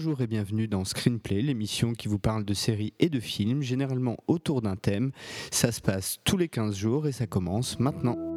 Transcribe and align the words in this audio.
Bonjour 0.00 0.20
et 0.20 0.28
bienvenue 0.28 0.68
dans 0.68 0.84
Screenplay, 0.84 1.42
l'émission 1.42 1.92
qui 1.92 2.06
vous 2.06 2.20
parle 2.20 2.44
de 2.44 2.54
séries 2.54 2.94
et 3.00 3.08
de 3.08 3.18
films, 3.18 3.62
généralement 3.62 4.16
autour 4.28 4.62
d'un 4.62 4.76
thème. 4.76 5.10
Ça 5.50 5.72
se 5.72 5.80
passe 5.80 6.18
tous 6.22 6.36
les 6.36 6.46
15 6.46 6.76
jours 6.76 7.08
et 7.08 7.12
ça 7.12 7.26
commence 7.26 7.80
maintenant. 7.80 8.27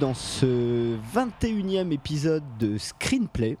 Dans 0.00 0.14
ce 0.14 0.96
21e 1.14 1.92
épisode 1.92 2.44
de 2.58 2.78
Screenplay. 2.78 3.56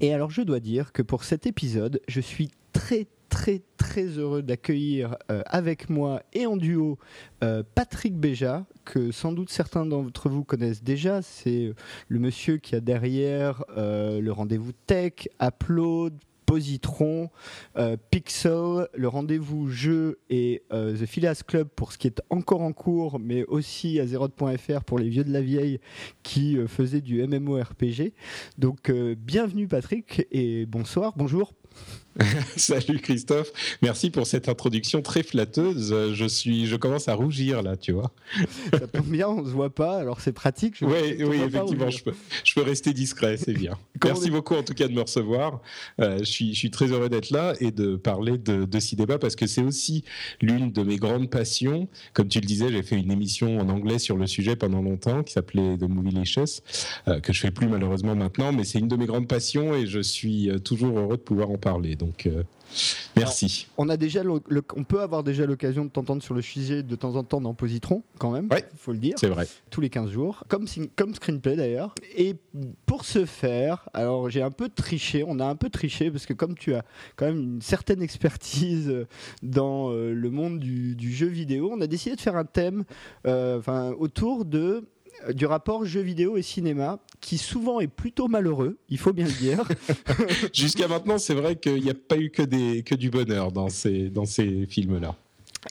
Et 0.00 0.12
alors 0.12 0.30
je 0.30 0.42
dois 0.42 0.60
dire 0.60 0.92
que 0.92 1.02
pour 1.02 1.24
cet 1.24 1.46
épisode, 1.46 2.00
je 2.08 2.20
suis 2.20 2.50
très 2.72 3.06
très 3.28 3.62
très 3.76 4.04
heureux 4.04 4.42
d'accueillir 4.42 5.16
euh, 5.30 5.42
avec 5.46 5.90
moi 5.90 6.22
et 6.34 6.46
en 6.46 6.56
duo 6.56 6.98
euh, 7.42 7.62
Patrick 7.74 8.16
Béja, 8.16 8.64
que 8.84 9.10
sans 9.10 9.32
doute 9.32 9.50
certains 9.50 9.86
d'entre 9.86 10.28
vous 10.28 10.44
connaissent 10.44 10.84
déjà. 10.84 11.20
C'est 11.20 11.66
euh, 11.66 11.74
le 12.08 12.20
monsieur 12.20 12.58
qui 12.58 12.76
a 12.76 12.80
derrière 12.80 13.64
le 13.76 14.30
rendez-vous 14.30 14.72
tech, 14.86 15.28
Upload, 15.42 16.14
Positron, 16.54 17.30
euh, 17.76 17.96
Pixel, 18.12 18.86
le 18.94 19.08
rendez-vous 19.08 19.70
jeu 19.70 20.20
et 20.30 20.62
euh, 20.72 20.96
The 20.96 21.04
Phileas 21.04 21.42
Club 21.44 21.66
pour 21.74 21.90
ce 21.90 21.98
qui 21.98 22.06
est 22.06 22.22
encore 22.30 22.60
en 22.60 22.72
cours, 22.72 23.18
mais 23.18 23.42
aussi 23.46 23.98
Azeroth.fr 23.98 24.84
pour 24.84 25.00
les 25.00 25.08
vieux 25.08 25.24
de 25.24 25.32
la 25.32 25.40
vieille 25.40 25.80
qui 26.22 26.56
euh, 26.56 26.68
faisaient 26.68 27.00
du 27.00 27.26
MMORPG. 27.26 28.12
Donc 28.56 28.92
bienvenue 28.92 29.66
Patrick 29.66 30.28
et 30.30 30.64
bonsoir, 30.66 31.14
bonjour. 31.16 31.52
Salut 32.56 32.98
Christophe, 32.98 33.52
merci 33.82 34.10
pour 34.10 34.26
cette 34.26 34.48
introduction 34.48 35.02
très 35.02 35.22
flatteuse. 35.22 36.12
Je 36.12 36.26
suis, 36.26 36.66
je 36.66 36.76
commence 36.76 37.08
à 37.08 37.14
rougir 37.14 37.62
là, 37.62 37.76
tu 37.76 37.92
vois. 37.92 38.12
Ça 38.72 38.86
tombe 38.86 39.06
bien, 39.06 39.28
on 39.28 39.44
se 39.44 39.50
voit 39.50 39.74
pas, 39.74 39.98
alors 39.98 40.20
c'est 40.20 40.32
pratique. 40.32 40.76
oui, 40.82 41.22
oui, 41.24 41.40
effectivement, 41.44 41.90
je 41.90 42.04
peux, 42.04 42.14
je 42.44 42.54
peux 42.54 42.62
rester 42.62 42.92
discret, 42.92 43.36
c'est 43.36 43.52
bien. 43.52 43.76
merci 44.04 44.30
beaucoup 44.30 44.54
en 44.54 44.62
tout 44.62 44.74
cas 44.74 44.86
de 44.86 44.92
me 44.92 45.00
recevoir. 45.00 45.60
Euh, 46.00 46.18
je 46.20 46.24
suis, 46.24 46.54
je 46.54 46.58
suis 46.58 46.70
très 46.70 46.92
heureux 46.92 47.08
d'être 47.08 47.30
là 47.30 47.54
et 47.60 47.70
de 47.70 47.96
parler 47.96 48.38
de, 48.38 48.64
de 48.64 48.80
cinéma 48.80 49.18
parce 49.18 49.34
que 49.36 49.46
c'est 49.46 49.62
aussi 49.62 50.04
l'une 50.40 50.70
de 50.70 50.82
mes 50.82 50.96
grandes 50.96 51.30
passions. 51.30 51.88
Comme 52.12 52.28
tu 52.28 52.40
le 52.40 52.46
disais, 52.46 52.70
j'ai 52.70 52.82
fait 52.82 52.96
une 52.96 53.10
émission 53.10 53.58
en 53.58 53.68
anglais 53.68 53.98
sur 53.98 54.16
le 54.16 54.26
sujet 54.26 54.56
pendant 54.56 54.82
longtemps 54.82 55.22
qui 55.22 55.32
s'appelait 55.32 55.76
The 55.78 55.88
Movie 55.88 56.14
Licious, 56.14 56.60
euh, 57.08 57.20
que 57.20 57.32
je 57.32 57.40
fais 57.40 57.50
plus 57.50 57.66
malheureusement 57.66 58.14
maintenant, 58.14 58.52
mais 58.52 58.64
c'est 58.64 58.78
une 58.78 58.88
de 58.88 58.96
mes 58.96 59.06
grandes 59.06 59.28
passions 59.28 59.74
et 59.74 59.86
je 59.86 60.00
suis 60.00 60.50
euh, 60.50 60.58
toujours 60.58 60.98
heureux 60.98 61.16
de 61.16 61.22
pouvoir 61.22 61.50
en 61.50 61.58
parler. 61.58 61.96
Donc, 61.96 62.03
euh, 62.26 62.42
merci. 63.16 63.68
on, 63.76 63.88
a 63.88 63.96
déjà 63.96 64.22
on 64.76 64.84
peut 64.84 65.00
avoir 65.00 65.22
déjà 65.22 65.46
l'occasion 65.46 65.84
de 65.84 65.90
t'entendre 65.90 66.22
sur 66.22 66.34
le 66.34 66.42
sujet 66.42 66.82
de 66.82 66.96
temps 66.96 67.16
en 67.16 67.24
temps 67.24 67.40
dans 67.40 67.54
Positron, 67.54 68.02
quand 68.18 68.30
même. 68.30 68.48
Il 68.52 68.78
faut 68.78 68.92
le 68.92 68.98
dire. 68.98 69.14
C'est 69.18 69.28
vrai. 69.28 69.46
Tous 69.70 69.80
les 69.80 69.90
15 69.90 70.10
jours, 70.10 70.44
comme, 70.48 70.66
comme 70.96 71.14
screenplay 71.14 71.56
d'ailleurs. 71.56 71.94
Et 72.16 72.36
pour 72.86 73.04
ce 73.04 73.24
faire, 73.24 73.88
alors 73.94 74.30
j'ai 74.30 74.42
un 74.42 74.50
peu 74.50 74.68
triché, 74.68 75.24
on 75.26 75.38
a 75.38 75.46
un 75.46 75.56
peu 75.56 75.70
triché, 75.70 76.10
parce 76.10 76.26
que 76.26 76.32
comme 76.32 76.56
tu 76.56 76.74
as 76.74 76.84
quand 77.16 77.26
même 77.26 77.40
une 77.40 77.62
certaine 77.62 78.02
expertise 78.02 79.06
dans 79.42 79.90
euh, 79.90 80.12
le 80.12 80.30
monde 80.30 80.58
du, 80.58 81.12
jeu 81.12 81.26
vidéo, 81.26 81.70
on 81.72 81.80
a 81.80 81.86
décidé 81.86 82.16
de 82.16 82.20
faire 82.20 82.36
un 82.36 82.44
thème 82.44 82.84
euh, 83.26 83.60
autour 83.98 84.44
de 84.44 84.84
du 85.32 85.46
rapport 85.46 85.84
jeux 85.84 86.00
vidéo 86.00 86.36
et 86.36 86.42
cinéma, 86.42 86.98
qui 87.20 87.38
souvent 87.38 87.80
est 87.80 87.88
plutôt 87.88 88.28
malheureux, 88.28 88.78
il 88.88 88.98
faut 88.98 89.12
bien 89.12 89.26
le 89.26 89.32
dire. 89.32 89.64
Jusqu'à 90.52 90.88
maintenant, 90.88 91.18
c'est 91.18 91.34
vrai 91.34 91.56
qu'il 91.56 91.82
n'y 91.82 91.90
a 91.90 91.94
pas 91.94 92.16
eu 92.16 92.30
que, 92.30 92.42
des, 92.42 92.82
que 92.82 92.94
du 92.94 93.10
bonheur 93.10 93.52
dans 93.52 93.68
ces, 93.68 94.10
dans 94.10 94.26
ces 94.26 94.66
films-là. 94.66 95.16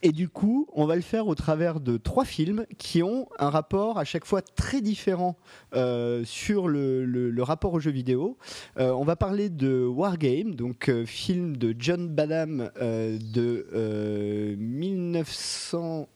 Et 0.02 0.12
du 0.12 0.30
coup, 0.30 0.68
on 0.74 0.86
va 0.86 0.96
le 0.96 1.02
faire 1.02 1.28
au 1.28 1.36
travers 1.36 1.80
de 1.80 1.98
trois 1.98 2.26
films 2.26 2.66
qui 2.78 3.04
ont 3.04 3.28
un 3.38 3.50
rapport 3.50 3.98
à 3.98 4.06
chaque 4.06 4.26
fois 4.26 4.42
très 4.42 4.82
différent 4.82 5.38
euh, 5.76 6.24
sur 6.26 6.68
le, 6.68 7.06
le, 7.06 7.44
rapport 7.44 7.74
aux 7.74 7.80
jeux 7.80 7.92
vidéo. 7.92 8.38
Euh, 8.80 8.92
on 8.92 9.04
va 9.04 9.16
parler 9.16 9.50
de 9.50 9.86
Wargame, 9.86 10.56
donc 10.56 10.90
euh, 10.90 11.06
film 11.06 11.58
de 11.58 11.76
John 11.78 12.08
Badham 12.08 12.72
de 12.80 14.56
1900. 14.58 16.08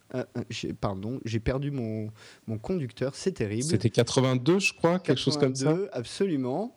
pardon, 0.80 1.20
j'ai 1.26 1.40
perdu 1.40 1.72
mon, 1.72 2.10
mon 2.48 2.58
conducteur, 2.58 3.14
c'est 3.16 3.34
terrible. 3.34 3.64
C'était 3.64 3.90
82, 3.90 4.60
je 4.60 4.74
crois, 4.74 5.00
quelque 5.00 5.20
chose 5.20 5.38
comme 5.38 5.56
ça. 5.56 5.76
Absolument. 5.92 6.76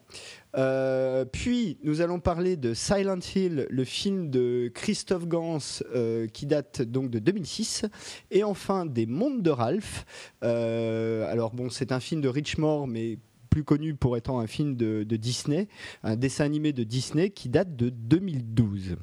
Euh, 0.57 1.25
puis 1.25 1.79
nous 1.83 2.01
allons 2.01 2.21
parler 2.21 2.57
de 2.57 2.75
Silent 2.75 3.21
Hill, 3.35 3.67
le 3.71 3.85
film 3.85 4.31
de 4.31 4.71
Christophe 4.75 5.27
Gans 5.27 5.59
euh, 5.95 6.27
qui 6.27 6.47
date 6.47 6.83
donc 6.83 7.11
de 7.11 7.19
2006, 7.19 7.87
et 8.31 8.45
enfin 8.45 8.87
des 8.87 9.07
Mondes 9.07 9.43
de 9.43 9.51
Ralph. 9.51 10.05
Euh, 10.43 11.31
alors 11.31 11.53
bon, 11.53 11.71
c'est 11.71 11.93
un 11.93 12.01
film 12.01 12.21
de 12.21 12.29
Richmore, 12.29 12.87
mais 12.87 13.19
plus 13.49 13.65
connu 13.65 13.95
pour 13.95 14.17
étant 14.17 14.39
un 14.39 14.47
film 14.47 14.77
de, 14.77 15.03
Disney, 15.03 15.69
un 16.05 16.17
dessin 16.17 16.45
animé 16.45 16.73
de 16.73 16.85
Disney 16.85 17.31
qui 17.31 17.49
date 17.49 17.75
de 17.75 17.89
2012. 17.89 18.97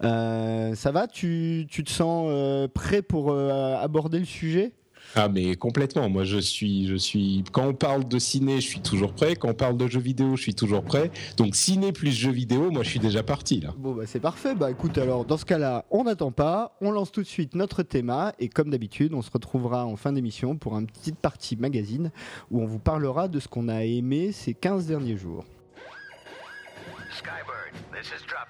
ça 0.00 0.92
va? 0.92 1.06
Tu, 1.06 1.66
te 1.68 1.90
sens 1.90 2.68
prêt 2.72 3.02
pour 3.02 3.34
aborder 3.34 4.18
le 4.18 4.24
sujet? 4.24 4.72
Ah 5.14 5.28
mais 5.28 5.56
complètement. 5.56 6.08
Moi 6.08 6.24
je 6.24 6.38
suis, 6.38 6.86
je 6.86 6.96
suis. 6.96 7.44
Quand 7.52 7.66
on 7.66 7.74
parle 7.74 8.08
de 8.08 8.18
ciné, 8.18 8.60
je 8.60 8.66
suis 8.66 8.80
toujours 8.80 9.12
prêt. 9.12 9.36
Quand 9.36 9.48
on 9.48 9.54
parle 9.54 9.76
de 9.76 9.86
jeux 9.86 10.00
vidéo, 10.00 10.36
je 10.36 10.42
suis 10.42 10.54
toujours 10.54 10.82
prêt. 10.82 11.10
Donc 11.36 11.54
ciné 11.54 11.92
plus 11.92 12.10
jeux 12.10 12.32
vidéo, 12.32 12.70
moi 12.70 12.82
je 12.82 12.90
suis 12.90 13.00
déjà 13.00 13.22
parti 13.22 13.60
là. 13.60 13.74
Bon 13.76 13.92
bah 13.92 14.04
c'est 14.06 14.20
parfait. 14.20 14.54
Bah 14.54 14.70
écoute 14.70 14.96
alors 14.98 15.24
dans 15.24 15.36
ce 15.36 15.44
cas-là, 15.44 15.84
on 15.90 16.04
n'attend 16.04 16.32
pas, 16.32 16.76
on 16.80 16.90
lance 16.90 17.12
tout 17.12 17.22
de 17.22 17.26
suite 17.26 17.54
notre 17.54 17.82
thème 17.82 18.08
et 18.38 18.48
comme 18.48 18.70
d'habitude, 18.70 19.12
on 19.12 19.22
se 19.22 19.30
retrouvera 19.30 19.84
en 19.84 19.96
fin 19.96 20.12
d'émission 20.12 20.56
pour 20.56 20.78
une 20.78 20.86
petite 20.86 21.16
partie 21.16 21.56
magazine 21.56 22.10
où 22.50 22.62
on 22.62 22.66
vous 22.66 22.78
parlera 22.78 23.28
de 23.28 23.40
ce 23.40 23.48
qu'on 23.48 23.68
a 23.68 23.84
aimé 23.84 24.32
ces 24.32 24.54
15 24.54 24.86
derniers 24.86 25.16
jours. 25.16 25.44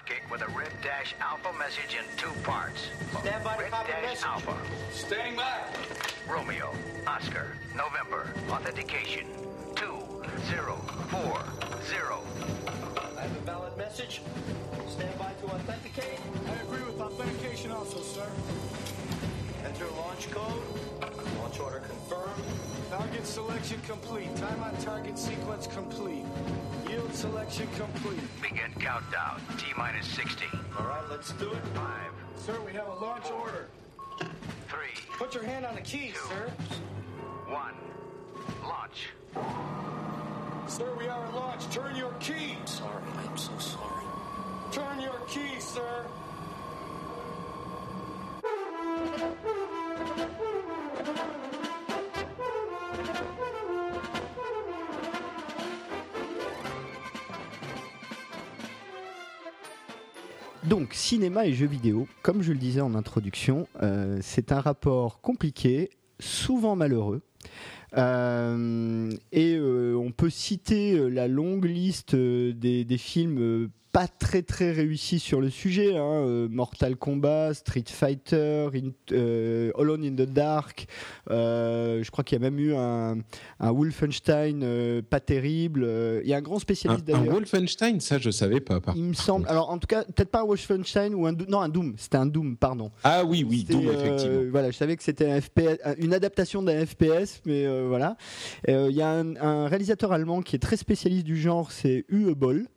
This 0.09 0.17
Dropkick 0.17 0.31
with 0.31 0.41
a 0.41 0.47
Red 0.57 0.71
Dash 0.81 1.15
Alpha 1.19 1.51
message 1.57 1.97
in 1.97 2.05
two 2.17 2.31
parts. 2.43 2.87
Stand 3.21 3.43
by 3.43 3.57
Red 3.57 3.71
Dash 3.71 4.23
Alpha. 4.23 4.55
Staying 4.91 5.35
by. 5.35 5.59
Romeo, 6.27 6.73
Oscar, 7.07 7.55
November, 7.75 8.33
authentication 8.49 9.25
2040. 9.75 11.49
I 13.17 13.21
have 13.21 13.35
a 13.35 13.39
valid 13.41 13.75
message. 13.77 14.21
Stand 14.89 15.17
by 15.17 15.31
to 15.41 15.45
authenticate. 15.47 16.19
I 16.47 16.53
agree 16.61 16.83
with 16.85 16.99
authentication 17.01 17.71
also, 17.71 18.01
sir. 18.01 18.27
Enter 19.79 19.95
launch 19.95 20.29
code. 20.31 20.61
Launch 21.37 21.59
order 21.61 21.79
confirmed. 21.79 22.43
Target 22.89 23.25
selection 23.25 23.79
complete. 23.87 24.35
Time 24.35 24.61
on 24.61 24.75
target 24.81 25.17
sequence 25.17 25.67
complete. 25.67 26.25
Yield 26.89 27.15
selection 27.15 27.65
complete. 27.77 28.19
Begin 28.41 28.73
countdown. 28.77 29.41
T 29.57 29.67
minus 29.77 30.05
60. 30.07 30.43
All 30.77 30.85
right, 30.85 31.09
let's 31.09 31.31
do 31.33 31.49
it. 31.51 31.63
Five. 31.73 32.11
Sir, 32.35 32.59
we 32.65 32.73
have 32.73 32.87
a 32.87 32.95
launch 32.95 33.23
four, 33.23 33.39
order. 33.39 33.67
Three. 34.67 35.01
Put 35.17 35.33
your 35.33 35.43
hand 35.43 35.65
on 35.65 35.75
the 35.75 35.81
keys, 35.81 36.13
two, 36.13 36.27
sir. 36.27 36.51
One. 37.47 37.75
Launch. 38.63 39.11
Sir, 40.67 40.93
we 40.97 41.07
are 41.07 41.25
at 41.25 41.33
launch. 41.33 41.69
Turn 41.69 41.95
your 41.95 42.11
key. 42.19 42.57
Sorry, 42.65 43.03
I'm 43.25 43.37
so 43.37 43.57
sorry. 43.59 44.05
Turn 44.73 44.99
your 44.99 45.19
key, 45.29 45.61
sir. 45.61 46.05
Donc, 60.69 60.93
cinéma 60.93 61.47
et 61.47 61.53
jeux 61.53 61.65
vidéo, 61.65 62.07
comme 62.21 62.43
je 62.43 62.51
le 62.51 62.59
disais 62.59 62.81
en 62.81 62.93
introduction, 62.93 63.67
euh, 63.81 64.19
c'est 64.21 64.51
un 64.51 64.61
rapport 64.61 65.19
compliqué, 65.19 65.89
souvent 66.19 66.75
malheureux. 66.75 67.21
Et 67.95 69.59
on 69.59 70.11
peut 70.11 70.29
citer 70.29 71.09
la 71.09 71.27
longue 71.27 71.65
liste 71.65 72.15
des, 72.15 72.85
des 72.85 72.97
films 72.97 73.69
pas 73.91 74.07
très 74.07 74.43
très 74.43 74.71
réussi 74.71 75.19
sur 75.19 75.41
le 75.41 75.49
sujet. 75.49 75.97
Hein. 75.97 76.23
Euh, 76.25 76.47
Mortal 76.49 76.95
Kombat, 76.95 77.55
Street 77.55 77.85
Fighter, 77.87 78.69
euh, 79.11 79.71
Alone 79.77 80.05
in 80.05 80.11
the 80.11 80.29
Dark. 80.29 80.87
Euh, 81.29 82.03
je 82.03 82.11
crois 82.11 82.23
qu'il 82.23 82.37
y 82.37 82.41
a 82.41 82.49
même 82.49 82.59
eu 82.59 82.73
un, 82.75 83.17
Wolfenstein 83.59 85.01
pas 85.09 85.19
terrible. 85.19 85.87
Il 86.23 86.29
y 86.29 86.33
a 86.33 86.37
un 86.37 86.41
grand 86.41 86.59
spécialiste 86.59 87.05
d'ailleurs. 87.05 87.23
Un 87.23 87.33
Wolfenstein, 87.33 87.99
ça 87.99 88.19
je 88.19 88.29
savais 88.29 88.59
pas. 88.59 88.79
Il 88.95 89.03
me 89.03 89.13
semble. 89.13 89.47
Alors 89.47 89.69
en 89.69 89.77
tout 89.77 89.87
cas, 89.87 90.03
peut-être 90.03 90.29
pas 90.29 90.41
un 90.41 90.45
Wolfenstein 90.45 91.13
ou 91.15 91.25
un 91.25 91.33
non 91.33 91.61
un 91.61 91.69
Doom. 91.69 91.95
C'était 91.97 92.17
un 92.17 92.25
Doom, 92.25 92.57
pardon. 92.57 92.91
Ah 93.03 93.23
oui 93.25 93.45
oui 93.47 93.63
Doom 93.63 93.89
effectivement. 93.89 94.51
voilà, 94.51 94.71
je 94.71 94.77
savais 94.77 94.95
que 94.95 95.03
c'était 95.03 95.29
un 95.29 95.41
FPS, 95.41 95.79
une 95.97 96.13
adaptation 96.13 96.61
d'un 96.61 96.85
FPS, 96.85 97.41
mais 97.45 97.65
voilà. 97.87 98.17
Il 98.67 98.91
y 98.91 99.01
a 99.01 99.11
un, 99.11 99.67
réalisateur 99.67 100.11
allemand 100.11 100.41
qui 100.41 100.55
est 100.55 100.59
très 100.59 100.77
spécialiste 100.77 101.25
du 101.25 101.37
genre, 101.37 101.71
c'est 101.71 102.05
Uwe 102.09 102.33
Boll. 102.35 102.67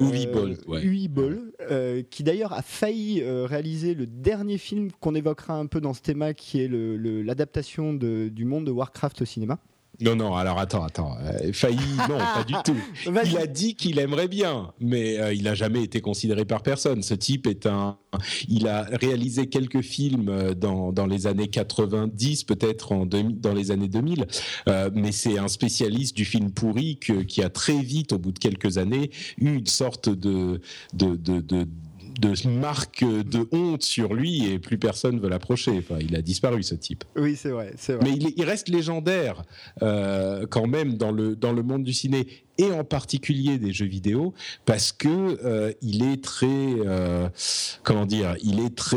Uwe 0.00 0.32
Boll. 0.32 0.56
Uwe 0.82 1.08
Boll, 1.08 1.52
euh, 1.70 2.02
qui 2.10 2.22
d'ailleurs 2.22 2.52
a 2.52 2.62
failli 2.62 3.22
euh, 3.22 3.46
réaliser 3.46 3.94
le 3.94 4.06
dernier 4.06 4.58
film 4.58 4.90
qu'on 5.00 5.14
évoquera 5.14 5.54
un 5.54 5.66
peu 5.66 5.80
dans 5.80 5.94
ce 5.94 6.00
thème, 6.00 6.32
qui 6.34 6.60
est 6.60 6.68
l'adaptation 6.68 7.94
du 7.94 8.44
monde 8.44 8.66
de 8.66 8.70
Warcraft 8.70 9.22
au 9.22 9.24
cinéma. 9.24 9.58
Non, 10.00 10.14
non, 10.14 10.34
alors 10.34 10.58
attends, 10.58 10.84
attends. 10.84 11.16
Euh, 11.22 11.52
failli, 11.52 11.78
non, 12.08 12.18
pas 12.18 12.44
du 12.46 12.54
tout. 12.64 12.76
Il 13.24 13.38
a 13.38 13.46
dit 13.46 13.74
qu'il 13.74 13.98
aimerait 13.98 14.28
bien, 14.28 14.72
mais 14.80 15.18
euh, 15.18 15.32
il 15.32 15.44
n'a 15.44 15.54
jamais 15.54 15.82
été 15.82 16.00
considéré 16.00 16.44
par 16.44 16.62
personne. 16.62 17.02
Ce 17.02 17.14
type 17.14 17.46
est 17.46 17.66
un. 17.66 17.98
Il 18.48 18.68
a 18.68 18.82
réalisé 18.82 19.46
quelques 19.46 19.80
films 19.80 20.28
euh, 20.28 20.54
dans, 20.54 20.92
dans 20.92 21.06
les 21.06 21.26
années 21.26 21.48
90, 21.48 22.44
peut-être 22.44 22.92
en 22.92 23.06
dans 23.06 23.54
les 23.54 23.70
années 23.70 23.88
2000, 23.88 24.26
mais 24.94 25.12
c'est 25.12 25.38
un 25.38 25.48
spécialiste 25.48 26.16
du 26.16 26.24
film 26.24 26.50
pourri 26.50 26.98
qui 26.98 27.42
a 27.42 27.48
très 27.48 27.80
vite, 27.80 28.12
au 28.12 28.18
bout 28.18 28.32
de 28.32 28.38
quelques 28.38 28.78
années, 28.78 29.10
eu 29.38 29.54
une 29.54 29.66
sorte 29.66 30.08
de, 30.08 30.60
de, 30.92 31.16
de, 31.16 31.40
de 31.40 31.66
de 32.18 32.48
marque 32.48 33.04
de 33.04 33.48
honte 33.52 33.82
sur 33.82 34.14
lui 34.14 34.46
et 34.46 34.58
plus 34.58 34.78
personne 34.78 35.20
veut 35.20 35.28
l'approcher. 35.28 35.78
Enfin, 35.78 35.98
il 36.00 36.14
a 36.16 36.22
disparu 36.22 36.62
ce 36.62 36.74
type. 36.74 37.04
Oui, 37.16 37.36
c'est 37.36 37.50
vrai, 37.50 37.74
vrai, 37.88 37.98
Mais 38.02 38.12
il, 38.12 38.44
reste 38.44 38.68
légendaire 38.68 39.42
euh, 39.82 40.46
quand 40.48 40.66
même 40.66 40.96
dans 40.96 41.12
le 41.12 41.34
dans 41.36 41.52
le 41.52 41.62
monde 41.62 41.84
du 41.84 41.92
ciné 41.92 42.26
et 42.58 42.70
en 42.70 42.84
particulier 42.84 43.58
des 43.58 43.72
jeux 43.72 43.86
vidéo 43.86 44.32
parce 44.64 44.92
que 44.92 45.08
euh, 45.44 45.72
il 45.82 46.02
est 46.04 46.22
très 46.22 46.46
euh, 46.48 47.28
comment 47.82 48.06
dire 48.06 48.36
il 48.42 48.60
est 48.60 48.74
très 48.74 48.96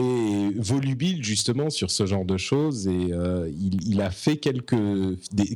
volubile 0.56 1.24
justement 1.24 1.70
sur 1.70 1.92
ce 1.92 2.06
genre 2.06 2.26
de 2.26 2.38
choses 2.38 2.88
et 2.88 3.12
il, 3.60 3.80
il, 3.86 4.02
a 4.02 4.12
fait 4.12 4.38
quelques 4.38 4.76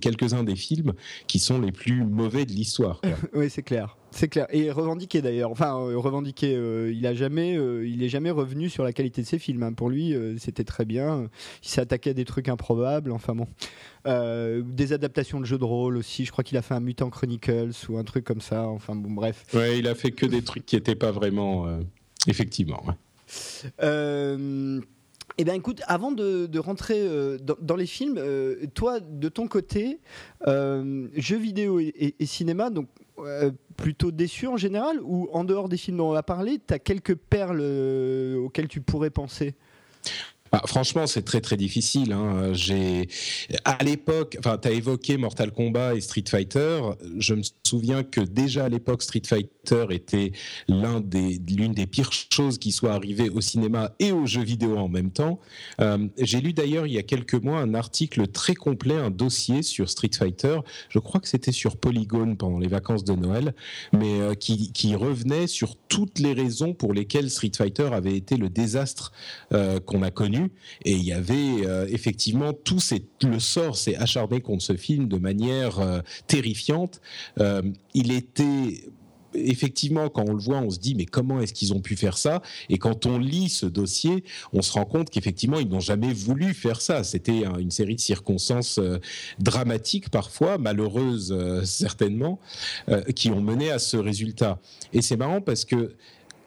quelques 0.02 0.34
uns 0.34 0.44
des 0.44 0.56
films 0.56 0.94
qui 1.28 1.40
sont 1.40 1.62
les 1.62 1.72
plus 1.72 2.04
mauvais 2.04 2.46
de 2.46 2.52
l'histoire 2.52 3.00
oui 3.34 3.50
c'est 3.50 3.64
clair 3.64 3.96
c'est 4.14 4.28
clair 4.28 4.48
et 4.52 4.72
revendiqué 4.72 5.22
d'ailleurs 5.22 5.52
enfin 5.52 5.74
revendiqué 5.74 6.52
il 6.92 7.06
a 7.06 7.14
jamais 7.14 7.54
il 7.86 8.04
est 8.04 8.10
jamais 8.10 8.32
revenu 8.32 8.70
sur 8.70 8.84
la 8.84 8.94
qualité 8.94 9.22
de 9.22 9.28
ses 9.28 9.40
films 9.40 9.64
hein. 9.64 9.74
pour 9.74 9.90
lui 9.90 10.16
c'était 10.38 10.64
très 10.64 10.86
bien 10.86 11.30
il 11.64 11.70
s'est 11.70 11.82
attaqué 11.82 12.12
à 12.12 12.14
des 12.14 12.26
trucs 12.26 12.50
improbables 12.50 13.12
enfin 13.12 13.36
bon 13.36 13.48
euh, 14.06 14.62
des 14.66 14.92
adaptations 14.92 15.40
de 15.40 15.46
jeux 15.46 15.58
de 15.58 15.64
rôle 15.64 15.96
aussi. 15.96 16.26
Je 16.26 16.32
crois 16.32 16.44
qu'il 16.44 16.58
a 16.58 16.62
fait 16.62 16.74
un 16.74 16.82
Mutant 16.82 17.10
Chronicles 17.10 17.72
ou 17.88 17.98
un 17.98 18.04
truc 18.04 18.26
comme 18.26 18.42
ça. 18.42 18.68
Enfin 18.68 18.96
bon, 18.96 19.12
bref. 19.12 19.46
Ouais, 19.54 19.80
il 19.80 19.88
a 19.88 19.96
fait 19.96 20.12
que 20.12 20.26
des 20.26 20.42
trucs 20.42 20.66
qui 20.66 20.76
n'étaient 20.76 20.96
pas 20.96 21.12
vraiment. 21.12 21.68
Euh, 21.68 21.80
effectivement. 22.28 22.84
Euh, 23.82 24.82
eh 25.38 25.44
bien, 25.46 25.54
écoute, 25.54 25.82
avant 25.88 26.12
de, 26.12 26.60
rentrer 26.60 27.08
dans, 27.40 27.76
les 27.76 27.86
films, 27.86 28.22
toi, 28.74 29.00
de 29.00 29.30
ton 29.30 29.48
côté, 29.48 30.00
jeux 30.46 31.38
vidéo 31.38 31.80
et, 31.80 32.16
et 32.20 32.26
cinéma, 32.26 32.70
donc 32.70 32.88
plutôt 33.78 34.12
déçu 34.12 34.48
en 34.48 34.58
général, 34.58 35.00
ou 35.02 35.30
en 35.32 35.44
dehors 35.44 35.70
des 35.70 35.78
films 35.78 35.98
dont 35.98 36.10
on 36.10 36.14
va 36.14 36.24
parler, 36.24 36.60
tu 36.66 36.74
as 36.74 36.80
quelques 36.80 37.16
perles 37.16 37.62
auxquelles 38.38 38.68
tu 38.68 38.82
pourrais 38.82 39.10
penser? 39.10 39.56
Bah, 40.54 40.62
franchement, 40.68 41.08
c'est 41.08 41.24
très 41.24 41.42
très 41.42 41.58
difficile. 41.58 42.14
Hein. 42.14 42.54
J'ai 42.54 43.08
à 43.66 43.84
l'époque, 43.84 44.36
enfin, 44.38 44.60
tu 44.60 44.68
as 44.68 44.72
évoqué 44.72 45.18
Mortal 45.18 45.52
Kombat 45.52 45.96
et 45.96 46.02
Street 46.02 46.26
Fighter. 46.30 46.80
Je 47.18 47.34
me 47.34 47.42
souviens 47.66 48.04
que 48.04 48.22
déjà 48.22 48.66
à 48.66 48.70
l'époque, 48.70 49.02
Street 49.02 49.24
Fighter 49.26 49.88
était 49.90 50.32
l'une 50.68 51.74
des 51.74 51.88
pires 51.88 52.12
choses 52.32 52.60
qui 52.60 52.72
soit 52.72 52.94
arrivées 52.94 53.32
au 53.32 53.42
cinéma 53.42 53.94
et 53.98 54.12
aux 54.12 54.28
jeux 54.28 54.44
vidéo 54.44 54.78
en 54.78 54.90
même 54.90 55.10
temps. 55.10 55.40
Euh, 55.82 56.08
j'ai 56.20 56.40
lu 56.40 56.54
d'ailleurs 56.54 56.86
il 56.86 56.94
y 56.94 57.00
a 57.00 57.04
quelques 57.04 57.34
mois 57.34 57.58
un 57.60 57.74
article 57.74 58.28
très 58.28 58.54
complet, 58.54 58.96
un 58.96 59.10
dossier 59.10 59.64
sur 59.64 59.90
Street 59.90 60.12
Fighter. 60.16 60.60
Je 60.90 61.00
crois 61.00 61.20
que 61.20 61.28
c'était 61.28 61.52
sur 61.52 61.78
Polygon 61.78 62.36
pendant 62.36 62.60
les 62.60 62.68
vacances 62.68 63.04
de 63.04 63.14
Noël, 63.14 63.56
mais 63.92 64.22
euh, 64.22 64.36
qui, 64.36 64.72
qui 64.72 64.94
revenait 64.94 65.48
sur 65.48 65.76
toutes 65.88 66.20
les 66.20 66.34
raisons 66.34 66.76
pour 66.76 66.94
lesquelles 66.94 67.32
Street 67.32 67.52
Fighter 67.58 67.90
avait 67.92 68.16
été 68.16 68.38
le 68.38 68.50
désastre 68.50 69.12
euh, 69.52 69.80
qu'on 69.80 70.04
a 70.04 70.12
connu 70.12 70.43
et 70.86 70.92
il 70.92 71.04
y 71.04 71.14
avait 71.14 71.66
euh, 71.66 71.88
effectivement 71.90 72.54
tout 72.54 72.80
le 73.24 73.40
sort 73.40 73.78
s'est 73.78 73.96
acharné 73.96 74.42
contre 74.42 74.64
ce 74.64 74.76
film 74.76 75.08
de 75.08 75.18
manière 75.18 75.80
euh, 75.80 76.00
terrifiante. 76.28 77.02
Euh, 77.40 77.62
il 77.94 78.12
était 78.12 78.84
effectivement, 79.36 80.10
quand 80.10 80.30
on 80.30 80.34
le 80.34 80.40
voit, 80.40 80.60
on 80.60 80.70
se 80.70 80.78
dit 80.78 80.94
mais 80.94 81.06
comment 81.06 81.42
est-ce 81.42 81.54
qu'ils 81.54 81.74
ont 81.74 81.82
pu 81.82 81.96
faire 81.96 82.20
ça? 82.20 82.44
Et 82.70 82.78
quand 82.78 83.08
on 83.08 83.18
lit 83.18 83.50
ce 83.50 83.66
dossier, 83.66 84.24
on 84.54 84.62
se 84.62 84.72
rend 84.74 84.86
compte 84.86 85.10
qu'effectivement 85.10 85.60
ils 85.60 85.68
n'ont 85.68 85.80
jamais 85.80 86.14
voulu 86.14 86.54
faire 86.54 86.82
ça. 86.82 87.04
C'était 87.04 87.44
une 87.60 87.72
série 87.72 87.96
de 87.96 88.00
circonstances 88.00 88.80
dramatiques 89.40 90.10
parfois, 90.10 90.60
malheureuses 90.60 91.36
certainement, 91.66 92.40
qui 93.16 93.32
ont 93.32 93.42
mené 93.42 93.72
à 93.72 93.80
ce 93.80 93.98
résultat. 93.98 94.60
Et 94.94 95.02
c'est 95.02 95.18
marrant 95.18 95.42
parce 95.42 95.66
que 95.66 95.96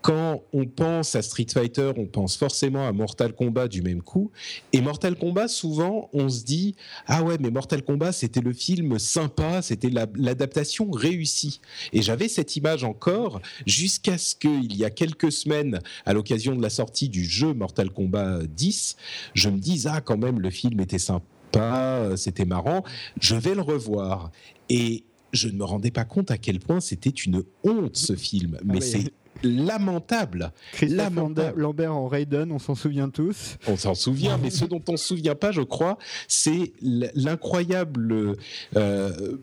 quand 0.07 0.45
on 0.53 0.67
pense 0.67 1.17
à 1.17 1.23
Street 1.23 1.49
Fighter, 1.53 1.91
on 1.97 2.07
pense 2.07 2.37
forcément 2.37 2.87
à 2.87 2.93
Mortal 2.93 3.33
Kombat 3.33 3.67
du 3.67 3.83
même 3.83 4.03
coup. 4.03 4.31
Et 4.73 4.81
Mortal 4.81 5.17
Kombat, 5.17 5.49
souvent, 5.49 6.11
on 6.13 6.29
se 6.29 6.45
dit 6.45 6.77
ah 7.09 7.25
ouais, 7.25 7.39
mais 7.41 7.51
Mortal 7.51 7.83
Kombat, 7.83 8.13
c'était 8.13 8.41
le 8.41 8.53
film 8.53 9.01
sympa, 9.01 9.63
c'était 9.63 9.91
l'adaptation 9.91 10.93
réussie. 10.93 11.61
Et 11.93 12.03
j'avais 12.03 12.29
cette 12.29 12.55
image 12.55 12.85
encore 12.85 13.41
jusqu'à 13.67 14.17
ce 14.17 14.37
qu'il 14.37 14.77
y 14.77 14.85
a 14.85 14.91
quelques 14.91 15.33
semaines, 15.33 15.81
à 16.05 16.13
l'occasion 16.13 16.55
de 16.55 16.63
la 16.63 16.71
sortie 16.71 17.09
du 17.09 17.25
jeu 17.25 17.53
Mortal 17.53 17.91
Kombat 17.91 18.43
10, 18.47 18.97
je 19.35 19.49
me 19.49 19.59
dise 19.59 19.89
ah 19.89 20.01
quand 20.01 20.19
même 20.19 20.39
le 20.39 20.51
film 20.51 20.79
était 20.79 21.01
sympa, 21.01 22.13
c'était 22.15 22.45
marrant, 22.45 22.85
je 23.21 23.35
vais 23.35 23.57
le 23.57 23.63
revoir. 23.63 24.31
Et 24.69 25.03
je 25.33 25.49
ne 25.49 25.55
me 25.55 25.65
rendais 25.65 25.91
pas 25.91 26.05
compte 26.05 26.31
à 26.31 26.39
quel 26.39 26.61
point 26.61 26.79
c'était 26.79 27.11
une 27.11 27.43
honte 27.65 27.97
ce 27.97 28.15
film. 28.15 28.57
Ah 28.61 28.63
mais 28.65 28.81
c'est 28.81 29.13
lamentable. 29.47 30.53
lamentable. 30.83 31.61
Lambert 31.61 31.95
en 31.95 32.09
Raiden, 32.09 32.53
on 32.53 32.59
s'en 32.59 32.75
souvient 32.75 33.09
tous. 33.09 33.57
On 33.67 33.77
s'en 33.77 33.95
souvient, 33.95 34.39
mais 34.39 34.51
ce 34.51 34.65
dont 34.65 34.83
on 34.89 34.93
ne 34.93 34.97
se 34.97 35.07
souvient 35.07 35.35
pas, 35.35 35.53
je 35.53 35.63
crois, 35.63 35.99
c'est 36.29 36.73
l'incroyable... 36.83 38.37
Euh, 38.77 39.39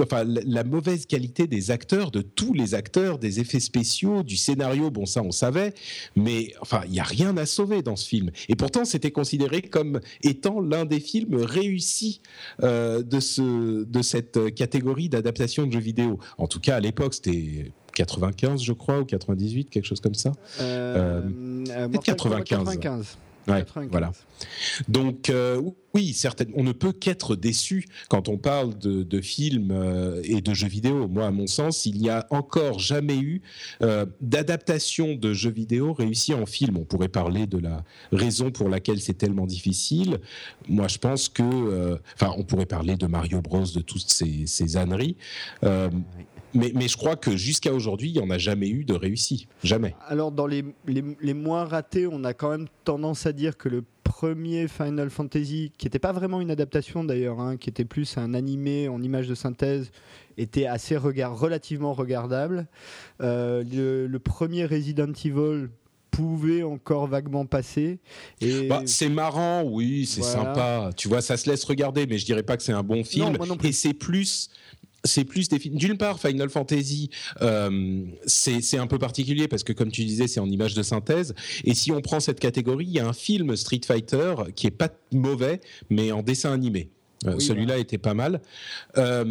enfin, 0.00 0.24
la 0.24 0.64
mauvaise 0.64 1.06
qualité 1.06 1.46
des 1.46 1.70
acteurs, 1.70 2.10
de 2.10 2.22
tous 2.22 2.52
les 2.52 2.74
acteurs, 2.74 3.18
des 3.18 3.40
effets 3.40 3.60
spéciaux, 3.60 4.22
du 4.22 4.36
scénario, 4.36 4.90
bon 4.90 5.06
ça 5.06 5.22
on 5.22 5.30
savait, 5.30 5.74
mais 6.16 6.52
enfin 6.60 6.82
il 6.86 6.92
n'y 6.92 7.00
a 7.00 7.04
rien 7.04 7.36
à 7.36 7.46
sauver 7.46 7.82
dans 7.82 7.96
ce 7.96 8.08
film. 8.08 8.30
Et 8.48 8.56
pourtant 8.56 8.84
c'était 8.84 9.10
considéré 9.10 9.62
comme 9.62 10.00
étant 10.22 10.60
l'un 10.60 10.84
des 10.84 11.00
films 11.00 11.36
réussis 11.36 12.20
euh, 12.62 13.02
de, 13.02 13.20
ce, 13.20 13.84
de 13.84 14.02
cette 14.02 14.54
catégorie 14.54 15.08
d'adaptation 15.08 15.66
de 15.66 15.72
jeux 15.72 15.80
vidéo. 15.80 16.18
En 16.38 16.46
tout 16.46 16.60
cas 16.60 16.76
à 16.76 16.80
l'époque 16.80 17.14
c'était 17.14 17.72
95, 17.94 18.62
je 18.62 18.72
crois, 18.72 19.00
ou 19.00 19.04
98, 19.04 19.70
quelque 19.70 19.84
chose 19.84 20.00
comme 20.00 20.14
ça. 20.14 20.32
Euh, 20.60 21.22
euh, 21.70 21.88
95. 21.88 22.64
95. 22.64 23.16
Ouais, 23.48 23.64
voilà. 23.90 24.12
Donc 24.88 25.28
euh, 25.28 25.60
oui, 25.94 26.12
certainement, 26.12 26.54
on 26.56 26.62
ne 26.62 26.72
peut 26.72 26.92
qu'être 26.92 27.34
déçu 27.34 27.86
quand 28.08 28.28
on 28.28 28.38
parle 28.38 28.78
de, 28.78 29.20
films 29.20 29.70
euh, 29.72 30.20
et 30.24 30.40
de 30.40 30.54
jeux 30.54 30.68
vidéo. 30.68 31.08
Moi, 31.08 31.26
à 31.26 31.30
mon 31.30 31.46
sens, 31.46 31.84
il 31.86 31.98
n'y 31.98 32.08
a 32.08 32.26
encore 32.30 32.78
jamais 32.78 33.18
eu 33.18 33.42
euh, 33.82 34.06
d'adaptation 34.20 35.14
de 35.14 35.32
jeux 35.32 35.50
vidéo 35.50 35.92
réussi 35.92 36.34
en 36.34 36.46
film. 36.46 36.76
On 36.76 36.84
pourrait 36.84 37.08
parler 37.08 37.46
de 37.46 37.58
la 37.58 37.84
raison 38.12 38.50
pour 38.50 38.68
laquelle 38.68 39.00
c'est 39.00 39.18
tellement 39.18 39.46
difficile. 39.46 40.20
Moi, 40.68 40.86
je 40.88 40.98
pense 40.98 41.28
que, 41.28 41.98
enfin, 42.14 42.32
on 42.36 42.44
pourrait 42.44 42.66
parler 42.66 42.96
de 42.96 43.06
Mario 43.06 43.40
Bros, 43.40 43.64
de 43.64 43.80
toutes 43.80 44.08
ces, 44.08 44.46
ces 44.46 44.76
âneries. 44.76 45.16
Mais, 46.54 46.72
mais, 46.74 46.88
je 46.88 46.96
crois 46.96 47.16
que 47.16 47.36
jusqu'à 47.36 47.72
aujourd'hui, 47.72 48.10
il 48.10 48.12
n'y 48.14 48.20
en 48.20 48.30
a 48.30 48.38
jamais 48.38 48.68
eu 48.68 48.84
de 48.84 48.94
réussi. 48.94 49.46
Jamais. 49.62 49.94
Alors, 50.06 50.32
dans 50.32 50.46
les, 50.46 50.64
les, 50.86 51.02
les, 51.20 51.34
moins 51.34 51.64
ratés, 51.64 52.06
on 52.06 52.24
a 52.24 52.34
quand 52.34 52.50
même 52.50 52.66
tendance 52.84 53.26
à 53.26 53.32
dire 53.32 53.56
que 53.56 53.68
le 53.68 53.84
premier 54.02 54.68
Final 54.68 55.10
Fantasy, 55.10 55.72
qui 55.78 55.86
n'était 55.86 55.98
pas 55.98 56.12
vraiment 56.12 56.40
une 56.40 56.50
adaptation 56.50 57.04
d'ailleurs, 57.04 57.40
hein, 57.40 57.56
qui 57.56 57.70
était 57.70 57.84
plus 57.84 58.18
un 58.18 58.34
animé 58.34 58.88
en 58.88 59.02
image 59.02 59.28
de 59.28 59.34
synthèse, 59.34 59.90
était 60.36 60.66
assez 60.66 60.96
regard, 60.96 61.38
relativement 61.38 61.92
regardable. 61.92 62.66
Euh, 63.20 63.64
le, 64.08 64.18
premier 64.18 64.64
Resident 64.66 65.12
Evil, 65.24 65.68
pouvait 66.12 66.62
encore 66.62 67.06
vaguement 67.06 67.46
passer. 67.46 67.98
Et... 68.40 68.68
Bah, 68.68 68.82
c'est 68.84 69.08
marrant, 69.08 69.64
oui, 69.64 70.06
c'est 70.06 70.22
sympa. 70.22 70.90
Tu 70.94 71.08
vois, 71.08 71.22
ça 71.22 71.36
se 71.36 71.50
laisse 71.50 71.64
regarder, 71.64 72.06
mais 72.06 72.18
je 72.18 72.26
dirais 72.26 72.42
pas 72.42 72.56
que 72.56 72.62
c'est 72.62 72.72
un 72.72 72.82
bon 72.82 73.02
film. 73.02 73.36
Et 73.64 73.72
c'est 73.72 73.94
plus 73.94 74.50
c'est 75.04 75.24
plus 75.24 75.48
des 75.48 75.58
films. 75.58 75.76
D'une 75.76 75.96
part, 75.96 76.20
Final 76.20 76.48
Fantasy, 76.50 77.10
euh, 77.40 78.04
c'est 78.26 78.78
un 78.78 78.86
peu 78.86 78.98
particulier 78.98 79.48
parce 79.48 79.64
que, 79.64 79.72
comme 79.72 79.90
tu 79.90 80.04
disais, 80.04 80.28
c'est 80.28 80.40
en 80.40 80.48
image 80.48 80.74
de 80.74 80.82
synthèse. 80.82 81.34
Et 81.64 81.74
si 81.74 81.92
on 81.92 82.00
prend 82.00 82.20
cette 82.20 82.40
catégorie, 82.40 82.86
il 82.86 82.92
y 82.92 83.00
a 83.00 83.06
un 83.06 83.12
film 83.12 83.56
Street 83.56 83.80
Fighter 83.84 84.34
qui 84.54 84.66
est 84.66 84.72
pas 84.72 84.90
mauvais, 85.12 85.60
mais 85.90 86.12
en 86.12 86.22
dessin 86.22 86.52
animé. 86.52 86.90
Euh, 87.24 87.38
celui-là 87.38 87.78
était 87.78 87.98
pas 87.98 88.14
mal. 88.14 88.42
Euh, 88.98 89.24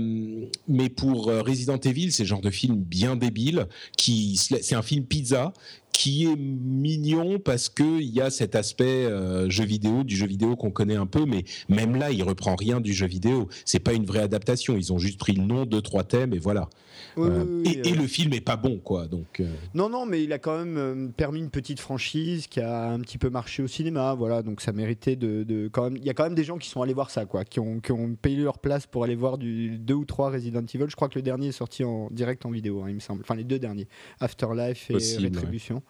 mais 0.70 0.88
pour 0.88 1.26
Resident 1.26 1.78
Evil, 1.78 2.14
c'est 2.14 2.24
le 2.24 2.28
genre 2.28 2.40
de 2.40 2.50
film 2.50 2.78
bien 2.78 3.18
débile. 3.18 3.68
Qui, 3.98 4.38
c'est 4.38 4.76
un 4.76 4.82
film 4.82 5.06
pizza 5.06 5.52
qui 5.92 6.26
est 6.26 6.36
mignon 6.36 7.40
parce 7.40 7.70
qu'il 7.70 8.04
y 8.04 8.22
a 8.22 8.30
cet 8.30 8.56
aspect 8.56 9.06
euh, 9.06 9.50
jeu 9.50 9.66
vidéo, 9.66 10.04
du 10.04 10.16
jeu 10.16 10.28
vidéo 10.28 10.56
qu'on 10.56 10.72
connaît 10.72 10.96
un 10.96 11.06
peu, 11.06 11.26
mais 11.26 11.44
même 11.70 11.96
là, 11.96 12.12
il 12.12 12.24
reprend 12.24 12.56
rien 12.56 12.82
du 12.82 12.94
jeu 12.94 13.08
vidéo. 13.08 13.50
C'est 13.66 13.80
pas 13.80 13.94
une 13.94 14.06
vraie 14.06 14.22
adaptation. 14.22 14.76
Ils 14.76 14.94
ont 14.94 14.98
juste 14.98 15.20
pris 15.20 15.34
le 15.34 15.44
nom, 15.44 15.66
deux, 15.66 15.82
trois 15.82 16.04
thèmes 16.04 16.34
et 16.34 16.40
voilà. 16.40 16.70
Euh, 17.18 17.64
et, 17.66 17.94
le 17.94 18.08
film 18.08 18.34
est 18.34 18.42
pas 18.42 18.56
bon, 18.56 18.78
quoi. 18.78 19.08
Donc. 19.08 19.40
Euh. 19.40 19.54
Non, 19.74 19.90
non, 19.90 20.06
mais 20.06 20.24
il 20.24 20.32
a 20.34 20.40
quand 20.40 20.64
même 20.64 21.12
permis 21.12 21.40
une 21.40 21.50
petite 21.50 21.80
franchise 21.80 22.48
qui 22.48 22.60
a 22.62 22.90
un 22.90 23.00
petit 23.00 23.18
peu 23.18 23.30
marché 23.30 23.64
au 23.64 23.68
cinéma, 23.68 24.14
voilà. 24.14 24.42
Donc 24.42 24.62
ça 24.62 24.72
méritait 24.72 25.16
de, 25.16 25.70
quand 25.72 25.84
même. 25.86 25.98
Il 25.98 26.06
y 26.06 26.10
a 26.10 26.14
quand 26.14 26.24
même 26.24 26.36
des 26.36 26.44
gens 26.44 26.58
qui 26.58 26.70
sont 26.70 26.82
allés 26.82 26.94
voir 26.94 27.10
ça, 27.10 27.26
quoi, 27.26 27.44
qui 27.44 27.60
ont, 27.60 27.80
qui 27.80 27.92
ont 27.92 28.16
payé 28.16 28.38
leur 28.38 28.60
place 28.60 28.88
pour 28.88 29.04
aller 29.04 29.16
voir 29.16 29.38
du 29.38 29.78
deux 29.78 29.94
ou 29.94 30.06
trois 30.06 30.30
Resident 30.30 30.62
Evil. 30.74 30.86
Je 30.88 30.96
crois 30.96 31.10
que 31.10 31.18
le 31.20 31.24
dernier 31.24 31.48
est 31.48 31.54
sorti 31.54 31.84
en 31.84 32.08
direct 32.12 32.46
en 32.46 32.52
vidéo, 32.52 32.82
hein, 32.82 32.90
il 32.90 32.96
me 32.96 33.00
semble. 33.00 33.22
Enfin 33.22 33.36
les 33.36 33.44
deux 33.44 33.60
derniers, 33.60 33.88
Afterlife 34.20 34.90
et 34.90 35.18
Rétribution. 35.18 35.81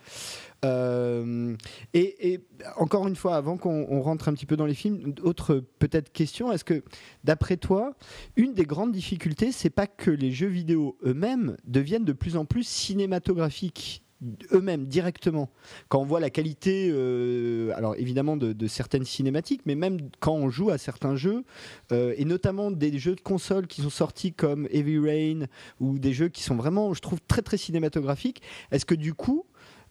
Euh, 0.63 1.55
et, 1.93 2.39
encore 2.77 3.07
une 3.07 3.15
fois, 3.15 3.35
avant 3.35 3.57
qu'on 3.57 4.01
rentre 4.01 4.29
un 4.29 4.33
petit 4.33 4.45
peu 4.45 4.55
dans 4.55 4.65
les 4.65 4.73
films, 4.73 5.15
autre 5.23 5.63
peut-être 5.79 6.11
question 6.11 6.51
est-ce 6.51 6.63
que, 6.63 6.83
d'après 7.23 7.57
toi, 7.57 7.93
une 8.35 8.53
des 8.53 8.65
grandes 8.65 8.91
difficultés, 8.91 9.51
c'est 9.51 9.69
pas 9.69 9.87
que 9.87 10.11
les 10.11 10.31
jeux 10.31 10.47
vidéo 10.47 10.97
eux-mêmes 11.03 11.57
deviennent 11.65 12.05
de 12.05 12.13
plus 12.13 12.35
en 12.35 12.45
plus 12.45 12.67
cinématographiques 12.67 14.03
eux-mêmes 14.51 14.85
directement? 14.85 15.49
Quand 15.89 15.99
on 15.99 16.05
voit 16.05 16.19
la 16.19 16.29
qualité, 16.29 16.89
euh, 16.91 17.71
alors 17.75 17.95
évidemment 17.95 18.37
de, 18.37 18.67
certaines 18.67 19.05
cinématiques, 19.05 19.61
mais 19.65 19.73
même 19.73 19.97
quand 20.19 20.35
on 20.35 20.49
joue 20.49 20.69
à 20.69 20.77
certains 20.77 21.15
jeux, 21.15 21.43
euh, 21.91 22.13
et 22.17 22.25
notamment 22.25 22.69
des 22.69 22.97
jeux 22.99 23.15
de 23.15 23.21
console 23.21 23.65
qui 23.65 23.81
sont 23.81 23.89
sortis 23.89 24.31
comme 24.31 24.67
Heavy 24.71 24.99
Rain 24.99 25.45
ou 25.79 25.97
des 25.97 26.13
jeux 26.13 26.29
qui 26.29 26.43
sont 26.43 26.55
vraiment, 26.55 26.93
je 26.93 27.01
trouve, 27.01 27.19
très 27.27 27.41
très 27.41 27.57
cinématographiques, 27.57 28.43
est-ce 28.71 28.85
que 28.85 28.95
du 28.95 29.15
coup, 29.15 29.45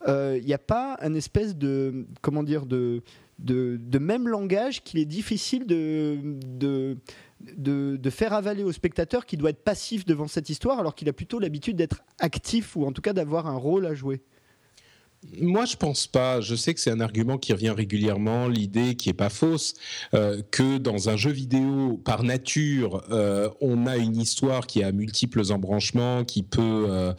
il 0.05 0.09
euh, 0.09 0.39
n'y 0.39 0.53
a 0.53 0.57
pas 0.57 0.97
un 1.01 1.13
espèce 1.13 1.55
de 1.55 2.05
comment 2.21 2.43
dire 2.43 2.65
de, 2.65 3.01
même 3.99 4.27
langage 4.27 4.83
qu'il 4.83 4.99
est 4.99 5.05
difficile 5.05 5.65
de, 5.67 6.97
faire 8.09 8.33
avaler 8.33 8.63
au 8.63 8.71
spectateur 8.71 9.25
qui 9.25 9.37
doit 9.37 9.51
être 9.51 9.63
passif 9.63 10.05
devant 10.05 10.27
cette 10.27 10.49
histoire 10.49 10.79
alors 10.79 10.95
qu'il 10.95 11.07
a 11.09 11.13
plutôt 11.13 11.39
l'habitude 11.39 11.75
d'être 11.75 12.03
actif 12.19 12.75
ou 12.75 12.85
en 12.85 12.91
tout 12.91 13.01
cas 13.01 13.13
d'avoir 13.13 13.47
un 13.47 13.55
rôle 13.55 13.85
à 13.85 13.93
jouer. 13.93 14.21
Moi, 15.39 15.65
je 15.65 15.75
pense 15.75 16.07
pas. 16.07 16.41
Je 16.41 16.55
sais 16.55 16.73
que 16.73 16.79
c'est 16.79 16.89
un 16.89 16.99
argument 16.99 17.37
qui 17.37 17.53
revient 17.53 17.69
régulièrement, 17.69 18.47
l'idée 18.47 18.95
qui 18.95 19.09
est 19.09 19.13
pas 19.13 19.29
fausse, 19.29 19.75
euh, 20.15 20.41
que 20.49 20.79
dans 20.79 21.09
un 21.09 21.15
jeu 21.15 21.29
vidéo, 21.29 22.01
par 22.03 22.23
nature, 22.23 23.03
euh, 23.11 23.47
on 23.61 23.85
a 23.85 23.97
une 23.97 24.17
histoire 24.17 24.65
qui 24.65 24.83
a 24.83 24.91
multiples 24.91 25.51
embranchements, 25.51 26.23
qui 26.25 26.41
peut 26.41 26.87
euh, 26.89 27.13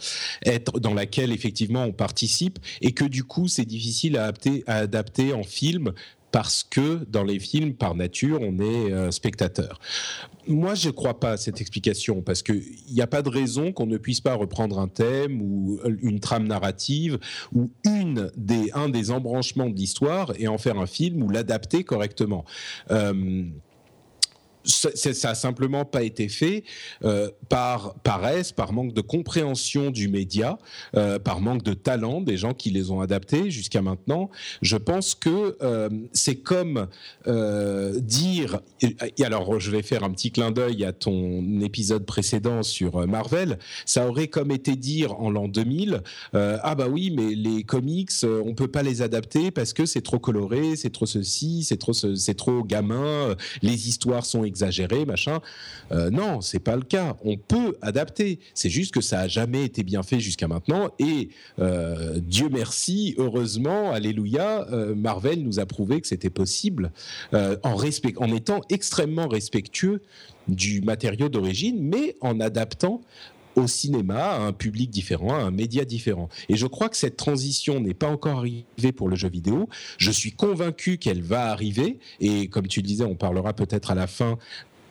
être 0.44 0.80
dans 0.80 0.94
laquelle 0.94 1.30
effectivement 1.30 1.84
on 1.84 1.92
participe, 1.92 2.58
et 2.80 2.92
que 2.92 3.04
du 3.04 3.22
coup 3.22 3.46
c'est 3.46 3.64
difficile 3.64 4.16
à 4.16 4.32
adapter 4.66 5.32
en 5.32 5.44
film 5.44 5.92
parce 6.32 6.64
que 6.64 7.04
dans 7.08 7.24
les 7.24 7.38
films, 7.38 7.74
par 7.74 7.94
nature, 7.94 8.40
on 8.40 8.58
est 8.58 8.92
euh, 8.92 9.10
spectateur. 9.10 9.78
Moi, 10.48 10.74
je 10.74 10.88
ne 10.88 10.92
crois 10.92 11.20
pas 11.20 11.32
à 11.32 11.36
cette 11.36 11.60
explication 11.60 12.22
parce 12.22 12.42
qu'il 12.42 12.64
n'y 12.90 13.00
a 13.00 13.06
pas 13.06 13.22
de 13.22 13.28
raison 13.28 13.70
qu'on 13.70 13.86
ne 13.86 13.98
puisse 13.98 14.20
pas 14.20 14.34
reprendre 14.34 14.80
un 14.80 14.88
thème 14.88 15.40
ou 15.40 15.78
euh, 15.84 15.96
une 16.02 16.18
trame 16.18 16.48
narrative 16.48 17.18
ou 17.54 17.70
une 17.84 18.30
des, 18.36 18.70
un 18.74 18.88
des 18.88 19.10
embranchements 19.10 19.68
de 19.68 19.76
l'histoire 19.76 20.32
et 20.38 20.48
en 20.48 20.58
faire 20.58 20.78
un 20.78 20.86
film 20.86 21.22
ou 21.22 21.28
l'adapter 21.28 21.84
correctement. 21.84 22.44
Euh, 22.90 23.44
ça, 24.64 24.90
ça 24.94 25.30
a 25.30 25.34
simplement 25.34 25.84
pas 25.84 26.02
été 26.02 26.28
fait 26.28 26.64
euh, 27.04 27.30
par 27.48 27.94
paresse, 28.02 28.52
par 28.52 28.72
manque 28.72 28.92
de 28.94 29.00
compréhension 29.00 29.90
du 29.90 30.08
média, 30.08 30.58
euh, 30.96 31.18
par 31.18 31.40
manque 31.40 31.62
de 31.62 31.74
talent 31.74 32.20
des 32.20 32.36
gens 32.36 32.54
qui 32.54 32.70
les 32.70 32.90
ont 32.90 33.00
adaptés 33.00 33.50
jusqu'à 33.50 33.82
maintenant. 33.82 34.30
Je 34.60 34.76
pense 34.76 35.14
que 35.14 35.56
euh, 35.62 35.88
c'est 36.12 36.36
comme 36.36 36.86
dire. 37.96 38.60
Et, 38.80 39.24
alors, 39.24 39.60
je 39.60 39.70
vais 39.70 39.82
faire 39.82 40.04
un 40.04 40.10
petit 40.10 40.30
clin 40.30 40.50
d'œil 40.50 40.84
à 40.84 40.92
ton 40.92 41.60
épisode 41.60 42.04
précédent 42.04 42.62
sur 42.62 43.06
Marvel. 43.06 43.58
Ça 43.86 44.06
aurait 44.06 44.28
comme 44.28 44.50
été 44.50 44.76
dire 44.76 45.18
en 45.20 45.30
l'an 45.30 45.48
2000 45.48 46.02
ah 46.34 46.74
bah 46.74 46.86
oui, 46.88 47.12
mais 47.14 47.34
les 47.34 47.64
comics, 47.64 48.10
on 48.24 48.54
peut 48.54 48.68
pas 48.68 48.82
les 48.82 49.02
adapter 49.02 49.50
parce 49.50 49.72
que 49.72 49.86
c'est 49.86 50.00
trop 50.00 50.18
coloré, 50.18 50.76
c'est 50.76 50.90
trop 50.90 51.06
ceci, 51.06 51.64
c'est 51.64 51.76
trop 51.76 51.92
c'est 51.92 52.34
trop 52.34 52.62
gamin, 52.62 53.34
les 53.62 53.88
histoires 53.88 54.24
sont 54.24 54.44
exagéré, 54.52 55.06
machin. 55.06 55.40
Euh, 55.92 56.10
non, 56.10 56.42
c'est 56.42 56.58
pas 56.58 56.76
le 56.76 56.82
cas. 56.82 57.16
On 57.24 57.38
peut 57.38 57.76
adapter. 57.80 58.38
C'est 58.52 58.68
juste 58.68 58.92
que 58.92 59.00
ça 59.00 59.20
a 59.20 59.28
jamais 59.28 59.64
été 59.64 59.82
bien 59.82 60.02
fait 60.02 60.20
jusqu'à 60.20 60.46
maintenant. 60.46 60.90
Et 60.98 61.30
euh, 61.58 62.18
Dieu 62.20 62.48
merci, 62.52 63.14
heureusement, 63.16 63.92
alléluia, 63.92 64.66
euh, 64.70 64.94
Marvel 64.94 65.42
nous 65.42 65.58
a 65.58 65.66
prouvé 65.66 66.00
que 66.00 66.06
c'était 66.06 66.30
possible 66.30 66.92
en 67.32 67.76
respect, 67.76 68.14
en 68.16 68.32
étant 68.32 68.60
extrêmement 68.68 69.26
respectueux 69.26 70.02
du 70.48 70.80
matériau 70.82 71.28
d'origine, 71.28 71.78
mais 71.80 72.16
en 72.20 72.40
adaptant 72.40 73.00
au 73.56 73.66
cinéma, 73.66 74.32
à 74.32 74.40
un 74.40 74.52
public 74.52 74.90
différent, 74.90 75.34
à 75.34 75.42
un 75.42 75.50
média 75.50 75.84
différent. 75.84 76.28
Et 76.48 76.56
je 76.56 76.66
crois 76.66 76.88
que 76.88 76.96
cette 76.96 77.16
transition 77.16 77.80
n'est 77.80 77.94
pas 77.94 78.08
encore 78.08 78.38
arrivée 78.38 78.92
pour 78.94 79.08
le 79.08 79.16
jeu 79.16 79.28
vidéo. 79.28 79.68
Je 79.98 80.10
suis 80.10 80.32
convaincu 80.32 80.98
qu'elle 80.98 81.22
va 81.22 81.50
arriver. 81.50 81.98
Et 82.20 82.48
comme 82.48 82.66
tu 82.66 82.80
le 82.80 82.86
disais, 82.86 83.04
on 83.04 83.14
parlera 83.14 83.52
peut-être 83.52 83.90
à 83.90 83.94
la 83.94 84.06
fin 84.06 84.38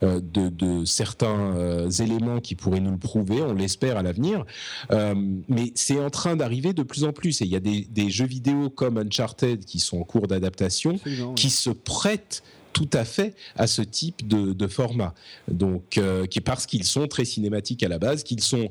euh, 0.04 0.20
de, 0.22 0.84
certains 0.86 1.56
euh, 1.56 1.90
éléments 1.90 2.40
qui 2.40 2.56
pourraient 2.56 2.80
nous 2.80 2.92
le 2.92 2.98
prouver, 2.98 3.44
on 3.44 3.54
l'espère 3.54 3.98
à 3.98 4.04
l'avenir. 4.04 4.46
Euh, 4.92 5.14
mais 5.48 5.72
c'est 5.76 6.00
en 6.00 6.10
train 6.10 6.36
d'arriver 6.36 6.74
de 6.74 6.82
plus 6.82 7.04
en 7.04 7.14
plus. 7.14 7.42
Et 7.42 7.46
il 7.46 7.52
y 7.52 7.56
a 7.56 7.60
des, 7.60 8.10
jeux 8.10 8.26
vidéo 8.26 8.70
comme 8.72 8.98
Uncharted 8.98 9.64
qui 9.64 9.80
sont 9.80 10.00
en 10.00 10.04
cours 10.04 10.28
d'adaptation, 10.28 11.00
qui 11.36 11.50
se 11.52 11.70
prêtent 11.70 12.42
tout 12.74 12.90
à 12.94 13.06
fait 13.06 13.36
à 13.56 13.68
ce 13.68 13.82
type 13.82 14.28
de, 14.28 14.68
format. 14.68 15.14
Donc, 15.48 15.98
euh, 15.98 16.26
parce 16.46 16.66
qu'ils 16.66 16.86
sont 16.86 17.08
très 17.08 17.26
cinématiques 17.26 17.84
à 17.84 17.88
la 17.88 18.00
base, 18.00 18.24
qu'ils 18.24 18.42
sont 18.42 18.70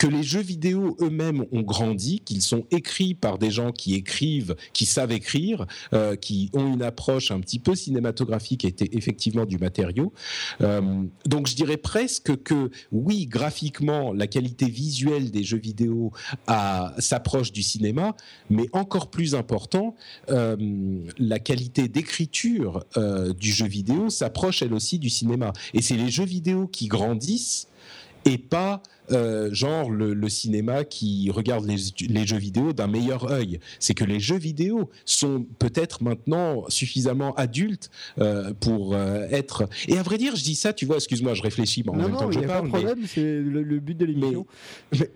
que 0.00 0.06
les 0.06 0.22
jeux 0.22 0.40
vidéo 0.40 0.96
eux-mêmes 1.02 1.44
ont 1.52 1.60
grandi, 1.60 2.20
qu'ils 2.20 2.40
sont 2.40 2.64
écrits 2.70 3.12
par 3.12 3.36
des 3.36 3.50
gens 3.50 3.70
qui 3.70 3.94
écrivent, 3.94 4.56
qui 4.72 4.86
savent 4.86 5.12
écrire, 5.12 5.66
euh, 5.92 6.16
qui 6.16 6.48
ont 6.54 6.72
une 6.72 6.82
approche 6.82 7.30
un 7.30 7.38
petit 7.38 7.58
peu 7.58 7.74
cinématographique 7.74 8.64
et 8.64 8.74
effectivement 8.96 9.44
du 9.44 9.58
matériau. 9.58 10.14
Euh, 10.62 11.02
donc 11.26 11.48
je 11.48 11.54
dirais 11.54 11.76
presque 11.76 12.42
que 12.42 12.70
oui, 12.92 13.26
graphiquement, 13.26 14.14
la 14.14 14.26
qualité 14.26 14.70
visuelle 14.70 15.30
des 15.30 15.42
jeux 15.42 15.58
vidéo 15.58 16.12
s'approche 16.98 17.52
du 17.52 17.62
cinéma, 17.62 18.16
mais 18.48 18.70
encore 18.72 19.10
plus 19.10 19.34
important, 19.34 19.94
euh, 20.30 20.56
la 21.18 21.38
qualité 21.38 21.88
d'écriture 21.88 22.86
du 23.38 23.52
jeu 23.52 23.66
vidéo 23.66 24.08
s'approche 24.08 24.62
elle 24.62 24.72
aussi 24.72 24.98
du 24.98 25.10
cinéma. 25.10 25.52
Et 25.74 25.82
c'est 25.82 25.96
les 25.96 26.08
jeux 26.08 26.24
vidéo 26.24 26.68
qui 26.68 26.86
grandissent 26.88 27.68
et 28.24 28.38
pas 28.38 28.82
euh, 29.12 29.52
genre 29.52 29.90
le, 29.90 30.28
cinéma 30.28 30.84
qui 30.84 31.30
regarde 31.30 31.66
les, 31.66 32.26
jeux 32.26 32.36
vidéo 32.36 32.72
d'un 32.72 32.86
meilleur 32.86 33.30
œil. 33.30 33.58
C'est 33.80 33.94
que 33.94 34.04
les 34.04 34.20
jeux 34.20 34.38
vidéo 34.38 34.90
sont 35.04 35.44
peut-être 35.58 36.02
maintenant 36.04 36.64
suffisamment 36.68 37.34
adultes 37.34 37.90
euh, 38.18 38.52
pour 38.60 38.94
euh, 38.94 39.26
être. 39.30 39.68
Et 39.88 39.98
à 39.98 40.02
vrai 40.02 40.18
dire, 40.18 40.36
je 40.36 40.44
dis 40.44 40.54
ça, 40.54 40.72
tu 40.72 40.86
vois, 40.86 40.96
excuse-moi, 40.96 41.34
je 41.34 41.42
réfléchis 41.42 41.82
en 41.88 41.94
même 41.94 42.12
temps 42.12 42.28
que 42.28 42.34
je 42.34 42.40
parle. 42.40 42.70
Pas 42.70 42.78
de 42.78 42.84
problème, 42.84 43.06
c'est 43.06 43.20
le, 43.20 43.80
but 43.80 43.96
de 43.96 44.04
l'émission. 44.04 44.46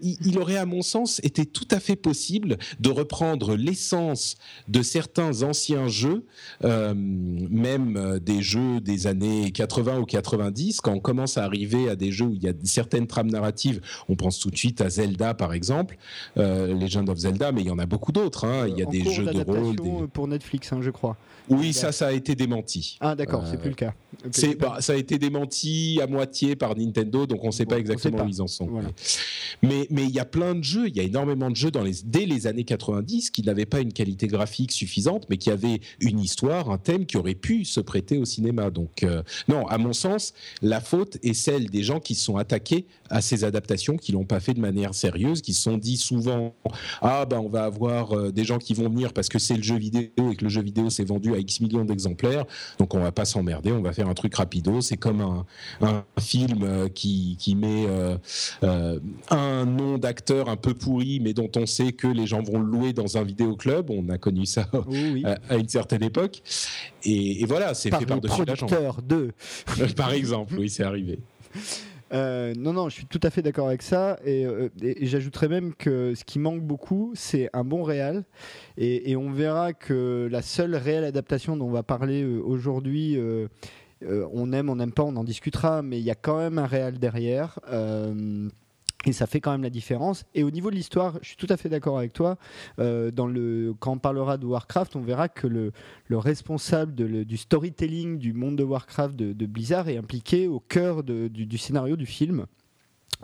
Il, 0.02 0.38
aurait, 0.38 0.56
à 0.56 0.66
mon 0.66 0.82
sens, 0.82 1.20
été 1.22 1.46
tout 1.46 1.68
à 1.70 1.78
fait 1.78 1.96
possible 1.96 2.58
de 2.80 2.90
reprendre 2.90 3.54
l'essence 3.54 4.36
de 4.68 4.82
certains 4.82 5.42
anciens 5.42 5.88
jeux, 5.88 6.24
même 6.62 8.18
des 8.20 8.42
jeux 8.42 8.80
des 8.80 9.06
années 9.06 9.52
80 9.52 10.00
ou 10.00 10.04
90, 10.04 10.80
quand 10.80 10.92
on 10.92 11.00
commence 11.00 11.38
à 11.38 11.44
arriver 11.44 11.88
à 11.88 11.96
des 11.96 12.10
jeux 12.10 12.26
où 12.26 12.34
il 12.34 12.42
y 12.42 12.48
a 12.48 12.52
certaines 12.64 13.06
trames 13.06 13.30
narratives 13.30 13.80
On 14.08 14.16
pense 14.16 14.38
tout 14.38 14.50
de 14.50 14.56
suite 14.56 14.80
à 14.80 14.88
Zelda, 14.88 15.34
par 15.34 15.52
exemple, 15.52 15.96
Legend 16.36 17.08
of 17.08 17.18
Zelda, 17.18 17.52
mais 17.52 17.62
il 17.62 17.66
y 17.68 17.70
en 17.70 17.78
a 17.78 17.86
beaucoup 17.86 18.12
d'autres. 18.12 18.44
Hein. 18.44 18.66
Il 18.68 18.78
y 18.78 18.82
a 18.82 18.86
des 18.86 19.04
jeux 19.10 19.24
de 19.24 19.42
rôle. 19.42 20.08
pour 20.08 20.28
Netflix, 20.28 20.72
hein, 20.72 20.80
je 20.80 20.90
crois. 20.90 21.16
Oui, 21.48 21.72
ça, 21.72 21.92
ça 21.92 22.06
a 22.06 22.12
été 22.12 22.34
démenti. 22.34 22.96
Ah, 23.00 23.14
d'accord, 23.14 23.46
c'est 23.46 23.58
plus 23.58 23.70
le 23.70 23.74
cas. 23.74 23.94
c'est, 24.30 24.54
bah, 24.54 24.78
ça 24.80 24.94
a 24.94 24.96
été 24.96 25.18
démenti 25.18 26.00
à 26.02 26.06
moitié 26.06 26.56
par 26.56 26.74
Nintendo, 26.76 27.26
donc 27.26 27.44
on 27.44 27.48
ne 27.48 27.52
sait 27.52 27.66
pas 27.66 27.78
exactement 27.78 28.24
où 28.24 28.28
ils 28.28 28.40
en 28.40 28.46
sont. 28.46 28.70
Mais 29.62 29.86
mais 29.90 30.04
il 30.04 30.10
y 30.10 30.18
a 30.18 30.24
plein 30.24 30.54
de 30.54 30.64
jeux, 30.64 30.88
il 30.88 30.96
y 30.96 31.00
a 31.00 31.02
énormément 31.02 31.50
de 31.50 31.56
jeux 31.56 31.70
dans 31.70 31.82
les, 31.82 31.94
dès 32.04 32.24
les 32.24 32.46
années 32.46 32.64
90 32.64 33.30
qui 33.30 33.42
n'avaient 33.42 33.66
pas 33.66 33.80
une 33.80 33.92
qualité 33.92 34.26
graphique 34.26 34.72
suffisante, 34.72 35.26
mais 35.28 35.36
qui 35.36 35.50
avaient 35.50 35.80
une 36.00 36.18
histoire, 36.18 36.70
un 36.70 36.78
thème 36.78 37.06
qui 37.06 37.16
aurait 37.16 37.34
pu 37.34 37.64
se 37.64 37.80
prêter 37.80 38.18
au 38.18 38.24
cinéma. 38.24 38.70
Donc 38.70 39.02
euh, 39.02 39.22
non, 39.48 39.66
à 39.66 39.78
mon 39.78 39.92
sens, 39.92 40.32
la 40.62 40.80
faute 40.80 41.18
est 41.22 41.34
celle 41.34 41.68
des 41.68 41.82
gens 41.82 42.00
qui 42.00 42.14
sont 42.14 42.36
attaqués 42.36 42.86
à 43.10 43.20
ces 43.20 43.44
adaptations, 43.44 43.73
qui 43.76 44.12
l'ont 44.12 44.24
pas 44.24 44.40
fait 44.40 44.54
de 44.54 44.60
manière 44.60 44.94
sérieuse, 44.94 45.42
qui 45.42 45.54
se 45.54 45.62
sont 45.62 45.76
dit 45.76 45.96
souvent 45.96 46.54
ah 47.02 47.26
ben 47.26 47.38
on 47.38 47.48
va 47.48 47.64
avoir 47.64 48.16
euh, 48.16 48.32
des 48.32 48.44
gens 48.44 48.58
qui 48.58 48.74
vont 48.74 48.88
venir 48.88 49.12
parce 49.12 49.28
que 49.28 49.38
c'est 49.38 49.56
le 49.56 49.62
jeu 49.62 49.76
vidéo 49.76 50.10
et 50.30 50.36
que 50.36 50.44
le 50.44 50.50
jeu 50.50 50.62
vidéo 50.62 50.90
s'est 50.90 51.04
vendu 51.04 51.34
à 51.34 51.38
X 51.38 51.60
millions 51.60 51.84
d'exemplaires, 51.84 52.44
donc 52.78 52.94
on 52.94 53.00
va 53.00 53.12
pas 53.12 53.24
s'emmerder, 53.24 53.72
on 53.72 53.82
va 53.82 53.92
faire 53.92 54.08
un 54.08 54.14
truc 54.14 54.34
rapido. 54.34 54.80
C'est 54.80 54.96
comme 54.96 55.20
un, 55.20 55.46
un 55.80 56.04
film 56.20 56.62
euh, 56.62 56.88
qui, 56.88 57.36
qui 57.38 57.54
met 57.54 57.86
un 59.30 59.64
nom 59.64 59.98
d'acteur 59.98 60.48
un 60.48 60.56
peu 60.56 60.74
pourri, 60.74 61.20
mais 61.20 61.32
dont 61.32 61.50
on 61.56 61.66
sait 61.66 61.92
que 61.92 62.06
les 62.06 62.26
gens 62.26 62.42
vont 62.42 62.58
le 62.58 62.66
louer 62.66 62.92
dans 62.92 63.16
un 63.16 63.22
vidéoclub. 63.22 63.90
On 63.90 64.08
a 64.08 64.18
connu 64.18 64.46
ça 64.46 64.66
à, 65.48 65.56
une 65.56 65.68
certaine 65.68 66.02
époque. 66.02 66.42
Et, 67.04 67.44
voilà, 67.46 67.74
c'est 67.74 67.94
fait 67.94 68.06
par-dessus 68.06 68.44
producteur 68.44 69.02
de. 69.02 69.32
par 69.96 70.12
exemple, 70.12 70.54
oui, 70.58 70.68
c'est 70.68 70.84
arrivé. 70.84 71.18
Euh, 72.12 72.54
non, 72.56 72.72
non, 72.72 72.88
je 72.88 72.94
suis 72.94 73.06
tout 73.06 73.20
à 73.22 73.30
fait 73.30 73.42
d'accord 73.42 73.68
avec 73.68 73.82
ça. 73.82 74.18
Euh, 74.26 74.68
et, 74.82 75.06
j'ajouterais 75.06 75.48
même 75.48 75.74
que 75.74 76.14
ce 76.14 76.24
qui 76.24 76.38
manque 76.38 76.62
beaucoup, 76.62 77.12
c'est 77.14 77.50
un 77.52 77.64
bon 77.64 77.82
réal. 77.82 78.24
Et, 78.76 79.16
on 79.16 79.30
verra 79.30 79.72
que 79.72 80.28
la 80.30 80.42
seule 80.42 80.76
réelle 80.76 81.04
adaptation 81.04 81.56
dont 81.56 81.66
on 81.66 81.70
va 81.70 81.82
parler 81.82 82.22
euh, 82.22 82.40
aujourd'hui, 82.40 83.18
on 84.02 84.52
aime, 84.52 84.68
on 84.68 84.76
n'aime 84.76 84.92
pas, 84.92 85.02
on 85.02 85.16
en 85.16 85.24
discutera, 85.24 85.82
mais 85.82 85.98
il 85.98 86.04
y 86.04 86.10
a 86.10 86.14
quand 86.14 86.38
même 86.38 86.58
un 86.58 86.66
réal 86.66 86.98
derrière. 86.98 87.58
Et 89.06 89.12
ça 89.12 89.26
fait 89.26 89.40
quand 89.40 89.52
même 89.52 89.62
la 89.62 89.70
différence. 89.70 90.24
Et 90.34 90.42
au 90.44 90.50
niveau 90.50 90.70
de 90.70 90.76
l'histoire, 90.76 91.18
je 91.22 91.28
suis 91.28 91.36
tout 91.36 91.46
à 91.50 91.56
fait 91.56 91.68
d'accord 91.68 91.98
avec 91.98 92.12
toi. 92.12 92.36
Euh, 92.78 93.10
quand 93.78 93.92
on 93.92 93.98
parlera 93.98 94.38
de 94.38 94.46
Warcraft, 94.46 94.96
on 94.96 95.00
verra 95.00 95.28
que 95.28 95.46
le, 95.46 95.72
le 96.06 96.18
responsable 96.18 96.94
du 96.94 97.36
storytelling 97.36 98.18
du 98.18 98.32
monde 98.32 98.56
de 98.56 98.64
Warcraft 98.64 99.16
de, 99.16 99.46
Blizzard 99.46 99.88
est 99.88 99.96
impliqué 99.96 100.48
au 100.48 100.60
cœur 100.60 101.02
du, 101.02 101.58
scénario 101.58 101.96
du 101.96 102.06
film. 102.06 102.46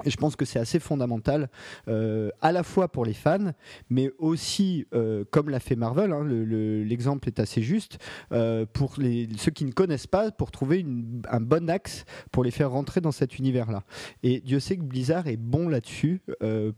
Et 0.04 0.10
je 0.10 0.16
pense 0.16 0.36
que 0.36 0.44
c'est 0.44 0.58
assez 0.58 0.78
fondamental, 0.78 1.48
euh, 1.88 2.30
à 2.40 2.52
la 2.52 2.62
fois 2.62 2.88
pour 2.88 3.04
les 3.04 3.12
fans, 3.12 3.52
mais 3.88 4.10
aussi, 4.18 4.86
euh, 4.94 5.24
comme 5.30 5.50
l'a 5.50 5.60
fait 5.60 5.76
Marvel, 5.76 6.12
hein, 6.12 6.24
l'exemple 6.24 7.28
est 7.28 7.40
assez 7.40 7.62
juste, 7.62 7.98
euh, 8.32 8.66
pour 8.72 8.94
les, 8.98 9.28
ceux 9.36 9.50
qui 9.50 9.64
ne 9.64 9.72
connaissent 9.72 10.06
pas, 10.06 10.30
pour 10.30 10.50
trouver 10.50 10.86
un 11.28 11.40
bon 11.40 11.68
axe 11.68 12.04
pour 12.32 12.44
les 12.44 12.50
faire 12.50 12.70
rentrer 12.70 13.00
dans 13.00 13.12
cet 13.12 13.38
univers-là. 13.38 13.82
Et 14.22 14.40
Dieu 14.40 14.60
sait 14.60 14.76
que 14.76 14.82
Blizzard 14.82 15.26
est 15.26 15.36
bon 15.36 15.68
là-dessus 15.68 16.22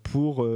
pour 0.02 0.47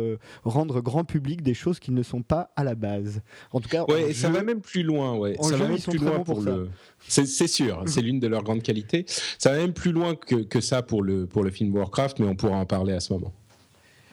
rendre 0.44 0.80
grand 0.80 1.04
public 1.04 1.42
des 1.42 1.54
choses 1.54 1.78
qui 1.78 1.92
ne 1.92 2.02
sont 2.02 2.22
pas 2.22 2.50
à 2.56 2.64
la 2.64 2.74
base. 2.74 3.20
En 3.52 3.60
tout 3.60 3.68
cas, 3.68 3.84
ouais, 3.88 4.12
ça 4.12 4.30
va 4.30 4.42
même 4.42 4.60
plus 4.60 4.82
loin. 4.82 5.16
Ouais. 5.16 5.36
ça 5.40 5.56
va 5.56 5.68
même 5.68 5.78
plus 5.78 5.98
loin 5.98 6.20
pour, 6.20 6.40
le. 6.40 6.68
C'est 7.08 7.46
sûr, 7.46 7.82
c'est 7.86 8.02
l'une 8.02 8.20
de 8.20 8.26
leurs 8.26 8.42
grandes 8.42 8.62
qualités. 8.62 9.04
Ça 9.38 9.52
va 9.52 9.58
même 9.58 9.72
plus 9.72 9.92
loin 9.92 10.14
que, 10.14 10.36
que 10.36 10.60
ça 10.60 10.82
pour 10.82 11.02
le, 11.02 11.26
pour 11.26 11.44
le 11.44 11.50
film 11.50 11.74
Warcraft, 11.74 12.18
mais 12.18 12.26
on 12.26 12.34
pourra 12.34 12.56
en 12.56 12.66
parler 12.66 12.92
à 12.92 13.00
ce 13.00 13.12
moment. 13.12 13.32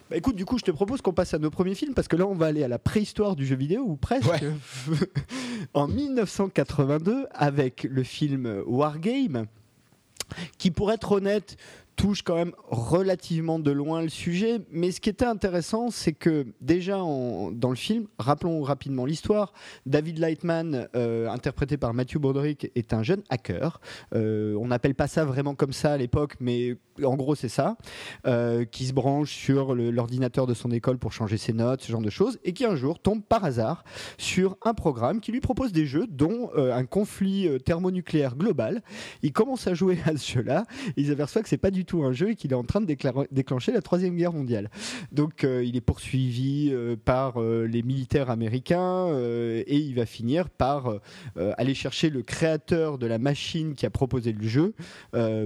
Bah 0.10 0.18
écoute, 0.18 0.36
du 0.36 0.46
coup, 0.46 0.60
je 0.60 0.64
te 0.64 0.72
propose 0.72 1.02
qu'on 1.02 1.14
passe 1.14 1.34
à 1.34 1.40
nos 1.40 1.50
premiers 1.50 1.76
films 1.76 1.94
parce 1.94 2.08
que 2.08 2.16
là, 2.16 2.28
on 2.28 2.36
va 2.36 2.48
aller 2.48 2.64
à 2.64 2.68
la 2.68 2.78
préhistoire 2.78 3.36
du 3.36 3.46
jeu 3.46 3.56
vidéo 3.56 3.84
ou 3.84 3.96
presque. 3.96 4.44
en 5.74 5.88
1982, 5.88 7.28
avec 7.32 7.84
le 7.84 8.04
film 8.04 8.64
Wargame, 8.68 9.48
qui, 10.58 10.72
pour 10.72 10.92
être 10.92 11.14
honnête, 11.14 11.58
touche 11.96 12.22
quand 12.22 12.36
même 12.36 12.54
relativement 12.70 13.60
de 13.60 13.72
loin 13.72 14.02
le 14.02 14.10
sujet, 14.10 14.62
mais 14.72 14.92
ce 14.92 15.02
qui 15.02 15.10
était 15.10 15.26
intéressant, 15.26 15.90
c'est 15.90 16.14
que 16.14 16.46
déjà 16.62 16.98
dans 16.98 17.70
le 17.70 17.76
film, 17.76 18.08
rappelons 18.20 18.62
rapidement 18.62 19.06
l'histoire, 19.06 19.54
David 19.86 20.20
Lightman, 20.20 20.88
euh, 20.96 21.30
interprété 21.30 21.78
par 21.78 21.94
Matthew 21.94 22.18
Broderick, 22.18 22.72
est 22.76 22.94
un 22.94 23.04
jeune 23.04 23.24
hacker. 23.30 23.80
Euh, 24.16 24.56
on 24.60 24.68
n'appelle 24.68 24.96
pas 24.96 25.08
ça 25.08 25.26
vraiment 25.26 25.56
comme 25.56 25.74
ça 25.74 25.94
à 25.94 25.98
l'époque, 25.98 26.36
mais 26.40 26.76
en 27.04 27.16
gros 27.16 27.36
c'est 27.36 27.50
ça, 27.50 27.78
euh, 28.26 28.66
qui 28.66 28.86
se 28.86 28.94
branche 28.94 29.34
sur 29.34 29.76
l'ordinateur 29.76 30.48
de 30.48 30.54
son 30.54 30.72
école 30.72 30.98
pour 30.98 31.14
changer 31.14 31.38
ses 31.38 31.54
notes, 31.54 31.82
ce 31.82 31.92
genre 31.92 32.02
de 32.02 32.10
choses, 32.10 32.40
et 32.44 32.54
qui 32.54 32.66
un 32.66 32.76
jour 32.76 33.00
tombe 33.00 33.24
par 33.24 33.46
hasard 33.46 33.84
sur 34.18 34.58
un 34.64 34.74
programme 34.74 35.22
qui 35.22 35.32
lui 35.32 35.42
propose 35.42 35.72
des 35.72 35.86
jeux, 35.86 36.06
dont 36.08 36.52
un 36.56 36.86
conflit 36.86 37.48
thermonucléaire 37.66 38.36
global. 38.36 38.82
Il 39.22 39.34
commence 39.34 39.68
à 39.68 39.74
jouer 39.74 40.00
à 40.06 40.16
ce 40.18 40.34
jeu-là, 40.34 40.66
il 40.98 41.08
s'aperçoit 41.08 41.42
que 41.42 41.50
c'est 41.50 41.58
pas 41.58 41.72
du 41.72 41.86
tout 41.86 42.04
un 42.04 42.12
jeu 42.12 42.32
et 42.32 42.36
qu'il 42.36 42.52
est 42.52 42.56
en 42.56 42.64
train 42.64 42.82
de 42.82 42.96
déclencher 43.32 43.72
la 43.72 43.82
troisième 43.82 44.16
guerre 44.16 44.34
mondiale. 44.34 44.70
Donc 45.12 45.44
euh, 45.44 45.64
il 45.64 45.76
est 45.76 45.82
poursuivi 45.82 46.70
euh, 46.72 46.96
par 46.96 47.42
euh, 47.42 47.66
les 47.66 47.84
militaires 47.84 48.30
américains 48.30 49.08
et 49.14 49.78
il 49.78 49.96
va 49.96 50.06
finir 50.06 50.50
par 50.50 51.00
aller 51.36 51.74
chercher 51.74 52.10
le 52.10 52.22
créateur 52.22 52.98
de 52.98 53.06
la 53.08 53.18
machine 53.18 53.74
qui 53.74 53.86
a 53.86 53.90
proposé 53.90 54.32
le 54.32 54.48
jeu 54.48 54.74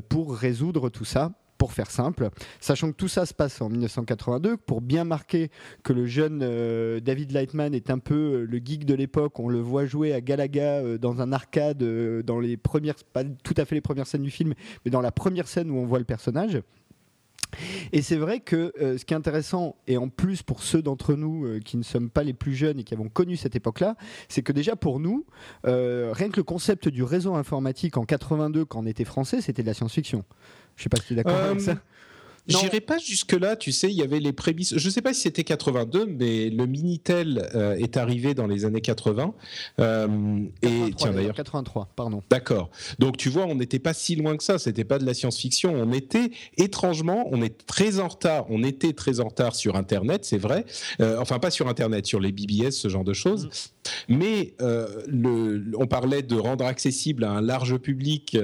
pour 0.09 0.35
résoudre 0.35 0.89
tout 0.89 1.05
ça 1.05 1.31
pour 1.57 1.73
faire 1.73 1.91
simple, 1.91 2.29
sachant 2.59 2.91
que 2.91 2.95
tout 2.95 3.07
ça 3.07 3.25
se 3.25 3.33
passe 3.33 3.61
en 3.61 3.69
1982, 3.69 4.57
pour 4.57 4.81
bien 4.81 5.03
marquer 5.03 5.49
que 5.83 5.93
le 5.93 6.05
jeune 6.05 6.39
David 6.99 7.31
Lightman 7.31 7.73
est 7.73 7.89
un 7.89 7.99
peu 7.99 8.43
le 8.43 8.57
geek 8.57 8.85
de 8.85 8.93
l'époque, 8.93 9.39
on 9.39 9.49
le 9.49 9.59
voit 9.59 9.85
jouer 9.85 10.13
à 10.13 10.21
Galaga 10.21 10.97
dans 10.97 11.21
un 11.21 11.31
arcade, 11.31 11.83
dans 12.23 12.39
les 12.39 12.57
premières, 12.57 12.95
pas 13.13 13.23
tout 13.23 13.55
à 13.57 13.65
fait 13.65 13.75
les 13.75 13.81
premières 13.81 14.07
scènes 14.07 14.23
du 14.23 14.31
film, 14.31 14.53
mais 14.85 14.91
dans 14.91 15.01
la 15.01 15.11
première 15.11 15.47
scène 15.47 15.71
où 15.71 15.75
on 15.75 15.85
voit 15.85 15.99
le 15.99 16.05
personnage. 16.05 16.61
Et 17.93 18.01
c'est 18.01 18.17
vrai 18.17 18.41
que 18.41 18.73
ce 18.77 19.05
qui 19.05 19.13
est 19.13 19.17
intéressant, 19.17 19.77
et 19.87 19.95
en 19.95 20.09
plus 20.09 20.43
pour 20.43 20.61
ceux 20.61 20.81
d'entre 20.81 21.13
nous 21.15 21.59
qui 21.61 21.77
ne 21.77 21.83
sommes 21.83 22.09
pas 22.09 22.23
les 22.23 22.33
plus 22.33 22.53
jeunes 22.53 22.79
et 22.79 22.83
qui 22.83 22.93
avons 22.93 23.07
connu 23.07 23.37
cette 23.37 23.55
époque-là, 23.55 23.95
c'est 24.27 24.41
que 24.41 24.51
déjà 24.51 24.75
pour 24.75 24.99
nous, 24.99 25.25
rien 25.63 26.29
que 26.29 26.35
le 26.35 26.43
concept 26.43 26.89
du 26.89 27.03
réseau 27.03 27.35
informatique 27.35 27.95
en 27.95 28.03
82, 28.03 28.65
quand 28.65 28.81
on 28.81 28.85
était 28.85 29.05
français, 29.05 29.39
c'était 29.39 29.61
de 29.61 29.67
la 29.67 29.73
science-fiction. 29.73 30.25
Je 30.77 30.83
sais 30.83 30.89
pas 30.89 30.97
si 30.97 31.07
tu 31.07 31.13
es 31.13 31.15
d'accord 31.17 31.35
avec 31.35 31.59
ça. 31.59 31.75
J'irai 32.47 32.79
pas 32.79 32.97
jusque-là, 32.97 33.55
tu 33.55 33.71
sais, 33.71 33.89
il 33.89 33.95
y 33.95 34.01
avait 34.01 34.19
les 34.19 34.31
prémices. 34.31 34.77
Je 34.77 34.89
sais 34.89 35.01
pas 35.01 35.13
si 35.13 35.21
c'était 35.21 35.43
82, 35.43 36.05
mais 36.05 36.49
le 36.49 36.65
Minitel 36.65 37.49
euh, 37.55 37.75
est 37.75 37.97
arrivé 37.97 38.33
dans 38.33 38.47
les 38.47 38.63
années 38.65 38.81
80. 38.81 39.33
Euh, 39.79 40.39
et 40.61 40.93
tiens 40.95 41.11
d'ailleurs 41.11 41.35
83, 41.35 41.89
pardon. 41.95 42.23
D'accord. 42.29 42.69
Donc 42.99 43.17
tu 43.17 43.29
vois, 43.29 43.45
on 43.45 43.55
n'était 43.55 43.79
pas 43.79 43.93
si 43.93 44.15
loin 44.15 44.37
que 44.37 44.43
ça. 44.43 44.59
C'était 44.59 44.85
pas 44.85 44.97
de 44.97 45.05
la 45.05 45.13
science-fiction. 45.13 45.73
On 45.75 45.91
était 45.91 46.31
étrangement, 46.57 47.27
on 47.31 47.41
est 47.41 47.65
très 47.65 47.99
en 47.99 48.07
retard. 48.07 48.45
On 48.49 48.63
était 48.63 48.93
très 48.93 49.19
en 49.19 49.27
retard 49.27 49.55
sur 49.55 49.75
Internet, 49.75 50.23
c'est 50.23 50.37
vrai. 50.37 50.65
Euh, 51.01 51.17
enfin, 51.19 51.39
pas 51.39 51.51
sur 51.51 51.67
Internet, 51.67 52.05
sur 52.05 52.19
les 52.19 52.31
BBS, 52.31 52.71
ce 52.71 52.87
genre 52.87 53.03
de 53.03 53.13
choses. 53.13 53.47
Mm. 53.47 53.49
Mais 54.07 54.53
le, 54.59 55.71
on 55.77 55.87
parlait 55.87 56.21
de 56.21 56.35
rendre 56.35 56.65
accessible 56.65 57.23
à 57.23 57.31
un 57.31 57.41
large 57.41 57.77
public 57.77 58.37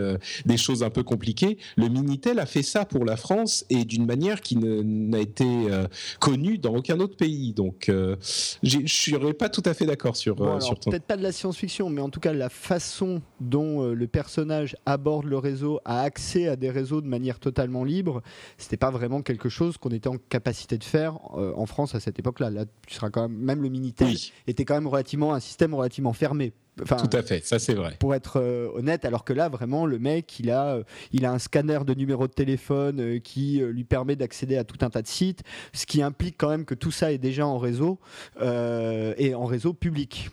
des 0.46 0.58
choses 0.58 0.84
un 0.84 0.90
peu 0.90 1.04
compliquées. 1.04 1.58
Le 1.78 1.88
Minitel 1.88 2.40
a 2.40 2.46
fait 2.46 2.64
ça 2.64 2.86
pour 2.86 3.06
la 3.06 3.18
France 3.18 3.66
et 3.70 3.86
d'une 3.86 4.06
manière 4.06 4.42
qui 4.42 4.56
n'a 4.58 5.20
été 5.20 5.46
euh, 5.46 5.88
connue 6.20 6.58
dans 6.58 6.76
aucun 6.76 7.00
autre 7.00 7.16
pays. 7.16 7.54
Donc, 7.54 7.90
euh, 7.90 8.16
je 8.62 8.80
ne 8.80 8.88
serais 8.88 9.34
pas 9.34 9.50
tout 9.50 9.64
à 9.66 9.74
fait 9.74 9.86
d'accord 9.86 10.16
sur, 10.16 10.42
euh, 10.42 10.60
sur 10.60 10.80
ton... 10.80 10.92
Peut-être 10.92 11.06
pas 11.06 11.18
de 11.18 11.24
la 11.24 11.32
science-fiction, 11.32 11.90
mais 11.90 12.02
en 12.02 12.10
tout 12.10 12.20
cas, 12.20 12.34
la 12.34 12.50
façon 12.50 13.22
dont 13.40 13.84
le 13.88 14.08
personnage 14.08 14.76
aborde 14.86 15.26
le 15.26 15.38
réseau, 15.38 15.80
a 15.86 16.02
accès 16.02 16.48
à 16.48 16.56
des 16.56 16.70
réseaux 16.70 17.02
de 17.02 17.08
manière 17.08 17.40
totalement 17.40 17.84
libre, 17.84 18.22
c'était 18.58 18.78
pas 18.78 18.92
vraiment 18.92 19.22
quelque 19.22 19.50
chose 19.50 19.78
qu'on 19.78 19.90
était 19.90 20.08
en 20.08 20.18
capacité 20.30 20.78
de 20.78 20.84
faire 20.84 21.18
en 21.36 21.66
France 21.66 21.96
à 21.96 22.00
cette 22.00 22.20
époque-là. 22.20 22.50
Là, 22.50 22.66
tu 22.88 22.96
seras 22.96 23.10
quand 23.10 23.28
même, 23.28 23.38
même 23.38 23.62
le 23.62 23.70
Minitel 23.70 24.16
était 24.48 24.66
quand 24.66 24.76
même 24.76 24.88
relativement 24.88 25.33
un 25.34 25.40
système 25.40 25.74
relativement 25.74 26.14
fermé 26.14 26.54
tout 26.76 27.10
à 27.18 27.22
fait, 27.22 27.46
ça 27.46 27.60
c'est 27.60 27.74
vrai. 27.74 27.96
Pour 28.00 28.16
être 28.16 28.40
euh, 28.40 28.70
honnête, 28.74 29.06
alors 29.06 29.24
que 29.24 29.34
là, 29.34 29.50
vraiment, 29.50 29.86
le 29.86 30.00
mec, 30.00 30.40
il 30.40 30.50
a, 30.50 30.76
euh, 30.76 30.84
il 31.12 31.26
a 31.26 31.32
un 31.32 31.40
scanner 31.40 31.80
de 31.86 31.94
numéro 31.94 32.28
de 32.28 32.34
téléphone 32.34 33.00
euh, 33.00 33.20
qui 33.20 33.60
lui 33.60 33.84
permet 33.84 34.16
d'accéder 34.16 34.58
à 34.58 34.64
tout 34.64 34.84
un 34.84 34.90
tas 34.90 35.02
de 35.02 35.08
sites, 35.08 35.44
ce 35.74 35.86
qui 35.86 36.02
implique 36.02 36.36
quand 36.38 36.50
même 36.50 36.66
que 36.66 36.76
tout 36.76 36.92
ça 36.92 37.12
est 37.12 37.18
déjà 37.18 37.46
en 37.46 37.58
réseau 37.58 38.00
et 38.42 39.36
en 39.36 39.46
réseau 39.46 39.74
public. 39.74 40.30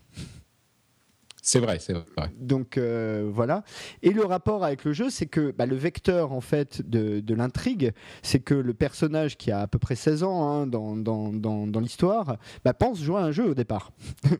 C'est 1.42 1.58
vrai, 1.58 1.78
c'est 1.78 1.92
vrai. 1.92 2.04
Donc 2.38 2.78
voilà. 2.78 3.64
Et 4.02 4.10
le 4.10 4.24
rapport 4.24 4.64
avec 4.64 4.84
le 4.84 4.92
jeu, 4.92 5.10
c'est 5.10 5.26
que 5.26 5.50
bah, 5.52 5.66
le 5.66 5.76
vecteur 5.76 6.32
en 6.32 6.40
fait 6.40 6.88
de, 6.88 7.20
de 7.20 7.34
l'intrigue, 7.34 7.92
c'est 8.22 8.40
que 8.40 8.54
le 8.54 8.74
personnage 8.74 9.36
qui 9.36 9.50
a 9.50 9.60
à 9.60 9.66
peu 9.66 9.78
près 9.78 9.96
16 9.96 10.22
ans 10.22 10.48
hein, 10.48 10.66
dans, 10.66 10.96
dans, 10.96 11.32
dans, 11.32 11.66
dans 11.66 11.80
l'histoire, 11.80 12.36
bah, 12.64 12.74
pense 12.74 13.00
jouer 13.00 13.18
à 13.18 13.24
un 13.24 13.32
jeu 13.32 13.50
au 13.50 13.54
départ. 13.54 13.92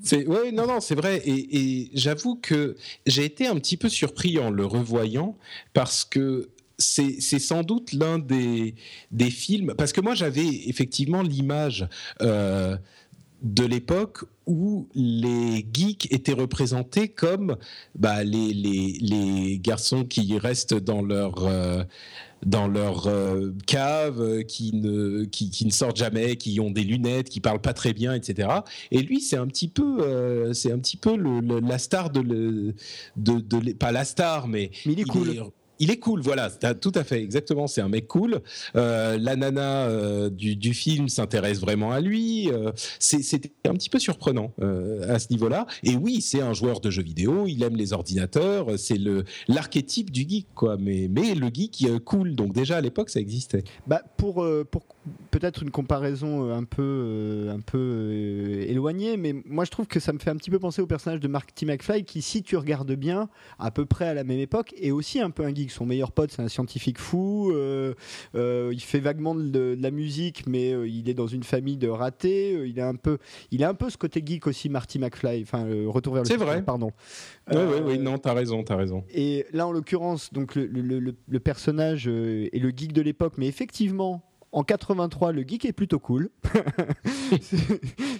Oui, 0.00 0.52
non, 0.52 0.66
non, 0.66 0.80
c'est 0.80 0.94
vrai. 0.94 1.22
Et, 1.26 1.90
j'avoue 1.94 2.36
que 2.36 2.76
j'ai 3.06 3.24
été 3.24 3.46
un 3.46 3.56
petit 3.56 3.76
peu 3.76 3.88
surpris 3.88 4.38
en 4.38 4.50
le 4.50 4.66
revoyant 4.66 5.36
parce 5.72 6.04
que 6.04 6.50
c'est 6.78 7.20
sans 7.20 7.62
doute 7.62 7.94
l'un 7.94 8.18
des, 8.18 8.74
des 9.10 9.30
films, 9.30 9.74
parce 9.78 9.94
que 9.94 10.02
moi 10.02 10.14
j'avais 10.14 10.46
effectivement 10.68 11.22
l'image 11.22 11.88
euh, 12.20 12.76
de 13.40 13.64
l'époque 13.64 14.24
où 14.46 14.86
les 14.94 15.66
geeks 15.72 16.12
étaient 16.12 16.34
représentés 16.34 17.08
comme 17.08 17.56
bah, 17.94 18.24
les, 18.24 18.52
les, 18.52 18.98
les, 19.00 19.58
garçons 19.58 20.04
qui 20.04 20.38
restent 20.38 20.74
dans 20.74 21.00
leur, 21.00 21.46
euh, 21.46 21.82
dans 22.44 22.68
leur 22.68 23.06
euh, 23.06 23.52
cave, 23.66 24.44
qui 24.44 24.74
ne, 24.74 25.24
qui, 25.24 25.50
qui, 25.50 25.66
ne 25.66 25.70
sortent 25.70 25.96
jamais, 25.96 26.36
qui 26.36 26.60
ont 26.60 26.70
des 26.70 26.84
lunettes, 26.84 27.28
qui 27.28 27.40
parlent 27.40 27.60
pas 27.60 27.72
très 27.72 27.92
bien, 27.92 28.14
etc. 28.14 28.48
Et 28.90 29.02
lui, 29.02 29.20
c'est 29.20 29.36
un 29.36 29.46
petit 29.46 29.68
peu, 29.68 30.52
c'est 30.52 30.72
un 30.72 30.78
petit 30.78 30.96
peu 30.96 31.16
le, 31.16 31.40
la 31.60 31.78
star 31.78 32.10
de, 32.10 32.20
le, 32.20 32.74
de, 33.16 33.40
de, 33.40 33.72
pas 33.72 33.92
la 33.92 34.04
star, 34.04 34.48
mais, 34.48 34.70
mais 34.84 34.92
il 34.92 35.00
est 35.00 35.04
cool 35.04 35.50
il 35.78 35.90
est 35.90 35.98
cool, 35.98 36.20
voilà, 36.20 36.50
tout 36.50 36.92
à 36.94 37.04
fait, 37.04 37.22
exactement. 37.22 37.66
C'est 37.66 37.80
un 37.80 37.88
mec 37.88 38.06
cool. 38.06 38.40
Euh, 38.76 39.18
la 39.20 39.36
nana 39.36 39.86
euh, 39.86 40.30
du, 40.30 40.74
film 40.74 41.08
s'intéresse 41.08 41.60
vraiment 41.60 41.92
à 41.92 42.00
lui. 42.00 42.50
Euh, 42.50 42.72
C'était 42.98 43.52
un 43.66 43.74
petit 43.74 43.90
peu 43.90 43.98
surprenant 43.98 44.52
euh, 44.60 45.14
à 45.14 45.18
ce 45.18 45.28
niveau-là. 45.30 45.66
Et 45.82 45.96
oui, 45.96 46.20
c'est 46.20 46.40
un 46.40 46.52
joueur 46.52 46.80
de 46.80 46.90
jeux 46.90 47.02
vidéo. 47.02 47.46
Il 47.46 47.62
aime 47.62 47.76
les 47.76 47.92
ordinateurs. 47.92 48.78
C'est 48.78 48.98
l'archétype 49.48 50.10
du 50.10 50.26
geek, 50.28 50.48
quoi. 50.54 50.76
Mais 50.78 51.08
mais 51.10 51.34
le 51.34 51.48
geek 51.52 51.86
cool. 52.04 52.34
Donc 52.34 52.52
déjà 52.52 52.76
à 52.76 52.80
l'époque, 52.80 53.10
ça 53.10 53.20
existait. 53.20 53.64
Bah 53.86 54.02
pour 54.16 54.46
pour 54.70 54.86
peut-être 55.30 55.62
une 55.62 55.70
comparaison 55.70 56.50
un 56.50 56.64
peu 56.64 57.48
un 57.50 57.60
peu 57.60 58.64
éloignée, 58.66 59.16
mais 59.16 59.34
moi 59.44 59.64
je 59.64 59.70
trouve 59.70 59.86
que 59.86 60.00
ça 60.00 60.12
me 60.12 60.18
fait 60.18 60.30
un 60.30 60.36
petit 60.36 60.50
peu 60.50 60.58
penser 60.58 60.82
au 60.82 60.86
personnage 60.86 61.20
de 61.20 61.28
Mark 61.28 61.52
T. 61.54 61.66
McFly, 61.66 62.04
qui, 62.04 62.22
si 62.22 62.42
tu 62.42 62.56
regardes 62.56 62.92
bien, 62.92 63.28
à 63.58 63.70
peu 63.70 63.84
près 63.84 64.08
à 64.08 64.14
la 64.14 64.24
même 64.24 64.38
époque, 64.38 64.74
est 64.80 64.90
aussi 64.90 65.20
un 65.20 65.30
peu 65.30 65.44
un 65.44 65.54
geek 65.54 65.70
son 65.70 65.86
meilleur 65.86 66.12
pote, 66.12 66.32
c'est 66.32 66.42
un 66.42 66.48
scientifique 66.48 66.98
fou. 66.98 67.52
Euh, 67.52 67.94
euh, 68.34 68.70
il 68.72 68.80
fait 68.80 69.00
vaguement 69.00 69.34
de, 69.34 69.76
la 69.78 69.90
musique, 69.90 70.44
mais 70.46 70.72
euh, 70.72 70.88
il 70.88 71.08
est 71.08 71.14
dans 71.14 71.26
une 71.26 71.42
famille 71.42 71.76
de 71.76 71.88
ratés. 71.88 72.52
il 72.66 72.78
est 72.78 72.82
un 72.82 72.94
peu, 72.94 73.18
il 73.50 73.64
a 73.64 73.68
un 73.68 73.74
peu 73.74 73.90
ce 73.90 73.96
côté 73.96 74.22
geek 74.24 74.46
aussi, 74.46 74.68
Marty 74.68 74.98
McFly. 74.98 75.42
Enfin, 75.42 75.66
retour 75.86 76.14
vers 76.14 76.22
le. 76.22 76.28
C'est 76.28 76.36
vrai. 76.36 76.62
Pardon. 76.62 76.92
Oui, 77.50 77.58
oui, 77.58 77.78
oui, 77.84 77.98
non, 77.98 78.18
t'as 78.18 78.32
raison, 78.32 78.62
t'as 78.62 78.76
raison. 78.76 79.04
Et 79.12 79.46
là, 79.52 79.66
en 79.66 79.72
l'occurrence, 79.72 80.32
donc 80.32 80.54
le, 80.54 80.66
le 80.68 81.40
personnage 81.40 82.08
est 82.08 82.58
le 82.58 82.70
geek 82.70 82.92
de 82.92 83.02
l'époque, 83.02 83.34
mais 83.36 83.46
effectivement, 83.46 84.22
en 84.56 84.62
83, 84.62 85.32
le 85.32 85.42
geek 85.42 85.66
est 85.66 85.74
plutôt 85.74 85.98
cool. 85.98 86.30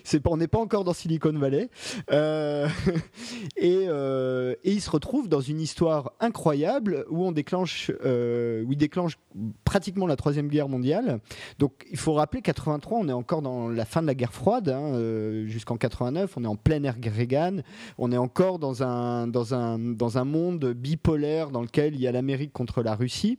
c'est, 0.04 0.20
on 0.26 0.36
n'est 0.36 0.48
pas 0.48 0.58
encore 0.58 0.84
dans 0.84 0.92
Silicon 0.92 1.32
Valley. 1.32 1.70
Euh, 2.12 2.68
euh, 3.62 4.54
et, 4.62 4.72
il 4.72 4.82
se 4.82 4.90
retrouve 4.90 5.30
dans 5.30 5.40
une 5.40 5.62
histoire 5.62 6.12
incroyable 6.20 7.06
où 7.08 7.24
on 7.24 7.32
déclenche, 7.32 7.90
euh, 8.04 8.62
où 8.64 8.72
il 8.72 8.76
déclenche 8.76 9.18
pratiquement 9.64 10.06
la 10.06 10.16
troisième 10.16 10.48
guerre 10.48 10.68
mondiale. 10.68 11.20
Donc 11.58 11.86
il 11.90 11.96
faut 11.96 12.12
rappeler 12.12 12.42
83, 12.42 12.98
on 12.98 13.08
est 13.08 13.12
encore 13.12 13.40
dans 13.40 13.70
la 13.70 13.86
fin 13.86 14.02
de 14.02 14.06
la 14.06 14.14
guerre 14.14 14.34
froide, 14.34 14.68
hein, 14.68 15.46
jusqu'en 15.46 15.78
89, 15.78 16.36
on 16.36 16.44
est 16.44 16.46
en 16.46 16.56
pleine 16.56 16.84
ère 16.84 16.96
Reagan, 17.02 17.60
on 17.96 18.12
est 18.12 18.18
encore 18.18 18.58
dans 18.58 18.82
un, 18.82 19.26
dans 19.26 19.54
un, 19.54 19.78
dans 19.78 20.18
un 20.18 20.24
monde 20.24 20.74
bipolaire 20.74 21.50
dans 21.50 21.62
lequel 21.62 21.94
il 21.94 22.00
y 22.02 22.06
a 22.06 22.12
l'Amérique 22.12 22.52
contre 22.52 22.82
la 22.82 22.94
Russie. 22.94 23.38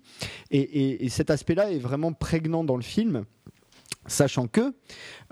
Et, 0.50 1.06
et 1.06 1.10
cet 1.10 1.30
aspect-là 1.30 1.72
est 1.72 1.80
vraiment 1.80 2.12
prégnant 2.12 2.64
dans 2.64 2.76
le 2.76 2.87
film. 2.88 3.26
Sachant 4.08 4.48
que 4.48 4.74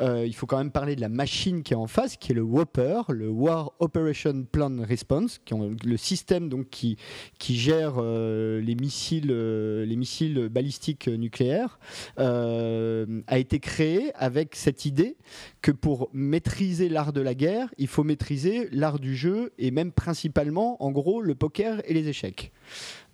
euh, 0.01 0.25
il 0.27 0.35
faut 0.35 0.45
quand 0.45 0.57
même 0.57 0.71
parler 0.71 0.97
de 0.97 1.01
la 1.01 1.07
machine 1.07 1.63
qui 1.63 1.71
est 1.71 1.77
en 1.77 1.87
face, 1.87 2.17
qui 2.17 2.33
est 2.33 2.35
le 2.35 2.43
Whopper, 2.43 3.03
le 3.09 3.29
War 3.29 3.71
Operation 3.79 4.45
Plan 4.51 4.81
Response, 4.81 5.39
qui 5.45 5.53
est 5.53 5.85
le 5.85 5.97
système 5.97 6.49
donc 6.49 6.69
qui 6.69 6.97
gère 7.39 7.93
euh, 7.97 8.59
les 8.59 8.75
missiles 8.75 9.29
euh, 9.31 9.85
les 9.85 9.95
missiles 9.95 10.49
balistiques 10.49 11.07
nucléaires, 11.07 11.79
a 12.17 13.37
été 13.37 13.59
créé 13.59 14.11
avec 14.15 14.55
cette 14.55 14.85
idée 14.85 15.15
que 15.61 15.71
pour 15.71 16.09
maîtriser 16.11 16.89
l'art 16.89 17.13
de 17.13 17.21
la 17.21 17.33
guerre, 17.33 17.73
il 17.77 17.87
faut 17.87 18.03
maîtriser 18.03 18.67
l'art 18.71 18.99
du 18.99 19.15
jeu 19.15 19.53
et 19.57 19.71
même 19.71 19.93
principalement, 19.93 20.83
en 20.83 20.91
gros, 20.91 21.21
le 21.21 21.35
poker 21.35 21.81
et 21.85 21.93
les 21.93 22.09
échecs. 22.09 22.51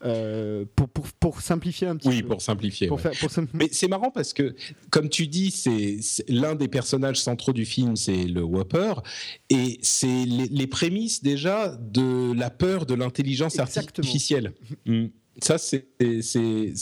Euh, 0.03 0.65
pour, 0.75 0.89
pour, 0.89 1.05
pour, 1.19 1.41
simplifier 1.41 1.87
un 1.87 1.95
petit 1.95 2.07
oui, 2.07 2.21
peu. 2.21 2.23
Oui, 2.23 2.29
pour 2.29 2.41
simplifier. 2.41 2.89
Mais 3.53 3.69
c'est 3.71 3.87
marrant 3.87 4.09
parce 4.09 4.33
que, 4.33 4.55
comme 4.89 5.09
tu 5.09 5.27
dis, 5.27 5.51
c'est 5.51 5.99
l'un 6.27 6.55
des 6.55 6.67
personnages 6.67 7.19
centraux 7.19 7.53
du 7.53 7.65
film, 7.65 7.95
c'est 7.95 8.23
le 8.25 8.43
Whopper, 8.43 8.93
et 9.49 9.77
c'est 9.81 10.25
les, 10.25 10.67
prémices 10.67 11.21
déjà 11.21 11.75
de 11.75 12.33
la 12.33 12.49
peur 12.49 12.85
de 12.85 12.93
l'intelligence 12.95 13.59
artificielle. 13.59 14.53
Hmm. 14.85 15.07
Ça, 15.41 15.57
c'est 15.57 15.85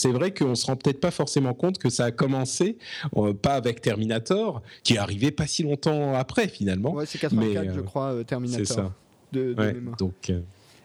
vrai 0.05 0.34
qu'on 0.34 0.55
se 0.55 0.65
rend 0.65 0.75
peut-être 0.75 0.99
pas 0.99 1.12
forcément 1.12 1.53
compte 1.53 1.77
que 1.77 1.89
ça 1.89 2.05
a 2.05 2.12
commencé, 2.12 2.77
euh, 3.15 3.32
pas 3.34 3.53
avec 3.53 3.79
Terminator, 3.79 4.63
qui 4.84 4.95
est 4.95 4.97
arrivé 4.97 5.29
pas 5.29 5.45
si 5.45 5.62
longtemps 5.62 6.15
après 6.15 6.47
finalement. 6.47 6.93
Ouais, 6.93 7.05
c'est 7.05 7.19
84, 7.19 7.73
je 7.73 7.79
euh, 7.79 7.84
crois, 7.84 8.23
Terminator. 8.25 8.65
C'est 8.65 8.73
ça. 8.73 8.93
De, 9.32 9.53
de 9.53 9.82
donc, 9.99 10.32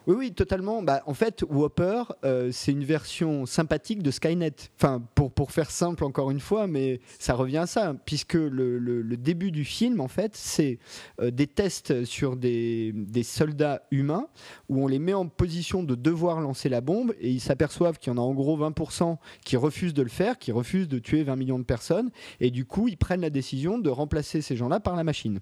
oui, 0.07 0.15
oui, 0.19 0.33
totalement. 0.33 0.83
Bah, 0.83 1.03
en 1.07 1.15
fait, 1.15 1.45
Whopper, 1.49 2.03
euh, 2.25 2.51
c'est 2.53 2.73
une 2.73 2.85
version 2.85 3.47
sympathique 3.47 4.03
de 4.03 4.11
Skynet. 4.11 4.55
Enfin, 4.77 5.03
pour, 5.15 5.33
pour 5.33 5.51
faire 5.51 5.71
simple 5.71 6.05
encore 6.05 6.31
une 6.31 6.41
fois, 6.41 6.67
mais 6.67 7.01
ça 7.19 7.35
revient 7.35 7.59
à 7.59 7.67
ça, 7.67 7.95
puisque 8.05 8.35
le, 8.35 8.79
le, 8.79 9.17
début 9.17 9.51
du 9.51 9.65
film, 9.65 10.01
en 10.01 10.09
fait, 10.09 10.37
c'est 10.37 10.79
euh, 11.21 11.31
des 11.31 11.47
tests 11.47 12.05
sur 12.05 12.37
des, 12.37 12.93
des, 12.95 13.23
soldats 13.23 13.83
humains 13.91 14.27
où 14.69 14.85
on 14.85 14.87
les 14.87 14.99
met 14.99 15.15
en 15.15 15.29
position 15.29 15.83
de 15.83 15.95
devoir 15.95 16.41
lancer 16.41 16.69
la 16.69 16.81
bombe 16.83 17.15
et 17.21 17.31
ils 17.31 17.41
s'aperçoivent 17.41 17.99
qu'il 17.99 18.13
y 18.13 18.15
en 18.15 18.19
a 18.19 18.25
en 18.25 18.35
gros 18.35 18.59
20% 18.59 19.17
qui 19.45 19.57
refusent 19.57 19.95
de 19.95 20.03
le 20.03 20.09
faire, 20.11 20.39
qui 20.39 20.53
refusent 20.53 20.89
de 20.89 20.99
tuer 20.99 21.23
20 21.23 21.37
millions 21.37 21.59
de 21.59 21.65
personnes, 21.65 22.11
et 22.41 22.51
du 22.51 22.67
coup, 22.67 22.89
ils 22.89 22.99
prennent 22.99 23.23
la 23.23 23.31
décision 23.31 23.79
de 23.79 23.89
remplacer 23.89 24.43
ces 24.43 24.57
gens-là 24.57 24.81
par 24.81 24.97
la 24.97 25.05
machine. 25.05 25.41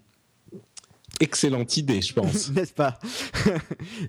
Excellente 1.19 1.77
idée, 1.77 2.01
je 2.01 2.11
pense. 2.11 2.49
N'est-ce 2.55 2.73
pas? 2.73 2.97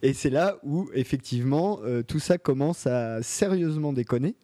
Et 0.02 0.14
c'est 0.14 0.30
là 0.30 0.56
où, 0.62 0.88
effectivement, 0.94 1.80
euh, 1.84 2.02
tout 2.02 2.18
ça 2.18 2.38
commence 2.38 2.86
à 2.86 3.22
sérieusement 3.22 3.92
déconner. 3.92 4.36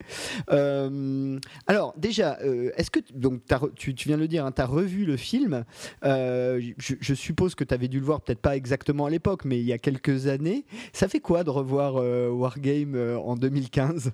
Euh, 0.53 1.39
alors, 1.67 1.95
déjà, 1.97 2.39
euh, 2.43 2.71
est-ce 2.77 2.91
que, 2.91 3.01
donc, 3.15 3.41
tu, 3.77 3.95
viens 4.07 4.17
de 4.17 4.23
le 4.23 4.29
dire, 4.29 4.45
hein, 4.45 4.53
tu 4.53 4.61
as 4.61 4.67
revu 4.67 5.07
le 5.07 5.17
film. 5.17 5.65
Je, 6.03 7.15
suppose 7.15 7.55
que 7.55 7.65
tu 7.65 7.73
avais 7.73 7.89
dû 7.89 7.99
le 7.99 8.05
voir, 8.05 8.21
peut-être 8.21 8.41
pas 8.41 8.57
exactement 8.57 9.07
à 9.07 9.11
l'époque, 9.11 9.47
mais 9.47 9.59
il 9.59 9.65
y 9.65 9.73
a 9.73 9.79
quelques 9.79 10.27
années. 10.27 10.67
Ça 10.93 11.09
fait 11.09 11.21
quoi 11.21 11.45
de 11.45 11.51
revoir 11.51 11.95
Wargame 11.95 12.95
en 13.25 13.37
2015 13.37 14.13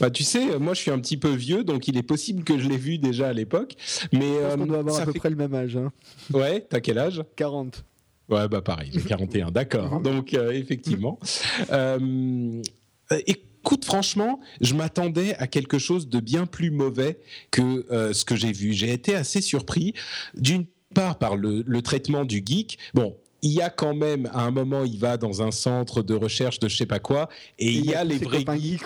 bah, 0.00 0.10
Tu 0.10 0.22
sais, 0.22 0.58
moi, 0.60 0.74
je 0.74 0.80
suis 0.80 0.92
un 0.92 1.00
petit 1.00 1.16
peu 1.16 1.30
vieux, 1.30 1.64
donc 1.64 1.88
il 1.88 1.96
est 1.96 2.02
possible 2.04 2.44
que 2.44 2.58
je 2.58 2.68
l'ai 2.68 2.78
vu 2.78 2.98
déjà 2.98 3.28
à 3.28 3.32
l'époque. 3.32 3.74
Mais 4.12 4.30
on 4.56 4.66
doit 4.66 4.78
avoir 4.78 5.00
à 5.00 5.04
peu 5.04 5.12
près 5.14 5.30
le 5.30 5.36
même 5.36 5.54
âge. 5.54 5.76
Hein. 5.76 5.92
Ouais, 6.32 6.64
t'as 6.70 6.78
quel 6.78 6.98
âge? 6.98 7.22
40. 7.34 7.81
Ouais, 8.28 8.48
bah 8.48 8.62
pareil, 8.62 8.90
j'ai 8.92 9.00
41, 9.08 9.50
d'accord. 9.50 10.00
Donc, 10.00 10.34
euh, 10.34 10.52
effectivement. 10.52 11.18
Euh, 11.70 13.20
écoute, 13.26 13.84
franchement, 13.84 14.40
je 14.60 14.74
m'attendais 14.74 15.34
à 15.36 15.46
quelque 15.46 15.78
chose 15.78 16.08
de 16.08 16.18
bien 16.18 16.46
plus 16.46 16.70
mauvais 16.70 17.18
que 17.50 17.86
euh, 17.92 18.12
ce 18.14 18.24
que 18.24 18.36
j'ai 18.36 18.52
vu. 18.52 18.72
J'ai 18.72 18.90
été 18.90 19.14
assez 19.14 19.42
surpris, 19.42 19.92
d'une 20.34 20.64
part 20.94 21.18
par 21.18 21.36
le, 21.36 21.62
le, 21.66 21.82
traitement 21.82 22.24
du 22.24 22.42
geek. 22.44 22.78
Bon, 22.94 23.16
il 23.44 23.50
y 23.50 23.60
a 23.60 23.70
quand 23.70 23.94
même, 23.94 24.30
à 24.32 24.44
un 24.44 24.52
moment, 24.52 24.84
il 24.84 24.98
va 24.98 25.16
dans 25.16 25.42
un 25.42 25.50
centre 25.50 26.02
de 26.02 26.14
recherche 26.14 26.60
de 26.60 26.68
je 26.68 26.76
sais 26.76 26.86
pas 26.86 27.00
quoi, 27.00 27.28
et, 27.58 27.72
il 27.72 27.84
y 27.84 27.92
a 27.94 28.04
les 28.04 28.18
vrais 28.18 28.44
geeks. 28.56 28.84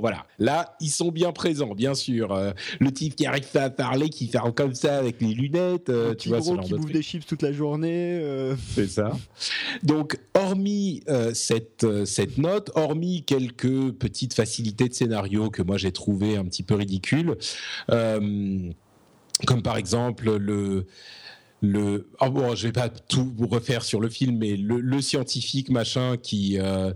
voilà. 0.00 0.26
Là, 0.38 0.74
ils 0.80 0.88
sont 0.88 1.10
bien 1.10 1.32
présents, 1.32 1.74
bien 1.74 1.94
sûr. 1.94 2.32
Euh, 2.32 2.52
le 2.80 2.90
type 2.92 3.14
qui 3.14 3.26
arrive 3.26 3.46
à 3.54 3.68
parler, 3.68 4.08
qui 4.08 4.28
fait 4.28 4.38
comme 4.56 4.74
ça 4.74 4.96
avec 4.96 5.20
les 5.20 5.34
lunettes, 5.34 5.90
euh, 5.90 6.14
tu 6.14 6.30
vois, 6.30 6.40
ce 6.40 6.52
qui 6.62 6.72
bouffe 6.72 6.92
des 6.92 7.02
chips 7.02 7.26
toute 7.26 7.42
la 7.42 7.52
journée. 7.52 8.18
Euh. 8.22 8.56
C'est 8.74 8.88
ça. 8.88 9.12
Donc, 9.82 10.18
hormis 10.32 11.02
cette, 11.34 11.86
cette 12.06 12.38
note, 12.38 12.70
hormis 12.74 13.22
quelques 13.22 13.92
petites 13.92 14.32
facilités 14.32 14.88
de 14.88 14.94
scénario 14.94 15.50
que 15.50 15.62
moi 15.62 15.76
j'ai 15.76 15.92
trouvé 15.92 16.36
un 16.36 16.44
petit 16.44 16.62
peu 16.62 16.74
ridicules, 16.74 17.36
comme 17.88 19.62
par 19.62 19.76
exemple 19.76 20.36
le 20.36 20.86
le 21.64 22.10
oh 22.20 22.30
bon, 22.30 22.54
je 22.54 22.66
vais 22.66 22.72
pas 22.72 22.88
tout 22.88 23.32
vous 23.36 23.46
refaire 23.46 23.82
sur 23.82 24.00
le 24.00 24.08
film, 24.08 24.38
mais 24.38 24.56
le, 24.56 25.00
scientifique 25.00 25.70
machin 25.70 26.16
qui 26.16 26.58
euh, 26.58 26.92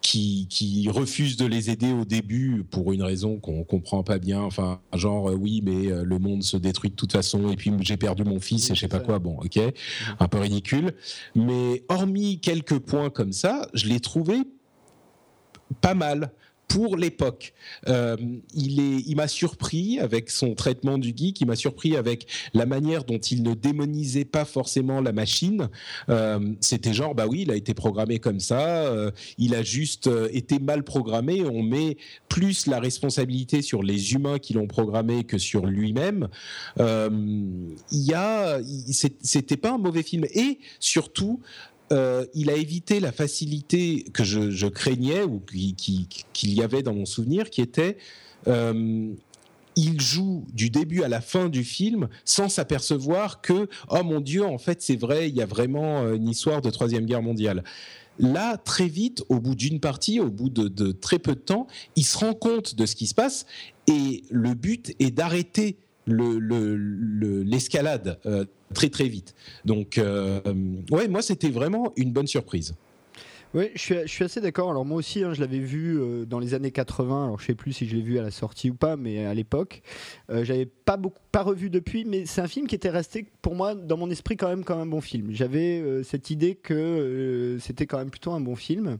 qui, 0.00 0.46
qui, 0.50 0.88
refuse 0.90 1.38
de 1.38 1.46
les 1.46 1.70
aider 1.70 1.90
au 1.90 2.04
début 2.04 2.62
pour 2.70 2.92
une 2.92 3.02
raison 3.02 3.38
qu'on 3.38 3.64
comprend 3.64 4.02
pas 4.02 4.18
bien. 4.18 4.42
Enfin, 4.42 4.80
genre 4.92 5.30
euh, 5.30 5.34
oui, 5.34 5.62
mais 5.64 5.90
euh, 5.90 6.04
le 6.04 6.18
monde 6.18 6.42
se 6.42 6.58
détruit 6.58 6.90
de 6.90 6.94
toute 6.94 7.12
façon 7.12 7.50
et 7.50 7.56
puis 7.56 7.72
j'ai 7.80 7.96
perdu 7.96 8.22
mon 8.22 8.38
fils 8.38 8.70
et 8.70 8.74
je 8.74 8.80
sais 8.80 8.88
pas 8.88 9.00
quoi. 9.00 9.18
Bon, 9.18 9.38
ok, 9.38 9.58
un 10.20 10.28
peu 10.28 10.38
ridicule. 10.38 10.92
Mais 11.34 11.84
hormis 11.88 12.38
quelques 12.40 12.78
points 12.78 13.08
comme 13.08 13.32
ça, 13.32 13.66
je 13.72 13.86
l'ai 13.88 14.00
trouvé 14.00 14.36
pas 15.80 15.94
mal 15.94 16.30
pour 16.68 16.96
l'époque. 16.96 17.54
Euh, 17.88 18.16
il 18.54 19.14
m'a 19.16 19.28
surpris 19.28 19.98
avec 20.00 20.30
son 20.30 20.54
traitement 20.54 20.98
du 20.98 21.12
geek, 21.16 21.40
il 21.40 21.46
m'a 21.46 21.56
surpris 21.56 21.96
avec 21.96 22.26
la 22.52 22.66
manière 22.66 23.04
dont 23.04 23.18
il 23.18 23.42
ne 23.42 23.54
démonisait 23.54 24.24
pas 24.24 24.44
forcément 24.44 25.00
la 25.00 25.12
machine. 25.12 25.68
Euh, 26.08 26.40
c'était 26.60 26.92
genre, 26.92 27.14
bah 27.14 27.26
oui, 27.28 27.42
il 27.42 27.50
a 27.50 27.56
été 27.56 27.74
programmé 27.74 28.18
comme 28.18 28.40
ça, 28.40 28.86
euh, 28.86 29.10
il 29.38 29.54
a 29.54 29.62
juste 29.62 30.10
été 30.32 30.58
mal 30.58 30.84
programmé. 30.84 31.42
On 31.44 31.62
met 31.62 31.96
plus 32.28 32.66
la 32.66 32.80
responsabilité 32.80 33.62
sur 33.62 33.82
les 33.82 34.12
humains 34.12 34.38
qui 34.38 34.54
l'ont 34.54 34.66
programmé 34.66 35.24
que 35.24 35.38
sur 35.38 35.66
lui-même. 35.66 36.28
il 36.78 37.74
y 37.90 38.14
a, 38.14 38.60
c'était 39.22 39.56
pas 39.56 39.72
un 39.72 39.78
mauvais 39.78 40.02
film 40.02 40.24
et 40.34 40.58
surtout 40.80 41.40
euh, 41.94 42.26
il 42.34 42.50
a 42.50 42.54
évité 42.54 42.98
la 43.00 43.12
facilité 43.12 44.04
que 44.12 44.24
je, 44.24 44.66
craignais 44.66 45.22
ou 45.22 45.40
qu'il 45.40 46.52
y 46.52 46.62
avait 46.62 46.82
dans 46.82 46.94
mon 46.94 47.06
souvenir, 47.06 47.50
qui 47.50 47.60
était 47.60 47.96
euh, 48.48 49.12
il 49.76 50.00
joue 50.00 50.44
du 50.52 50.70
début 50.70 51.02
à 51.02 51.08
la 51.08 51.20
fin 51.20 51.48
du 51.48 51.64
film 51.64 52.08
sans 52.24 52.48
s'apercevoir 52.48 53.40
que 53.40 53.68
oh 53.88 54.02
mon 54.02 54.20
Dieu, 54.20 54.44
en 54.44 54.58
fait 54.58 54.82
c'est 54.82 54.96
vrai, 54.96 55.28
il 55.28 55.36
y 55.36 55.42
a 55.42 55.46
vraiment 55.46 56.02
euh, 56.02 56.14
une 56.14 56.28
histoire 56.28 56.60
de 56.60 56.70
troisième 56.70 57.06
guerre 57.06 57.22
mondiale. 57.22 57.62
Là, 58.18 58.56
très 58.56 58.86
vite, 58.86 59.24
au 59.28 59.40
bout 59.40 59.56
d'une 59.56 59.80
partie, 59.80 60.20
au 60.20 60.30
bout 60.30 60.48
de, 60.48 60.92
très 60.92 61.18
peu 61.18 61.34
de 61.34 61.40
temps, 61.40 61.66
il 61.96 62.04
se 62.04 62.16
rend 62.16 62.34
compte 62.34 62.76
de 62.76 62.86
ce 62.86 62.94
qui 62.94 63.08
se 63.08 63.14
passe 63.14 63.44
et 63.88 64.22
le 64.30 64.54
but 64.54 64.94
est 65.00 65.10
d'arrêter 65.10 65.78
l'escalade 66.06 68.18
très 68.74 68.90
très 68.90 69.08
vite. 69.08 69.34
Donc, 69.64 69.96
euh, 69.96 70.40
ouais, 70.90 71.08
moi 71.08 71.22
c'était 71.22 71.48
vraiment 71.48 71.94
une 71.96 72.12
bonne 72.12 72.26
surprise. 72.26 72.74
Oui, 73.54 73.70
je 73.76 74.04
suis, 74.06 74.24
assez 74.24 74.40
d'accord. 74.40 74.68
Alors 74.68 74.84
moi 74.84 74.98
aussi, 74.98 75.22
hein, 75.22 75.32
je 75.32 75.40
l'avais 75.40 75.60
vu 75.60 75.96
euh, 75.96 76.24
dans 76.24 76.40
les 76.40 76.54
années 76.54 76.72
80. 76.72 77.26
Alors 77.26 77.38
je 77.38 77.46
sais 77.46 77.54
plus 77.54 77.72
si 77.72 77.86
je 77.86 77.94
l'ai 77.94 78.02
vu 78.02 78.18
à 78.18 78.22
la 78.22 78.32
sortie 78.32 78.70
ou 78.70 78.74
pas, 78.74 78.96
mais 78.96 79.24
à 79.26 79.32
l'époque, 79.32 79.82
euh, 80.28 80.44
j'avais 80.44 80.66
pas 80.66 80.96
beaucoup, 80.96 81.20
pas 81.30 81.44
revu 81.44 81.70
depuis. 81.70 82.04
Mais 82.04 82.26
c'est 82.26 82.40
un 82.40 82.48
film 82.48 82.66
qui 82.66 82.74
était 82.74 82.90
resté 82.90 83.24
pour 83.42 83.54
moi 83.54 83.76
dans 83.76 83.96
mon 83.96 84.10
esprit 84.10 84.36
quand 84.36 84.48
même 84.48 84.64
comme 84.64 84.80
un 84.80 84.86
bon 84.86 85.00
film. 85.00 85.28
J'avais 85.30 85.78
euh, 85.78 86.02
cette 86.02 86.30
idée 86.30 86.56
que 86.56 87.56
c'était 87.60 87.86
quand 87.86 87.98
même 87.98 88.10
plutôt 88.10 88.32
un 88.32 88.40
bon 88.40 88.56
film. 88.56 88.98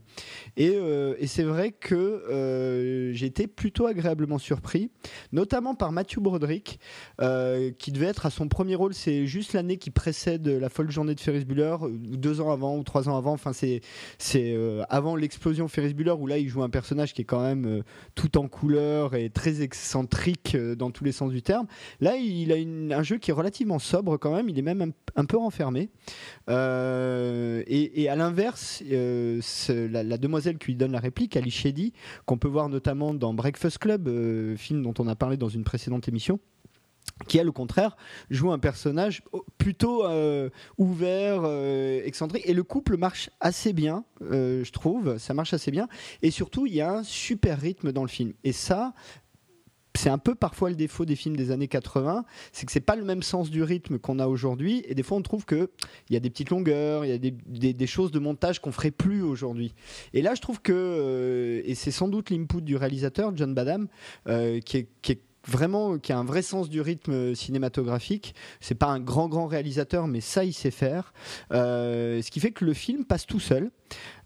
Et, 0.55 0.79
c'est 1.27 1.43
vrai 1.43 1.71
que 1.71 3.11
j'ai 3.13 3.25
été 3.25 3.47
plutôt 3.47 3.87
agréablement 3.87 4.37
surpris, 4.37 4.89
notamment 5.33 5.75
par 5.75 5.91
Matthew 5.91 6.19
Broderick, 6.19 6.79
qui 7.19 7.91
devait 7.91 8.05
être 8.05 8.25
à 8.25 8.29
son 8.29 8.47
premier 8.47 8.75
rôle. 8.75 8.93
C'est 8.93 9.27
juste 9.27 9.51
l'année 9.51 9.75
qui 9.77 9.91
précède 9.91 10.47
la 10.47 10.69
folle 10.69 10.91
journée 10.91 11.13
de 11.13 11.19
Ferris 11.19 11.43
Bueller, 11.43 11.75
deux 11.89 12.39
ans 12.39 12.51
avant 12.51 12.77
ou 12.77 12.83
trois 12.83 13.09
ans 13.09 13.17
avant. 13.17 13.33
Enfin, 13.33 13.51
c'est 13.51 13.81
c'est 14.17 14.44
euh, 14.53 14.83
avant 14.89 15.15
l'explosion 15.15 15.67
Ferris 15.67 15.93
Bueller 15.93 16.11
où 16.11 16.27
là 16.27 16.37
il 16.37 16.47
joue 16.49 16.63
un 16.63 16.69
personnage 16.69 17.13
qui 17.13 17.21
est 17.21 17.25
quand 17.25 17.41
même 17.41 17.65
euh, 17.65 17.83
tout 18.13 18.37
en 18.37 18.47
couleur 18.47 19.15
et 19.15 19.29
très 19.29 19.61
excentrique 19.61 20.55
euh, 20.55 20.75
dans 20.75 20.91
tous 20.91 21.03
les 21.03 21.11
sens 21.11 21.31
du 21.31 21.41
terme. 21.41 21.67
Là 22.01 22.15
il 22.15 22.51
a 22.51 22.97
un 22.97 23.03
jeu 23.03 23.17
qui 23.17 23.31
est 23.31 23.33
relativement 23.33 23.79
sobre 23.79 24.17
quand 24.17 24.35
même, 24.35 24.49
il 24.49 24.57
est 24.59 24.61
même 24.61 24.93
un, 25.15 25.25
peu 25.25 25.37
renfermé. 25.37 25.89
Et, 26.47 28.07
à 28.09 28.15
l'inverse, 28.15 28.83
la, 28.87 30.17
demoiselle 30.17 30.57
qui 30.57 30.67
lui 30.67 30.75
donne 30.75 30.91
la 30.91 30.99
réplique, 30.99 31.35
Ali 31.37 31.51
Shedi, 31.51 31.93
qu'on 32.25 32.37
peut 32.37 32.47
voir 32.47 32.69
notamment 32.69 33.13
dans 33.13 33.33
Breakfast 33.33 33.79
Club, 33.79 34.09
film 34.57 34.83
dont 34.83 34.93
on 34.99 35.07
a 35.07 35.15
parlé 35.15 35.37
dans 35.37 35.49
une 35.49 35.63
précédente 35.63 36.07
émission 36.07 36.39
qui 37.27 37.37
elle 37.37 37.49
au 37.49 37.53
contraire 37.53 37.95
joue 38.29 38.51
un 38.51 38.59
personnage 38.59 39.23
plutôt 39.57 40.05
euh, 40.05 40.49
ouvert, 40.77 41.41
euh, 41.43 42.01
excentrique, 42.03 42.43
et 42.45 42.53
le 42.53 42.63
couple 42.63 42.97
marche 42.97 43.29
assez 43.39 43.73
bien, 43.73 44.03
euh, 44.21 44.63
je 44.63 44.71
trouve, 44.71 45.17
ça 45.17 45.33
marche 45.33 45.53
assez 45.53 45.71
bien, 45.71 45.87
et 46.21 46.31
surtout 46.31 46.65
il 46.65 46.75
y 46.75 46.81
a 46.81 46.91
un 46.91 47.03
super 47.03 47.59
rythme 47.59 47.91
dans 47.91 48.03
le 48.03 48.09
film, 48.09 48.33
et 48.43 48.51
ça, 48.51 48.93
c'est 49.97 50.09
un 50.09 50.17
peu 50.17 50.35
parfois 50.35 50.69
le 50.69 50.75
défaut 50.75 51.05
des 51.05 51.15
films 51.15 51.37
des 51.37 51.51
années 51.51 51.69
80, 51.69 52.25
c'est 52.51 52.65
que 52.65 52.71
c'est 52.73 52.81
pas 52.81 52.97
le 52.97 53.05
même 53.05 53.23
sens 53.23 53.49
du 53.49 53.63
rythme 53.63 53.97
qu'on 53.97 54.19
a 54.19 54.27
aujourd'hui, 54.27 54.83
et 54.87 54.93
des 54.93 55.03
fois 55.03 55.17
on 55.17 55.21
trouve 55.21 55.45
que 55.45 55.71
il 56.09 56.13
y 56.13 56.17
a 56.17 56.19
des 56.19 56.29
petites 56.29 56.49
longueurs, 56.49 57.05
il 57.05 57.11
y 57.11 57.13
a 57.69 57.73
des, 57.73 57.87
choses 57.87 58.11
de 58.11 58.19
montage 58.19 58.59
qu'on 58.59 58.73
ferait 58.73 58.91
plus 58.91 59.21
aujourd'hui. 59.21 59.73
Et 60.13 60.21
là, 60.21 60.35
je 60.35 60.41
trouve 60.41 60.61
que, 60.61 61.61
et 61.63 61.75
c'est 61.75 61.91
sans 61.91 62.09
doute 62.09 62.29
l'input 62.29 62.61
du 62.61 62.75
réalisateur 62.75 63.31
John 63.37 63.53
Badham, 63.53 63.87
qui 64.65 64.77
est 64.77 65.21
vraiment 65.47 65.97
qui 65.97 66.11
a 66.11 66.17
un 66.17 66.23
vrai 66.23 66.41
sens 66.41 66.69
du 66.69 66.81
rythme 66.81 67.35
cinématographique. 67.35 68.35
C'est 68.59 68.75
pas 68.75 68.87
un 68.87 68.99
grand 68.99 69.27
grand 69.27 69.47
réalisateur, 69.47 70.07
mais 70.07 70.21
ça 70.21 70.43
il 70.43 70.53
sait 70.53 70.71
faire. 70.71 71.13
Euh, 71.51 72.21
ce 72.21 72.31
qui 72.31 72.39
fait 72.39 72.51
que 72.51 72.65
le 72.65 72.73
film 72.73 73.05
passe 73.05 73.25
tout 73.25 73.39
seul. 73.39 73.71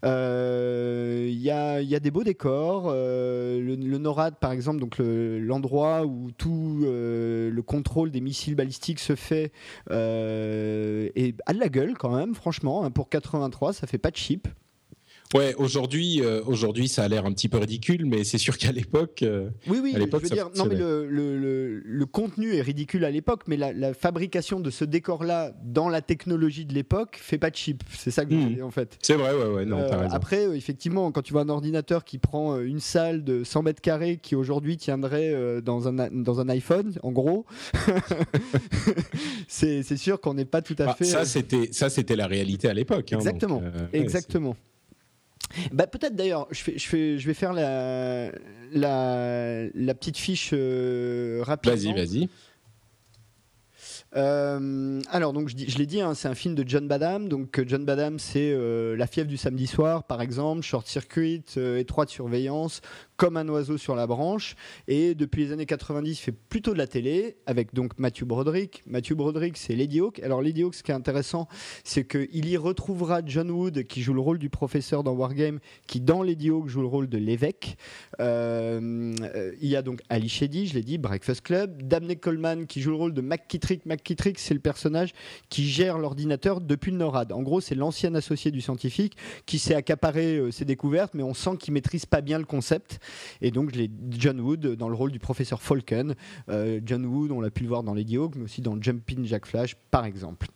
Euh, 0.05 1.27
il 1.29 1.39
y, 1.39 1.51
a, 1.51 1.82
y, 1.82 1.93
a, 1.93 1.99
des 1.99 2.12
beaux 2.12 2.23
décors. 2.23 2.86
Euh, 2.88 3.60
le, 3.60 3.97
NORAD, 3.97 4.38
par 4.38 4.51
exemple, 4.51 4.79
donc 4.79 4.95
l'endroit 4.99 6.05
où 6.05 6.32
tout 6.32 6.79
le 6.82 7.62
contrôle 7.62 8.12
des 8.12 8.21
missiles 8.21 8.55
balistiques 8.55 8.99
se 8.99 9.15
fait, 9.15 9.51
et 9.89 11.36
a 11.45 11.53
de 11.53 11.60
la 11.60 11.69
gueule 11.69 11.97
quand 11.97 12.15
même, 12.15 12.36
franchement. 12.36 12.86
Hein, 12.86 12.91
pour 12.91 13.10
83, 13.10 13.73
ça 13.73 13.88
fait 13.88 13.97
pas 13.97 14.12
de 14.12 14.17
cheap. 14.17 14.47
Ouais, 15.36 15.54
aujourd'hui, 15.60 16.22
euh, 16.24 16.42
aujourd'hui, 16.48 16.88
ça 16.88 17.04
a 17.04 17.08
l'air 17.08 17.24
un 17.24 17.32
petit 17.34 17.50
peu 17.50 17.60
ridicule, 17.60 18.04
mais 18.08 18.24
c'est 18.24 18.39
sûr 18.39 18.58
qu'à 18.58 18.72
l'époque. 18.72 19.22
Euh, 19.22 19.52
oui, 19.68 19.80
oui. 19.80 19.96
À 19.96 20.00
je 20.00 20.15
veux 20.15 20.22
dire, 20.22 20.50
non, 20.56 20.65
mais 20.65 20.76
le, 20.76 21.06
le, 21.06 21.82
le, 21.86 22.06
contenu 22.08 22.56
est 22.56 22.62
ridicule 22.62 23.06
à 23.06 23.12
l'époque, 23.12 23.44
mais 23.46 23.56
la, 23.56 23.72
la, 23.72 23.94
fabrication 23.94 24.60
de 24.60 24.72
ce 24.72 24.86
décor-là 24.86 25.52
dans 25.63 25.88
la 25.88 26.02
technologie 26.02 26.65
de 26.65 26.74
l'époque 26.74 27.20
fait 27.22 27.38
pas 27.38 27.52
de 27.52 27.56
cheap. 27.56 27.84
C'est 27.96 28.10
ça 28.10 28.26
que 28.26 28.32
je 28.32 28.38
hmm. 28.38 28.63
en 28.63 28.72
fait. 28.72 28.98
C'est 29.04 29.13
vrai, 29.13 29.32
ouais, 29.36 29.54
ouais. 29.54 29.65
Non, 29.65 29.78
euh, 29.78 29.98
raison. 29.98 30.15
Après, 30.15 30.58
effectivement, 30.58 31.12
quand 31.12 31.22
tu 31.22 31.34
vois 31.34 31.44
un 31.44 31.50
ordinateur 31.50 32.06
qui 32.06 32.18
prend 32.18 32.60
une 32.60 32.80
salle 32.80 33.24
de 33.24 33.44
100 33.44 33.62
mètres 33.62 33.82
carrés, 33.82 34.18
qui 34.18 34.34
aujourd'hui 34.34 34.78
tiendrait 34.78 35.62
dans 35.62 35.88
un 35.88 36.10
dans 36.10 36.39
un 36.39 36.50
iPhone, 36.50 36.96
en 37.04 37.12
gros, 37.12 37.46
c'est 39.48 39.84
sûr 39.96 40.20
qu'on 40.22 40.34
n'est 40.34 40.46
pas 40.46 40.63
tout 40.63 40.76
à 40.80 40.86
bah, 40.86 40.96
fait. 40.98 41.06
Ça, 41.06 41.24
c'était 41.24 41.70
ça, 41.72 41.92
c'était 41.92 42.15
la 42.15 42.26
réalité 42.26 42.68
à 42.68 42.74
l'époque. 42.74 43.13
Hein, 43.13 43.18
exactement, 43.18 43.62
exactement. 43.94 44.56
Bah, 45.72 45.88
peut-être 45.88 46.16
d'ailleurs, 46.16 46.48
je, 46.52 46.72
je, 46.76 47.18
je 47.18 47.28
vais 47.28 47.34
faire 47.34 47.54
la, 47.54 48.32
la, 48.72 49.94
petite 49.94 50.18
fiche 50.18 50.52
euh, 50.54 51.42
rapide. 51.44 51.72
Vas-y, 51.72 51.94
vas-y. 51.94 52.30
Euh, 54.16 55.02
alors, 55.10 55.34
donc, 55.34 55.50
je, 55.50 55.56
je 55.68 55.78
l'ai 55.78 55.86
dit, 55.86 56.02
hein, 56.02 56.14
c'est 56.16 56.28
un 56.28 56.36
film 56.36 56.56
de 56.56 56.64
John 56.68 56.88
Badham. 56.88 57.30
Donc, 57.30 57.62
John 57.66 57.86
Badham, 57.86 58.20
c'est 58.20 58.52
euh, 58.54 58.96
La 58.96 59.08
fièvre 59.08 59.30
du 59.30 59.38
samedi 59.38 59.68
soir, 59.68 60.04
par 60.04 60.22
exemple, 60.22 60.62
Short 60.62 60.88
Circuit, 60.88 61.44
Étroite 61.56 62.10
surveillance, 62.10 62.82
comme 63.19 63.36
un 63.36 63.47
oiseau 63.49 63.77
sur 63.77 63.95
la 63.95 64.08
branche. 64.08 64.55
Et 64.88 65.13
depuis 65.13 65.43
les 65.43 65.51
années 65.51 65.65
90, 65.65 66.10
il 66.10 66.15
fait 66.15 66.32
plutôt 66.32 66.71
de 66.71 66.77
la 66.77 66.88
télé 66.88 67.36
avec 67.45 67.73
donc 67.73 67.99
Matthew 67.99 68.23
Broderick. 68.23 68.82
Matthew 68.88 69.12
Broderick, 69.12 69.58
c'est 69.58 69.75
Lady 69.75 69.99
Hawk. 69.99 70.19
Alors 70.19 70.41
Lady 70.41 70.63
Hawk, 70.63 70.73
ce 70.73 70.84
qui 70.84 70.91
est 70.91 70.95
intéressant, 70.95 71.49
c'est 71.84 72.08
qu'il 72.08 72.47
y 72.47 72.55
retrouvera 72.55 73.19
John 73.25 73.51
Wood 73.51 73.84
qui 73.84 74.01
joue 74.01 74.13
le 74.13 74.21
rôle 74.21 74.39
du 74.39 74.49
professeur 74.49 75.03
dans 75.03 75.12
Wargame, 75.12 75.60
qui 75.86 75.99
dans 75.99 76.23
Lady 76.23 76.49
Hawk 76.49 76.69
joue 76.69 76.79
le 76.79 76.88
rôle 76.88 77.10
de 77.10 77.17
l'évêque. 77.17 77.75
Euh, 78.21 79.13
il 79.62 79.67
y 79.67 79.75
a 79.75 79.82
donc 79.82 79.99
Ali 80.08 80.29
Shedi, 80.29 80.67
je 80.67 80.75
l'ai 80.75 80.84
dit, 80.84 80.97
Breakfast 80.97 81.41
Club. 81.41 81.84
Dabney 81.84 82.15
Coleman 82.15 82.67
qui 82.67 82.79
joue 82.79 82.91
le 82.91 82.97
rôle 82.97 83.13
de 83.13 83.21
McKittrick. 83.21 83.86
McKittrick, 83.86 84.39
c'est 84.39 84.53
le 84.53 84.62
personnage 84.62 85.12
qui 85.49 85.67
gère 85.67 85.97
l'ordinateur 85.97 86.62
depuis 86.62 86.91
le 86.91 86.97
NORAD. 86.97 87.34
En 87.34 87.43
gros, 87.43 87.60
c'est 87.60 87.75
l'ancien 87.75 88.15
associé 88.15 88.49
du 88.49 88.62
scientifique 88.62 89.17
qui 89.45 89.60
s'est 89.60 89.75
accaparé 89.75 90.38
euh, 90.38 90.51
ses 90.51 90.63
découvertes, 90.63 91.13
mais 91.15 91.23
on 91.23 91.34
sent 91.34 91.58
qu'il 91.60 91.73
maîtrise 91.73 92.05
pas 92.05 92.21
bien 92.21 92.38
le 92.38 92.45
concept. 92.45 93.01
Et 93.41 93.52
donc, 93.52 93.72
John 94.12 94.39
Wood 94.39 94.76
dans 94.76 94.89
le 94.89 94.95
rôle 94.95 95.12
du 95.12 95.19
professeur 95.19 95.62
Falcon. 95.62 96.13
Euh, 96.50 96.80
John 96.86 97.06
Wood, 97.06 97.32
on 97.32 97.41
l'a 97.41 97.52
pu 97.52 97.63
le 97.63 97.69
voir 97.69 97.84
dans 97.84 97.93
Lady 97.93 98.17
Hawk, 98.17 98.36
mais 98.36 98.43
aussi 98.43 98.62
dans 98.62 98.80
Jumping 98.82 99.26
Jack 99.26 99.45
Flash, 99.45 99.76
par 99.91 100.06
exemple. 100.06 100.48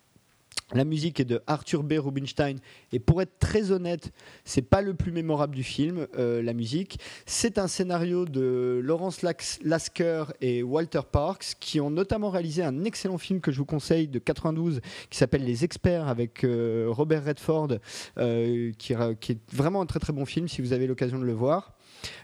La 0.74 0.86
musique 0.86 1.20
est 1.20 1.26
de 1.26 1.42
Arthur 1.46 1.84
B. 1.84 1.94
Rubinstein 1.98 2.58
et 2.92 3.00
pour 3.00 3.22
être 3.22 3.38
très 3.38 3.72
honnête, 3.72 4.12
c'est 4.44 4.64
pas 4.64 4.82
le 4.82 4.96
plus 4.96 5.12
mémorable 5.12 5.54
du 5.54 5.64
film. 5.64 6.08
Euh, 6.18 6.42
la 6.42 6.54
musique, 6.54 7.00
c'est 7.28 7.60
un 7.60 7.68
scénario 7.68 8.26
de 8.26 8.82
Lawrence 8.84 9.22
Lasker 9.62 10.26
et 10.42 10.64
Walter 10.64 11.02
Parks 11.12 11.54
qui 11.60 11.80
ont 11.80 11.92
notamment 11.92 12.32
réalisé 12.32 12.64
un 12.64 12.86
excellent 12.86 13.20
film 13.20 13.40
que 13.40 13.52
je 13.52 13.60
vous 13.60 13.66
conseille 13.66 14.08
de 14.08 14.18
92 14.18 14.82
qui 15.12 15.18
s'appelle 15.18 15.44
Les 15.44 15.64
Experts 15.64 16.08
avec 16.08 16.44
euh, 16.44 16.88
Robert 16.90 17.26
Redford, 17.26 17.78
qui, 18.18 18.94
qui, 19.20 19.32
est 19.32 19.54
vraiment 19.54 19.82
un 19.82 19.86
très 19.86 20.00
très 20.00 20.14
bon 20.14 20.26
film 20.26 20.48
si 20.48 20.62
vous 20.62 20.74
avez 20.74 20.88
l'occasion 20.88 21.20
de 21.20 21.26
le 21.26 21.34
voir. 21.34 21.76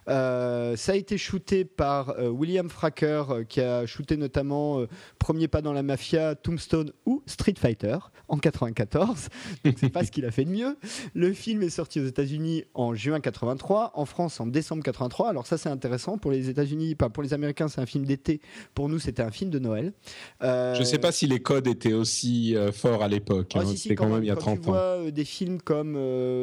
Euh, 0.07 0.75
ça 0.75 0.93
a 0.93 0.95
été 0.95 1.17
shooté 1.17 1.65
par 1.65 2.09
euh, 2.11 2.29
William 2.29 2.69
Fracker, 2.69 3.23
euh, 3.29 3.43
qui 3.43 3.61
a 3.61 3.85
shooté 3.85 4.17
notamment 4.17 4.85
Premier 5.17 5.47
pas 5.47 5.61
dans 5.61 5.73
la 5.73 5.83
mafia, 5.83 6.35
Tombstone 6.35 6.91
ou 7.05 7.23
Street 7.25 7.55
Fighter 7.57 7.97
en 8.27 8.37
94. 8.37 9.29
Donc 9.65 9.75
c'est 9.79 9.89
pas 9.89 10.03
ce 10.03 10.11
qu'il 10.11 10.25
a 10.25 10.31
fait 10.31 10.45
de 10.45 10.51
mieux. 10.51 10.77
Le 11.13 11.33
film 11.33 11.63
est 11.63 11.69
sorti 11.69 11.99
aux 11.99 12.05
États-Unis 12.05 12.63
en 12.73 12.93
juin 12.93 13.19
83, 13.19 13.93
en 13.95 14.05
France 14.05 14.39
en 14.39 14.47
décembre 14.47 14.83
83. 14.83 15.29
Alors 15.29 15.47
ça 15.47 15.57
c'est 15.57 15.69
intéressant 15.69 16.17
pour 16.17 16.31
les 16.31 16.49
États-Unis, 16.49 16.95
pas 16.95 17.09
pour 17.09 17.23
les 17.23 17.33
Américains 17.33 17.67
c'est 17.67 17.81
un 17.81 17.85
film 17.85 18.05
d'été. 18.05 18.41
Pour 18.73 18.89
nous 18.89 18.99
c'était 18.99 19.23
un 19.23 19.31
film 19.31 19.49
de 19.49 19.59
Noël. 19.59 19.93
Je 20.41 20.83
sais 20.83 20.99
pas 20.99 21.11
si 21.11 21.27
les 21.27 21.41
codes 21.41 21.67
étaient 21.67 21.93
aussi 21.93 22.55
forts 22.73 23.03
à 23.03 23.07
l'époque. 23.07 23.51
Ah, 23.55 23.59
hein. 23.59 23.73
C'était 23.75 23.95
quand, 23.95 24.09
même 24.09 24.23
il 24.23 24.27
y 24.27 24.31
a 24.31 24.35
30 24.35 24.61
tu 24.61 24.69
ans. 24.69 24.71
Vois, 24.71 25.11
des 25.11 25.25
films 25.25 25.61
comme 25.61 25.97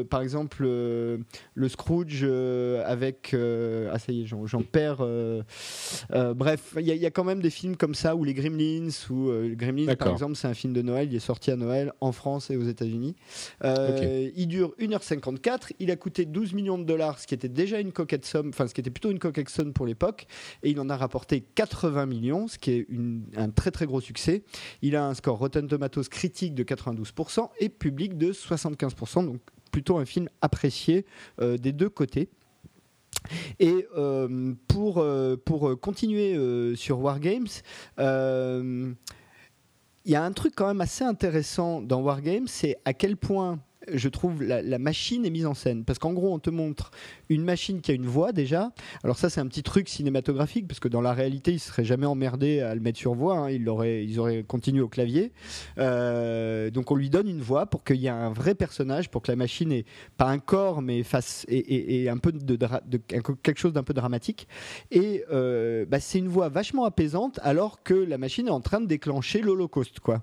par 0.09 0.23
exemple 0.23 0.65
le 0.65 1.69
Scrooge 1.69 2.25
avec 2.85 3.26
avec. 3.35 3.93
ah, 3.93 3.99
ça 3.99 4.13
y 4.13 4.23
est, 4.23 4.27
j'en 4.27 4.63
perds. 4.63 5.05
bref, 6.35 6.75
il 6.79 6.87
y, 6.87 7.07
a 7.07 7.11
quand 7.11 7.25
même 7.25 7.41
des 7.41 7.51
films 7.51 7.77
comme 7.77 7.95
ça, 7.95 8.17
ou 8.17 8.25
les 8.25 8.35
Gremlins, 8.35 8.89
ou 9.11 9.31
Gremlins, 9.55 9.95
par 9.95 10.09
exemple, 10.09 10.37
c'est 10.37 10.49
un 10.49 10.55
film 10.55 10.73
de 10.73 10.83
Noël, 10.83 11.09
il 11.11 11.17
est 11.17 11.21
sorti 11.21 11.51
à 11.51 11.57
Noël 11.57 11.93
en 12.01 12.13
France 12.13 12.51
et 12.51 12.57
aux 12.57 12.65
États-Unis. 12.65 13.15
Il 13.63 14.47
dure 14.49 14.75
1h54, 14.81 15.73
il 15.79 15.91
a 15.91 15.97
coûté 15.97 16.25
12 16.25 16.55
millions 16.55 16.79
de 16.79 16.85
dollars, 16.85 17.19
ce 17.19 17.27
qui 17.27 17.35
était 17.35 17.49
déjà 17.49 17.81
une 17.81 17.93
coquette 17.93 18.25
somme, 18.25 18.49
enfin, 18.49 18.67
ce 18.67 18.75
qui 18.75 18.81
était 18.81 18.91
plutôt 18.91 19.11
une 19.11 19.19
coquette 19.19 19.49
somme 19.49 19.73
pour 19.73 19.87
l'époque, 19.87 20.27
et 20.63 20.71
il 20.71 20.81
en 20.81 20.89
a 20.89 20.97
rapporté 20.97 21.41
80 21.41 22.07
millions, 22.07 22.49
ce 22.49 22.59
qui 22.59 22.73
est 22.73 22.87
un 23.37 23.51
très 23.51 23.71
très 23.71 23.87
gros 23.87 24.01
succès. 24.01 24.43
Il 24.83 24.97
a 24.97 25.07
un 25.07 25.15
score 25.15 25.39
Rotten 25.39 25.67
Tomatoes 25.67 26.09
critique 26.11 26.55
de 26.55 26.65
92% 26.65 27.49
et 27.61 27.69
public 27.69 28.17
de 28.17 28.33
75%, 28.33 29.27
donc 29.27 29.41
plutôt 29.71 29.99
un 29.99 30.05
film 30.05 30.29
apprécié 30.41 31.05
euh, 31.41 31.57
des 31.57 31.73
deux 31.73 31.89
côtés. 31.89 32.29
Et 33.59 33.87
euh, 33.97 34.55
pour, 34.69 34.99
euh, 34.99 35.37
pour 35.37 35.79
continuer 35.81 36.37
sur 36.77 37.01
Wargames, 37.01 37.47
il 37.99 40.13
y 40.13 40.15
a 40.15 40.23
un 40.23 40.33
truc 40.33 40.55
quand 40.57 40.69
même 40.69 40.81
assez 40.81 41.05
intéressant 41.05 41.81
dans 41.81 42.01
Wargames, 42.01 42.47
c'est 42.47 42.77
à 42.85 42.93
quel 42.93 43.17
point 43.17 43.59
je 43.93 44.09
trouve, 44.09 44.43
la, 44.43 44.79
machine 44.79 45.25
est 45.25 45.31
mise 45.31 45.47
en 45.47 45.55
scène. 45.55 45.85
Parce 45.85 45.99
qu'en 45.99 46.13
gros, 46.13 46.33
on 46.33 46.39
te 46.39 46.51
montre 46.51 46.91
une 47.29 47.45
machine 47.45 47.81
qui 47.81 47.91
a 47.91 47.95
une 47.95 48.07
voix 48.07 48.33
déjà. 48.33 48.73
Alors 49.05 49.19
ça, 49.19 49.31
c'est 49.31 49.41
un 49.41 49.47
petit 49.47 49.63
truc 49.63 49.89
cinématographique, 49.89 50.67
parce 50.67 50.81
que 50.81 50.89
dans 50.89 51.01
la 51.01 51.13
réalité, 51.13 51.53
ils 51.53 51.59
seraient 51.59 51.85
jamais 51.85 52.07
emmerdés 52.07 52.61
à 52.61 52.75
le 52.75 52.81
mettre 52.81 52.99
sur 52.99 53.15
voix. 53.15 53.39
Hein. 53.39 53.51
Ils, 53.51 53.69
auraient, 53.69 54.05
ils 54.05 54.19
auraient 54.19 54.45
continué 54.45 54.81
au 54.81 54.89
clavier. 54.89 55.33
Euh, 55.79 56.71
donc 56.71 56.91
on 56.91 56.95
lui 56.95 57.11
donne 57.11 57.29
une 57.29 57.41
voix 57.41 57.67
pour 57.67 57.85
qu'il 57.85 57.97
y 57.97 58.07
ait 58.07 58.11
un 58.11 58.33
vrai 58.33 58.55
personnage, 58.55 59.11
pour 59.11 59.23
que 59.23 59.31
la 59.31 59.37
machine 59.37 59.73
ait 59.73 59.85
pas 60.17 60.27
un 60.27 60.39
corps, 60.39 60.83
mais 60.83 61.03
fasse 61.03 61.45
et, 61.49 62.09
un 62.09 62.19
peu 62.19 62.33
de, 62.33 62.57
quelque 62.97 63.59
chose 63.59 63.73
d'un 63.73 63.83
peu 63.83 63.95
dramatique. 63.95 64.49
Et 64.91 65.25
euh, 65.33 65.87
bah, 65.87 66.01
c'est 66.01 66.19
une 66.19 66.29
voix 66.29 66.49
vachement 66.49 66.85
apaisante, 66.85 67.41
alors 67.43 67.83
que 67.83 67.95
la 67.95 68.19
machine 68.19 68.49
est 68.49 68.51
en 68.53 68.61
train 68.61 68.81
de 68.81 68.87
déclencher 68.87 69.41
l'Holocauste, 69.41 70.01
quoi. 70.01 70.23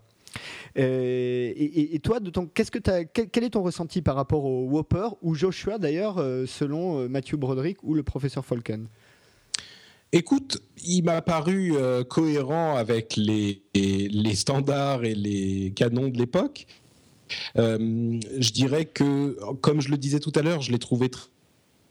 Euh, 0.78 1.54
et, 1.56 2.00
toi, 2.00 2.20
qu'est-ce 2.54 2.72
que 2.72 2.80
quel, 2.80 3.44
est 3.44 3.50
ton 3.52 3.64
ressenti 3.64 4.02
par 4.02 4.16
rapport 4.16 4.46
au 4.46 4.68
Whopper 4.70 5.10
ou 5.22 5.36
Joshua 5.36 5.78
d'ailleurs, 5.78 6.18
euh, 6.18 6.46
selon 6.46 7.00
euh, 7.00 7.08
Matthew 7.08 7.36
Broderick 7.36 7.84
ou 7.84 7.94
le 7.94 8.04
professeur 8.04 8.46
Falken? 8.46 8.88
Écoute, 10.12 10.62
il 10.86 11.04
m'a 11.04 11.24
paru 11.24 11.74
cohérent 12.08 12.76
avec 12.76 13.16
les, 13.16 13.64
les, 13.74 14.36
standards 14.36 15.06
et 15.06 15.16
les 15.16 15.74
canons 15.76 16.08
de 16.08 16.20
l'époque. 16.20 16.68
je 17.56 18.52
dirais 18.52 18.86
que, 18.86 19.36
comme 19.62 19.82
je 19.82 19.90
le 19.90 19.98
disais 19.98 20.20
tout 20.20 20.32
à 20.36 20.44
l'heure, 20.44 20.62
je 20.62 20.72
l'ai 20.72 20.78
trouvé 20.78 21.10
très 21.10 21.33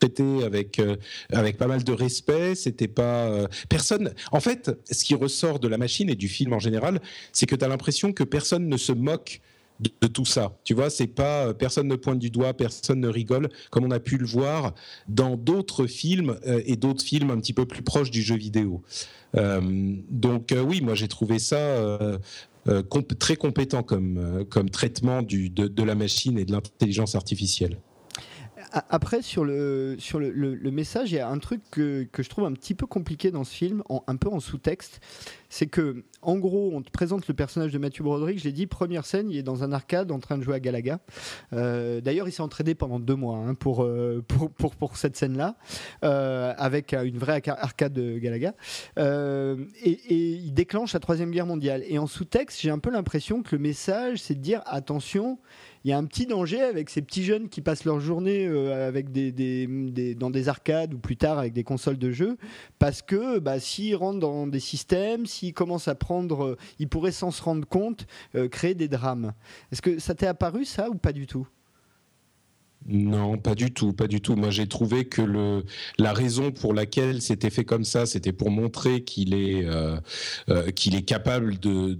traité 0.02 0.44
avec 0.44 0.78
euh, 0.78 0.96
avec 1.30 1.56
pas 1.56 1.66
mal 1.66 1.84
de 1.84 1.92
respect. 1.92 2.54
C'était 2.54 2.88
pas 2.88 3.26
euh, 3.26 3.46
personne. 3.68 4.12
En 4.32 4.40
fait, 4.40 4.70
ce 4.90 5.04
qui 5.04 5.14
ressort 5.14 5.60
de 5.60 5.68
la 5.68 5.78
machine 5.78 6.10
et 6.10 6.16
du 6.16 6.28
film 6.28 6.52
en 6.52 6.58
général, 6.58 7.00
c'est 7.32 7.46
que 7.46 7.54
tu 7.54 7.64
as 7.64 7.68
l'impression 7.68 8.12
que 8.12 8.24
personne 8.24 8.68
ne 8.68 8.76
se 8.76 8.92
moque 8.92 9.40
de, 9.80 10.06
tout 10.06 10.24
ça. 10.24 10.58
Tu 10.64 10.74
vois, 10.74 10.90
c'est 10.90 11.08
pas 11.08 11.46
euh, 11.46 11.52
personne 11.52 11.88
ne 11.88 11.96
pointe 11.96 12.18
du 12.18 12.30
doigt, 12.30 12.52
personne 12.54 13.00
ne 13.00 13.08
rigole, 13.08 13.48
comme 13.70 13.84
on 13.84 13.90
a 13.90 14.00
pu 14.00 14.16
le 14.16 14.26
voir 14.26 14.74
dans 15.08 15.36
d'autres 15.36 15.86
films 15.86 16.36
et 16.44 16.76
d'autres 16.76 17.04
films 17.04 17.30
un 17.30 17.38
petit 17.38 17.52
peu 17.52 17.66
plus 17.66 17.82
proches 17.82 18.10
du 18.10 18.22
jeu 18.22 18.36
vidéo. 18.36 18.82
donc 19.34 20.54
oui, 20.68 20.80
moi 20.82 20.94
j'ai 20.94 21.08
trouvé 21.08 21.38
ça 21.38 21.58
très 23.18 23.36
compétent 23.36 23.82
comme 23.82 24.44
comme 24.50 24.70
traitement 24.70 25.22
du, 25.22 25.50
de, 25.50 25.66
de 25.66 25.82
la 25.82 25.94
machine 25.94 26.38
et 26.38 26.44
de 26.44 26.52
l'intelligence 26.52 27.14
artificielle. 27.14 27.78
Après, 28.72 29.20
sur 29.20 29.44
le, 29.44 29.96
sur 29.98 30.18
le, 30.18 30.70
message, 30.70 31.12
il 31.12 31.16
y 31.16 31.18
a 31.18 31.28
un 31.28 31.38
truc 31.38 31.60
que, 31.70 32.04
que, 32.10 32.22
je 32.22 32.30
trouve 32.30 32.46
un 32.46 32.52
petit 32.52 32.74
peu 32.74 32.86
compliqué 32.86 33.30
dans 33.30 33.44
ce 33.44 33.54
film, 33.54 33.82
un 34.06 34.16
peu 34.16 34.28
en 34.28 34.40
sous-texte. 34.40 35.00
C'est 35.50 35.66
que, 35.66 36.04
en 36.22 36.38
gros, 36.38 36.70
on 36.72 36.80
te 36.80 36.90
présente 36.90 37.28
le 37.28 37.34
personnage 37.34 37.72
de 37.72 37.78
Matthew 37.78 38.02
Broderick. 38.02 38.38
Je 38.38 38.44
l'ai 38.44 38.52
dit, 38.52 38.66
première 38.66 39.04
scène, 39.04 39.30
il 39.30 39.36
est 39.36 39.42
dans 39.42 39.62
un 39.64 39.72
arcade 39.72 40.10
en 40.10 40.18
train 40.18 40.38
de 40.38 40.42
jouer 40.42 40.54
à 40.54 40.60
Galaga. 40.60 41.00
Euh, 41.52 42.00
D'ailleurs, 42.00 42.26
il 42.26 42.32
s'est 42.32 42.40
entraîné 42.40 42.74
pendant 42.74 42.98
deux 42.98 43.14
mois 43.14 43.36
hein, 43.36 43.54
pour, 43.54 43.84
euh, 43.84 44.24
pour, 44.26 44.50
pour, 44.50 44.74
pour, 44.74 44.96
cette 44.96 45.16
scène-là, 45.16 45.56
euh, 46.04 46.54
avec 46.56 46.94
une 46.94 47.18
vraie 47.18 47.42
arcade 47.46 47.92
de 47.92 48.18
Galaga. 48.18 48.54
Et, 48.96 49.98
il 50.08 50.54
déclenche 50.54 50.94
la 50.94 51.00
Troisième 51.00 51.30
Guerre 51.30 51.46
mondiale. 51.46 51.84
Et 51.86 51.98
en 51.98 52.06
sous-texte, 52.06 52.60
j'ai 52.62 52.70
un 52.70 52.78
peu 52.78 52.90
l'impression 52.90 53.42
que 53.42 53.54
le 53.54 53.60
message, 53.60 54.22
c'est 54.22 54.34
de 54.34 54.40
dire 54.40 54.62
attention 54.64 55.38
il 55.84 55.90
y 55.90 55.92
a 55.92 55.98
un 55.98 56.04
petit 56.04 56.26
danger 56.26 56.60
avec 56.60 56.90
ces 56.90 57.02
petits 57.02 57.24
jeunes 57.24 57.48
qui 57.48 57.60
passent 57.60 57.84
leur 57.84 58.00
journée 58.00 58.46
euh, 58.46 58.86
avec 58.86 59.10
des, 59.10 60.14
dans 60.14 60.30
des 60.30 60.48
arcades 60.48 60.94
ou 60.94 60.98
plus 60.98 61.16
tard 61.16 61.38
avec 61.38 61.52
des 61.52 61.64
consoles 61.64 61.98
de 61.98 62.10
jeux, 62.10 62.36
parce 62.78 63.02
que 63.02 63.38
bah, 63.38 63.58
s'ils 63.58 63.96
rentrent 63.96 64.20
dans 64.20 64.46
des 64.46 64.60
systèmes, 64.60 65.26
s'ils 65.26 65.54
commencent 65.54 65.88
à 65.88 65.94
prendre, 65.94 66.44
euh, 66.44 66.58
ils 66.78 66.88
pourraient 66.88 67.12
sans 67.12 67.30
se 67.30 67.42
rendre 67.42 67.66
compte 67.66 68.06
euh, 68.34 68.48
créer 68.48 68.74
des 68.74 68.88
drames. 68.88 69.32
Est-ce 69.70 69.82
que 69.82 69.98
ça 69.98 70.14
t'est 70.14 70.26
apparu 70.26 70.64
ça 70.64 70.88
ou 70.90 70.94
pas 70.94 71.12
du 71.12 71.26
tout? 71.26 71.46
Non, 72.86 73.38
pas 73.38 73.54
du 73.54 73.72
tout, 73.72 73.92
pas 73.92 74.08
du 74.08 74.20
tout. 74.20 74.34
Moi, 74.34 74.50
j'ai 74.50 74.66
trouvé 74.66 75.04
que 75.04 75.62
la 75.98 76.12
raison 76.12 76.50
pour 76.50 76.74
laquelle 76.74 77.22
c'était 77.22 77.50
fait 77.50 77.64
comme 77.64 77.84
ça, 77.84 78.06
c'était 78.06 78.32
pour 78.32 78.50
montrer 78.50 79.04
qu'il 79.04 79.34
est, 79.34 79.64
euh, 79.64 79.96
euh, 80.48 80.66
est 80.66 81.06
capable 81.06 81.58
de, 81.58 81.96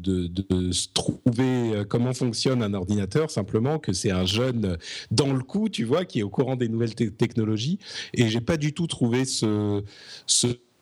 se 0.73 0.89
trouver 0.93 1.75
euh, 1.75 1.85
comment 1.85 2.13
fonctionne 2.13 2.63
un 2.63 2.75
ordinateur, 2.75 3.31
simplement 3.31 3.79
que 3.79 3.93
c'est 3.93 4.11
un 4.11 4.27
jeune 4.27 4.77
dans 5.11 5.33
le 5.33 5.43
coup, 5.43 5.69
tu 5.69 5.85
vois, 5.85 6.05
qui 6.05 6.21
est 6.21 6.23
au 6.23 6.31
courant 6.31 6.57
des 6.57 6.69
nouvelles 6.69 6.95
technologies. 6.95 7.79
Et 8.15 8.29
j'ai 8.29 8.41
pas 8.41 8.57
du 8.57 8.73
tout 8.73 8.87
trouvé 8.87 9.25
ce 9.25 9.83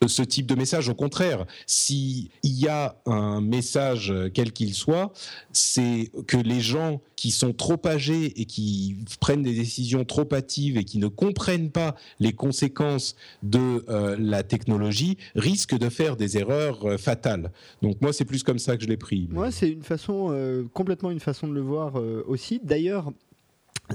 ce 0.06 0.22
type 0.22 0.46
de 0.46 0.54
message. 0.54 0.88
Au 0.88 0.94
contraire, 0.94 1.46
s'il 1.66 2.30
y 2.42 2.68
a 2.68 2.96
un 3.06 3.40
message 3.40 4.12
quel 4.34 4.52
qu'il 4.52 4.74
soit, 4.74 5.12
c'est 5.52 6.10
que 6.26 6.36
les 6.36 6.60
gens 6.60 7.00
qui 7.16 7.30
sont 7.30 7.52
trop 7.52 7.78
âgés 7.84 8.40
et 8.40 8.46
qui 8.46 8.96
prennent 9.20 9.42
des 9.42 9.52
décisions 9.52 10.06
trop 10.06 10.26
hâtives 10.32 10.78
et 10.78 10.84
qui 10.84 10.96
ne 10.98 11.06
comprennent 11.06 11.70
pas 11.70 11.94
les 12.18 12.32
conséquences 12.32 13.14
de 13.42 13.84
euh, 13.90 14.16
la 14.18 14.42
technologie 14.42 15.18
risquent 15.34 15.76
de 15.76 15.90
faire 15.90 16.16
des 16.16 16.38
erreurs 16.38 16.84
euh, 16.86 16.96
fatales. 16.96 17.52
Donc 17.82 18.00
moi, 18.00 18.14
c'est 18.14 18.24
plus 18.24 18.42
comme 18.42 18.58
ça 18.58 18.76
que 18.76 18.82
je 18.82 18.88
l'ai 18.88 18.96
pris. 18.96 19.28
Moi, 19.30 19.50
c'est 19.50 19.68
une 19.68 19.82
façon, 19.82 20.28
euh, 20.30 20.64
complètement 20.72 21.10
une 21.10 21.20
façon 21.20 21.46
de 21.46 21.52
le 21.52 21.60
voir 21.60 21.96
aussi. 22.26 22.60
D'ailleurs, 22.64 23.12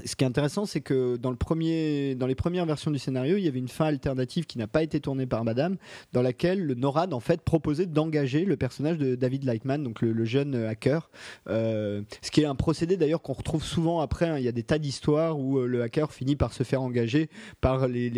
ce 0.04 0.16
qui 0.16 0.24
est 0.24 0.26
intéressant, 0.26 0.66
c'est 0.66 0.80
que 0.80 1.16
dans, 1.16 1.30
le 1.30 1.36
premier, 1.36 2.14
dans 2.14 2.26
les 2.26 2.34
premières 2.34 2.66
versions 2.66 2.90
du 2.90 2.98
scénario, 2.98 3.36
il 3.36 3.44
y 3.44 3.48
avait 3.48 3.58
une 3.58 3.68
fin 3.68 3.86
alternative 3.86 4.44
qui 4.46 4.58
n'a 4.58 4.66
pas 4.66 4.82
été 4.82 5.00
tournée 5.00 5.26
par 5.26 5.44
Madame, 5.44 5.76
dans 6.12 6.22
laquelle 6.22 6.62
le 6.62 6.74
NORAD 6.74 7.12
en 7.12 7.20
fait 7.20 7.40
proposait 7.42 7.86
d'engager 7.86 8.44
le 8.44 8.56
personnage 8.56 8.98
de 8.98 9.14
David 9.14 9.44
Lightman, 9.44 9.82
donc 9.82 10.02
le, 10.02 10.24
jeune 10.24 10.56
hacker. 10.56 11.10
Euh, 11.48 12.02
ce 12.20 12.30
qui 12.30 12.40
est 12.40 12.46
un 12.46 12.56
procédé 12.56 12.96
d'ailleurs 12.96 13.22
qu'on 13.22 13.32
retrouve 13.32 13.62
souvent 13.62 14.00
après. 14.00 14.26
Hein. 14.26 14.38
il 14.38 14.44
y 14.44 14.48
a 14.48 14.52
des 14.52 14.64
tas 14.64 14.78
d'histoires 14.78 15.38
où 15.38 15.58
euh, 15.58 15.66
le 15.66 15.82
hacker 15.82 16.12
finit 16.12 16.36
par 16.36 16.52
se 16.52 16.64
faire 16.64 16.82
engager 16.82 17.30
par 17.60 17.86
les, 17.86 18.10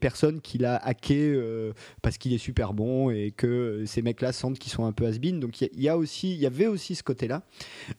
personnes 0.00 0.40
qu'il 0.40 0.64
a 0.64 0.76
hacké 0.76 1.28
euh, 1.28 1.72
parce 2.00 2.16
qu'il 2.16 2.32
est 2.32 2.38
super 2.38 2.72
bon 2.72 3.10
et 3.10 3.32
que 3.36 3.84
ces 3.86 4.00
mecs-là 4.02 4.32
sentent 4.32 4.58
qu'ils 4.58 4.72
sont 4.72 4.86
un 4.86 4.92
peu 4.92 5.06
has 5.06 5.18
-been. 5.18 5.38
Donc 5.38 5.60
il 5.60 5.68
y, 5.74 5.84
y 5.84 6.46
avait 6.46 6.66
aussi 6.66 6.94
ce 6.94 7.02
côté-là. 7.02 7.42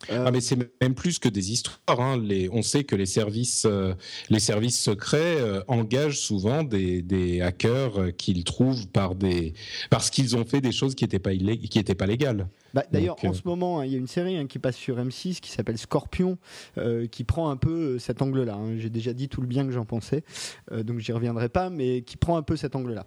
Ah 0.09 0.31
mais 0.31 0.41
c'est 0.41 0.57
même 0.81 0.95
plus 0.95 1.19
que 1.19 1.29
des 1.29 1.51
histoires. 1.51 1.79
Hein. 1.87 2.21
On 2.51 2.61
sait 2.61 2.83
que 2.83 2.95
les 2.95 3.05
services, 3.13 3.65
euh, 3.65 3.93
les 4.29 4.39
services 4.39 4.79
secrets 4.79 5.37
euh, 5.39 5.61
engagent 5.67 6.19
souvent 6.19 6.63
des, 6.63 7.41
hackers 7.41 7.99
euh, 7.99 8.11
qu'ils 8.11 8.43
trouvent 8.43 8.87
par 8.87 9.15
des, 9.15 9.53
parce 9.89 10.09
qu'ils 10.09 10.35
ont 10.35 10.45
fait 10.45 10.61
des 10.61 10.71
choses 10.71 10.95
qui 10.95 11.03
n'étaient 11.03 11.19
pas, 11.19 11.33
qui 11.33 11.79
étaient 11.79 11.95
pas 11.95 12.07
légales. 12.07 12.47
Bah, 12.73 12.83
d'ailleurs, 12.91 13.15
en 13.23 13.33
ce 13.33 13.41
moment, 13.45 13.79
hein, 13.79 13.85
il 13.85 13.91
y 13.91 13.95
a 13.95 13.99
une 13.99 14.07
série 14.07 14.35
hein, 14.37 14.47
qui 14.47 14.57
passe 14.57 14.75
sur 14.75 14.97
M6 14.97 15.39
qui 15.39 15.51
s'appelle 15.51 15.77
Scorpion, 15.77 16.37
qui 17.11 17.23
prend 17.23 17.49
un 17.49 17.57
peu 17.57 17.99
cet 17.99 18.21
angle-là. 18.21 18.55
Hein. 18.55 18.77
J'ai 18.77 18.89
déjà 18.89 19.13
dit 19.13 19.29
tout 19.29 19.41
le 19.41 19.47
bien 19.47 19.65
que 19.65 19.71
j'en 19.71 19.85
pensais, 19.85 20.23
donc 20.71 20.99
j'y 20.99 21.11
reviendrai 21.11 21.49
pas, 21.49 21.69
mais 21.69 22.01
qui 22.01 22.17
prend 22.17 22.35
un 22.37 22.41
peu 22.41 22.55
cet 22.55 22.75
angle-là. 22.75 23.05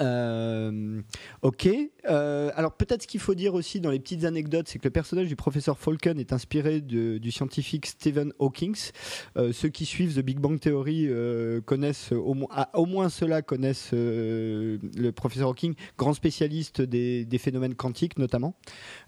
Euh, 0.00 1.00
ok. 1.42 1.68
Euh, 2.08 2.50
alors 2.54 2.72
peut-être 2.72 3.02
ce 3.02 3.06
qu'il 3.06 3.20
faut 3.20 3.34
dire 3.34 3.54
aussi 3.54 3.80
dans 3.80 3.90
les 3.90 3.98
petites 3.98 4.24
anecdotes, 4.24 4.68
c'est 4.68 4.78
que 4.78 4.84
le 4.84 4.90
personnage 4.90 5.28
du 5.28 5.36
professeur 5.36 5.78
Falcon 5.78 6.16
est 6.18 6.32
inspiré 6.32 6.80
du 6.80 7.30
scientifique 7.30 7.86
Stephen 7.86 8.32
Hawking. 8.38 8.74
Euh, 9.36 9.52
ceux 9.52 9.68
qui 9.68 9.86
suivent 9.86 10.14
The 10.14 10.24
Big 10.24 10.38
Bang 10.38 10.58
Theory 10.58 11.08
connaissent 11.64 12.12
au, 12.12 12.34
moins, 12.34 12.48
au 12.74 12.86
moins 12.86 13.08
ceux-là 13.08 13.42
connaissent 13.42 13.92
le 13.92 15.10
professeur 15.10 15.48
Hawking, 15.48 15.74
grand 15.98 16.14
spécialiste 16.14 16.80
des, 16.80 17.38
phénomènes 17.38 17.74
quantiques 17.74 18.18
notamment. 18.18 18.56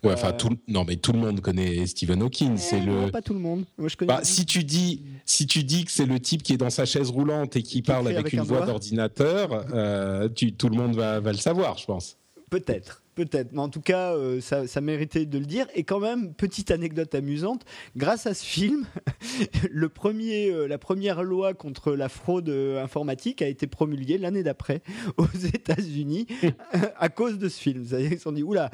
Ouais, 0.05 0.13
enfin 0.13 0.33
tout, 0.33 0.51
non 0.69 0.85
mais 0.85 0.97
tout 0.97 1.13
le 1.13 1.19
monde 1.19 1.41
connaît 1.41 1.87
Stephen 1.87 2.23
Hawking. 2.23 2.57
C'est 2.57 2.81
le. 2.81 3.11
Pas 3.11 3.23
tout 3.23 3.33
le 3.33 3.41
monde. 3.41 3.65
Moi, 3.79 3.89
je 3.89 3.97
connais 3.97 4.09
bah, 4.09 4.21
si 4.23 4.45
tu 4.45 4.65
dis 4.65 5.03
si 5.25 5.47
tu 5.47 5.65
dis 5.65 5.85
que 5.85 5.91
c'est 5.91 6.07
le 6.07 6.21
type 6.21 6.43
qui 6.43 6.53
est 6.53 6.59
dans 6.59 6.71
sa 6.71 6.85
chaise 6.85 7.11
roulante 7.11 7.57
et 7.57 7.63
qui, 7.63 7.83
parle 7.83 8.09
avec, 8.09 8.33
une 8.33 8.41
voix 8.41 8.67
d'ordinateur, 8.67 9.67
tout 9.67 10.69
le 10.69 10.77
monde 10.77 10.97
va, 10.97 11.21
le 11.21 11.35
savoir, 11.35 11.77
je 11.79 11.87
pense. 11.87 12.17
Peut-être. 12.51 13.03
Peut-être, 13.19 13.51
mais 13.51 13.59
en 13.59 13.69
tout 13.69 13.81
cas, 13.81 14.15
euh, 14.15 14.41
ça, 14.41 14.81
méritait 14.81 15.27
de 15.27 15.39
le 15.41 15.45
dire. 15.45 15.67
Et 15.75 15.83
quand 15.83 15.99
même, 15.99 16.35
petite 16.35 16.71
anecdote 16.71 17.17
amusante, 17.17 17.65
grâce 17.97 18.29
à 18.29 18.35
ce 18.35 18.45
film, 18.45 18.87
le 19.73 19.89
premier, 19.89 20.53
euh, 20.53 20.69
la 20.69 20.79
première 20.79 21.25
loi 21.25 21.53
contre 21.53 21.95
la 21.95 22.09
fraude 22.09 22.49
euh, 22.49 22.81
informatique 22.81 23.43
a 23.43 23.49
été 23.49 23.67
promulguée 23.67 24.19
l'année 24.19 24.44
d'après 24.44 24.83
aux 25.17 25.27
États-Unis 25.27 26.29
à 26.96 27.09
cause 27.09 27.38
de 27.38 27.49
ce 27.49 27.61
film. 27.61 27.85
Ils 27.90 28.11
se 28.11 28.19
sont 28.19 28.31
dit, 28.31 28.44
oula, 28.44 28.71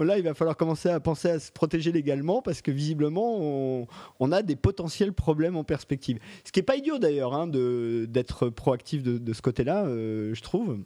là, 0.00 0.18
il 0.18 0.24
va 0.24 0.34
falloir 0.34 0.56
commencer 0.56 0.88
à 0.88 0.98
penser 0.98 1.30
à 1.30 1.38
se 1.38 1.52
protéger 1.52 1.92
légalement 1.92 2.42
parce 2.42 2.60
que 2.60 2.72
visiblement, 2.72 3.86
on, 4.18 4.32
a 4.32 4.42
des 4.42 4.56
potentiels 4.56 5.12
problèmes 5.12 5.56
en 5.56 5.62
perspective. 5.62 6.18
Ce 6.42 6.50
qui 6.50 6.58
n'est 6.58 6.64
pas 6.64 6.74
idiot 6.74 6.98
d'ailleurs 6.98 7.34
hein, 7.34 7.46
d'être 7.46 8.48
proactif 8.48 9.04
de 9.04 9.32
ce 9.32 9.42
côté-là, 9.42 9.84
je 9.86 10.40
trouve. 10.42 10.78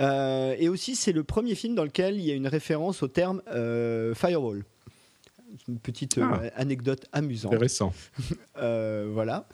Euh, 0.00 0.54
et 0.58 0.68
aussi, 0.68 0.96
c'est 0.96 1.12
le 1.12 1.24
premier 1.24 1.54
film 1.54 1.74
dans 1.74 1.84
lequel 1.84 2.16
il 2.16 2.24
y 2.24 2.30
a 2.30 2.34
une 2.34 2.48
référence 2.48 3.02
au 3.02 3.08
terme 3.08 3.42
euh, 3.48 4.14
firewall 4.14 4.64
une 5.68 5.78
petite 5.78 6.18
euh, 6.18 6.24
ah. 6.24 6.60
anecdote 6.60 7.06
amusante. 7.12 7.52
Intéressant. 7.52 7.92
euh, 8.58 9.10
voilà. 9.12 9.46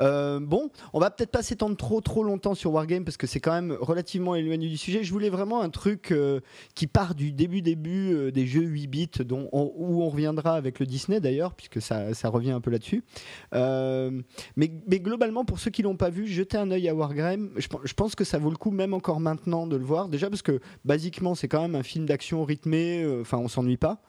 Euh, 0.00 0.40
bon, 0.40 0.70
on 0.92 1.00
va 1.00 1.10
peut-être 1.10 1.30
pas 1.30 1.42
s'étendre 1.42 1.76
trop 1.76 2.00
trop 2.00 2.24
longtemps 2.24 2.54
sur 2.54 2.72
Wargame 2.72 3.04
parce 3.04 3.16
que 3.16 3.26
c'est 3.26 3.40
quand 3.40 3.52
même 3.52 3.72
relativement 3.72 4.34
éloigné 4.34 4.68
du 4.68 4.76
sujet. 4.76 5.02
Je 5.02 5.12
voulais 5.12 5.30
vraiment 5.30 5.62
un 5.62 5.70
truc 5.70 6.12
euh, 6.12 6.40
qui 6.74 6.86
part 6.86 7.14
du 7.14 7.32
début 7.32 7.62
début 7.62 8.32
des 8.32 8.46
jeux 8.46 8.62
8 8.62 8.86
bits 8.86 9.10
dont 9.20 9.48
où 9.52 10.02
on 10.02 10.08
reviendra 10.08 10.54
avec 10.54 10.78
le 10.80 10.86
Disney 10.86 11.20
d'ailleurs 11.20 11.54
puisque 11.54 11.80
ça, 11.80 12.14
ça, 12.14 12.28
revient 12.28 12.52
un 12.52 12.60
peu 12.60 12.70
là-dessus. 12.70 13.04
mais, 13.52 14.70
mais, 14.86 15.00
globalement, 15.00 15.44
pour 15.44 15.58
ceux 15.58 15.70
qui 15.70 15.82
l'ont 15.82 15.96
pas 15.96 16.10
vu, 16.10 16.26
jetez 16.26 16.56
un 16.56 16.70
œil 16.70 16.88
à 16.88 16.94
Wargame. 16.94 17.50
Je, 17.56 17.68
je, 17.84 17.94
pense 17.94 18.14
que 18.14 18.24
ça 18.24 18.38
vaut 18.38 18.50
le 18.50 18.56
coup 18.56 18.70
même 18.70 18.94
encore 18.94 19.20
maintenant 19.20 19.66
de 19.66 19.76
le 19.76 19.84
voir. 19.84 20.08
Déjà 20.08 20.30
parce 20.30 20.42
que 20.42 20.60
basiquement 20.84 21.34
c'est 21.34 21.48
quand 21.48 21.62
même 21.62 21.74
un 21.74 21.82
film 21.82 22.06
d'action 22.06 22.44
rythmé. 22.44 23.06
Enfin, 23.20 23.38
on 23.38 23.48
s'ennuie 23.48 23.76
pas. 23.76 24.02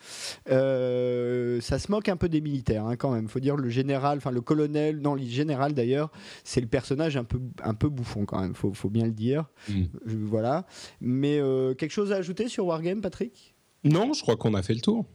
Euh, 0.49 1.32
ça 1.61 1.79
se 1.79 1.91
moque 1.91 2.09
un 2.09 2.17
peu 2.17 2.29
des 2.29 2.41
militaires 2.41 2.85
hein, 2.85 2.95
quand 2.95 3.11
même. 3.11 3.27
Faut 3.27 3.39
dire 3.39 3.55
le 3.55 3.69
général, 3.69 4.17
enfin 4.17 4.31
le 4.31 4.41
colonel, 4.41 4.99
non 4.99 5.15
le 5.15 5.23
général 5.23 5.73
d'ailleurs, 5.73 6.11
c'est 6.43 6.61
le 6.61 6.67
personnage 6.67 7.17
un 7.17 7.23
peu 7.23 7.39
un 7.63 7.73
peu 7.73 7.89
bouffon 7.89 8.25
quand 8.25 8.39
même. 8.39 8.55
Faut, 8.55 8.73
faut 8.73 8.89
bien 8.89 9.05
le 9.05 9.11
dire. 9.11 9.45
Mm. 9.69 9.83
voilà. 10.05 10.65
Mais 11.01 11.39
euh, 11.39 11.73
quelque 11.73 11.91
chose 11.91 12.11
à 12.11 12.17
ajouter 12.17 12.47
sur 12.47 12.65
Wargame, 12.65 13.01
Patrick? 13.01 13.55
Non, 13.83 14.13
je 14.13 14.21
crois 14.21 14.37
qu'on 14.37 14.53
a 14.53 14.63
fait 14.63 14.73
le 14.73 14.81
tour. 14.81 15.05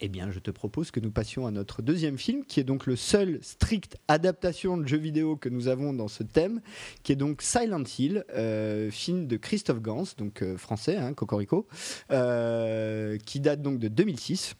Eh 0.00 0.08
bien, 0.08 0.30
je 0.30 0.38
te 0.38 0.50
propose 0.50 0.90
que 0.90 0.98
nous 0.98 1.10
passions 1.10 1.46
à 1.46 1.50
notre 1.50 1.82
deuxième 1.82 2.16
film, 2.16 2.46
qui 2.46 2.58
est 2.58 2.64
donc 2.64 2.86
le 2.86 2.96
seul 2.96 3.38
strict 3.42 3.98
adaptation 4.08 4.78
de 4.78 4.88
jeu 4.88 4.96
vidéo 4.96 5.36
que 5.36 5.50
nous 5.50 5.68
avons 5.68 5.92
dans 5.92 6.08
ce 6.08 6.22
thème, 6.22 6.62
qui 7.02 7.12
est 7.12 7.16
donc 7.16 7.42
Silent 7.42 7.84
Hill, 7.98 8.24
euh, 8.34 8.90
film 8.90 9.26
de 9.26 9.36
Christophe 9.36 9.82
Gans, 9.82 10.04
donc 10.16 10.40
euh, 10.40 10.56
français, 10.56 10.96
hein, 10.96 11.12
Cocorico, 11.12 11.66
qui 12.08 13.40
date 13.40 13.60
donc 13.60 13.78
de 13.78 13.88
2006. 13.88 14.54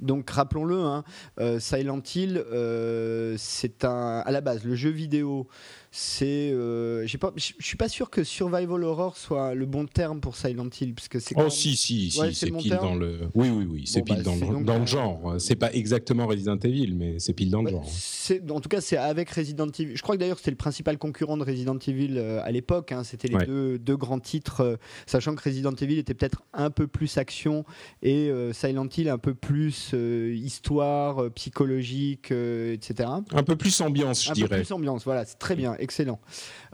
Donc 0.00 0.30
rappelons-le, 0.30 0.80
hein, 0.80 1.04
euh, 1.38 1.60
Silent 1.60 2.02
Hill, 2.14 2.42
euh, 2.52 3.34
c'est 3.38 3.84
un 3.84 4.22
à 4.24 4.30
la 4.30 4.40
base 4.40 4.64
le 4.64 4.74
jeu 4.74 4.90
vidéo 4.90 5.46
c'est 5.92 6.52
euh, 6.52 7.04
je 7.04 7.18
suis 7.58 7.76
pas 7.76 7.88
sûr 7.88 8.10
que 8.10 8.22
survival 8.22 8.84
horror 8.84 9.16
soit 9.16 9.56
le 9.56 9.66
bon 9.66 9.86
terme 9.86 10.20
pour 10.20 10.36
Silent 10.36 10.68
Hill 10.80 10.94
parce 10.94 11.08
que 11.08 11.18
c'est 11.18 11.34
oh 11.36 11.50
si 11.50 11.74
si 11.74 12.12
si 12.12 12.32
c'est 12.32 12.52
pile 12.52 12.78
dans 12.80 12.94
le 12.94 13.28
oui 13.34 13.48
oui 13.48 13.66
oui 13.68 13.82
c'est 13.86 14.02
pile 14.02 14.18
bah, 14.18 14.22
dans, 14.22 14.36
le, 14.36 14.64
dans 14.64 14.78
le 14.78 14.86
genre. 14.86 15.34
C'est 15.40 15.56
pas 15.56 15.72
exactement 15.72 16.28
Resident 16.28 16.58
Evil 16.58 16.94
mais 16.94 17.18
c'est 17.18 17.32
pile 17.32 17.50
dans 17.50 17.62
le 17.62 17.72
genre. 17.72 17.88
en 18.50 18.60
tout 18.60 18.68
cas 18.68 18.80
c'est 18.80 18.98
avec 18.98 19.30
Resident 19.30 19.66
Evil. 19.66 19.96
Je 19.96 20.02
crois 20.02 20.14
que 20.14 20.20
d'ailleurs 20.20 20.38
c'était 20.38 20.52
le 20.52 20.56
principal 20.56 20.96
concurrent 20.96 21.36
de 21.36 21.42
Resident 21.42 21.78
Evil 21.78 22.18
euh, 22.18 22.40
à 22.44 22.52
l'époque 22.52 22.92
hein. 22.92 23.02
c'était 23.02 23.26
les 23.26 23.44
deux, 23.44 23.76
deux, 23.76 23.96
grands 23.96 24.20
titres 24.20 24.60
euh, 24.60 24.76
sachant 25.06 25.34
que 25.34 25.42
Resident 25.42 25.74
Evil 25.74 25.98
était 25.98 26.14
peut-être 26.14 26.44
un 26.52 26.70
peu 26.70 26.86
plus 26.86 27.18
action 27.18 27.64
et 28.02 28.30
Silent 28.52 28.86
Hill 28.96 29.08
un 29.08 29.18
peu 29.18 29.34
plus 29.34 29.92
histoire 29.92 31.32
psychologique 31.32 32.30
etc 32.30 33.08
un 33.32 33.42
peu 33.42 33.56
plus 33.56 33.80
ambiance 33.80 34.24
je 34.24 34.30
un 34.30 34.34
dirais. 34.34 34.46
un 34.46 34.58
peu 34.58 34.62
plus 34.62 34.72
ambiance 34.72 35.02
voilà 35.04 35.24
c'est 35.24 35.38
très 35.38 35.56
bien 35.56 35.74
excellent. 35.80 36.20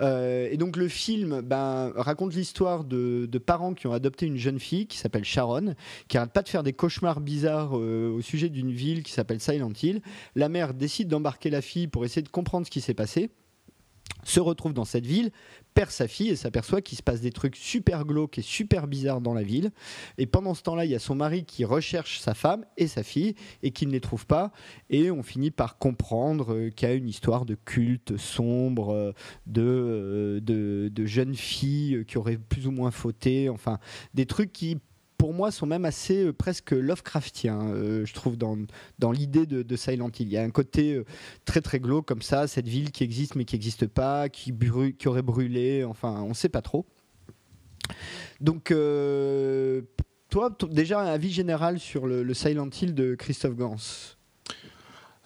Euh, 0.01 0.49
et 0.51 0.57
donc 0.57 0.77
le 0.77 0.89
film 0.89 1.41
ben, 1.41 1.93
raconte 1.97 2.35
l'histoire 2.35 2.85
de, 2.85 3.29
parents 3.45 3.75
qui 3.75 3.87
ont 3.87 3.93
adopté 3.93 4.27
une 4.27 4.37
jeune 4.37 4.59
fille 4.59 4.87
qui 4.87 4.99
s'appelle 4.99 5.25
Sharon, 5.25 5.75
qui 6.09 6.19
arrête 6.19 6.33
pas 6.33 6.43
de 6.43 6.49
faire 6.49 6.63
des 6.63 6.73
cauchemars 6.73 7.21
bizarres 7.21 7.79
euh, 7.79 8.11
au 8.11 8.23
sujet 8.23 8.49
d'une 8.49 8.73
ville 8.73 9.03
qui 9.03 9.13
s'appelle 9.13 9.41
Silent 9.41 9.73
Hill. 9.81 10.03
La 10.35 10.49
mère 10.49 10.75
décide 10.75 11.09
d'embarquer 11.09 11.51
la 11.51 11.61
fille 11.61 11.87
pour 11.87 12.05
essayer 12.05 12.23
de 12.23 12.29
comprendre 12.29 12.67
ce 12.67 12.71
qui 12.71 12.81
s'est 12.81 12.95
passé 12.95 13.31
se 14.27 14.41
retrouve 14.41 14.73
dans 14.73 14.85
cette 14.85 15.07
ville, 15.07 15.31
perd 15.75 15.91
sa 15.91 16.09
fille 16.09 16.31
et 16.31 16.37
s'aperçoit 16.37 16.83
qu'il 16.83 16.99
se 16.99 17.03
passe 17.03 17.21
des 17.21 17.31
trucs 17.31 17.55
super 17.55 18.05
glauques 18.05 18.39
et 18.39 18.43
super 18.43 18.87
bizarres 18.87 19.21
dans 19.21 19.35
la 19.35 19.43
ville. 19.43 19.71
Et 20.19 20.27
pendant 20.27 20.55
ce 20.55 20.63
temps-là, 20.63 20.85
il 20.85 20.91
y 20.91 20.95
a 20.95 20.99
son 20.99 21.15
mari 21.15 21.45
qui 21.45 21.65
recherche 21.65 22.19
sa 22.19 22.35
femme 22.35 22.65
et 22.77 22.89
sa 22.89 23.03
fille 23.03 23.35
et 23.63 23.71
qui 23.71 23.87
ne 23.87 23.93
les 23.93 24.01
trouve 24.01 24.27
pas. 24.27 24.53
Et 24.91 25.11
on 25.11 25.23
finit 25.23 25.51
par 25.51 25.79
comprendre 25.79 26.55
euh, 26.55 26.71
qu'il 26.71 26.89
y 26.89 26.91
a 26.91 26.95
une 26.95 27.09
histoire 27.09 27.45
de 27.45 27.55
culte 27.55 28.17
sombre, 28.17 28.93
euh, 28.93 29.13
de, 29.47 29.63
euh, 29.63 30.41
de, 30.41 30.91
de 30.93 31.07
jeunes 31.07 31.37
filles 31.37 32.05
qui 32.07 32.19
auraient 32.19 32.39
plus 32.39 32.67
ou 32.67 32.73
moins 32.73 32.91
fauté, 32.91 33.49
enfin 33.49 33.79
des 34.15 34.27
trucs 34.27 34.53
qui 34.53 34.79
pour 35.19 35.33
moi, 35.33 35.51
sont 35.51 35.67
même 35.67 35.85
assez 35.85 36.25
euh, 36.25 36.33
presque 36.33 36.73
Lovecraftiens, 36.73 37.61
euh, 37.61 38.05
je 38.05 38.15
trouve, 38.15 38.37
dans, 38.37 38.57
dans 38.99 39.13
l'idée 39.13 39.47
de, 39.47 39.77
Silent 39.77 40.11
Hill. 40.19 40.29
Il 40.29 40.33
y 40.33 40.37
a 40.37 40.43
un 40.43 40.51
côté 40.51 40.95
euh, 40.95 41.05
très 41.45 41.61
très 41.61 41.81
glauque 41.81 42.07
comme 42.07 42.23
ça, 42.23 42.47
cette 42.47 42.69
ville 42.69 42.91
qui 42.91 43.05
existe 43.05 43.35
mais 43.35 43.45
qui 43.45 43.55
n'existe 43.55 43.87
pas, 43.87 44.29
qui, 44.29 44.53
qui 44.99 45.09
aurait 45.09 45.23
brûlé, 45.23 45.85
enfin, 45.85 46.23
on 46.23 46.31
ne 46.31 46.35
sait 46.35 46.49
pas 46.49 46.63
trop. 46.63 46.87
Donc, 48.41 48.75
toi, 50.31 50.57
déjà, 50.71 51.01
un 51.01 51.07
avis 51.07 51.31
général 51.31 51.79
sur 51.79 52.07
le, 52.07 52.23
le 52.23 52.35
Silent 52.35 52.69
Hill 52.81 52.95
de 52.95 53.15
Christophe 53.15 53.55
Gans 53.55 53.77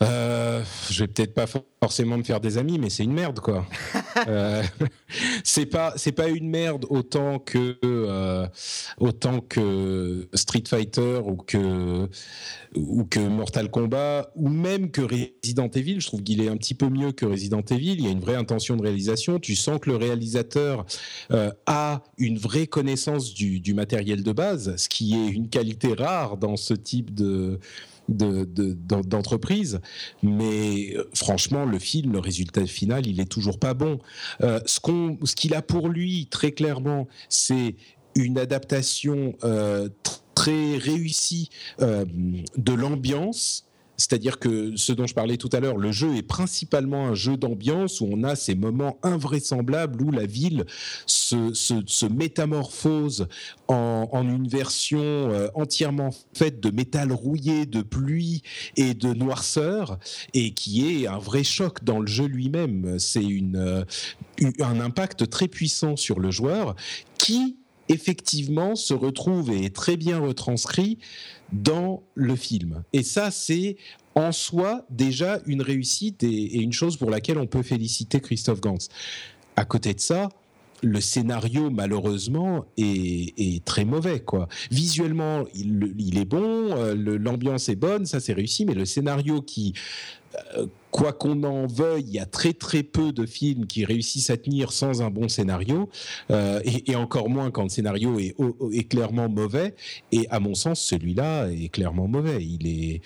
euh, 0.02 0.62
je 0.90 1.00
vais 1.00 1.08
peut-être 1.08 1.34
pas 1.34 1.46
forcément 1.46 2.16
me 2.16 2.22
faire 2.22 2.40
des 2.40 2.56
amis, 2.58 2.78
mais 2.78 2.90
c'est 2.90 3.04
une 3.04 3.12
merde, 3.12 3.40
quoi. 3.40 3.66
euh, 4.28 4.62
c'est 5.44 5.66
pas, 5.66 5.92
c'est 5.96 6.12
pas 6.12 6.28
une 6.28 6.48
merde 6.48 6.86
autant 6.88 7.38
que 7.38 7.78
euh, 7.84 8.46
autant 8.98 9.40
que 9.40 10.28
Street 10.34 10.64
Fighter 10.66 11.20
ou 11.24 11.36
que 11.36 12.08
ou 12.76 13.04
que 13.04 13.20
Mortal 13.20 13.70
Kombat 13.70 14.30
ou 14.36 14.48
même 14.48 14.90
que 14.90 15.02
Resident 15.02 15.68
Evil. 15.68 16.00
Je 16.00 16.06
trouve 16.06 16.22
qu'il 16.22 16.40
est 16.40 16.48
un 16.48 16.56
petit 16.56 16.74
peu 16.74 16.88
mieux 16.88 17.12
que 17.12 17.26
Resident 17.26 17.62
Evil. 17.70 17.94
Il 17.94 18.04
y 18.04 18.06
a 18.06 18.10
une 18.10 18.20
vraie 18.20 18.36
intention 18.36 18.76
de 18.76 18.82
réalisation. 18.82 19.38
Tu 19.38 19.56
sens 19.56 19.80
que 19.80 19.90
le 19.90 19.96
réalisateur 19.96 20.86
euh, 21.32 21.50
a 21.66 22.02
une 22.18 22.38
vraie 22.38 22.66
connaissance 22.66 23.34
du, 23.34 23.60
du 23.60 23.74
matériel 23.74 24.22
de 24.22 24.32
base, 24.32 24.76
ce 24.76 24.88
qui 24.88 25.14
est 25.14 25.28
une 25.28 25.48
qualité 25.48 25.94
rare 25.94 26.36
dans 26.36 26.56
ce 26.56 26.74
type 26.74 27.14
de 27.14 27.58
d'entreprise. 28.10 29.80
mais 30.22 30.96
euh, 30.96 31.08
franchement, 31.14 31.64
le 31.64 31.78
film, 31.78 32.12
le 32.12 32.18
résultat 32.18 32.66
final, 32.66 33.06
il 33.06 33.20
est 33.20 33.30
toujours 33.30 33.58
pas 33.58 33.74
bon. 33.74 33.98
Euh, 34.42 34.60
ce 34.66 35.34
qu'il 35.34 35.54
a 35.54 35.62
pour 35.62 35.88
lui, 35.88 36.26
très 36.30 36.52
clairement, 36.52 37.08
c'est 37.28 37.76
une 38.14 38.38
adaptation 38.38 39.34
euh, 39.44 39.88
très 40.34 40.76
réussie 40.76 41.50
de 41.78 42.72
l'ambiance 42.72 43.69
c'est-à-dire 44.00 44.38
que 44.38 44.74
ce 44.76 44.92
dont 44.92 45.06
je 45.06 45.12
parlais 45.12 45.36
tout 45.36 45.50
à 45.52 45.60
l'heure, 45.60 45.76
le 45.76 45.92
jeu 45.92 46.16
est 46.16 46.22
principalement 46.22 47.08
un 47.08 47.14
jeu 47.14 47.36
d'ambiance 47.36 48.00
où 48.00 48.08
on 48.10 48.24
a 48.24 48.34
ces 48.34 48.54
moments 48.54 48.98
invraisemblables 49.02 50.02
où 50.02 50.10
la 50.10 50.24
ville 50.24 50.64
se, 51.06 52.06
métamorphose 52.06 53.28
en, 53.68 54.22
une 54.22 54.48
version 54.48 55.02
euh, 55.02 55.48
entièrement 55.54 56.10
faite 56.32 56.60
de 56.60 56.70
métal 56.70 57.12
rouillé, 57.12 57.66
de 57.66 57.82
pluie 57.82 58.42
et 58.76 58.94
de 58.94 59.12
noirceur, 59.12 59.98
et 60.32 60.52
qui 60.52 61.02
est 61.02 61.06
un 61.06 61.18
vrai 61.18 61.44
choc 61.44 61.84
dans 61.84 62.00
le 62.00 62.06
jeu 62.06 62.24
lui-même. 62.24 62.98
C'est 62.98 63.26
euh, 63.54 63.84
un 64.60 64.80
impact 64.80 65.28
très 65.28 65.46
puissant 65.46 65.96
sur 65.96 66.20
le 66.20 66.30
joueur 66.30 66.74
qui 67.18 67.59
effectivement 67.90 68.76
se 68.76 68.94
retrouve 68.94 69.50
et 69.50 69.64
est 69.64 69.74
très 69.74 69.96
bien 69.96 70.20
retranscrit 70.20 70.98
dans 71.52 72.02
le 72.14 72.36
film. 72.36 72.84
Et 72.92 73.02
ça, 73.02 73.30
c'est 73.30 73.76
en 74.14 74.32
soi 74.32 74.86
déjà 74.90 75.40
une 75.46 75.60
réussite 75.60 76.22
et, 76.22 76.58
une 76.58 76.72
chose 76.72 76.96
pour 76.96 77.10
laquelle 77.10 77.38
on 77.38 77.46
peut 77.46 77.62
féliciter 77.62 78.20
Christophe 78.20 78.60
Gans. 78.60 78.78
À 79.56 79.64
côté 79.64 79.92
de 79.92 80.00
ça, 80.00 80.28
le 80.82 81.00
scénario 81.00 81.68
malheureusement 81.68 82.64
est, 82.78 83.64
très 83.64 83.84
mauvais 83.84 84.20
quoi. 84.20 84.48
Visuellement, 84.70 85.44
il, 85.54 86.16
est 86.16 86.24
bon, 86.24 86.74
euh, 86.76 86.94
l'ambiance 86.94 87.68
est 87.68 87.76
bonne, 87.76 88.06
ça 88.06 88.20
c'est 88.20 88.32
réussi, 88.32 88.64
mais 88.64 88.74
le 88.74 88.86
scénario 88.86 89.42
qui 89.42 89.74
quoi 90.90 91.12
qu'on 91.12 91.42
en 91.44 91.66
veuille, 91.66 92.04
il 92.06 92.14
y 92.14 92.18
a 92.18 92.26
très 92.26 92.52
très 92.52 92.82
peu 92.82 93.12
de 93.12 93.26
films 93.26 93.66
qui 93.66 93.84
réussissent 93.84 94.30
à 94.30 94.36
tenir 94.36 94.72
sans 94.72 95.02
un 95.02 95.10
bon 95.10 95.28
scénario, 95.28 95.88
euh, 96.30 96.60
et, 96.64 96.96
encore 96.96 97.28
moins 97.28 97.50
quand 97.50 97.62
le 97.62 97.68
scénario 97.68 98.18
est, 98.18 98.88
clairement 98.88 99.28
mauvais. 99.28 99.74
Et 100.12 100.26
à 100.30 100.40
mon 100.40 100.54
sens, 100.54 100.80
celui-là 100.80 101.48
est 101.48 101.68
clairement 101.68 102.08
mauvais. 102.08 102.44
Il 102.44 102.66
est, 102.66 103.00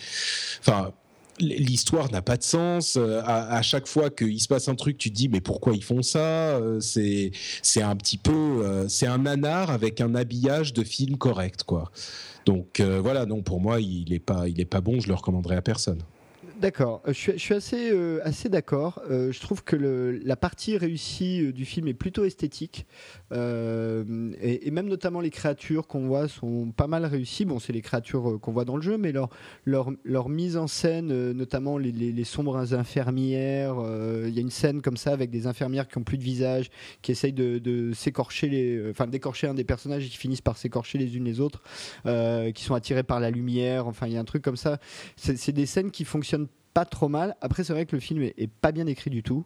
enfin, 0.61 0.93
l'histoire 1.39 2.11
n'a 2.11 2.23
pas 2.23 2.37
de 2.37 2.43
sens. 2.43 2.97
Euh, 2.97 3.21
à, 3.25 3.61
chaque 3.63 3.87
fois 3.87 4.11
qu'il 4.11 4.41
se 4.41 4.49
passe 4.49 4.69
un 4.69 4.75
truc, 4.75 4.99
tu 4.99 5.11
te 5.11 5.15
dis 5.15 5.29
mais 5.29 5.41
pourquoi 5.41 5.75
ils 5.75 5.85
font 5.85 6.03
ça? 6.03 6.57
Euh, 6.57 6.81
C'est 6.81 7.33
c'est 7.63 7.83
un 7.83 7.97
petit 7.97 8.19
peu 8.19 8.87
c'est 8.89 9.07
un 9.07 9.19
nanar 9.19 9.71
avec 9.71 10.01
un 10.01 10.15
habillage 10.15 10.73
de 10.73 10.85
film 10.85 11.17
correct 11.17 11.65
quoi. 11.65 11.91
Donc 12.47 12.81
voilà, 12.81 13.27
non 13.27 13.43
pour 13.43 13.61
moi 13.61 13.81
il 13.81 14.13
est 14.13 14.19
pas 14.19 14.49
il 14.49 14.61
est 14.61 14.65
pas 14.65 14.81
bon. 14.81 15.01
Je 15.01 15.09
le 15.09 15.15
recommanderais 15.15 15.57
à 15.57 15.63
personne. 15.63 16.03
D'accord, 16.61 17.03
euh, 17.09 17.13
je, 17.13 17.37
suis, 17.37 17.55
assez, 17.55 17.91
euh, 17.91 18.21
assez 18.23 18.49
d'accord. 18.49 19.03
Euh, 19.11 19.33
je 19.33 19.41
trouve 19.41 19.65
que 19.65 19.75
la 20.25 20.37
partie 20.37 20.77
réussie 20.77 21.53
du 21.53 21.65
film 21.65 21.89
est 21.89 21.95
plutôt 21.95 22.25
esthétique. 22.25 22.87
et, 23.33 24.71
même 24.71 24.89
notamment 24.89 25.21
les 25.21 25.31
créatures 25.31 25.87
qu'on 25.87 26.07
voit 26.07 26.29
sont 26.29 26.73
pas 26.77 26.87
mal 26.87 27.05
réussies. 27.05 27.45
Bon, 27.45 27.59
c'est 27.59 27.73
les 27.73 27.81
créatures 27.81 28.39
qu'on 28.41 28.53
voit 28.53 28.65
dans 28.65 28.77
le 28.77 28.83
jeu, 28.83 28.99
mais 28.99 29.13
leur, 29.65 30.29
mise 30.29 30.57
en 30.57 30.67
scène, 30.67 31.33
notamment 31.33 31.79
les, 31.79 31.93
les, 31.93 32.25
sombres 32.25 32.75
infirmières. 32.75 33.77
Il 34.27 34.35
y 34.35 34.39
a 34.39 34.41
une 34.41 34.51
scène 34.51 34.81
comme 34.81 34.97
ça 34.97 35.13
avec 35.13 35.31
des 35.31 35.47
infirmières 35.47 35.89
qui 35.89 35.99
ont 35.99 36.03
plus 36.03 36.19
de 36.19 36.25
visage, 36.25 36.71
qui 37.03 37.13
essayent 37.13 37.33
de, 37.33 37.93
s'écorcher 37.95 38.49
les, 38.49 38.91
enfin 38.91 39.07
d'écorcher 39.07 39.47
un 39.47 39.55
des 39.55 39.65
personnages 39.65 40.07
et 40.07 40.09
qui 40.09 40.17
finissent 40.17 40.41
par 40.41 40.57
s'écorcher 40.57 40.99
les 40.99 41.17
unes 41.17 41.25
les 41.25 41.41
autres, 41.41 41.63
qui 42.05 42.65
sont 42.65 42.75
attirées 42.75 43.05
par 43.05 43.21
la 43.21 43.31
lumière. 43.31 43.87
Enfin, 43.87 44.07
il 44.07 44.13
y 44.13 44.17
a 44.17 44.21
un 44.21 44.25
truc 44.25 44.43
comme 44.43 44.57
ça. 44.57 44.79
C'est 45.17 45.53
des 45.53 45.67
scènes 45.67 45.91
qui 45.91 46.05
fonctionnent 46.05 46.49
pas 46.75 46.85
trop 46.85 47.09
mal. 47.09 47.37
Après, 47.41 47.63
c'est 47.63 47.73
vrai 47.73 47.87
que 47.87 47.95
le 47.95 48.01
film 48.01 48.23
est, 48.23 48.51
pas 48.61 48.73
bien 48.73 48.87
écrit 48.87 49.09
du 49.09 49.23
tout. 49.23 49.45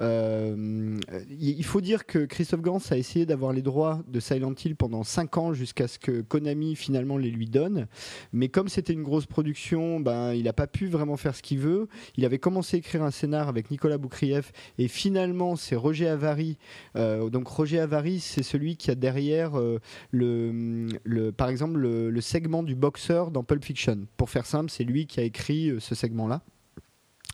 Euh, 0.00 0.98
il 1.30 1.64
faut 1.64 1.80
dire 1.80 2.04
que 2.04 2.24
Christophe 2.24 2.62
Gans 2.62 2.80
a 2.90 2.96
essayé 2.96 3.26
d'avoir 3.26 3.52
les 3.52 3.62
droits 3.62 4.02
de 4.08 4.18
Silent 4.18 4.54
Hill 4.62 4.74
pendant 4.74 5.04
5 5.04 5.38
ans 5.38 5.52
jusqu'à 5.52 5.86
ce 5.86 6.00
que 6.00 6.20
Konami 6.20 6.74
finalement 6.74 7.16
les 7.16 7.30
lui 7.30 7.46
donne. 7.46 7.86
Mais 8.32 8.48
comme 8.48 8.68
c'était 8.68 8.92
une 8.92 9.04
grosse 9.04 9.26
production, 9.26 10.00
ben, 10.00 10.34
il 10.34 10.44
n'a 10.44 10.52
pas 10.52 10.66
pu 10.66 10.88
vraiment 10.88 11.16
faire 11.16 11.36
ce 11.36 11.42
qu'il 11.42 11.60
veut. 11.60 11.86
Il 12.16 12.24
avait 12.24 12.40
commencé 12.40 12.76
à 12.76 12.78
écrire 12.78 13.04
un 13.04 13.12
scénar 13.12 13.48
avec 13.48 13.70
Nicolas 13.70 13.96
Boukrieff 13.96 14.52
et 14.78 14.88
finalement 14.88 15.54
c'est 15.54 15.76
Roger 15.76 16.08
Avary. 16.08 16.58
Euh, 16.96 17.30
donc 17.30 17.46
Roger 17.46 17.78
Avary, 17.78 18.18
c'est 18.18 18.42
celui 18.42 18.76
qui 18.76 18.90
a 18.90 18.96
derrière 18.96 19.56
euh, 19.56 19.78
le, 20.10 21.30
par 21.30 21.48
exemple 21.48 21.78
le, 21.78 22.10
le 22.10 22.20
segment 22.20 22.64
du 22.64 22.74
boxeur 22.74 23.30
dans 23.30 23.44
Pulp 23.44 23.64
Fiction. 23.64 24.08
Pour 24.16 24.28
faire 24.28 24.46
simple, 24.46 24.70
c'est 24.70 24.84
lui 24.84 25.06
qui 25.06 25.20
a 25.20 25.22
écrit 25.22 25.72
ce 25.78 25.94
segment-là. 25.94 26.42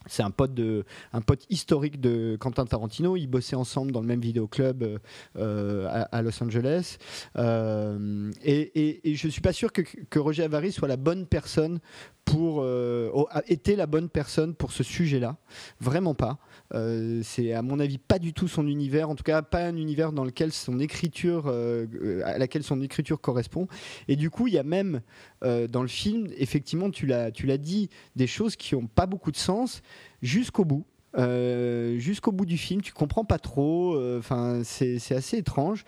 C'est 0.07 0.23
un 0.23 0.31
pote, 0.31 0.59
historique 1.51 2.01
de 2.01 2.37
Quentin 2.41 2.65
Tarantino. 2.65 3.17
Ils 3.17 3.27
bossaient 3.27 3.57
ensemble 3.57 3.93
dans 3.93 4.01
le 4.01 4.07
même 4.07 4.21
vidéoclub 4.21 4.99
euh, 5.37 6.05
à, 6.11 6.23
Los 6.23 6.43
Angeles. 6.43 6.97
Euh, 7.37 8.31
et, 8.43 9.11
et, 9.11 9.15
je 9.15 9.29
suis 9.29 9.43
pas 9.43 9.53
sûr 9.53 9.73
que, 9.73 10.19
Roger 10.19 10.45
Avary 10.45 10.73
soit 10.73 10.89
la 10.89 10.97
bonne 10.97 11.27
personne 11.27 11.81
pour 12.25 12.63
euh, 12.63 13.11
la 13.67 13.87
bonne 13.87 14.09
personne 14.09 14.55
pour 14.55 14.73
ce 14.73 14.83
sujet-là. 14.83 15.37
Vraiment 15.81 16.15
pas. 16.15 16.39
Euh, 16.75 17.21
c'est 17.25 17.53
à 17.53 17.63
mon 17.63 17.81
avis 17.81 17.99
pas 17.99 18.19
du 18.19 18.33
tout 18.33 18.49
son 18.49 18.67
univers, 18.67 19.11
en 19.11 19.15
tout 19.15 19.25
cas 19.25 19.43
pas 19.43 19.65
un 19.65 19.77
univers 19.77 20.13
dans 20.13 20.25
lequel 20.25 20.53
son 20.53 20.79
écriture, 20.79 21.45
euh, 21.47 22.23
à 22.25 22.39
laquelle 22.39 22.63
son 22.63 22.81
écriture 22.81 23.21
correspond. 23.21 23.67
Et 24.09 24.17
du 24.17 24.31
coup, 24.31 24.47
il 24.47 24.55
y 24.55 24.59
a 24.59 24.63
même 24.63 25.01
dans 25.43 25.83
le 25.83 25.89
film, 25.89 26.29
effectivement, 26.37 26.91
tu 26.91 27.07
l'as, 27.07 27.31
tu 27.31 27.47
l'as 27.47 27.59
dit, 27.59 27.89
des 28.15 28.27
choses 28.27 28.57
qui 28.57 28.75
ont 28.75 28.87
pas 28.87 29.07
beaucoup 29.07 29.31
de 29.31 29.37
sens 29.37 29.83
jusqu'au 30.23 30.65
bout. 30.65 30.85
Euh, 31.19 31.99
jusqu'au 31.99 32.33
bout 32.33 32.47
du 32.47 32.57
film, 32.57 32.83
tu 32.83 32.93
comprends 32.93 33.25
pas 33.25 33.39
trop. 33.39 33.95
Euh, 33.97 34.19
enfin, 34.19 34.63
c'est 34.65 35.15
assez 35.15 35.39
étrange. 35.39 35.85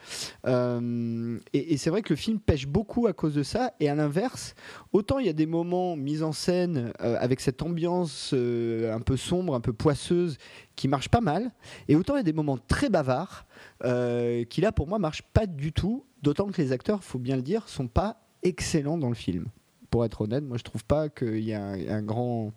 Euh, 0.46 1.38
et, 1.52 1.76
c'est 1.76 1.90
vrai 1.90 2.02
que 2.02 2.12
le 2.12 2.16
film 2.16 2.38
pêche 2.38 2.66
beaucoup 2.66 3.06
à 3.06 3.12
cause 3.12 3.34
de 3.34 3.42
ça. 3.42 3.72
Et 3.80 3.88
à 3.88 3.94
l'inverse, 3.94 4.54
autant 4.92 5.18
il 5.18 5.26
y 5.26 5.30
a 5.30 5.34
des 5.34 5.46
moments 5.46 5.96
mis 5.96 6.22
en 6.22 6.32
scène 6.32 6.92
avec 6.98 7.40
cette 7.40 7.62
ambiance 7.62 8.32
un 8.34 9.00
peu 9.00 9.16
sombre, 9.16 9.54
un 9.54 9.60
peu 9.60 9.72
poisseuse, 9.72 10.38
qui 10.76 10.88
marchent 10.88 11.08
pas 11.08 11.20
mal. 11.20 11.52
Et 11.88 11.96
autant 11.96 12.14
il 12.14 12.18
y 12.18 12.20
a 12.20 12.24
des 12.24 12.32
moments 12.32 12.58
très 12.58 12.88
bavards 12.88 13.46
qui 13.82 14.60
là, 14.60 14.72
pour 14.72 14.88
moi, 14.88 14.98
marchent 14.98 15.22
pas 15.32 15.46
du 15.46 15.72
tout. 15.72 16.04
D'autant 16.22 16.46
que 16.48 16.62
les 16.62 16.72
acteurs, 16.72 17.02
faut 17.02 17.18
bien 17.18 17.36
le 17.36 17.42
dire, 17.42 17.68
sont 17.68 17.88
pas 17.88 18.20
excellents 18.42 18.98
dans 18.98 19.08
le 19.08 19.14
film 19.14 19.46
pour 19.92 20.06
être 20.06 20.22
honnête. 20.22 20.42
Moi, 20.42 20.56
je 20.56 20.64
trouve 20.64 20.84
pas 20.84 21.10
qu'il 21.10 21.44
y 21.44 21.52
a 21.52 21.62
un, 21.62 22.02
grand, 22.02 22.52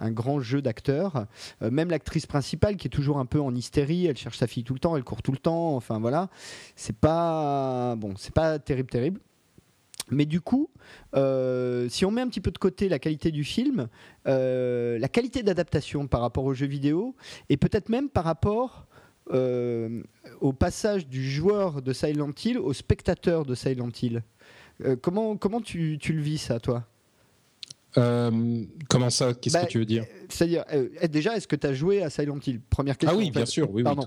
un 0.00 0.10
grand 0.10 0.40
jeu 0.40 0.60
d'acteurs. 0.60 1.26
Euh, 1.62 1.70
même 1.70 1.88
l'actrice 1.88 2.26
principale, 2.26 2.76
qui 2.76 2.88
est 2.88 2.90
toujours 2.90 3.18
un 3.18 3.26
peu 3.26 3.40
en 3.40 3.54
hystérie, 3.54 4.06
elle 4.06 4.16
cherche 4.18 4.36
sa 4.36 4.48
fille 4.48 4.64
tout 4.64 4.74
le 4.74 4.80
temps, 4.80 4.96
elle 4.96 5.04
court 5.04 5.22
tout 5.22 5.30
le 5.30 5.38
temps. 5.38 5.76
Enfin 5.76 6.00
voilà, 6.00 6.28
c'est 6.74 6.96
pas 6.96 7.94
bon, 7.96 8.14
c'est 8.18 8.34
pas 8.34 8.58
terrible, 8.58 8.90
terrible. 8.90 9.20
Mais 10.10 10.26
du 10.26 10.40
coup, 10.40 10.68
euh, 11.14 11.88
si 11.88 12.04
on 12.04 12.10
met 12.10 12.20
un 12.20 12.28
petit 12.28 12.40
peu 12.40 12.50
de 12.50 12.58
côté 12.58 12.88
la 12.88 12.98
qualité 12.98 13.30
du 13.30 13.44
film, 13.44 13.86
euh, 14.26 14.98
la 14.98 15.08
qualité 15.08 15.44
d'adaptation 15.44 16.08
par 16.08 16.20
rapport 16.20 16.44
aux 16.44 16.54
jeux 16.54 16.66
vidéo, 16.66 17.14
et 17.48 17.56
peut-être 17.56 17.88
même 17.88 18.10
par 18.10 18.24
rapport 18.24 18.86
au 20.40 20.52
passage 20.52 21.06
du 21.06 21.22
joueur 21.30 21.82
de 21.82 21.92
Silent 21.92 22.32
Hill 22.44 22.58
au 22.58 22.72
spectateur 22.72 23.46
de 23.46 23.54
Silent 23.54 23.92
Hill. 24.02 24.24
Euh, 24.84 24.96
comment, 25.00 25.36
comment 25.36 25.60
tu, 25.60 25.98
tu, 26.00 26.12
le 26.12 26.22
vis, 26.22 26.38
ça, 26.38 26.60
toi? 26.60 26.84
Euh, 27.98 28.64
comment 28.88 29.10
ça? 29.10 29.34
Qu'est-ce 29.34 29.56
que 29.56 29.62
bah, 29.62 29.66
tu 29.66 29.78
veux 29.78 29.84
dire? 29.84 30.04
C'est-à-dire, 30.28 30.64
euh, 30.72 30.88
déjà, 31.08 31.36
est-ce 31.36 31.48
que 31.48 31.56
tu 31.56 31.66
as 31.66 31.74
joué 31.74 32.02
à 32.02 32.10
Silent 32.10 32.38
Hill? 32.46 32.60
Première 32.70 32.96
question. 32.96 33.18
Ah 33.18 33.20
oui, 33.20 33.30
bien 33.30 33.46
sûr, 33.46 33.70
oui, 33.70 33.82
Pardon. 33.82 34.06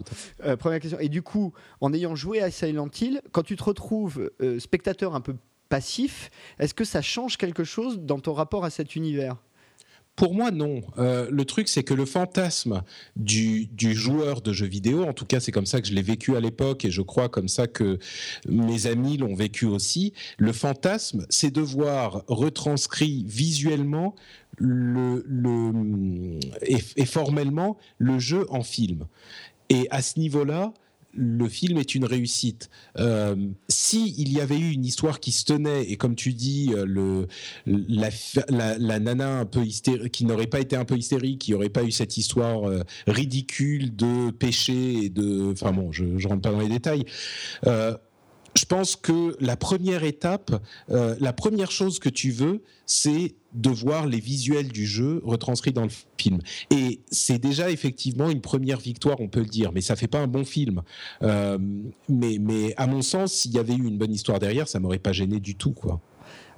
première 0.59 0.79
question. 0.79 0.99
Et 0.99 1.09
du 1.09 1.21
coup, 1.21 1.53
en 1.81 1.93
ayant 1.93 2.15
joué 2.15 2.41
à 2.41 2.49
Silent 2.49 2.89
Hill, 2.99 3.21
quand 3.31 3.43
tu 3.43 3.55
te 3.55 3.63
retrouves 3.63 4.31
spectateur 4.59 5.15
un 5.15 5.21
peu 5.21 5.35
passif, 5.69 6.29
est-ce 6.59 6.73
que 6.73 6.85
ça 6.85 7.01
change 7.01 7.37
quelque 7.37 7.63
chose 7.63 7.99
dans 7.99 8.19
ton 8.19 8.33
rapport 8.33 8.63
à 8.63 8.69
cet 8.69 8.95
univers? 8.95 9.37
Pour 10.15 10.35
moi, 10.35 10.51
non. 10.51 10.81
Euh, 10.99 11.27
le 11.31 11.45
truc, 11.45 11.67
c'est 11.67 11.83
que 11.83 11.93
le 11.93 12.05
fantasme 12.05 12.83
du, 13.15 13.67
joueur 13.95 14.41
de 14.41 14.53
jeux 14.53 14.67
vidéo, 14.67 15.03
en 15.03 15.13
tout 15.13 15.25
cas, 15.25 15.39
c'est 15.39 15.51
comme 15.51 15.65
ça 15.65 15.81
que 15.81 15.87
je 15.87 15.93
l'ai 15.93 16.03
vécu 16.03 16.35
à 16.35 16.39
l'époque 16.39 16.85
et 16.85 16.91
je 16.91 17.01
crois 17.01 17.29
comme 17.29 17.47
ça 17.47 17.65
que 17.67 17.97
mes 18.47 18.85
amis 18.85 19.17
l'ont 19.17 19.33
vécu 19.33 19.65
aussi. 19.65 20.13
Le 20.37 20.53
fantasme, 20.53 21.25
c'est 21.29 21.51
de 21.51 21.61
voir 21.61 22.23
retranscrit 22.27 23.25
visuellement 23.27 24.15
le, 24.57 25.25
et 26.67 27.05
formellement 27.05 27.77
le 27.97 28.19
jeu 28.19 28.45
en 28.49 28.61
film. 28.61 29.05
Et 29.69 29.87
à 29.89 30.03
ce 30.03 30.19
niveau-là, 30.19 30.73
le 31.15 31.47
film 31.47 31.77
est 31.77 31.95
une 31.95 32.05
réussite. 32.05 32.69
Euh, 32.99 33.35
si 33.67 34.15
il 34.17 34.31
y 34.31 34.41
avait 34.41 34.57
eu 34.57 34.71
une 34.71 34.85
histoire 34.85 35.19
qui 35.19 35.31
se 35.31 35.45
tenait 35.45 35.83
et 35.83 35.97
comme 35.97 36.15
tu 36.15 36.33
dis 36.33 36.73
euh, 36.75 37.25
la, 37.65 38.99
nana 38.99 39.39
un 39.39 39.45
peu 39.45 39.63
hystérique 39.63 40.11
qui 40.11 40.25
n'aurait 40.25 40.47
pas 40.47 40.59
été 40.59 40.75
un 40.75 40.85
peu 40.85 40.97
hystérique, 40.97 41.41
qui 41.41 41.51
n'aurait 41.51 41.69
pas 41.69 41.83
eu 41.83 41.91
cette 41.91 42.17
histoire 42.17 42.67
euh, 42.67 42.81
ridicule 43.07 43.95
de 43.95 44.31
péché 44.31 45.03
et 45.03 45.09
de 45.09 45.51
enfin 45.51 45.71
bon, 45.71 45.91
je, 45.91 46.03
ne 46.03 46.27
rentre 46.27 46.41
pas 46.41 46.51
dans 46.51 46.59
les 46.59 46.69
détails. 46.69 47.05
Je 48.55 48.65
pense 48.65 48.95
que 48.95 49.35
la 49.39 49.57
première 49.57 50.03
étape, 50.03 50.61
la 50.87 51.33
première 51.33 51.71
chose 51.71 51.99
que 51.99 52.09
tu 52.09 52.31
veux, 52.31 52.61
c'est 52.85 53.35
de 53.53 53.69
voir 53.69 54.07
les 54.07 54.19
visuels 54.19 54.69
du 54.69 54.85
jeu 54.85 55.21
retranscrits 55.23 55.73
dans 55.73 55.83
le 55.83 55.91
film. 56.17 56.39
Et 56.71 57.01
c'est 57.11 57.37
déjà 57.37 57.69
effectivement 57.69 58.29
une 58.29 58.41
première 58.41 58.79
victoire, 58.79 59.21
on 59.21 59.27
peut 59.27 59.41
le 59.41 59.45
dire, 59.45 59.71
mais 59.73 59.81
ça 59.81 59.95
fait 59.95 60.07
pas 60.07 60.19
un 60.19 60.27
bon 60.27 60.45
film. 60.45 60.81
Euh, 61.21 61.57
mais, 62.09 62.37
mais 62.39 62.73
à 62.77 62.87
mon 62.87 63.01
sens, 63.01 63.33
s'il 63.33 63.53
y 63.53 63.59
avait 63.59 63.73
eu 63.73 63.87
une 63.87 63.97
bonne 63.97 64.13
histoire 64.13 64.39
derrière, 64.39 64.67
ça 64.67 64.79
m'aurait 64.79 64.99
pas 64.99 65.13
gêné 65.13 65.39
du 65.39 65.55
tout, 65.55 65.71
quoi. 65.71 66.01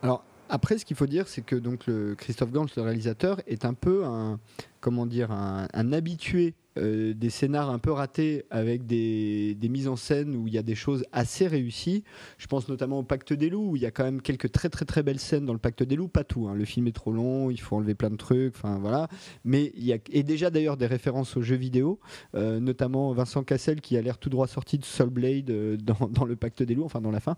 Alors 0.01 0.23
après, 0.49 0.77
ce 0.77 0.85
qu'il 0.85 0.95
faut 0.95 1.07
dire, 1.07 1.27
c'est 1.27 1.43
que 1.43 1.55
donc 1.55 1.89
Christophe 2.17 2.51
Gans, 2.51 2.67
le 2.75 2.81
réalisateur, 2.83 3.41
est 3.47 3.65
un 3.65 3.73
peu 3.73 4.05
un 4.05 4.39
comment 4.85 5.07
dire 5.07 5.31
un, 5.31 5.93
habitué 5.93 6.53
euh, 6.77 7.15
des 7.15 7.31
scénars 7.31 7.71
un 7.71 7.79
peu 7.79 7.91
ratés 7.91 8.45
avec 8.51 8.85
des, 8.85 9.57
mises 9.67 9.87
en 9.87 9.95
scène 9.95 10.35
où 10.35 10.47
il 10.47 10.53
y 10.53 10.59
a 10.59 10.61
des 10.61 10.75
choses 10.75 11.03
assez 11.11 11.47
réussies. 11.47 12.03
Je 12.37 12.45
pense 12.45 12.69
notamment 12.69 12.99
au 12.99 13.03
Pacte 13.03 13.33
des 13.33 13.49
loups 13.49 13.71
où 13.71 13.75
il 13.75 13.81
y 13.81 13.87
a 13.87 13.91
quand 13.91 14.03
même 14.03 14.21
quelques 14.21 14.51
très 14.51 14.69
très 14.69 14.85
très 14.85 15.01
belles 15.01 15.19
scènes 15.19 15.43
dans 15.43 15.53
le 15.53 15.59
Pacte 15.59 15.81
des 15.81 15.95
loups, 15.95 16.07
pas 16.07 16.23
tout. 16.23 16.47
Hein. 16.47 16.53
Le 16.53 16.65
film 16.65 16.85
est 16.85 16.91
trop 16.91 17.11
long, 17.11 17.49
il 17.49 17.59
faut 17.59 17.75
enlever 17.77 17.95
plein 17.95 18.11
de 18.11 18.15
trucs, 18.15 18.53
enfin 18.55 18.77
voilà. 18.77 19.07
Mais 19.43 19.71
il 19.75 19.85
y 19.85 19.91
a 19.91 19.97
et 20.11 20.21
déjà 20.21 20.51
d'ailleurs 20.51 20.77
des 20.77 20.85
références 20.85 21.35
aux 21.35 21.41
jeux 21.41 21.55
vidéo, 21.55 21.99
euh, 22.35 22.59
notamment 22.59 23.11
Vincent 23.13 23.43
Cassel 23.43 23.81
qui 23.81 23.97
a 23.97 24.03
l'air 24.03 24.19
tout 24.19 24.29
droit 24.29 24.45
sorti 24.45 24.77
de 24.77 24.85
Soul 24.85 25.09
Blade 25.09 25.49
euh, 25.49 25.77
dans, 25.77 26.25
le 26.25 26.35
Pacte 26.35 26.61
des 26.61 26.75
loups, 26.75 26.85
enfin 26.85 27.01
dans 27.01 27.09
la 27.09 27.21
fin. 27.21 27.37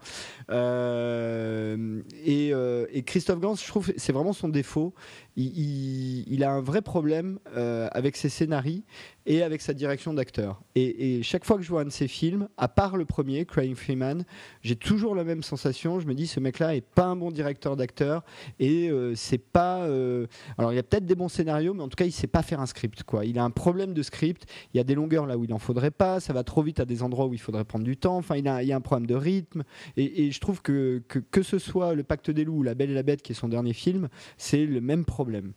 Et, 2.25 2.49
et, 2.49 3.03
Christophe 3.03 3.39
Gans, 3.39 3.55
je 3.55 3.67
trouve, 3.67 3.93
c'est 3.95 4.11
vraiment 4.11 4.33
son 4.33 4.49
défaut 4.49 4.93
il, 5.37 6.43
a 6.43 6.51
un 6.51 6.61
vrai 6.61 6.81
problème 6.81 7.39
euh, 7.55 7.87
avec 7.91 8.17
ses 8.17 8.29
scénarios 8.29 8.81
et 9.27 9.43
avec 9.43 9.61
sa 9.61 9.73
direction 9.73 10.13
d'acteur. 10.13 10.61
Et, 10.75 11.21
chaque 11.21 11.43
fois 11.43 11.57
que 11.57 11.63
je 11.63 11.69
vois 11.69 11.81
un 11.81 11.85
de 11.85 11.89
ses 11.89 12.07
films, 12.07 12.47
à 12.55 12.69
part 12.69 12.95
le 12.95 13.03
premier, 13.03 13.45
Crying 13.45 13.75
Freeman, 13.75 14.23
j'ai 14.61 14.77
toujours 14.77 15.15
la 15.15 15.25
même 15.25 15.43
sensation. 15.43 15.99
Je 15.99 16.07
me 16.07 16.15
dis, 16.15 16.27
ce 16.27 16.39
mec-là 16.39 16.75
est 16.75 16.81
pas 16.81 17.05
un 17.05 17.17
bon 17.17 17.29
directeur 17.29 17.75
d'acteur 17.75 18.23
et 18.59 18.89
euh, 18.89 19.13
c'est 19.15 19.37
pas. 19.37 19.81
Euh, 19.81 20.27
alors, 20.57 20.71
il 20.71 20.77
y 20.77 20.79
a 20.79 20.83
peut-être 20.83 21.05
des 21.05 21.15
bons 21.15 21.27
scénarios, 21.27 21.73
mais 21.73 21.83
en 21.83 21.89
tout 21.89 21.97
cas, 21.97 22.05
il 22.05 22.11
sait 22.11 22.27
pas 22.27 22.41
faire 22.41 22.61
un 22.61 22.65
script. 22.65 23.03
Il 23.23 23.37
a 23.37 23.43
un 23.43 23.49
problème 23.49 23.93
de 23.93 24.01
script. 24.01 24.45
Il 24.73 24.77
y 24.77 24.79
a 24.79 24.85
des 24.85 24.95
longueurs 24.95 25.25
là 25.25 25.37
où 25.37 25.43
il 25.43 25.53
en 25.53 25.59
faudrait 25.59 25.91
pas. 25.91 26.21
Ça 26.21 26.31
va 26.31 26.43
trop 26.43 26.63
vite 26.63 26.79
à 26.79 26.85
des 26.85 27.03
endroits 27.03 27.25
où 27.25 27.33
il 27.33 27.39
faudrait 27.39 27.65
prendre 27.65 27.83
du 27.83 27.97
temps. 27.97 28.15
Enfin, 28.15 28.37
il, 28.37 28.47
a, 28.47 28.63
y 28.63 28.71
a 28.71 28.77
un 28.77 28.81
problème 28.81 29.07
de 29.07 29.15
rythme. 29.15 29.63
Et, 29.97 30.31
je 30.31 30.39
trouve 30.39 30.61
que, 30.61 31.01
que 31.07 31.41
ce 31.41 31.59
soit 31.59 31.93
Le 31.95 32.03
Pacte 32.03 32.31
des 32.31 32.45
loups 32.45 32.59
ou 32.59 32.63
La 32.63 32.75
Belle 32.75 32.91
et 32.91 32.95
la 32.95 33.03
Bête, 33.03 33.21
qui 33.21 33.33
est 33.33 33.35
son 33.35 33.49
dernier 33.49 33.73
film, 33.73 34.07
c'est 34.37 34.65
le 34.65 34.79
même 34.79 35.03
problème. 35.03 35.53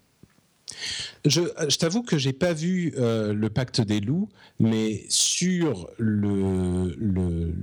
Je, 1.25 1.77
t'avoue 1.77 2.03
que 2.03 2.19
j'ai 2.19 2.33
pas 2.33 2.53
vu 2.53 2.95
euh, 2.97 3.33
le 3.33 3.51
Pacte 3.51 3.81
des 3.81 4.01
loups, 4.01 4.29
mais 4.59 5.05
sur 5.09 5.89
le, 5.99 6.95
le, 6.99 7.55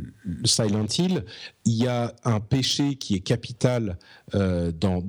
Silent 0.46 0.88
Hill, 0.98 1.26
il 1.66 1.76
y 1.76 1.88
a 1.88 2.16
un 2.24 2.40
péché 2.40 2.96
qui 2.96 3.16
est 3.16 3.20
capital 3.20 3.98
euh, 4.36 4.72
dans 4.72 5.02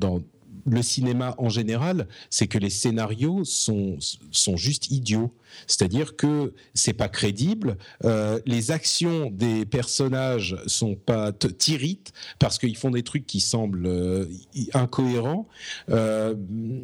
le 0.70 0.82
cinéma 0.82 1.34
en 1.38 1.48
général, 1.48 2.08
c'est 2.30 2.46
que 2.46 2.58
les 2.58 2.70
scénarios 2.70 3.44
sont, 3.44 3.98
sont 4.30 4.56
juste 4.56 4.90
idiots. 4.90 5.32
C'est-à-dire 5.66 6.16
que 6.16 6.54
c'est 6.74 6.92
pas 6.92 7.08
crédible, 7.08 7.76
euh, 8.04 8.38
les 8.46 8.70
actions 8.70 9.30
des 9.30 9.66
personnages 9.66 10.56
sont 10.66 10.94
pas 10.94 11.32
t'irritent 11.32 12.12
parce 12.38 12.58
qu'ils 12.58 12.76
font 12.76 12.90
des 12.90 13.02
trucs 13.02 13.26
qui 13.26 13.40
semblent 13.40 13.86
euh, 13.86 14.26
incohérents. 14.74 15.48
Euh, 15.90 16.34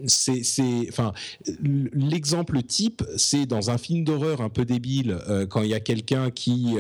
c'est, 0.07 0.43
enfin, 0.89 1.13
l'exemple 1.61 2.63
type, 2.63 3.03
c'est 3.17 3.47
dans 3.47 3.71
un 3.71 3.79
film 3.79 4.05
d'horreur 4.05 4.41
un 4.41 4.49
peu 4.49 4.65
débile 4.65 5.19
quand 5.51 5.63
il 5.63 5.69
y 5.69 5.75
a 5.75 5.81
quelqu'un 5.81 6.31
qui 6.31 6.77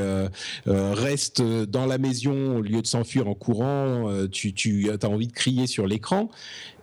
reste 0.66 1.42
dans 1.42 1.86
la 1.86 1.98
maison 1.98 2.56
au 2.56 2.60
lieu 2.62 2.82
de 2.82 2.86
s'enfuir 2.86 3.28
en 3.28 3.34
courant, 3.34 4.10
tu, 4.30 4.52
tu 4.52 4.90
as 4.90 5.08
envie 5.08 5.26
de 5.26 5.32
crier 5.32 5.66
sur 5.66 5.86
l'écran 5.86 6.30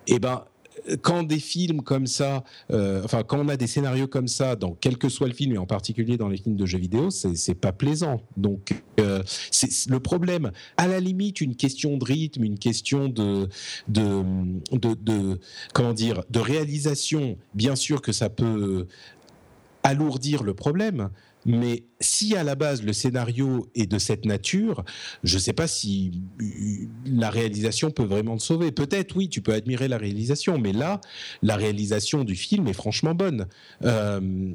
eh 0.08 0.20
ben 0.20 0.43
quand 1.02 1.24
des 1.24 1.39
films 1.39 1.82
comme 1.82 2.08
ça, 2.08 2.43
euh, 2.72 3.02
enfin 3.04 3.24
quand 3.24 3.39
on 3.39 3.49
a 3.49 3.58
des 3.58 3.68
scénarios 3.68 4.08
comme 4.08 4.28
ça, 4.28 4.56
dans 4.56 4.76
quel 4.80 4.97
que 4.97 5.10
soit 5.10 5.28
le 5.28 5.34
film 5.34 5.54
et 5.54 5.58
en 5.58 5.66
particulier 5.66 6.18
dans 6.18 6.30
les 6.30 6.38
films 6.38 6.56
de 6.56 6.66
jeux 6.66 6.80
vidéo, 6.80 7.10
c'est 7.10 7.56
pas 7.56 7.72
plaisant. 7.72 8.22
Donc 8.38 8.74
euh, 8.99 9.22
c'est 9.26 9.89
le 9.89 9.99
problème. 9.99 10.52
À 10.78 10.88
la 10.88 10.99
limite, 10.99 11.41
une 11.41 11.56
question 11.56 11.97
de 11.97 12.06
rythme, 12.06 12.43
une 12.43 12.60
question 12.60 13.10
de 13.10 13.47
comment 15.74 15.93
dire, 15.93 16.24
de 16.30 16.39
réalisation. 16.39 17.38
Bien 17.54 17.76
sûr 17.76 18.02
que 18.02 18.12
ça 18.12 18.30
peut 18.30 18.88
alourdir 19.84 20.43
le 20.43 20.54
problème, 20.54 21.10
mais 21.46 21.84
si 22.00 22.36
à 22.36 22.44
la 22.44 22.56
base 22.56 22.84
le 22.84 22.94
scénario 22.94 23.70
est 23.76 23.88
de 23.88 23.98
cette 23.98 24.26
nature, 24.26 24.84
je 25.24 25.36
ne 25.36 25.39
sais 25.39 25.54
pas 25.54 25.68
si 25.68 26.22
la 27.06 27.30
réalisation 27.30 27.92
peut 27.92 28.06
vraiment 28.06 28.38
te 28.38 28.44
sauver. 28.44 28.72
Peut-être 28.72 29.16
oui, 29.16 29.30
tu 29.30 29.42
peux 29.42 29.54
admirer 29.54 29.88
la 29.88 29.98
réalisation, 29.98 30.58
mais 30.58 30.74
là, 30.74 31.02
la 31.42 31.56
réalisation 31.56 32.24
du 32.24 32.36
film 32.36 32.68
est 32.68 32.74
franchement 32.74 33.14
bonne. 33.14 33.48
Euh, 33.84 34.54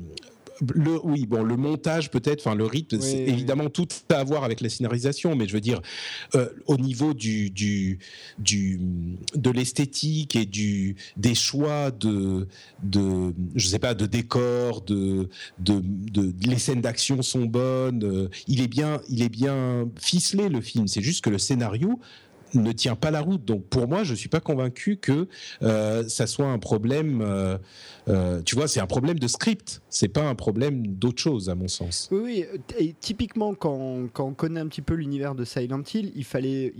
le, 0.74 0.98
oui, 1.04 1.26
bon, 1.26 1.42
le 1.42 1.56
montage 1.56 2.10
peut-être, 2.10 2.40
enfin 2.40 2.54
le 2.54 2.64
rythme, 2.64 3.00
c'est 3.00 3.24
évidemment 3.24 3.68
tout 3.68 3.88
à 4.08 4.22
voir 4.24 4.44
avec 4.44 4.60
la 4.60 4.68
scénarisation, 4.68 5.36
mais 5.36 5.46
je 5.46 5.52
veux 5.52 5.60
dire, 5.60 5.80
euh, 6.34 6.48
au 6.66 6.76
niveau 6.76 7.14
du, 7.14 7.50
du, 7.50 7.98
du 8.38 8.80
de 9.34 9.50
l'esthétique 9.50 10.36
et 10.36 10.46
du, 10.46 10.96
des 11.16 11.34
choix 11.34 11.90
de, 11.90 12.48
de, 12.82 13.34
je 13.54 13.68
sais 13.68 13.78
pas, 13.78 13.94
de 13.94 14.06
décor, 14.06 14.82
de, 14.82 15.28
de, 15.58 15.80
de 15.82 16.32
les 16.46 16.58
scènes 16.58 16.80
d'action 16.80 17.22
sont 17.22 17.44
bonnes, 17.44 18.04
euh, 18.04 18.28
il 18.46 18.60
est 18.60 18.68
bien, 18.68 19.00
il 19.08 19.22
est 19.22 19.28
bien 19.28 19.88
ficelé 20.00 20.48
le 20.48 20.60
film. 20.60 20.88
C'est 20.88 21.02
juste 21.02 21.24
que 21.24 21.30
le 21.30 21.38
scénario 21.38 22.00
ne 22.54 22.72
tient 22.72 22.96
pas 22.96 23.10
la 23.10 23.20
route. 23.20 23.44
Donc 23.44 23.64
pour 23.66 23.88
moi, 23.88 24.04
je 24.04 24.14
suis 24.14 24.28
pas 24.28 24.40
convaincu 24.40 24.96
que 24.96 25.28
euh, 25.62 26.06
ça 26.08 26.26
soit 26.26 26.46
un 26.46 26.58
problème. 26.58 27.20
Euh, 27.20 27.58
euh, 28.08 28.40
tu 28.42 28.54
vois, 28.54 28.68
c'est 28.68 28.80
un 28.80 28.86
problème 28.86 29.18
de 29.18 29.26
script. 29.26 29.82
C'est 29.88 30.08
pas 30.08 30.22
un 30.22 30.34
problème 30.34 30.86
d'autre 30.86 31.20
chose, 31.20 31.50
à 31.50 31.54
mon 31.54 31.68
sens. 31.68 32.08
Oui, 32.12 32.44
Et 32.78 32.94
typiquement, 33.00 33.54
quand, 33.54 34.08
quand, 34.12 34.26
on 34.26 34.34
connaît 34.34 34.60
un 34.60 34.68
petit 34.68 34.82
peu 34.82 34.94
l'univers 34.94 35.34
de 35.34 35.44
Silent 35.44 35.82
Hill, 35.92 36.12
il 36.14 36.24
fallait, 36.24 36.72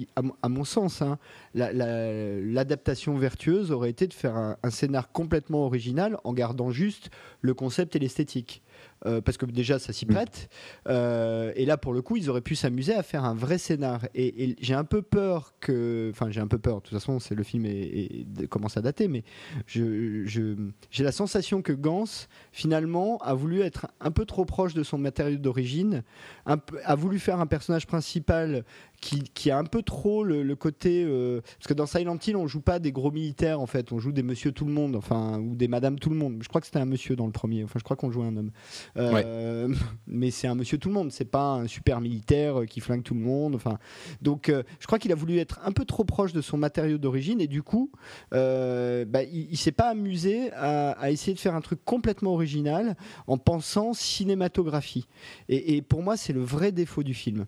à, 0.43 0.49
mon 0.49 0.65
sens, 0.65 1.03
hein, 1.03 1.19
l'adaptation 1.55 3.17
vertueuse 3.17 3.71
aurait 3.73 3.91
été 3.91 4.07
de 4.07 4.15
faire 4.15 4.37
un, 4.37 4.57
un 4.63 4.71
scénar 4.71 5.11
complètement 5.13 5.65
original 5.67 6.19
en 6.25 6.33
gardant 6.33 6.71
juste 6.71 7.11
le 7.41 7.55
concept 7.55 7.97
et 7.97 7.99
l'esthétique. 7.99 8.63
Euh, 9.05 9.21
parce 9.21 9.37
que 9.37 9.45
déjà 9.47 9.79
ça 9.79 9.93
s'y 9.93 10.07
prête. 10.07 10.49
Euh, 10.89 11.53
et 11.55 11.67
là, 11.67 11.77
pour 11.77 11.93
le 11.93 12.01
coup, 12.01 12.17
ils 12.17 12.31
auraient 12.31 12.41
pu 12.41 12.55
s'amuser 12.55 12.95
à 12.95 13.03
faire 13.03 13.25
un 13.25 13.35
vrai 13.35 13.59
scénar. 13.59 14.07
Et, 14.15 14.57
j'ai 14.61 14.75
un 14.75 14.85
peu 14.85 15.03
peur 15.03 15.55
que, 15.61 16.11
enfin, 16.13 16.31
j'ai 16.31 16.41
un 16.41 16.47
peu 16.47 16.59
peur. 16.59 16.77
De 16.77 16.81
toute 16.81 16.99
façon, 16.99 17.19
c'est 17.19 17.35
le 17.35 17.43
film 17.43 17.67
est, 17.67 18.47
commence 18.49 18.77
à 18.77 18.81
dater, 18.81 19.09
mais 19.09 19.23
j'ai 19.67 20.25
je, 20.27 21.03
la 21.03 21.13
sensation 21.13 21.63
que 21.63 21.73
Gans 21.73 22.05
finalement 22.53 23.19
a 23.19 23.35
voulu 23.35 23.61
être 23.61 23.87
un 24.01 24.11
peu 24.11 24.25
trop 24.25 24.45
proche 24.45 24.75
de 24.75 24.83
son 24.83 24.99
matériau 24.99 25.37
d'origine, 25.37 26.03
a 26.47 26.95
voulu 26.95 27.19
faire 27.19 27.41
un 27.41 27.47
personnage 27.47 27.87
principal 27.87 28.65
qui, 29.01 29.51
a 29.51 29.59
un 29.59 29.65
peu 29.65 29.83
trop 29.83 30.25
le, 30.25 30.55
côté. 30.55 31.05
Euh, 31.05 31.41
parce 31.59 31.69
que 31.69 31.75
dans 31.75 31.87
Silent 31.87 32.19
Hill, 32.27 32.37
on 32.37 32.47
joue 32.47 32.61
pas 32.61 32.79
des 32.79 32.93
gros 32.93 33.11
militaires, 33.11 33.61
en 33.61 33.67
fait. 33.67 33.93
On 33.93 33.99
joue 33.99 34.13
des 34.13 34.23
monsieur 34.23 34.53
tout 34.53 34.65
le 34.65 34.73
monde, 34.73 34.97
enfin, 34.97 35.39
ou 35.39 35.55
des 35.55 35.69
madame 35.69 35.99
tout 35.99 36.11
le 36.11 36.17
monde. 36.17 36.39
Je 36.43 36.49
crois 36.49 36.61
que 36.61 36.67
c'était 36.67 36.79
un 36.79 36.87
monsieur 36.87 37.17
dans 37.17 37.27
le 37.27 37.33
premier. 37.33 37.65
Enfin, 37.65 37.79
je 37.79 37.85
crois 37.85 37.97
qu'on 37.97 38.11
jouait 38.11 38.27
un 38.27 38.37
homme. 38.37 38.51
Euh, 38.97 39.75
mais 40.07 40.31
c'est 40.31 40.47
un 40.47 40.55
monsieur 40.55 40.79
tout 40.79 40.89
le 40.89 40.95
monde. 40.95 41.13
C'est 41.13 41.31
pas 41.31 41.55
un 41.55 41.67
super 41.67 42.01
militaire 42.01 42.67
qui 42.69 42.81
flingue 42.81 43.03
tout 43.03 43.15
le 43.15 43.21
monde. 43.21 43.55
Enfin, 43.55 43.79
donc, 44.23 44.49
euh, 44.49 44.63
je 44.81 44.87
crois 44.87 44.99
qu'il 44.99 45.13
a 45.13 45.15
voulu 45.15 45.39
être 45.39 45.61
un 45.65 45.73
peu 45.73 45.85
trop 45.85 46.05
proche 46.05 46.33
de 46.33 46.41
son 46.41 46.57
matériau 46.57 46.99
d'origine. 46.99 47.41
Et 47.41 47.47
du 47.47 47.63
coup, 47.63 47.91
bah, 48.31 49.23
il, 49.23 49.49
il 49.51 49.57
s'est 49.57 49.73
pas 49.73 49.91
amusé 49.91 50.53
à, 50.53 50.91
à, 50.93 51.11
essayer 51.11 51.35
de 51.35 51.41
faire 51.41 51.55
un 51.55 51.61
truc 51.61 51.85
complètement 51.85 52.33
original 52.33 52.97
en 53.27 53.39
pensant 53.39 53.93
cinématographie. 53.93 55.09
Et, 55.49 55.77
et 55.77 55.83
pour 55.83 56.03
moi, 56.03 56.17
c'est 56.17 56.33
le 56.33 56.43
vrai 56.43 56.73
défaut 56.73 57.03
du 57.03 57.15
film 57.15 57.47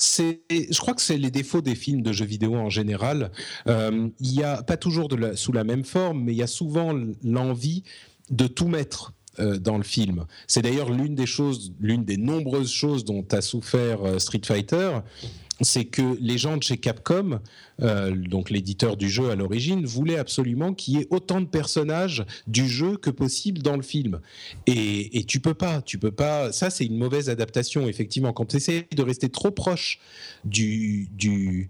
je 0.00 0.78
crois 0.78 0.94
que 0.94 1.02
c'est 1.02 1.18
les 1.18 1.30
défauts 1.30 1.60
des 1.60 1.74
films 1.74 2.02
de 2.02 2.12
jeux 2.12 2.24
vidéo 2.24 2.54
en 2.56 2.70
général. 2.70 3.30
Euh, 3.66 4.08
il 4.20 4.32
y 4.32 4.42
a 4.42 4.62
pas 4.62 4.76
toujours 4.76 5.08
de 5.08 5.34
sous 5.34 5.52
la 5.52 5.64
même 5.64 5.84
forme, 5.84 6.24
mais 6.24 6.32
il 6.32 6.38
y 6.38 6.42
a 6.42 6.48
souvent 6.48 6.94
l'envie 7.22 7.84
de 8.30 8.46
tout 8.46 8.68
mettre 8.68 9.12
euh, 9.12 9.19
dans 9.38 9.78
le 9.78 9.84
film. 9.84 10.26
C'est 10.46 10.62
d'ailleurs 10.62 10.90
l'une 10.90 11.14
des 11.14 11.26
choses, 11.26 11.72
l'une 11.80 12.04
des 12.04 12.16
nombreuses 12.16 12.72
choses 12.72 13.04
dont 13.04 13.24
a 13.32 13.40
souffert 13.40 14.02
euh, 14.02 14.18
Street 14.18 14.40
Fighter, 14.44 14.98
c'est 15.60 15.84
que 15.84 16.16
les 16.20 16.38
gens 16.38 16.56
de 16.56 16.62
chez 16.62 16.78
Capcom, 16.78 17.40
euh, 17.82 18.14
donc 18.16 18.50
l'éditeur 18.50 18.96
du 18.96 19.10
jeu 19.10 19.30
à 19.30 19.36
l'origine, 19.36 19.84
voulaient 19.84 20.18
absolument 20.18 20.72
qu'il 20.74 20.94
y 20.94 21.02
ait 21.02 21.06
autant 21.10 21.40
de 21.40 21.46
personnages 21.46 22.24
du 22.46 22.66
jeu 22.66 22.96
que 22.96 23.10
possible 23.10 23.60
dans 23.60 23.76
le 23.76 23.82
film. 23.82 24.20
Et, 24.66 25.18
et 25.18 25.24
tu 25.24 25.40
peux 25.40 25.54
pas, 25.54 25.82
tu 25.82 25.98
peux 25.98 26.12
pas. 26.12 26.52
Ça, 26.52 26.70
c'est 26.70 26.86
une 26.86 26.96
mauvaise 26.96 27.28
adaptation, 27.28 27.88
effectivement. 27.88 28.32
Quand 28.32 28.46
tu 28.46 28.56
essaies 28.56 28.88
de 28.94 29.02
rester 29.02 29.28
trop 29.28 29.50
proche 29.50 30.00
du, 30.44 31.08
du, 31.12 31.68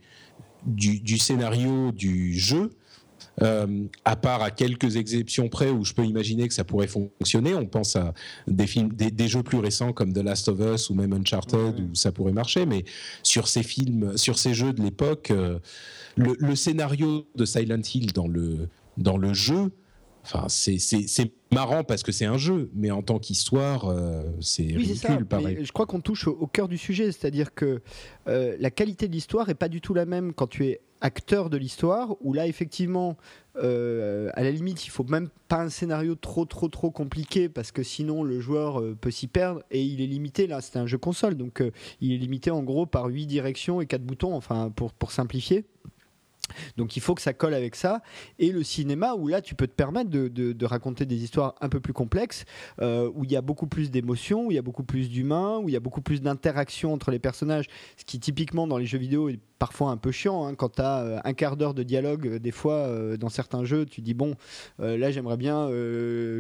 du, 0.66 1.00
du 1.00 1.18
scénario 1.18 1.90
du 1.92 2.38
jeu, 2.38 2.70
euh, 3.42 3.84
à 4.04 4.16
part 4.16 4.42
à 4.42 4.50
quelques 4.50 4.96
exceptions 4.96 5.48
près 5.48 5.70
où 5.70 5.84
je 5.84 5.94
peux 5.94 6.04
imaginer 6.04 6.46
que 6.48 6.54
ça 6.54 6.64
pourrait 6.64 6.88
fonctionner. 6.88 7.54
On 7.54 7.66
pense 7.66 7.96
à 7.96 8.12
des 8.46 8.66
films, 8.66 8.92
des, 8.92 9.28
jeux 9.28 9.42
plus 9.42 9.58
récents 9.58 9.92
comme 9.92 10.12
The 10.12 10.18
Last 10.18 10.48
of 10.48 10.60
Us 10.60 10.90
ou 10.90 10.94
même 10.94 11.12
Uncharted 11.12 11.80
où 11.80 11.94
ça 11.94 12.12
pourrait 12.12 12.32
marcher, 12.32 12.66
mais 12.66 12.84
sur 13.22 13.48
ces 13.48 13.62
films, 13.62 14.16
sur 14.16 14.38
ces 14.38 14.52
jeux 14.52 14.72
de 14.72 14.82
l'époque, 14.82 15.30
euh, 15.30 15.58
le, 16.16 16.54
scénario 16.54 17.26
de 17.34 17.44
Silent 17.44 17.82
Hill 17.94 18.12
dans 18.12 18.28
le 18.28 18.68
dans 18.98 19.16
le 19.16 19.32
jeu, 19.32 19.72
enfin 20.22 20.46
c'est 20.48 21.32
marrant 21.50 21.84
parce 21.84 22.02
que 22.02 22.12
c'est 22.12 22.26
un 22.26 22.36
jeu, 22.36 22.70
mais 22.74 22.90
en 22.90 23.00
tant 23.00 23.18
qu'histoire, 23.18 23.88
euh, 23.88 24.22
c'est 24.40 24.64
ridicule. 24.64 25.24
Pareil. 25.24 25.58
je 25.62 25.72
crois 25.72 25.86
qu'on 25.86 26.00
touche 26.00 26.26
au, 26.26 26.46
cœur 26.46 26.68
du 26.68 26.76
sujet, 26.76 27.06
c'est-à-dire 27.12 27.54
que 27.54 27.80
la 28.26 28.70
qualité 28.70 29.08
de 29.08 29.12
l'histoire 29.12 29.48
est 29.48 29.54
pas 29.54 29.68
du 29.68 29.80
tout 29.80 29.94
la 29.94 30.04
même 30.04 30.34
quand 30.34 30.48
tu 30.48 30.66
es 30.66 30.80
acteur 31.00 31.50
de 31.50 31.56
l'histoire, 31.56 32.16
où 32.20 32.32
là, 32.32 32.46
effectivement, 32.46 33.16
euh, 33.56 34.30
à 34.34 34.42
la 34.42 34.50
limite, 34.50 34.86
il 34.86 34.90
faut 34.90 35.04
même 35.04 35.28
pas 35.48 35.62
un 35.62 35.68
scénario 35.68 36.14
trop, 36.14 36.44
trop, 36.44 36.68
trop 36.68 36.90
compliqué, 36.90 37.48
parce 37.48 37.72
que 37.72 37.82
sinon, 37.82 38.22
le 38.22 38.40
joueur 38.40 38.80
euh, 38.80 38.96
peut 39.00 39.10
s'y 39.10 39.26
perdre, 39.26 39.62
et 39.70 39.82
il 39.82 40.00
est 40.00 40.06
limité, 40.06 40.46
là, 40.46 40.60
c'est 40.60 40.78
un 40.78 40.86
jeu 40.86 40.98
console, 40.98 41.36
donc 41.36 41.60
euh, 41.60 41.70
il 42.00 42.12
est 42.12 42.18
limité 42.18 42.50
en 42.50 42.62
gros 42.62 42.86
par 42.86 43.06
8 43.06 43.26
directions 43.26 43.80
et 43.80 43.86
4 43.86 44.02
boutons, 44.02 44.34
enfin, 44.34 44.70
pour, 44.70 44.92
pour 44.92 45.12
simplifier. 45.12 45.64
Donc 46.76 46.96
il 46.96 47.00
faut 47.00 47.14
que 47.14 47.22
ça 47.22 47.32
colle 47.32 47.54
avec 47.54 47.76
ça. 47.76 48.02
Et 48.40 48.50
le 48.50 48.64
cinéma, 48.64 49.14
où 49.14 49.28
là 49.28 49.40
tu 49.40 49.54
peux 49.54 49.68
te 49.68 49.72
permettre 49.72 50.10
de, 50.10 50.64
raconter 50.64 51.06
des 51.06 51.22
histoires 51.22 51.54
un 51.60 51.68
peu 51.68 51.78
plus 51.78 51.92
complexes, 51.92 52.44
où 52.80 53.22
il 53.22 53.30
y 53.30 53.36
a 53.36 53.40
beaucoup 53.40 53.68
plus 53.68 53.92
d'émotions, 53.92 54.46
où 54.46 54.50
il 54.50 54.56
y 54.56 54.58
a 54.58 54.62
beaucoup 54.62 54.82
plus 54.82 55.08
d'humains, 55.08 55.58
où 55.58 55.68
il 55.68 55.72
y 55.72 55.76
a 55.76 55.80
beaucoup 55.80 56.00
plus 56.00 56.20
d'interactions 56.20 56.92
entre 56.92 57.12
les 57.12 57.20
personnages, 57.20 57.66
ce 57.96 58.04
qui 58.04 58.18
typiquement 58.18 58.66
dans 58.66 58.78
les 58.78 58.86
jeux 58.86 58.98
vidéo 58.98 59.28
est 59.28 59.38
parfois 59.60 59.90
un 59.90 59.96
peu 59.96 60.10
chiant. 60.10 60.44
Hein. 60.44 60.56
quand 60.56 60.70
tu 60.76 60.82
as 60.82 60.98
euh, 60.98 61.18
un 61.22 61.32
quart 61.32 61.56
d'heure 61.56 61.74
de 61.74 61.84
dialogue, 61.84 62.26
euh, 62.26 62.38
des 62.40 62.50
fois 62.50 62.88
dans 63.16 63.28
certains 63.28 63.64
jeux, 63.64 63.86
tu 63.86 64.00
dis 64.00 64.14
bon, 64.14 64.34
là 64.78 65.10
j'aimerais 65.12 65.36
bien 65.36 65.68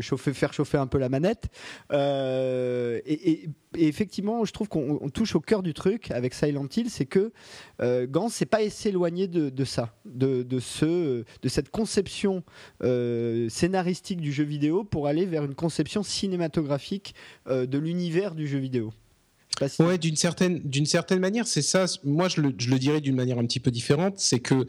faire 0.00 0.52
chauffer 0.52 0.78
un 0.78 0.86
peu 0.88 0.98
la 0.98 1.08
manette. 1.08 1.48
Et, 1.92 3.48
effectivement, 3.76 4.44
je 4.44 4.52
trouve 4.52 4.68
qu'on 4.68 5.08
touche 5.10 5.36
au 5.36 5.40
cœur 5.40 5.62
du 5.62 5.74
truc 5.74 6.10
avec 6.10 6.34
Silent 6.34 6.66
Hill, 6.74 6.90
c'est 6.90 7.06
que 7.06 7.32
Gans 7.80 8.28
s'est 8.28 8.46
pas 8.46 8.68
s'éloigner 8.68 9.28
de, 9.28 9.50
de 9.50 9.64
ça 9.64 9.94
de, 10.20 10.58
ce, 10.58 11.24
de 11.42 11.48
cette 11.48 11.70
conception 11.70 12.42
euh, 12.82 13.48
scénaristique 13.48 14.20
du 14.20 14.32
jeu 14.32 14.44
vidéo 14.44 14.84
pour 14.84 15.06
aller 15.06 15.26
vers 15.26 15.44
une 15.44 15.54
conception 15.54 16.02
cinématographique 16.02 17.14
euh, 17.48 17.66
de 17.66 17.78
l'univers 17.78 18.34
du 18.34 18.46
jeu 18.46 18.58
vidéo. 18.58 18.92
Ouais, 19.78 19.98
d'une 19.98 20.16
certaine, 20.16 20.60
d'une 20.60 20.86
certaine 20.86 21.18
manière, 21.18 21.46
c'est 21.46 21.62
ça. 21.62 21.84
Moi, 22.04 22.28
je 22.28 22.40
le, 22.40 22.54
je 22.56 22.70
le 22.70 22.78
dirais 22.78 23.00
d'une 23.00 23.16
manière 23.16 23.38
un 23.38 23.44
petit 23.44 23.60
peu 23.60 23.70
différente. 23.70 24.14
C'est 24.18 24.40
que 24.40 24.66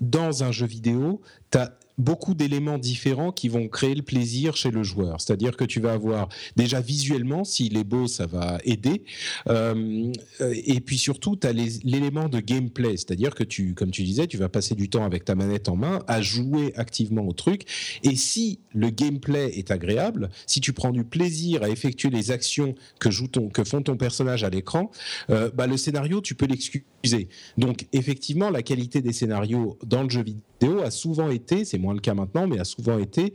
dans 0.00 0.42
un 0.42 0.50
jeu 0.50 0.66
vidéo, 0.66 1.20
tu 1.50 1.58
as 1.58 1.78
beaucoup 1.98 2.34
d'éléments 2.34 2.78
différents 2.78 3.32
qui 3.32 3.48
vont 3.48 3.68
créer 3.68 3.94
le 3.94 4.02
plaisir 4.02 4.56
chez 4.56 4.70
le 4.70 4.82
joueur. 4.82 5.20
C'est-à-dire 5.20 5.56
que 5.56 5.64
tu 5.64 5.80
vas 5.80 5.92
avoir 5.92 6.28
déjà 6.56 6.80
visuellement, 6.80 7.44
s'il 7.44 7.76
est 7.76 7.84
beau, 7.84 8.06
ça 8.06 8.26
va 8.26 8.58
aider. 8.64 9.04
Euh, 9.48 10.12
et 10.40 10.80
puis 10.80 10.98
surtout, 10.98 11.36
tu 11.36 11.46
as 11.46 11.52
l'élément 11.52 12.28
de 12.28 12.40
gameplay, 12.40 12.96
c'est-à-dire 12.96 13.34
que 13.34 13.44
tu, 13.44 13.74
comme 13.74 13.90
tu 13.90 14.02
disais, 14.02 14.26
tu 14.26 14.36
vas 14.36 14.48
passer 14.48 14.74
du 14.74 14.88
temps 14.88 15.04
avec 15.04 15.24
ta 15.24 15.34
manette 15.34 15.68
en 15.68 15.76
main 15.76 16.02
à 16.08 16.22
jouer 16.22 16.72
activement 16.76 17.26
au 17.26 17.32
truc. 17.32 17.64
Et 18.02 18.16
si 18.16 18.60
le 18.72 18.90
gameplay 18.90 19.58
est 19.58 19.70
agréable, 19.70 20.30
si 20.46 20.60
tu 20.60 20.72
prends 20.72 20.90
du 20.90 21.04
plaisir 21.04 21.62
à 21.62 21.68
effectuer 21.68 22.10
les 22.10 22.30
actions 22.30 22.74
que, 22.98 23.10
joue 23.10 23.28
ton, 23.28 23.48
que 23.48 23.64
font 23.64 23.82
ton 23.82 23.96
personnage 23.96 24.44
à 24.44 24.50
l'écran, 24.50 24.90
euh, 25.30 25.50
bah, 25.52 25.66
le 25.66 25.76
scénario, 25.76 26.20
tu 26.20 26.34
peux 26.34 26.46
l'excuser. 26.46 27.28
Donc 27.58 27.86
effectivement, 27.92 28.50
la 28.50 28.62
qualité 28.62 29.00
des 29.00 29.12
scénarios 29.12 29.78
dans 29.84 30.02
le 30.02 30.10
jeu 30.10 30.22
vidéo 30.22 30.80
a 30.82 30.90
souvent 30.90 31.30
été, 31.30 31.64
c'est 31.64 31.78
moins 31.78 31.91
le 31.92 32.00
cas 32.00 32.14
maintenant, 32.14 32.46
mais 32.46 32.58
a 32.58 32.64
souvent 32.64 32.98
été 32.98 33.34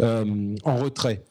euh, 0.00 0.54
en 0.64 0.76
retrait. 0.76 1.22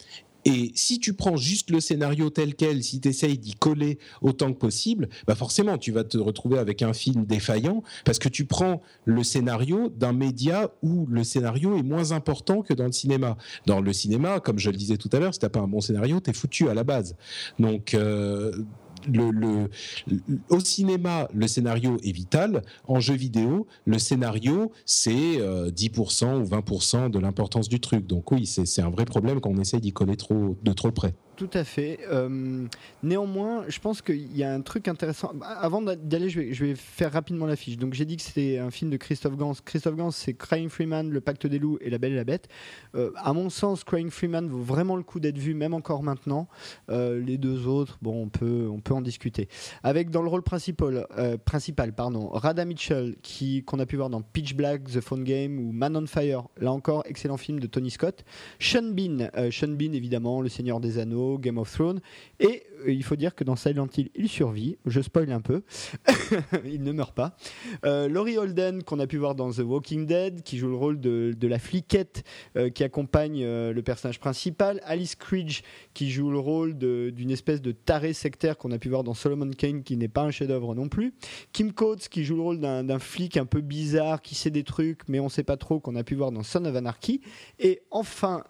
Et 0.45 0.71
si 0.73 0.99
tu 0.99 1.13
prends 1.13 1.35
juste 1.35 1.69
le 1.69 1.79
scénario 1.79 2.29
tel 2.29 2.55
quel, 2.55 2.83
si 2.83 3.01
tu 3.01 3.09
essayes 3.09 3.37
d'y 3.37 3.55
coller 3.55 3.99
autant 4.21 4.53
que 4.53 4.57
possible, 4.57 5.09
bah 5.27 5.35
forcément, 5.35 5.77
tu 5.77 5.91
vas 5.91 6.03
te 6.03 6.17
retrouver 6.17 6.57
avec 6.57 6.81
un 6.81 6.93
film 6.93 7.25
défaillant 7.25 7.83
parce 8.05 8.19
que 8.19 8.29
tu 8.29 8.45
prends 8.45 8.81
le 9.05 9.23
scénario 9.23 9.89
d'un 9.89 10.13
média 10.13 10.71
où 10.81 11.05
le 11.07 11.23
scénario 11.23 11.77
est 11.77 11.83
moins 11.83 12.13
important 12.13 12.61
que 12.61 12.73
dans 12.73 12.85
le 12.85 12.91
cinéma. 12.91 13.37
Dans 13.65 13.81
le 13.81 13.91
cinéma, 13.91 14.39
comme 14.39 14.59
je 14.59 14.69
le 14.69 14.77
disais 14.77 14.97
tout 14.97 15.09
à 15.11 15.19
l'heure, 15.19 15.33
si 15.33 15.39
t'as 15.39 15.49
pas 15.49 15.59
un 15.59 15.67
bon 15.67 15.81
scénario, 15.81 16.19
tu 16.21 16.29
es 16.29 16.33
foutu 16.33 16.69
à 16.69 16.73
la 16.73 16.83
base. 16.83 17.15
Donc, 17.59 17.93
euh, 17.93 18.51
au 20.49 20.59
cinéma, 20.59 21.27
le 21.33 21.47
scénario 21.47 21.97
est 22.03 22.11
vital. 22.11 22.63
En 22.87 22.99
jeu 22.99 23.13
vidéo, 23.13 23.67
le 23.85 23.99
scénario, 23.99 24.71
c'est 24.85 25.11
10% 25.11 25.39
euh, 25.39 26.39
ou 26.39 26.43
20% 26.43 27.09
de 27.09 27.19
l'importance 27.19 27.69
du 27.69 27.79
truc. 27.79 28.05
Donc 28.07 28.31
oui, 28.31 28.45
c'est 28.45 28.81
un 28.81 28.89
vrai 28.89 29.05
problème 29.05 29.39
quand 29.39 29.49
on 29.49 29.57
essaie 29.57 29.79
d'y 29.79 29.93
coller 29.93 30.15
de 30.17 30.73
trop 30.73 30.91
près 30.91 31.13
tout 31.39 31.49
à 31.53 31.63
fait. 31.63 31.99
Euh, 32.11 32.67
néanmoins, 33.01 33.63
je 33.69 33.79
pense 33.79 34.01
qu'il 34.01 34.35
y 34.35 34.43
a 34.43 34.53
un 34.53 34.59
truc 34.59 34.89
intéressant. 34.89 35.31
Bah, 35.33 35.47
avant 35.47 35.81
d'aller, 35.81 36.29
je 36.29 36.65
vais, 36.65 36.75
faire 36.75 37.13
rapidement 37.13 37.45
la 37.45 37.55
fiche. 37.55 37.77
Donc, 37.77 37.93
j'ai 37.93 38.03
dit 38.03 38.17
que 38.17 38.23
c'était 38.23 38.57
un 38.57 38.71
film 38.71 38.91
de 38.91 38.97
Christophe 38.97 39.37
Gans. 39.37 39.53
Christophe 39.63 39.95
Gans, 39.95 40.11
c'est 40.11 40.33
Crying 40.33 40.67
Freeman, 40.67 41.09
Le 41.09 41.21
Pacte 41.21 41.47
des 41.47 41.57
loups 41.57 41.77
et 41.79 41.89
La 41.89 41.97
Belle 41.97 42.11
et 42.11 42.17
la 42.17 42.25
Bête. 42.25 42.49
Euh, 42.93 43.11
à 43.15 43.31
mon 43.31 43.49
sens, 43.49 43.85
Crying 43.85 44.09
Freeman 44.09 44.49
vaut 44.49 44.61
vraiment 44.61 44.97
le 44.97 45.03
coup 45.03 45.21
d'être 45.21 45.37
vu, 45.37 45.53
même 45.53 45.73
encore 45.73 46.03
maintenant. 46.03 46.49
Euh, 46.89 47.23
les 47.23 47.37
deux 47.37 47.67
autres, 47.67 47.97
bon, 48.01 48.23
on 48.23 48.27
peut, 48.27 48.67
on 48.69 48.81
peut 48.81 48.93
en 48.93 49.01
discuter. 49.01 49.47
Avec 49.81 50.09
dans 50.09 50.21
le 50.21 50.27
rôle 50.27 50.43
principal, 50.43 51.07
principal 51.45 51.93
pardon, 51.93 52.27
Rada 52.33 52.65
Mitchell, 52.65 53.15
qui 53.21 53.63
qu'on 53.63 53.79
a 53.79 53.85
pu 53.85 53.95
voir 53.95 54.09
dans 54.09 54.21
Pitch 54.21 54.55
Black, 54.55 54.83
The 54.91 54.99
Phone 54.99 55.23
Game 55.23 55.57
ou 55.57 55.71
Man 55.71 55.95
on 55.95 56.05
Fire. 56.05 56.43
Là 56.59 56.73
encore, 56.73 57.03
excellent 57.05 57.37
film 57.37 57.61
de 57.61 57.67
Tony 57.67 57.91
Scott. 57.91 58.25
Sean 58.59 58.91
Bean, 58.91 59.29
Sean 59.51 59.69
Bean 59.69 59.93
évidemment, 59.93 60.41
Le 60.41 60.49
Seigneur 60.49 60.81
des 60.81 60.97
Anneaux. 60.97 61.28
Game 61.37 61.57
of 61.57 61.69
Thrones. 61.69 62.01
Et 62.39 62.63
il 62.87 63.03
faut 63.03 63.15
dire 63.15 63.35
que 63.35 63.43
dans 63.43 63.55
Silent 63.55 63.87
Hill, 63.95 64.09
il 64.15 64.29
survit. 64.29 64.77
Je 64.85 65.01
spoil 65.01 65.31
un 65.31 65.41
peu. 65.41 65.63
il 66.65 66.83
ne 66.83 66.91
meurt 66.91 67.13
pas. 67.13 67.35
Euh, 67.85 68.07
Laurie 68.07 68.37
Holden, 68.37 68.83
qu'on 68.83 68.99
a 68.99 69.07
pu 69.07 69.17
voir 69.17 69.35
dans 69.35 69.51
The 69.51 69.59
Walking 69.59 70.05
Dead, 70.05 70.43
qui 70.43 70.57
joue 70.57 70.69
le 70.69 70.75
rôle 70.75 70.99
de, 70.99 71.35
la 71.41 71.59
fliquette 71.59 72.23
euh, 72.55 72.69
qui 72.69 72.83
accompagne 72.83 73.43
le 73.43 73.81
personnage 73.81 74.19
principal. 74.19 74.81
Alice 74.83 75.15
Cridge, 75.15 75.61
qui 75.93 76.11
joue 76.11 76.31
le 76.31 76.39
rôle 76.39 76.77
d'une 76.77 77.31
espèce 77.31 77.61
de 77.61 77.71
taré 77.71 78.13
sectaire 78.13 78.57
qu'on 78.57 78.71
a 78.71 78.77
pu 78.77 78.89
voir 78.89 79.03
dans 79.03 79.13
Solomon 79.13 79.49
Kane, 79.51 79.83
qui 79.83 79.97
n'est 79.97 80.07
pas 80.07 80.21
un 80.21 80.31
chef-d'œuvre 80.31 80.75
non 80.75 80.89
plus. 80.89 81.13
Kim 81.53 81.73
Coates, 81.73 82.07
qui 82.09 82.23
joue 82.23 82.35
le 82.35 82.41
rôle 82.41 82.59
d'un 82.59 82.99
flic 82.99 83.37
un 83.37 83.45
peu 83.45 83.61
bizarre, 83.61 84.21
qui 84.21 84.35
sait 84.35 84.51
des 84.51 84.63
trucs, 84.63 85.07
mais 85.07 85.19
on 85.19 85.25
ne 85.25 85.29
sait 85.29 85.43
pas 85.43 85.57
trop, 85.57 85.79
qu'on 85.79 85.95
a 85.95 86.03
pu 86.03 86.15
voir 86.15 86.31
dans 86.31 86.43
Son 86.43 86.65
of 86.65 86.75
Anarchy. 86.75 87.21
Et 87.59 87.81
enfin, 87.91 88.43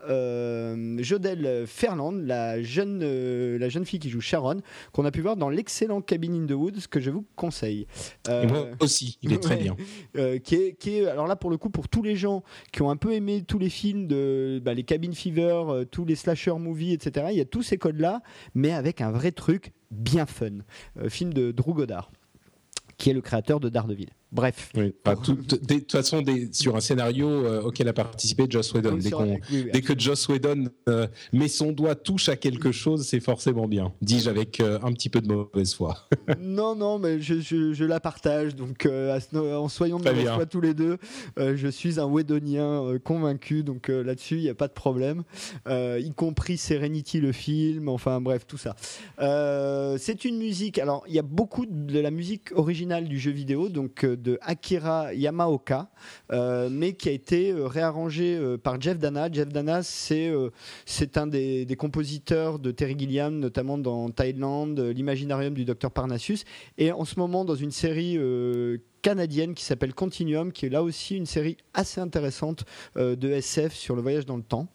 Jodelle 1.00 1.66
Ferland, 1.68 2.16
la 2.22 2.62
jeune 2.62 3.86
fille 3.86 4.00
qui 4.00 4.10
joue 4.10 4.19
Sharon, 4.20 4.62
qu'on 4.92 5.06
a 5.06 5.12
pu 5.12 5.22
voir 5.22 5.36
dans 5.36 5.50
l'excellent 5.50 6.02
Cabin 6.02 6.34
in 6.34 6.46
the 6.46 6.52
Woods, 6.52 6.88
que 6.90 7.00
je 7.00 7.10
vous 7.10 7.26
conseille. 7.36 7.88
Et 8.28 8.48
moi 8.48 8.58
euh, 8.58 8.76
aussi, 8.80 9.18
il 9.22 9.34
est 9.34 9.40
très 9.40 9.58
bien. 9.58 9.76
Euh, 10.18 10.40
qui, 10.40 10.56
est, 10.56 10.74
qui, 10.74 10.98
est, 10.98 11.08
alors 11.08 11.28
là, 11.28 11.36
pour 11.36 11.50
le 11.50 11.58
coup, 11.58 11.70
pour 11.70 11.88
tous 11.88 12.04
les 12.04 12.16
gens 12.16 12.44
qui 12.72 12.82
ont 12.82 12.90
un 12.90 12.98
peu 12.98 13.14
aimé 13.14 13.44
tous 13.48 13.60
les 13.60 13.70
films 13.70 14.08
de 14.08 14.62
bah, 14.64 14.74
les 14.74 14.84
Cabin 14.84 15.12
Fever, 15.12 15.64
euh, 15.68 15.86
tous 15.86 16.06
les 16.06 16.16
slasher 16.16 16.54
movies, 16.54 16.94
etc., 16.94 17.28
il 17.32 17.38
y 17.38 17.42
a 17.42 17.46
tous 17.46 17.64
ces 17.64 17.78
codes-là, 17.78 18.22
mais 18.56 18.72
avec 18.72 19.02
un 19.02 19.12
vrai 19.12 19.32
truc 19.32 19.74
bien 19.92 20.26
fun. 20.26 20.60
film 21.08 21.34
de 21.34 21.52
Drew 21.52 21.74
Goddard, 21.74 22.12
qui 22.98 23.10
est 23.10 23.14
le 23.14 23.22
créateur 23.22 23.60
de 23.60 23.70
Daredevil. 23.70 24.10
Bref. 24.32 24.72
de 24.76 24.94
toute 24.94 25.92
façon, 25.92 26.24
sur 26.52 26.76
un 26.76 26.82
scénario 26.82 27.28
euh, 27.28 27.64
auquel 27.64 27.88
a 27.88 27.94
participé 27.94 28.46
Joss 28.48 28.72
Whedon, 28.74 29.00
dès, 29.50 29.82
que 29.82 30.00
Joss 30.00 30.28
Whedon 30.30 30.66
euh, 30.88 31.08
met 31.34 31.48
son 31.48 31.72
doigt, 31.72 31.96
touche 31.96 32.30
à 32.30 32.36
quelque 32.36 32.72
chose, 32.72 33.08
c'est 33.08 33.22
forcément 33.22 33.68
bien. 33.68 33.92
Dis-je 34.02 34.30
avec 34.30 34.60
euh, 34.60 34.78
un 34.84 34.92
petit 34.94 35.10
peu 35.10 35.22
de 35.22 35.28
mauvaise 35.28 35.74
foi. 35.74 36.08
non, 36.40 36.76
non, 36.76 37.00
mais 37.00 37.20
je, 37.20 37.84
la 37.84 38.00
partage. 38.00 38.56
Donc, 38.56 38.88
en 38.88 39.68
soyant 39.68 39.98
de 39.98 40.04
mauvaise 40.04 40.30
foi 40.30 40.46
tous 40.46 40.62
les 40.62 40.76
deux, 40.76 40.98
je 41.38 41.68
suis 41.68 42.00
un 42.00 42.06
Whedonien 42.06 43.00
convaincu. 43.04 43.64
Donc 43.64 43.88
là-dessus, 43.88 44.36
il 44.36 44.44
n'y 44.44 44.50
a 44.50 44.56
pas 44.56 44.68
de 44.68 44.74
problème. 44.74 45.24
y 45.68 46.12
compris 46.16 46.58
Serenity, 46.58 47.20
le 47.20 47.32
film. 47.32 47.90
Enfin, 47.90 48.22
bref, 48.22 48.46
tout 48.46 48.58
ça. 48.58 48.76
c'est 49.98 50.24
une 50.24 50.38
musique. 50.38 50.78
Alors, 50.78 51.04
il 51.08 51.16
y 51.16 51.20
a 51.20 51.24
beaucoup 51.24 51.66
de 51.66 52.00
la 52.00 52.12
musique 52.12 52.52
originale 52.54 53.08
du 53.08 53.18
jeu 53.18 53.32
vidéo. 53.32 53.70
Donc, 53.70 54.06
de 54.22 54.38
Akira 54.42 55.14
Yamaoka, 55.14 55.90
euh, 56.32 56.70
mais 56.72 56.94
qui 56.94 57.10
a 57.10 57.12
été 57.12 57.52
euh, 57.52 57.68
réarrangé 57.68 58.36
euh, 58.36 58.58
par 58.58 58.80
Jeff 58.80 59.00
Dana. 59.00 59.32
Jeff 59.32 59.50
Dana, 59.50 59.82
c'est 59.84 61.18
un 61.18 61.28
des, 61.28 61.66
des, 61.66 61.76
compositeurs 61.76 62.60
de 62.60 62.72
Terry 62.72 62.98
Gilliam, 62.98 63.38
notamment 63.40 63.78
dans 63.78 64.10
Thailand, 64.10 64.80
l'Imaginarium 64.80 65.54
du 65.54 65.66
Docteur 65.66 65.92
Parnassus, 65.92 66.40
et 66.78 66.92
en 66.92 67.06
ce 67.06 67.20
moment 67.20 67.46
dans 67.46 67.56
une 67.56 67.72
série 67.72 68.18
canadienne 69.02 69.54
qui 69.54 69.64
s'appelle 69.64 69.94
Continuum, 69.94 70.52
qui 70.52 70.66
est 70.66 70.70
là 70.70 70.84
aussi 70.84 71.16
une 71.16 71.26
série 71.26 71.58
assez 71.74 72.02
intéressante 72.02 72.66
euh, 72.98 73.16
de 73.16 73.30
SF 73.30 73.74
sur 73.74 73.96
le 73.96 74.02
voyage 74.02 74.26
dans 74.26 74.38
le 74.38 74.44
temps. 74.44 74.68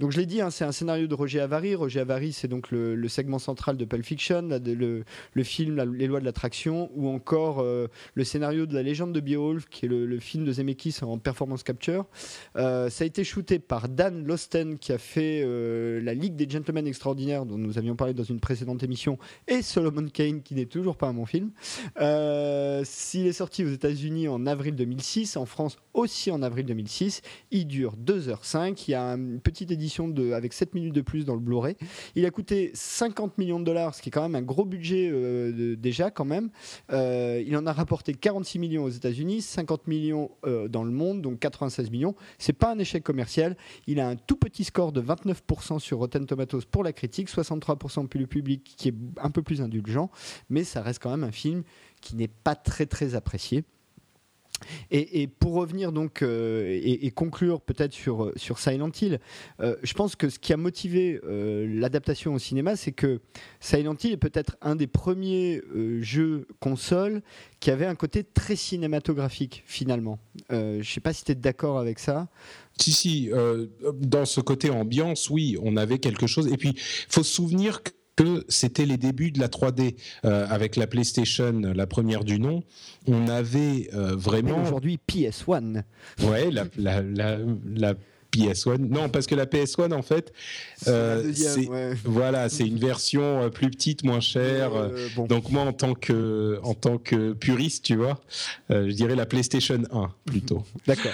Donc 0.00 0.12
je 0.12 0.18
l'ai 0.18 0.26
dit, 0.26 0.40
hein, 0.40 0.50
c'est 0.50 0.64
un 0.64 0.72
scénario 0.72 1.06
de 1.06 1.14
Roger 1.14 1.40
Avary. 1.40 1.74
Roger 1.74 2.00
Avary, 2.00 2.32
c'est 2.32 2.48
donc 2.48 2.70
le, 2.70 3.08
segment 3.08 3.38
central 3.38 3.76
de 3.76 3.84
Pulp 3.84 4.04
Fiction, 4.04 4.48
le, 4.48 5.04
film 5.44 5.94
Les 5.94 6.06
lois 6.06 6.20
de 6.20 6.24
l'attraction, 6.24 6.90
ou 6.94 7.08
encore 7.08 7.60
euh, 7.60 7.88
le 8.14 8.24
scénario 8.24 8.66
de 8.66 8.74
La 8.74 8.82
légende 8.82 9.12
de 9.12 9.20
Beowulf, 9.20 9.68
qui 9.68 9.86
est 9.86 9.88
le, 9.88 10.18
film 10.18 10.44
de 10.44 10.52
Zemeckis 10.52 10.96
en 11.02 11.18
performance 11.18 11.62
capture. 11.62 12.06
Euh, 12.56 12.90
ça 12.90 13.04
a 13.04 13.06
été 13.06 13.24
shooté 13.24 13.58
par 13.58 13.88
Dan 13.88 14.24
Losten, 14.26 14.78
qui 14.78 14.92
a 14.92 14.98
fait 14.98 15.42
La 16.00 16.14
Ligue 16.14 16.36
des 16.36 16.48
Gentlemen 16.48 16.86
Extraordinaires, 16.86 17.46
dont 17.46 17.58
nous 17.58 17.78
avions 17.78 17.96
parlé 17.96 18.14
dans 18.14 18.24
une 18.24 18.40
précédente 18.40 18.82
émission, 18.82 19.18
et 19.46 19.62
Solomon 19.62 20.08
Kane, 20.08 20.42
qui 20.42 20.54
n'est 20.54 20.66
toujours 20.66 20.96
pas 20.96 21.08
un 21.08 21.14
bon 21.14 21.26
film. 21.26 21.50
S'il 22.84 23.26
est 23.26 23.32
sorti 23.32 23.64
aux 23.68 23.72
États-Unis 23.72 24.28
en 24.28 24.46
avril 24.46 24.74
2006, 24.74 25.36
en 25.36 25.46
France 25.46 25.76
aussi 25.94 26.30
en 26.30 26.42
avril 26.42 26.66
2006. 26.66 27.22
Il 27.50 27.66
dure 27.66 27.96
2h05. 27.96 28.84
Il 28.88 28.90
y 28.92 28.94
a 28.94 29.02
une 29.02 29.40
petite 29.40 29.70
édition 29.70 30.12
avec 30.32 30.52
7 30.52 30.74
minutes 30.74 30.94
de 30.94 31.00
plus 31.00 31.24
dans 31.24 31.34
le 31.34 31.40
Blu-ray. 31.40 31.76
Il 32.14 32.24
a 32.26 32.30
coûté 32.30 32.70
50 32.74 33.38
millions 33.38 33.60
de 33.60 33.64
dollars, 33.64 33.94
ce 33.94 34.02
qui 34.02 34.08
est 34.08 34.12
quand 34.12 34.22
même 34.22 34.34
un 34.34 34.42
gros 34.42 34.64
budget 34.64 35.10
euh, 35.12 35.76
déjà 35.76 36.10
quand 36.10 36.24
même. 36.24 36.50
Euh, 36.92 37.42
il 37.46 37.56
en 37.56 37.66
a 37.66 37.72
rapporté 37.72 38.14
46 38.14 38.58
millions 38.58 38.84
aux 38.84 38.90
États-Unis, 38.90 39.42
50 39.42 39.86
millions 39.86 40.30
euh, 40.46 40.68
dans 40.68 40.84
le 40.84 40.90
monde, 40.90 41.22
donc 41.22 41.38
96 41.38 41.90
millions. 41.90 42.14
C'est 42.38 42.52
pas 42.52 42.72
un 42.72 42.78
échec 42.78 43.02
commercial. 43.02 43.56
Il 43.86 44.00
a 44.00 44.08
un 44.08 44.16
tout 44.16 44.36
petit 44.36 44.64
score 44.64 44.92
de 44.92 45.02
29% 45.02 45.78
sur 45.78 45.98
Rotten 45.98 46.26
Tomatoes 46.26 46.62
pour 46.70 46.84
la 46.84 46.92
critique, 46.92 47.28
63% 47.28 48.06
pour 48.08 48.20
le 48.20 48.26
public 48.26 48.74
qui 48.76 48.88
est 48.88 48.94
un 49.20 49.30
peu 49.30 49.42
plus 49.42 49.60
indulgent, 49.60 50.10
mais 50.48 50.64
ça 50.64 50.82
reste 50.82 51.02
quand 51.02 51.10
même 51.10 51.24
un 51.24 51.32
film 51.32 51.62
qui 52.00 52.16
n'est 52.16 52.28
pas 52.28 52.54
très 52.54 52.86
très 52.86 53.14
apprécié. 53.14 53.64
Et, 54.90 55.26
pour 55.26 55.54
revenir 55.54 55.92
donc 55.92 56.22
euh, 56.22 56.78
et, 56.82 57.10
conclure 57.10 57.60
peut-être 57.60 57.92
sur, 57.92 58.24
euh, 58.24 58.34
Silent 58.36 58.90
Hill, 59.00 59.20
euh, 59.60 59.76
je 59.82 59.92
pense 59.94 60.16
que 60.16 60.28
ce 60.28 60.38
qui 60.38 60.52
a 60.52 60.56
motivé 60.56 61.20
l'adaptation 61.24 62.34
au 62.34 62.38
cinéma, 62.38 62.76
c'est 62.76 62.92
que 62.92 63.20
Silent 63.60 63.96
Hill 64.02 64.12
est 64.12 64.16
peut-être 64.16 64.56
un 64.62 64.76
des 64.76 64.86
premiers 64.86 65.62
jeux 66.00 66.46
console 66.60 67.22
qui 67.60 67.70
avait 67.70 67.86
un 67.86 67.94
côté 67.94 68.24
très 68.24 68.56
cinématographique 68.56 69.62
finalement. 69.66 70.18
je 70.50 70.78
ne 70.78 70.82
sais 70.82 71.00
pas 71.00 71.12
si 71.12 71.24
tu 71.24 71.32
es 71.32 71.34
d'accord 71.34 71.78
avec 71.78 71.98
ça. 71.98 72.28
Si, 72.78 72.92
si, 72.92 73.30
dans 74.00 74.24
ce 74.24 74.40
côté 74.40 74.70
ambiance, 74.70 75.30
oui, 75.30 75.56
on 75.62 75.76
avait 75.76 75.98
quelque 75.98 76.26
chose. 76.26 76.48
Et 76.52 76.56
puis, 76.56 76.70
il 76.70 77.12
faut 77.12 77.22
se 77.22 77.34
souvenir 77.34 77.82
que 77.82 77.90
que 78.18 78.44
c'était 78.48 78.84
les 78.84 78.96
débuts 78.96 79.30
de 79.30 79.38
la 79.38 79.46
3D 79.46 79.94
euh, 80.24 80.44
avec 80.50 80.74
la 80.74 80.88
PlayStation, 80.88 81.52
la 81.52 81.86
première 81.86 82.24
du 82.24 82.40
nom. 82.40 82.64
On 83.06 83.28
avait 83.28 83.90
euh, 83.94 84.16
vraiment. 84.16 84.60
Aujourd'hui, 84.60 84.98
PS1. 85.08 85.84
Ouais, 86.24 86.50
la, 86.50 86.64
la, 86.76 87.02
la, 87.02 87.94
PS1. 88.32 88.78
Non, 88.78 89.08
parce 89.08 89.26
que 89.26 89.34
la 89.34 89.46
PS1, 89.46 89.92
en 89.92 90.02
fait, 90.02 90.32
euh, 90.86 91.32
voilà, 92.04 92.48
c'est 92.48 92.66
une 92.66 92.78
version 92.78 93.42
euh, 93.42 93.48
plus 93.48 93.70
petite, 93.70 94.04
moins 94.04 94.20
chère. 94.20 94.70
Donc 95.28 95.50
moi, 95.50 95.62
en 95.62 95.72
tant 95.72 95.94
que, 95.94 96.60
en 96.62 96.74
tant 96.74 96.98
que 96.98 97.32
puriste, 97.32 97.84
tu 97.84 97.96
vois, 97.96 98.20
je 98.70 98.92
dirais 98.92 99.14
la 99.14 99.26
PlayStation 99.26 99.82
1 99.90 100.10
plutôt. 100.24 100.62
D'accord. 100.86 101.12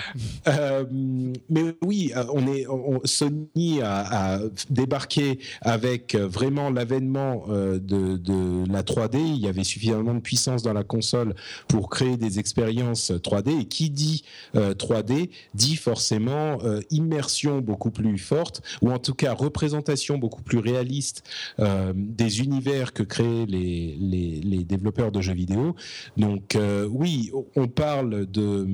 mais 1.48 1.74
oui, 1.82 2.12
on 2.32 2.46
est, 2.52 2.66
Sony 3.04 3.80
a, 3.82 4.40
débarqué 4.70 5.38
avec 5.60 6.14
vraiment 6.16 6.70
l'avènement 6.70 7.46
de, 7.48 8.16
de, 8.16 8.72
la 8.72 8.82
3D. 8.82 9.18
Il 9.18 9.40
y 9.40 9.48
avait 9.48 9.64
suffisamment 9.64 10.14
de 10.14 10.20
puissance 10.20 10.62
dans 10.62 10.72
la 10.72 10.84
console 10.84 11.34
pour 11.68 11.90
créer 11.90 12.16
des 12.16 12.38
expériences 12.38 13.10
3D. 13.10 13.60
Et 13.60 13.64
qui 13.66 13.90
dit 13.90 14.24
3D 14.54 15.30
dit 15.54 15.76
forcément 15.76 16.58
immersion 16.90 17.03
beaucoup 17.61 17.90
plus 17.90 18.18
forte, 18.18 18.62
ou 18.82 18.90
en 18.90 18.98
tout 18.98 19.14
cas 19.14 19.32
représentation 19.32 20.18
beaucoup 20.18 20.42
plus 20.42 20.59
réaliste 20.59 21.22
euh, 21.59 21.92
des 21.94 22.40
univers 22.40 22.92
que 22.92 23.02
créent 23.02 23.46
les, 23.46 23.96
les, 23.98 24.64
développeurs 24.64 25.12
de 25.12 25.20
jeux 25.20 25.34
vidéo. 25.34 25.76
Donc 26.16 26.57
euh, 26.57 26.88
oui, 26.90 27.30
on 27.55 27.68
parle 27.68 28.26
de 28.26 28.66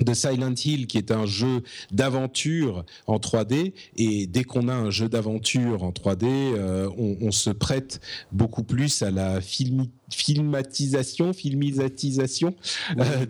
de 0.00 0.14
Silent 0.14 0.54
Hill, 0.54 0.86
qui 0.86 0.98
est 0.98 1.10
un 1.10 1.26
jeu 1.26 1.62
d'aventure 1.90 2.84
en 3.06 3.18
3D. 3.18 3.72
Et 3.96 4.26
dès 4.26 4.44
qu'on 4.44 4.68
a 4.68 4.74
un 4.74 4.90
jeu 4.90 5.08
d'aventure 5.08 5.84
en 5.84 5.90
3D, 5.90 6.24
euh, 6.24 6.88
on, 6.96 7.30
se 7.30 7.50
prête 7.50 8.00
beaucoup 8.30 8.64
plus 8.64 9.02
à 9.02 9.10
la 9.10 9.40
filmatisation, 9.40 11.32
filmisatisation 11.32 12.54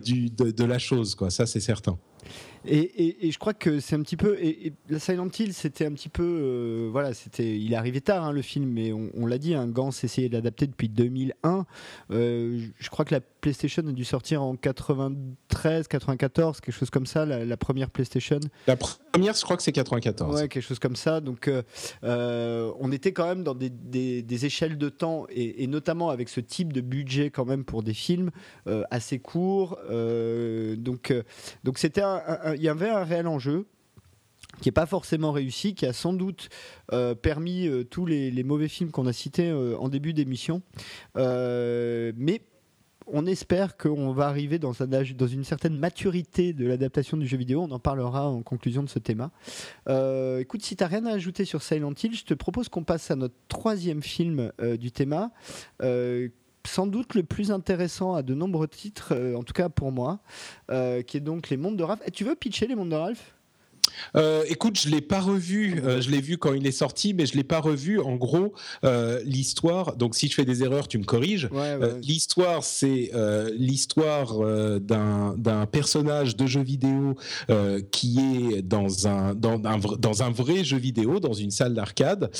du, 0.03 0.29
de, 0.29 0.51
de, 0.51 0.63
la 0.63 0.79
chose. 0.79 1.15
Quoi. 1.15 1.29
Ça, 1.29 1.45
c'est 1.45 1.59
certain. 1.59 1.97
Et, 2.65 3.31
je 3.31 3.37
crois 3.37 3.53
que 3.53 3.79
c'est 3.79 3.95
un 3.95 4.01
petit 4.01 4.17
peu. 4.17 4.37
Et, 4.39 4.73
la 4.89 4.99
Silent 4.99 5.29
Hill, 5.37 5.53
c'était 5.53 5.85
un 5.85 5.91
petit 5.91 6.09
peu. 6.09 6.23
Euh, 6.23 6.89
voilà, 6.91 7.13
c'était. 7.13 7.57
Il 7.57 7.73
est 7.73 7.75
arrivé 7.75 8.01
tard 8.01 8.23
hein, 8.23 8.31
le 8.31 8.41
film, 8.41 8.69
mais 8.69 8.91
on, 8.93 9.25
l'a 9.25 9.37
dit, 9.37 9.53
hein, 9.53 9.67
Gans 9.67 9.89
essayait 9.89 10.29
de 10.29 10.33
l'adapter 10.33 10.67
depuis 10.67 10.89
2001. 10.89 11.65
Euh, 12.11 12.67
je 12.79 12.89
crois 12.89 13.05
que 13.05 13.13
la 13.13 13.21
PlayStation 13.21 13.83
a 13.87 13.91
dû 13.91 14.05
sortir 14.05 14.41
en 14.41 14.55
93, 14.55 15.87
94, 15.87 16.61
quelque 16.61 16.73
chose 16.73 16.89
comme 16.89 17.05
ça, 17.05 17.25
la, 17.25 17.57
première 17.57 17.89
PlayStation. 17.89 18.39
La 18.67 18.77
première, 19.13 19.33
je 19.33 19.41
crois 19.41 19.55
que 19.55 19.63
c'est 19.63 19.71
94. 19.71 20.35
Ouais, 20.35 20.47
quelque 20.49 20.63
chose 20.63 20.79
comme 20.79 20.95
ça. 20.95 21.21
Donc, 21.21 21.47
euh, 21.47 22.71
on 22.79 22.91
était 22.91 23.13
quand 23.13 23.27
même 23.27 23.43
dans 23.43 23.55
des, 23.55 24.45
échelles 24.45 24.77
de 24.77 24.89
temps 24.89 25.25
et, 25.29 25.67
notamment 25.67 26.09
avec 26.09 26.27
ce 26.27 26.41
type 26.41 26.73
de 26.73 26.81
budget 26.81 27.29
quand 27.29 27.45
même 27.45 27.63
pour 27.63 27.83
des 27.83 27.93
films 27.93 28.31
assez 28.91 29.19
courts. 29.19 29.79
donc, 29.89 31.13
donc 31.63 31.77
c'était 31.77 32.01
il 32.55 32.61
y 32.61 32.67
avait 32.67 32.89
un 32.89 33.03
réel 33.03 33.27
enjeu 33.27 33.65
qui 34.61 34.67
n'est 34.67 34.73
pas 34.73 34.85
forcément 34.85 35.31
réussi, 35.31 35.75
qui 35.75 35.85
a 35.85 35.93
sans 35.93 36.13
doute 36.13 36.49
euh, 36.91 37.15
permis 37.15 37.67
euh, 37.67 37.83
tous 37.83 38.05
les, 38.05 38.43
mauvais 38.43 38.67
films 38.67 38.91
qu'on 38.91 39.07
a 39.07 39.13
cités 39.13 39.49
euh, 39.49 39.75
en 39.77 39.89
début 39.89 40.13
d'émission. 40.13 40.61
mais 41.15 42.41
on 43.07 43.25
espère 43.25 43.77
qu'on 43.77 44.11
va 44.13 44.27
arriver 44.27 44.59
dans, 44.59 44.81
un 44.81 44.87
dans, 44.87 45.27
une 45.27 45.43
certaine 45.43 45.77
maturité 45.77 46.53
de 46.53 46.65
l'adaptation 46.65 47.17
du 47.17 47.27
jeu 47.27 47.37
vidéo. 47.37 47.61
On 47.61 47.71
en 47.71 47.79
parlera 47.79 48.27
en 48.29 48.41
conclusion 48.41 48.83
de 48.83 48.89
ce 48.89 48.99
thème. 48.99 49.29
écoute, 50.39 50.63
si 50.63 50.75
tu 50.75 50.83
n'as 50.83 50.87
rien 50.87 51.05
à 51.05 51.11
ajouter 51.11 51.45
sur 51.45 51.61
Silent 51.61 51.93
Hill, 52.01 52.15
je 52.15 52.23
te 52.23 52.33
propose 52.33 52.69
qu'on 52.69 52.83
passe 52.83 53.11
à 53.11 53.15
notre 53.15 53.35
troisième 53.47 54.01
film 54.01 54.51
du 54.79 54.91
thème 54.91 55.29
sans 56.67 56.87
doute 56.87 57.15
le 57.15 57.23
plus 57.23 57.51
intéressant 57.51 58.15
à 58.15 58.23
de 58.23 58.33
nombreux 58.33 58.67
titres, 58.67 59.13
euh, 59.13 59.35
en 59.35 59.43
tout 59.43 59.53
cas 59.53 59.69
pour 59.69 59.91
moi, 59.91 60.19
euh, 60.71 61.01
qui 61.01 61.17
est 61.17 61.21
donc 61.21 61.49
Les 61.49 61.57
Mondes 61.57 61.77
de 61.77 61.83
Ralph. 61.83 62.01
Et 62.05 62.11
tu 62.11 62.23
veux 62.23 62.35
pitcher 62.35 62.67
Les 62.67 62.75
Mondes 62.75 62.89
de 62.89 62.95
Ralph? 62.95 63.35
Euh, 64.15 64.43
écoute, 64.47 64.79
je 64.79 64.89
l'ai 64.89 65.01
pas 65.01 65.19
revu. 65.19 65.81
Euh, 65.83 66.01
je 66.01 66.09
l'ai 66.09 66.21
vu 66.21 66.37
quand 66.37 66.53
il 66.53 66.65
est 66.67 66.71
sorti, 66.71 67.13
mais 67.13 67.25
je 67.25 67.35
l'ai 67.35 67.43
pas 67.43 67.59
revu. 67.59 67.99
En 67.99 68.15
gros, 68.15 68.53
euh, 68.83 69.21
l'histoire. 69.25 69.95
Donc, 69.95 70.15
si 70.15 70.27
je 70.27 70.35
fais 70.35 70.45
des 70.45 70.63
erreurs, 70.63 70.87
tu 70.87 70.97
me 70.97 71.03
corriges. 71.03 71.49
l'histoire, 72.01 72.63
c'est 72.63 73.11
l'histoire 73.55 74.39
d'un 74.79 75.65
personnage 75.71 76.35
de 76.35 76.45
jeu 76.45 76.61
vidéo 76.61 77.15
qui 77.91 78.19
est 78.19 78.61
dans 78.61 79.07
un 79.07 79.35
dans 79.35 79.61
un 79.65 79.77
dans 79.99 80.23
un 80.23 80.29
vrai 80.29 80.63
jeu 80.63 80.77
vidéo, 80.77 81.19
dans 81.19 81.33
une 81.33 81.51
salle 81.51 81.73
d'arcade, 81.73 82.31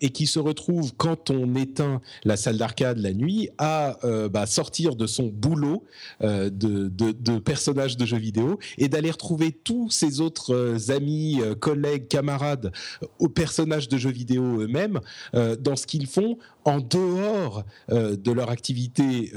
et 0.00 0.10
qui 0.10 0.26
se 0.26 0.38
retrouve 0.38 0.94
quand 0.96 1.30
on 1.30 1.54
éteint 1.54 2.00
la 2.24 2.36
salle 2.36 2.58
d'arcade 2.58 2.98
la 2.98 3.12
nuit 3.12 3.48
à 3.58 3.98
bah, 4.30 4.46
sortir 4.46 4.96
de 4.96 5.06
son 5.06 5.26
boulot 5.26 5.84
de, 6.20 6.48
de, 6.50 6.88
de 7.12 7.38
personnage 7.38 7.96
de 7.96 8.06
jeu 8.06 8.18
vidéo 8.18 8.58
et 8.78 8.88
d'aller 8.88 9.10
retrouver 9.10 9.52
tous 9.52 9.90
ces 9.90 10.20
autres 10.20 10.54
amis, 10.88 11.40
euh, 11.40 11.54
collègues, 11.54 12.08
camarades, 12.08 12.72
aux 13.18 13.28
personnages 13.28 13.88
de 13.88 13.96
jeux 13.96 14.10
vidéo 14.10 14.60
eux-mêmes, 14.60 15.00
euh, 15.34 15.56
dans 15.56 15.76
ce 15.76 15.86
qu'ils 15.86 16.06
font 16.06 16.38
en 16.64 16.80
dehors 16.80 17.64
euh, 17.90 18.16
de 18.16 18.32
leur 18.32 18.50
activité 18.50 19.32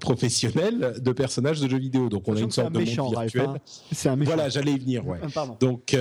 professionnelle 0.00 0.94
de 1.00 1.12
personnages 1.12 1.60
de 1.60 1.68
jeux 1.68 1.78
vidéo. 1.78 2.08
Donc 2.08 2.28
on 2.28 2.36
a 2.36 2.40
une 2.40 2.50
sorte 2.50 2.72
de 2.72 2.78
monde 2.78 3.10
virtuel. 3.18 3.48
C'est 3.92 4.08
un 4.08 4.16
méchant. 4.16 4.32
Voilà, 4.34 4.48
j'allais 4.48 4.72
y 4.72 4.78
venir. 4.78 5.06
Ouais. 5.06 5.18
Donc, 5.60 5.96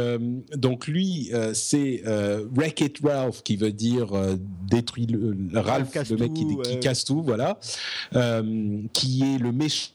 donc 0.56 0.88
lui, 0.88 1.32
c'est 1.54 2.04
Wreck-It 2.06 3.00
Ralph 3.04 3.44
qui 3.44 3.56
veut 3.56 3.72
dire 3.72 4.08
détruit 4.70 5.08
le, 5.08 5.60
Ralph, 5.60 5.94
le 6.10 6.18
mec 6.18 6.34
qui, 6.34 6.46
qui, 6.64 6.80
casse 6.80 7.06
tout, 7.06 7.22
voilà, 7.22 7.60
qui 8.94 9.24
est 9.24 9.38
le 9.38 9.52
méchant 9.52 9.92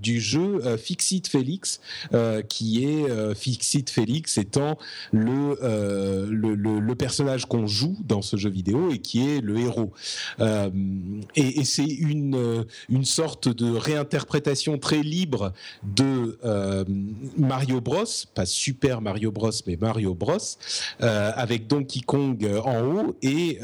du 0.00 0.20
jeu 0.20 0.60
euh, 0.64 0.76
Fixit 0.76 1.22
Felix, 1.28 1.80
euh, 2.14 2.42
qui 2.42 2.84
est 2.84 3.08
euh, 3.08 3.34
Fixit 3.34 3.84
Felix 3.88 4.38
étant 4.38 4.78
le, 5.12 5.56
le, 6.30 6.54
le, 6.54 6.94
personnage 6.94 7.46
qu'on 7.46 7.66
joue 7.66 7.96
dans 8.04 8.22
ce 8.22 8.36
jeu 8.36 8.50
vidéo 8.50 8.90
et 8.90 8.98
qui 8.98 9.26
est 9.26 9.40
le 9.40 9.58
héros. 9.58 9.92
Et, 10.40 11.64
c'est 11.64 11.84
une, 11.84 12.64
une 12.88 13.04
sorte 13.04 13.48
de 13.48 13.70
réinterprétation 13.72 14.78
très 14.78 15.02
libre 15.02 15.52
de 15.82 16.38
Mario 17.36 17.80
Bros, 17.80 18.04
pas 18.34 18.46
Super 18.46 19.00
Mario 19.00 19.30
Bros, 19.30 19.50
mais 19.66 19.76
Mario 19.80 20.14
Bros, 20.14 20.38
avec 20.98 21.66
Donkey 21.66 22.00
Kong 22.00 22.46
en 22.64 22.80
haut 22.82 23.16
et 23.22 23.58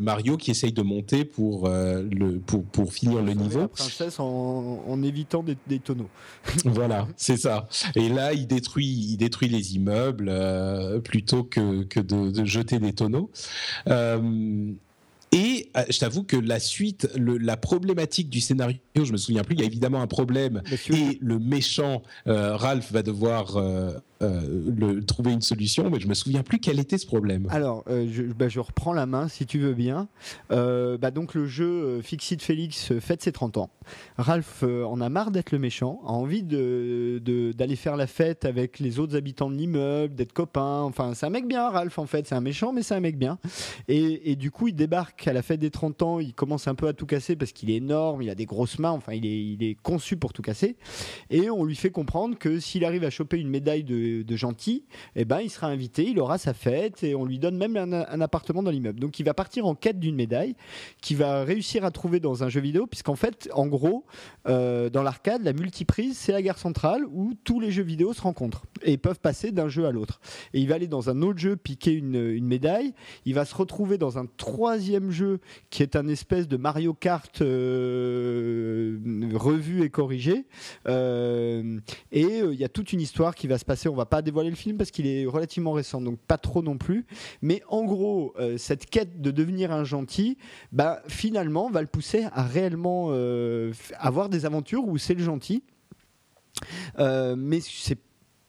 Mario 0.00 0.36
qui 0.36 0.50
essaye 0.50 0.72
de 0.72 0.82
monter 0.82 1.24
pour, 1.24 1.68
le, 1.68 2.38
pour, 2.38 2.64
pour 2.64 2.92
finir 2.92 3.22
le 3.22 3.32
niveau. 3.32 3.60
La 3.60 3.68
princesse 3.68 4.20
en, 4.20 4.84
en 4.86 5.02
évitant 5.02 5.42
des, 5.42 5.78
tonneaux. 5.78 6.08
voilà, 6.64 7.06
c'est 7.16 7.36
ça. 7.36 7.68
Et 7.94 8.08
là, 8.08 8.32
il 8.32 8.46
détruit, 8.46 8.86
il 8.86 9.16
détruit 9.16 9.48
les 9.48 9.76
immeubles 9.76 10.28
euh, 10.28 11.00
plutôt 11.00 11.44
que, 11.44 11.84
que 11.84 12.00
de, 12.00 12.44
jeter 12.44 12.78
des 12.78 12.92
tonneaux. 12.92 13.30
Euh, 13.88 14.72
et 15.34 15.70
euh, 15.76 15.82
je 15.90 15.98
t'avoue 15.98 16.22
que 16.22 16.36
la 16.36 16.60
suite, 16.60 17.08
la 17.16 17.56
problématique 17.56 18.30
du 18.30 18.40
scénario, 18.40 18.78
je 18.94 19.12
me 19.12 19.16
souviens 19.16 19.42
plus. 19.42 19.56
Il 19.56 19.60
y 19.60 19.64
a 19.64 19.66
évidemment 19.66 20.00
un 20.00 20.06
problème 20.06 20.62
et 20.90 21.18
le 21.20 21.38
méchant 21.38 22.02
Ralph 22.26 22.92
va 22.92 23.02
devoir 23.02 23.58
euh, 24.22 24.70
le, 24.76 25.04
trouver 25.04 25.32
une 25.32 25.42
solution, 25.42 25.90
mais 25.90 25.98
je 25.98 26.06
me 26.06 26.14
souviens 26.14 26.44
plus 26.44 26.60
quel 26.60 26.78
était 26.78 26.98
ce 26.98 27.06
problème. 27.06 27.48
Alors, 27.50 27.84
euh, 27.88 28.06
je, 28.10 28.22
bah, 28.22 28.48
je, 28.48 28.60
reprends 28.60 28.92
la 28.92 29.06
main 29.06 29.26
si 29.28 29.44
tu 29.44 29.58
veux 29.58 29.74
bien. 29.74 30.08
Euh, 30.52 30.96
bah, 30.96 31.10
donc 31.10 31.34
le 31.34 31.46
jeu 31.46 32.00
Fixit 32.00 32.40
Félix 32.40 32.92
fête 33.00 33.22
ses 33.22 33.32
30 33.32 33.56
ans. 33.58 33.70
Ralph 34.16 34.62
en 34.62 35.00
a 35.00 35.08
marre 35.08 35.30
d'être 35.30 35.50
le 35.50 35.58
méchant, 35.58 36.00
a 36.06 36.12
envie 36.12 36.42
d'aller 36.42 37.20
de, 37.20 37.74
faire 37.74 37.96
la 37.96 38.06
fête 38.06 38.44
avec 38.44 38.78
les 38.78 38.98
autres 38.98 39.16
habitants 39.16 39.50
de 39.50 39.56
l'immeuble, 39.56 40.14
d'être 40.14 40.32
copain. 40.32 40.80
Enfin, 40.82 41.12
c'est 41.14 41.26
un 41.26 41.30
mec 41.30 41.46
bien, 41.46 41.68
Ralph 41.68 41.98
en 41.98 42.06
fait. 42.06 42.26
C'est 42.26 42.34
un 42.34 42.40
méchant, 42.40 42.72
mais 42.72 42.82
c'est 42.82 42.94
un 42.94 43.00
mec 43.00 43.18
bien. 43.18 43.38
Et, 43.88 44.36
du 44.36 44.50
coup, 44.50 44.68
il 44.68 44.74
débarque 44.74 45.26
à 45.26 45.32
la 45.32 45.42
fête 45.42 45.60
des 45.60 45.70
30 45.70 46.02
ans. 46.02 46.20
Il 46.20 46.34
commence 46.34 46.68
un 46.68 46.74
peu 46.74 46.86
à 46.86 46.92
tout 46.92 47.06
casser 47.06 47.36
parce 47.36 47.52
qu'il 47.52 47.70
est 47.70 47.76
énorme, 47.76 48.22
il 48.22 48.30
a 48.30 48.34
des 48.34 48.46
grosses 48.46 48.78
mains. 48.78 48.92
Enfin, 48.92 49.12
il 49.12 49.62
est 49.62 49.76
conçu 49.82 50.16
pour 50.16 50.32
tout 50.32 50.42
casser. 50.42 50.76
Et 51.30 51.50
on 51.50 51.64
lui 51.64 51.76
fait 51.76 51.90
comprendre 51.90 52.38
que 52.38 52.60
s'il 52.60 52.84
arrive 52.84 53.04
à 53.04 53.10
choper 53.10 53.38
une 53.38 53.48
médaille 53.48 53.84
de 53.84 54.03
de, 54.24 54.36
gentil, 54.36 54.84
eh 55.16 55.24
ben, 55.24 55.40
il 55.40 55.50
sera 55.50 55.68
invité, 55.68 56.08
il 56.08 56.18
aura 56.18 56.38
sa 56.38 56.54
fête 56.54 57.02
et 57.02 57.14
on 57.14 57.24
lui 57.24 57.38
donne 57.38 57.56
même 57.56 57.76
un, 57.76 58.20
appartement 58.20 58.62
dans 58.62 58.70
l'immeuble. 58.70 59.00
Donc 59.00 59.18
il 59.18 59.24
va 59.24 59.34
partir 59.34 59.66
en 59.66 59.74
quête 59.74 59.98
d'une 59.98 60.16
médaille 60.16 60.54
qu'il 61.00 61.16
va 61.16 61.44
réussir 61.44 61.84
à 61.84 61.90
trouver 61.90 62.20
dans 62.20 62.44
un 62.44 62.48
jeu 62.48 62.60
vidéo, 62.60 62.86
puisqu'en 62.86 63.16
fait, 63.16 63.48
en 63.52 63.66
gros, 63.66 64.04
euh, 64.48 64.90
dans 64.90 65.02
l'arcade, 65.02 65.42
la 65.42 65.52
multiprise, 65.52 66.16
c'est 66.16 66.32
la 66.32 66.42
gare 66.42 66.58
centrale 66.58 67.04
où 67.10 67.34
tous 67.44 67.60
les 67.60 67.70
jeux 67.70 67.82
vidéo 67.82 68.12
se 68.12 68.22
rencontrent 68.22 68.64
et 68.82 68.96
peuvent 68.96 69.20
passer 69.20 69.52
d'un 69.52 69.68
jeu 69.68 69.86
à 69.86 69.92
l'autre. 69.92 70.20
Et 70.52 70.60
il 70.60 70.68
va 70.68 70.76
aller 70.76 70.88
dans 70.88 71.10
un 71.10 71.22
autre 71.22 71.38
jeu 71.38 71.56
piquer 71.56 71.92
une, 71.92 72.44
médaille, 72.44 72.92
il 73.24 73.34
va 73.34 73.44
se 73.44 73.54
retrouver 73.54 73.98
dans 73.98 74.18
un 74.18 74.26
troisième 74.36 75.10
jeu 75.10 75.40
qui 75.70 75.82
est 75.82 75.96
un 75.96 76.08
espèce 76.08 76.46
de 76.46 76.56
Mario 76.56 76.94
Kart 76.94 77.40
euh, 77.40 78.98
revu 79.34 79.82
et 79.82 79.90
corrigé. 79.90 80.44
Euh, 80.88 81.80
et 82.12 82.40
il 82.40 82.54
y 82.54 82.64
a 82.64 82.68
toute 82.68 82.92
une 82.92 83.00
histoire 83.00 83.34
qui 83.34 83.46
va 83.46 83.58
se 83.58 83.64
passer, 83.64 83.88
on 83.94 83.96
va 83.96 84.06
pas 84.06 84.22
dévoiler 84.22 84.50
le 84.50 84.56
film 84.56 84.76
parce 84.76 84.90
qu'il 84.90 85.06
est 85.06 85.24
relativement 85.24 85.72
récent, 85.72 86.00
donc 86.00 86.18
pas 86.18 86.36
trop 86.36 86.62
non 86.62 86.76
plus. 86.76 87.06
Mais 87.42 87.62
en 87.68 87.84
gros, 87.84 88.34
euh, 88.38 88.58
cette 88.58 88.86
quête 88.90 89.20
de 89.20 89.30
devenir 89.30 89.70
un 89.70 89.84
gentil, 89.84 90.36
bah, 90.72 91.00
finalement, 91.06 91.70
va 91.70 91.80
le 91.80 91.86
pousser 91.86 92.26
à 92.32 92.42
réellement 92.42 93.08
euh, 93.10 93.72
avoir 93.98 94.28
des 94.28 94.46
aventures 94.46 94.86
où 94.86 94.98
c'est 94.98 95.14
le 95.14 95.22
gentil. 95.22 95.62
Euh, 96.98 97.36
mais 97.38 97.60
c'est 97.60 97.98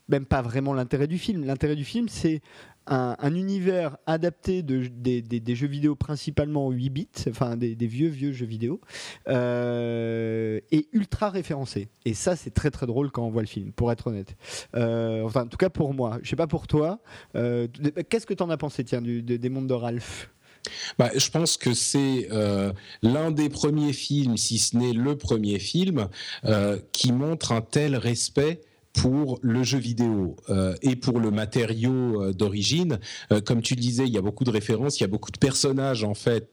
même 0.07 0.25
pas 0.25 0.41
vraiment 0.41 0.73
l'intérêt 0.73 1.07
du 1.07 1.19
film. 1.19 1.45
L'intérêt 1.45 1.75
du 1.75 1.85
film, 1.85 2.09
c'est 2.09 2.41
un, 2.88 3.36
univers 3.36 3.97
adapté 4.05 4.63
de, 4.63 4.88
des, 4.88 5.55
jeux 5.55 5.67
vidéo 5.67 5.95
principalement 5.95 6.67
en 6.67 6.71
8 6.71 6.89
bits, 6.89 7.07
enfin 7.29 7.55
des, 7.57 7.75
vieux 7.88 8.09
vieux 8.09 8.31
jeux 8.31 8.45
vidéo, 8.45 8.81
euh, 9.27 10.59
et 10.71 10.88
ultra 10.93 11.29
référencé. 11.29 11.89
Et 12.05 12.13
ça, 12.13 12.36
c'est 12.36 12.51
très 12.51 12.71
très 12.71 12.86
drôle 12.86 13.11
quand 13.11 13.25
on 13.25 13.29
voit 13.29 13.41
le 13.41 13.47
film, 13.47 13.71
pour 13.71 13.91
être 13.91 14.07
honnête. 14.07 14.36
Euh, 14.75 15.23
enfin, 15.23 15.43
en 15.43 15.47
tout 15.47 15.57
cas 15.57 15.69
pour 15.69 15.93
moi. 15.93 16.19
Je 16.23 16.29
sais 16.29 16.36
pas 16.36 16.47
pour 16.47 16.67
toi. 16.67 16.99
Euh, 17.36 17.67
qu'est-ce 18.09 18.25
que 18.25 18.33
tu 18.33 18.43
en 18.43 18.49
as 18.49 18.57
pensé, 18.57 18.83
tiens, 18.83 19.01
du, 19.01 19.21
des 19.21 19.49
mondes 19.49 19.67
de 19.67 19.73
Ralph? 19.73 20.29
Bah, 20.97 21.11
je 21.15 21.29
pense 21.29 21.57
que 21.57 21.73
c'est 21.75 22.27
l'un 23.03 23.31
des 23.31 23.49
premiers 23.49 23.93
films, 23.93 24.36
si 24.36 24.57
ce 24.57 24.75
n'est 24.77 24.93
le 24.93 25.15
premier 25.15 25.59
film, 25.59 26.07
qui 26.91 27.11
montre 27.11 27.51
un 27.51 27.61
tel 27.61 27.95
respect 27.95 28.61
pour 28.95 29.39
le 29.41 29.63
jeu 29.63 29.77
vidéo 29.77 30.35
euh, 30.49 30.75
et 30.81 30.95
pour 30.95 31.19
le 31.19 31.31
matériau 31.31 32.21
euh, 32.21 32.33
d'origine. 32.33 32.99
Euh, 33.31 33.41
comme 33.41 33.61
tu 33.61 33.75
le 33.75 33.81
disais, 33.81 34.05
il 34.05 34.13
y 34.13 34.17
a 34.17 34.21
beaucoup 34.21 34.43
de 34.43 34.51
références, 34.51 34.99
il 34.99 35.03
y 35.03 35.05
a 35.05 35.09
beaucoup 35.09 35.31
de 35.31 35.37
personnages 35.37 36.03
en 36.03 36.13
fait 36.13 36.49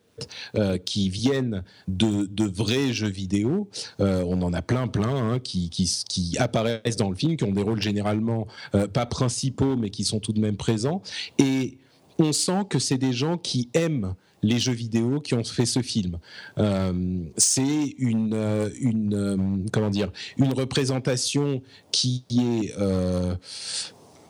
qui 0.84 1.08
viennent 1.08 1.64
de, 1.88 2.26
de, 2.26 2.44
vrais 2.44 2.92
jeux 2.92 3.08
vidéo. 3.08 3.70
on 3.98 4.42
en 4.42 4.52
a 4.52 4.60
plein, 4.60 4.86
plein 4.86 5.16
hein, 5.16 5.38
qui, 5.38 5.70
qui, 5.70 5.90
qui, 6.06 6.36
apparaissent 6.38 6.96
dans 6.96 7.08
le 7.08 7.16
film, 7.16 7.38
qui 7.38 7.44
ont 7.44 7.50
des 7.50 7.62
rôles 7.62 7.80
généralement 7.80 8.46
pas 8.92 9.06
principaux, 9.06 9.74
mais 9.74 9.88
qui 9.88 10.04
sont 10.04 10.20
tout 10.20 10.34
de 10.34 10.38
même 10.38 10.58
présents. 10.58 11.02
Et 11.38 11.78
on 12.18 12.32
sent 12.32 12.66
que 12.68 12.78
c'est 12.78 12.98
des 12.98 13.14
gens 13.14 13.38
qui 13.38 13.70
aiment 13.72 14.14
les 14.42 14.58
jeux 14.58 14.72
vidéo 14.72 15.20
qui 15.20 15.34
ont 15.34 15.44
fait 15.44 15.66
ce 15.66 15.82
film. 15.82 16.18
Euh, 16.58 16.92
c'est 17.36 17.94
une, 17.98 18.34
euh, 18.34 18.68
euh, 18.84 19.36
comment 19.72 19.90
dire, 19.90 20.10
une 20.36 20.52
représentation 20.52 21.62
qui 21.90 22.24
est 22.30 22.74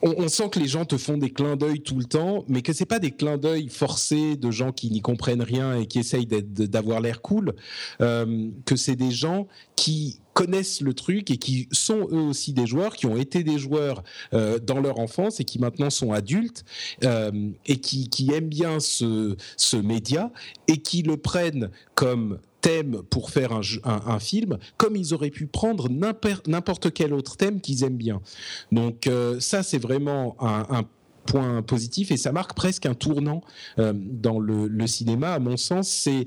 on, 0.02 0.28
sent 0.28 0.50
que 0.50 0.58
les 0.58 0.66
gens 0.66 0.84
te 0.84 0.96
font 0.96 1.16
des 1.16 1.30
clins 1.30 1.56
d'œil 1.56 1.80
tout 1.80 1.96
le 1.96 2.04
temps, 2.04 2.44
mais 2.48 2.62
que 2.62 2.72
c'est 2.72 2.86
pas 2.86 2.98
des 2.98 3.12
clins 3.12 3.38
d'œil 3.38 3.68
forcés 3.68 4.36
de 4.36 4.50
gens 4.50 4.72
qui 4.72 4.90
n'y 4.90 5.00
comprennent 5.00 5.42
rien 5.42 5.76
et 5.76 5.86
qui 5.86 6.00
essayent 6.00 6.26
d'avoir 6.26 7.00
l'air 7.00 7.22
cool, 7.22 7.54
euh, 8.00 8.48
que 8.66 8.76
c'est 8.76 8.96
des 8.96 9.12
gens 9.12 9.46
qui 9.76 10.20
connaissent 10.34 10.80
le 10.80 10.94
truc 10.94 11.30
et 11.30 11.36
qui 11.36 11.68
sont 11.72 12.08
eux 12.10 12.22
aussi 12.22 12.52
des 12.52 12.66
joueurs, 12.66 12.96
qui 12.96 13.06
ont 13.06 13.16
été 13.16 13.44
des 13.44 13.58
joueurs 13.58 14.02
euh, 14.34 14.58
dans 14.58 14.80
leur 14.80 14.98
enfance 14.98 15.40
et 15.40 15.44
qui 15.44 15.58
maintenant 15.58 15.90
sont 15.90 16.12
adultes 16.12 16.64
euh, 17.04 17.50
et 17.66 17.76
qui, 17.76 18.30
aiment 18.32 18.48
bien 18.48 18.80
ce, 18.80 19.36
ce 19.56 19.76
média 19.76 20.32
et 20.68 20.78
qui 20.78 21.02
le 21.02 21.16
prennent 21.16 21.70
comme 21.94 22.38
thème 22.62 23.02
pour 23.10 23.30
faire 23.30 23.52
un, 23.84 24.18
film, 24.18 24.58
comme 24.78 24.96
ils 24.96 25.12
auraient 25.12 25.30
pu 25.30 25.46
prendre 25.46 25.88
n'importe 25.90 26.92
quel 26.94 27.12
autre 27.12 27.36
thème 27.36 27.60
qu'ils 27.60 27.84
aiment 27.84 27.96
bien. 27.96 28.22
Donc 28.70 29.06
euh, 29.06 29.38
ça, 29.40 29.62
c'est 29.62 29.78
vraiment 29.78 30.36
un, 30.40 30.84
point 31.24 31.62
positif 31.62 32.10
et 32.10 32.16
ça 32.16 32.32
marque 32.32 32.54
presque 32.54 32.84
un 32.84 32.94
tournant 32.94 33.42
euh, 33.78 33.92
dans 33.94 34.40
le, 34.40 34.86
cinéma. 34.88 35.34
À 35.34 35.38
mon 35.38 35.56
sens, 35.56 35.88
c'est 35.88 36.26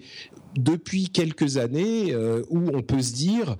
depuis 0.55 1.09
quelques 1.09 1.57
années 1.57 2.13
euh, 2.13 2.43
où 2.49 2.69
on 2.73 2.81
peut 2.81 3.01
se 3.01 3.13
dire 3.13 3.57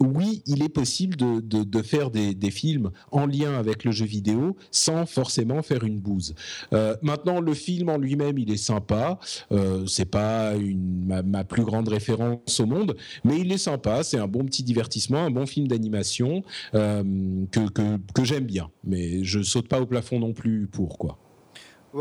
oui, 0.00 0.42
il 0.46 0.62
est 0.62 0.68
possible 0.68 1.16
de, 1.16 1.82
faire 1.82 2.10
des, 2.10 2.50
films 2.50 2.90
en 3.10 3.26
lien 3.26 3.54
avec 3.58 3.84
le 3.84 3.92
jeu 3.92 4.06
vidéo 4.06 4.56
sans 4.70 5.06
forcément 5.06 5.62
faire 5.62 5.84
une 5.84 5.98
bouse. 5.98 6.34
Euh, 6.72 6.96
maintenant, 7.02 7.40
le 7.40 7.54
film 7.54 7.88
en 7.88 7.98
lui-même, 7.98 8.38
il 8.38 8.50
est 8.50 8.56
sympa. 8.56 9.18
Euh, 9.52 9.86
c'est 9.86 10.10
pas 10.10 10.54
ma, 10.56 11.44
plus 11.44 11.64
grande 11.64 11.88
référence 11.88 12.60
au 12.60 12.66
monde, 12.66 12.96
mais 13.24 13.38
il 13.40 13.52
est 13.52 13.58
sympa. 13.58 14.02
C'est 14.02 14.18
un 14.18 14.28
bon 14.28 14.44
petit 14.44 14.62
divertissement, 14.62 15.24
un 15.24 15.30
bon 15.30 15.46
film 15.46 15.68
d'animation 15.68 16.42
euh, 16.74 17.02
que, 17.50 18.24
j'aime 18.24 18.44
bien. 18.44 18.70
Mais 18.84 19.24
je 19.24 19.42
saute 19.42 19.68
pas 19.68 19.80
au 19.80 19.86
plafond 19.86 20.18
non 20.18 20.32
plus 20.32 20.66
pour 20.66 20.98
quoi. 20.98 21.18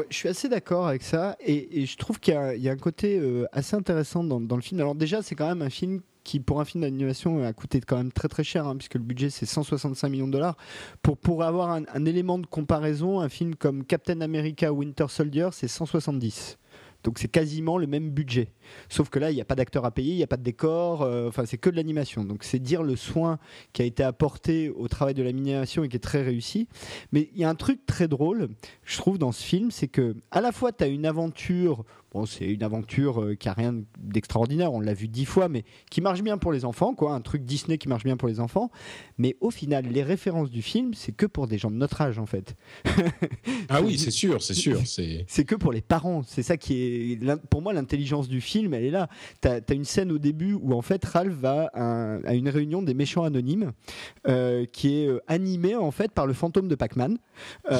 je 0.10 0.16
suis 0.16 0.30
assez 0.30 0.50
d'accord 0.50 0.88
avec 0.88 1.04
ça 1.04 1.36
et, 1.46 1.86
je 1.86 1.98
trouve 1.98 2.20
qu'il 2.20 2.34
y, 2.34 2.70
a 2.70 2.72
un 2.72 2.78
côté 2.78 3.18
euh, 3.20 3.46
assez 3.52 3.76
intéressant 3.76 4.24
dans, 4.24 4.40
dans, 4.40 4.56
le 4.56 4.62
film. 4.62 4.80
Alors 4.80 4.96
déjà, 4.96 5.22
c'est 5.22 5.36
quand 5.36 5.48
même 5.48 5.62
un 5.62 5.70
film 5.70 6.02
qui 6.28 6.42
pour 6.42 6.60
un 6.60 6.66
film 6.66 6.82
d'animation 6.82 7.42
a 7.42 7.54
coûté 7.54 7.80
quand 7.80 7.96
même 7.96 8.12
très 8.12 8.28
très 8.28 8.44
cher, 8.44 8.68
hein, 8.68 8.76
puisque 8.76 8.96
le 8.96 9.02
budget 9.02 9.30
c'est 9.30 9.46
165 9.46 10.10
millions 10.10 10.28
de 10.28 10.34
dollars. 10.34 10.58
Pour, 11.02 11.18
pour 11.18 11.42
avoir 11.42 11.72
un, 11.72 12.06
élément 12.06 12.38
de 12.38 12.46
comparaison, 12.46 13.22
un 13.22 13.30
film 13.30 13.56
comme 13.56 13.86
Captain 13.86 14.20
America 14.20 14.74
Winter 14.74 15.06
Soldier, 15.08 15.48
c'est 15.54 15.70
170. 15.70 16.58
Donc 17.04 17.20
c'est 17.20 17.30
quasiment 17.30 17.78
le 17.78 17.88
même 17.88 18.10
budget. 18.10 18.52
Sauf 18.90 19.10
que 19.10 19.20
là, 19.20 19.32
il 19.32 19.36
n'y 19.36 19.42
a 19.42 19.46
pas 19.46 19.56
d'acteur 19.56 19.86
à 19.86 19.92
payer, 19.92 20.12
il 20.12 20.18
n'y 20.18 20.24
a 20.24 20.28
pas 20.28 20.36
de 20.36 20.44
décor, 20.44 21.04
euh, 21.04 21.30
enfin 21.30 21.46
c'est 21.46 21.58
que 21.58 21.70
de 21.70 21.78
l'animation. 21.78 22.26
Donc 22.26 22.44
c'est 22.44 22.60
dire 22.60 22.84
le 22.84 22.98
soin 22.98 23.40
qui 23.72 23.82
a 23.82 23.86
été 23.86 24.04
apporté 24.04 24.70
au 24.70 24.90
travail 24.90 25.14
de 25.14 25.24
l'animation 25.24 25.86
et 25.86 25.88
qui 25.88 25.96
est 25.96 26.02
très 26.02 26.24
réussi. 26.24 26.68
Mais 27.14 27.30
il 27.34 27.40
y 27.40 27.46
a 27.46 27.50
un 27.50 27.56
truc 27.56 27.86
très 27.86 28.10
drôle, 28.10 28.50
je 28.84 28.98
trouve, 28.98 29.18
dans 29.18 29.32
ce 29.32 29.44
film, 29.44 29.72
c'est 29.72 29.88
que 29.88 30.18
à 30.32 30.42
la 30.42 30.52
fois 30.52 30.74
tu 30.74 30.84
as 30.84 30.88
une 30.88 31.06
aventure 31.06 31.86
Bon, 32.14 32.26
c'est 32.26 32.46
une 32.46 32.64
aventure 32.64 33.22
euh, 33.22 33.36
qui 33.36 33.50
a 33.50 33.54
rien 33.54 33.76
d'extraordinaire, 34.00 34.72
on 34.72 34.80
l'a 34.80 34.94
vu 34.94 35.10
dix 35.10 35.26
fois, 35.26 35.50
mais 35.50 35.66
qui 35.92 36.00
marche 36.00 36.22
bien 36.22 36.38
pour 36.38 36.54
les 36.54 36.64
enfants, 36.64 36.94
quoi, 36.94 37.14
un 37.14 37.20
truc 37.20 37.44
Disney 37.44 37.78
qui 37.78 37.90
marche 37.90 38.06
bien 38.06 38.16
pour 38.16 38.30
les 38.30 38.40
enfants. 38.40 38.72
Mais 39.18 39.36
au 39.42 39.52
final, 39.52 39.86
les 39.86 40.04
références 40.04 40.50
du 40.50 40.62
film, 40.62 40.94
c'est 40.94 41.12
que 41.12 41.26
pour 41.26 41.48
des 41.48 41.58
gens 41.58 41.70
de 41.70 41.76
notre 41.76 42.00
âge, 42.00 42.18
en 42.18 42.26
fait. 42.26 42.56
ah 43.70 43.82
oui, 43.82 43.98
c'est 43.98 44.12
sûr, 44.12 44.42
c'est 44.42 44.54
sûr. 44.54 44.80
C'est 44.86 45.46
que 45.46 45.56
pour 45.56 45.74
les 45.74 45.82
parents. 45.82 46.24
C'est 46.26 46.44
ça 46.44 46.56
qui 46.56 46.82
est, 46.82 47.40
pour 47.50 47.62
moi, 47.62 47.74
l'intelligence 47.74 48.30
du 48.30 48.40
film, 48.40 48.74
elle 48.74 48.86
est 48.86 48.92
là. 48.92 49.10
Tu 49.42 49.50
as, 49.50 49.74
une 49.74 49.84
scène 49.84 50.12
au 50.12 50.18
début 50.18 50.54
où, 50.54 50.74
en 50.74 50.82
fait, 50.82 51.04
Ralph 51.04 51.34
va 51.34 51.70
à, 51.74 52.34
une 52.34 52.48
réunion 52.48 52.82
des 52.82 52.94
méchants 52.94 53.24
anonymes, 53.24 53.74
euh, 54.28 54.66
qui 54.66 55.02
est 55.02 55.08
euh, 55.08 55.20
animée, 55.28 55.76
en 55.76 55.92
fait, 55.92 56.14
par 56.14 56.26
le 56.26 56.34
fantôme 56.34 56.70
de 56.70 56.76
Pac-Man, 56.76 57.18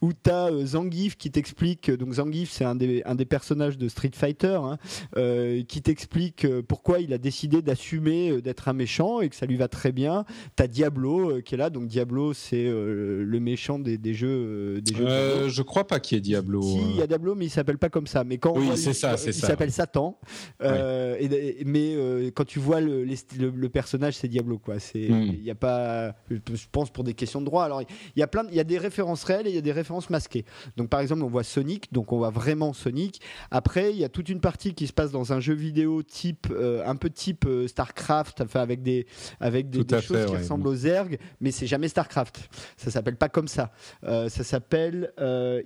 où 0.00 0.12
tu 0.12 0.30
as 0.30 0.50
Zangief 0.66 1.16
qui 1.16 1.30
t'explique, 1.30 1.90
donc 1.90 2.14
Zangief, 2.14 2.50
c'est 2.50 2.65
un 2.66 2.74
des, 2.74 3.02
un 3.04 3.14
des 3.14 3.24
personnages 3.24 3.78
de 3.78 3.88
Street 3.88 4.10
Fighter, 4.14 4.58
hein, 4.62 4.78
euh, 5.16 5.62
qui 5.62 5.82
t'explique 5.82 6.44
euh, 6.44 6.62
pourquoi 6.62 7.00
il 7.00 7.12
a 7.12 7.18
décidé 7.18 7.62
d'assumer 7.62 8.30
euh, 8.30 8.42
d'être 8.42 8.68
un 8.68 8.72
méchant 8.72 9.20
et 9.20 9.28
que 9.28 9.36
ça 9.36 9.46
lui 9.46 9.56
va 9.56 9.68
très 9.68 9.92
bien. 9.92 10.24
T'as 10.54 10.66
Diablo 10.66 11.40
qui 11.42 11.54
est 11.54 11.58
là, 11.58 11.70
donc 11.70 11.86
Diablo 11.86 12.32
c'est 12.34 12.64
le 12.66 13.38
méchant 13.40 13.78
des, 13.78 13.98
des 13.98 14.14
jeux. 14.14 14.80
Des 14.80 14.94
jeux 14.94 15.48
je 15.48 15.62
crois 15.62 15.86
pas 15.86 16.00
qu'il 16.00 16.16
y 16.16 16.18
ait 16.18 16.22
Diablo. 16.22 16.62
Si, 16.62 16.78
il 16.90 16.96
y 16.96 17.02
a 17.02 17.06
Diablo, 17.06 17.34
mais 17.34 17.46
il 17.46 17.50
s'appelle 17.50 17.78
pas 17.78 17.88
comme 17.88 18.06
ça. 18.06 18.24
Mais 18.24 18.38
quand 18.38 18.56
oui, 18.56 18.70
c'est 18.76 18.92
ça, 18.92 19.16
il 19.24 19.34
s'appelle 19.34 19.72
Satan. 19.72 20.18
et, 20.62 21.62
mais 21.64 21.96
quand 22.34 22.44
tu 22.44 22.58
vois 22.58 22.80
le, 22.80 23.04
le, 23.04 23.68
personnage, 23.68 24.14
c'est 24.14 24.28
Diablo 24.28 24.58
quoi. 24.58 24.78
C'est, 24.78 25.08
hmm. 25.08 25.34
il 25.34 25.44
y 25.44 25.50
a 25.50 25.54
pas, 25.54 26.14
je 26.30 26.66
pense 26.70 26.90
pour 26.90 27.04
des 27.04 27.14
questions 27.14 27.40
de 27.40 27.46
droit. 27.46 27.64
Alors 27.64 27.82
il 27.82 28.18
y 28.18 28.22
a 28.22 28.26
plein, 28.26 28.44
il 28.50 28.56
y 28.56 28.60
a 28.60 28.64
des 28.64 28.78
références 28.78 29.24
réelles 29.24 29.46
et 29.46 29.50
il 29.50 29.56
y 29.56 29.58
a 29.58 29.62
des 29.62 29.72
références 29.72 30.10
masquées. 30.10 30.44
Donc 30.76 30.88
par 30.88 31.00
exemple, 31.00 31.22
on 31.22 31.28
voit 31.28 31.44
Sonic, 31.44 31.92
donc 31.92 32.12
on 32.12 32.18
voit 32.18 32.30
vraiment 32.30 32.55
Sonic. 32.72 33.20
Après, 33.50 33.92
il 33.92 33.98
y 33.98 34.04
a 34.04 34.08
toute 34.08 34.28
une 34.28 34.40
partie 34.40 34.74
qui 34.74 34.86
se 34.86 34.92
passe 34.92 35.10
dans 35.10 35.32
un 35.32 35.40
jeu 35.40 35.54
vidéo 35.54 36.02
type, 36.02 36.48
euh, 36.50 36.86
un 36.86 36.96
peu 36.96 37.10
type 37.10 37.44
euh, 37.46 37.68
StarCraft, 37.68 38.40
enfin 38.40 38.60
avec 38.60 38.82
des, 38.82 39.06
avec 39.40 39.70
des, 39.70 40.00
choses 40.00 40.26
qui 40.26 40.36
ressemblent 40.36 40.68
aux 40.68 40.74
Zerg, 40.74 41.18
mais 41.40 41.50
c'est 41.50 41.66
jamais 41.66 41.88
StarCraft. 41.88 42.48
Ça 42.76 42.90
s'appelle 42.90 43.16
pas 43.16 43.28
comme 43.28 43.48
ça. 43.48 43.72
Euh, 44.04 44.28
ça 44.28 44.44
s'appelle 44.44 45.12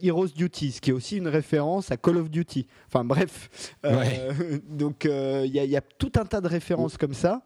Heroes 0.02 0.28
Duty, 0.34 0.72
ce 0.72 0.80
qui 0.80 0.90
est 0.90 0.92
aussi 0.92 1.16
une 1.16 1.28
référence 1.28 1.90
à 1.90 1.96
Call 1.96 2.16
of 2.16 2.30
Duty. 2.30 2.66
Enfin 2.88 3.04
bref. 3.04 3.76
donc 4.68 5.04
il 5.04 5.52
y, 5.52 5.76
a 5.76 5.80
tout 5.80 6.12
un 6.16 6.24
tas 6.24 6.40
de 6.40 6.48
références 6.48 6.96
comme 6.96 7.14
ça. 7.14 7.42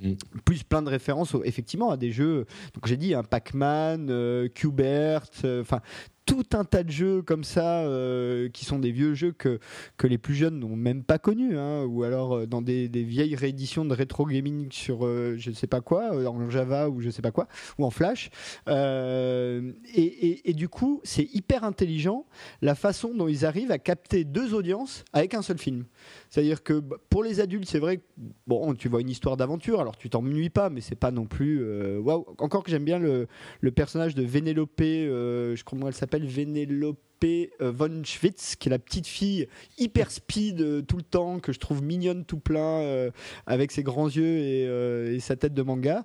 Mm. 0.00 0.14
Plus 0.44 0.64
plein 0.64 0.82
de 0.82 0.90
références 0.90 1.36
effectivement 1.44 1.90
à 1.90 1.96
des 1.96 2.10
jeux. 2.10 2.46
Donc 2.74 2.86
j'ai 2.86 2.96
dit 2.96 3.14
un 3.14 3.22
Pac-Man, 3.22 4.48
Qbert, 4.54 5.22
enfin 5.60 5.80
tout 6.26 6.44
un 6.54 6.64
tas 6.64 6.82
de 6.82 6.90
jeux 6.90 7.22
comme 7.22 7.44
ça 7.44 7.80
euh, 7.80 8.48
qui 8.48 8.64
sont 8.64 8.78
des 8.78 8.92
vieux 8.92 9.14
jeux 9.14 9.32
que, 9.32 9.58
que 9.96 10.06
les 10.06 10.18
plus 10.18 10.34
jeunes 10.34 10.58
n'ont 10.58 10.76
même 10.76 11.02
pas 11.02 11.18
connus, 11.18 11.58
hein, 11.58 11.84
ou 11.84 12.02
alors 12.02 12.36
euh, 12.36 12.46
dans 12.46 12.62
des, 12.62 12.88
vieilles 12.88 13.36
rééditions 13.36 13.84
de 13.84 13.92
rétro 13.94 14.24
gaming 14.24 14.70
sur 14.70 15.04
euh, 15.04 15.34
je 15.36 15.50
ne 15.50 15.54
sais 15.54 15.66
pas 15.66 15.80
quoi, 15.80 16.14
en 16.26 16.48
Java 16.50 16.88
ou 16.88 17.00
je 17.00 17.10
sais 17.10 17.22
pas 17.22 17.30
quoi, 17.30 17.46
ou 17.78 17.84
en 17.84 17.90
Flash. 17.90 18.30
Et, 18.66 20.50
et, 20.50 20.54
du 20.54 20.68
coup, 20.68 21.00
c'est 21.04 21.28
hyper 21.34 21.64
intelligent 21.64 22.26
la 22.62 22.74
façon 22.74 23.14
dont 23.14 23.28
ils 23.28 23.44
arrivent 23.44 23.70
à 23.70 23.78
capter 23.78 24.24
deux 24.24 24.54
audiences 24.54 25.04
avec 25.12 25.34
un 25.34 25.42
seul 25.42 25.58
film. 25.58 25.84
C'est-à-dire 26.30 26.62
que 26.62 26.80
bah, 26.80 26.96
pour 27.10 27.22
les 27.22 27.40
adultes, 27.40 27.68
c'est 27.68 27.78
vrai, 27.78 28.00
bon, 28.46 28.74
tu 28.74 28.88
vois 28.88 29.00
une 29.00 29.10
histoire 29.10 29.36
d'aventure, 29.36 29.80
alors 29.80 29.96
tu 29.96 30.08
t'ennuies 30.08 30.50
pas, 30.50 30.70
mais 30.70 30.80
c'est 30.80 30.94
pas 30.94 31.10
non 31.10 31.26
plus. 31.26 31.62
Waouh 31.98 32.24
Encore 32.38 32.62
que 32.62 32.70
j'aime 32.70 32.84
bien 32.84 32.98
le, 32.98 33.28
le, 33.60 33.70
personnage 33.72 34.14
de 34.14 34.22
Vénélope, 34.22 34.80
je 34.80 35.62
crois 35.62 35.74
comment 35.74 35.88
elle 35.88 35.94
s'appelle 35.94 36.13
Vénélope 36.22 36.98
Penelope 37.20 37.54
von 37.60 38.02
Schwitz, 38.04 38.56
qui 38.56 38.68
est 38.68 38.70
la 38.70 38.78
petite 38.78 39.06
fille 39.06 39.48
hyper 39.78 40.10
speed 40.10 40.86
tout 40.86 40.96
le 40.96 41.02
temps, 41.02 41.38
que 41.38 41.52
je 41.52 41.58
trouve 41.58 41.82
mignonne 41.82 42.24
tout 42.24 42.38
plein, 42.38 43.10
avec 43.46 43.72
ses 43.72 43.82
grands 43.82 44.08
yeux 44.08 44.38
et, 44.38 45.20
sa 45.20 45.36
tête 45.36 45.54
de 45.54 45.62
manga, 45.62 46.04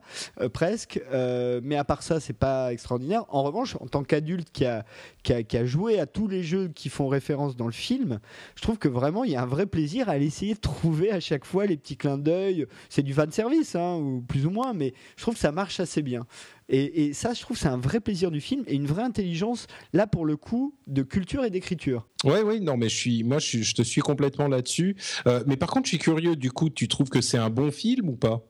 presque. 0.54 1.02
mais 1.12 1.76
à 1.76 1.84
part 1.84 2.04
ça, 2.04 2.20
c'est 2.20 2.34
pas 2.34 2.72
extraordinaire. 2.72 3.26
En 3.30 3.44
revanche, 3.44 3.76
en 3.82 3.88
tant 3.88 4.04
qu'adulte 4.04 4.50
qui 4.52 4.66
a, 4.66 4.86
qui 5.24 5.58
a, 5.58 5.66
joué 5.66 6.00
à 6.00 6.06
tous 6.06 6.28
les 6.28 6.44
jeux 6.44 6.70
qui 6.70 6.90
font 6.90 7.08
référence 7.08 7.56
dans 7.58 7.66
le 7.66 7.74
film, 7.74 8.20
je 8.56 8.62
trouve 8.62 8.78
que 8.78 8.88
vraiment 8.88 9.24
il 9.24 9.32
y 9.32 9.36
a 9.36 9.42
un 9.42 9.48
vrai 9.48 9.66
plaisir 9.66 10.10
à 10.10 10.18
essayer 10.18 10.54
de 10.54 10.60
trouver 10.60 11.12
à 11.12 11.20
chaque 11.20 11.46
fois 11.46 11.66
les 11.66 11.76
petits 11.76 11.98
clins 11.98 12.18
d'œil. 12.18 12.66
C'est 12.90 13.04
du 13.04 13.14
fan 13.14 13.32
service, 13.32 13.76
hein, 13.76 13.98
ou 13.98 14.22
plus 14.22 14.46
ou 14.46 14.52
moins, 14.52 14.74
mais 14.74 14.94
je 15.18 15.24
trouve 15.24 15.34
que 15.34 15.40
ça 15.42 15.52
marche 15.52 15.80
assez 15.80 16.02
bien. 16.02 16.26
Et, 16.70 17.14
ça, 17.14 17.34
je 17.34 17.42
trouve, 17.42 17.58
c'est 17.58 17.68
un 17.68 17.78
vrai 17.78 18.00
plaisir 18.00 18.30
du 18.30 18.42
film 18.42 18.64
et 18.68 18.76
une 18.76 18.86
vraie 18.86 19.04
intelligence, 19.04 19.66
là 19.92 20.06
pour 20.06 20.26
le 20.26 20.38
coup, 20.38 20.76
de 20.86 21.02
culture 21.02 21.44
et 21.44 21.50
d'écriture. 21.50 22.08
Oui, 22.24 22.40
oui, 22.46 22.62
non, 22.62 22.78
mais 22.78 22.90
je 22.90 22.96
suis, 22.96 23.24
moi, 23.24 23.40
je, 23.40 23.74
te 23.74 23.82
suis 23.82 24.02
complètement 24.02 24.48
là-dessus. 24.48 24.96
Euh, 25.26 25.44
mais 25.48 25.58
par 25.58 25.70
contre, 25.70 25.86
je 25.86 25.90
suis 25.90 25.98
curieux, 25.98 26.36
du 26.36 26.52
coup, 26.52 26.70
tu 26.70 26.88
trouves 26.88 27.10
que 27.10 27.22
c'est 27.22 27.38
un 27.40 27.50
bon 27.50 27.72
film 27.72 28.10
ou 28.10 28.16
pas? 28.16 28.44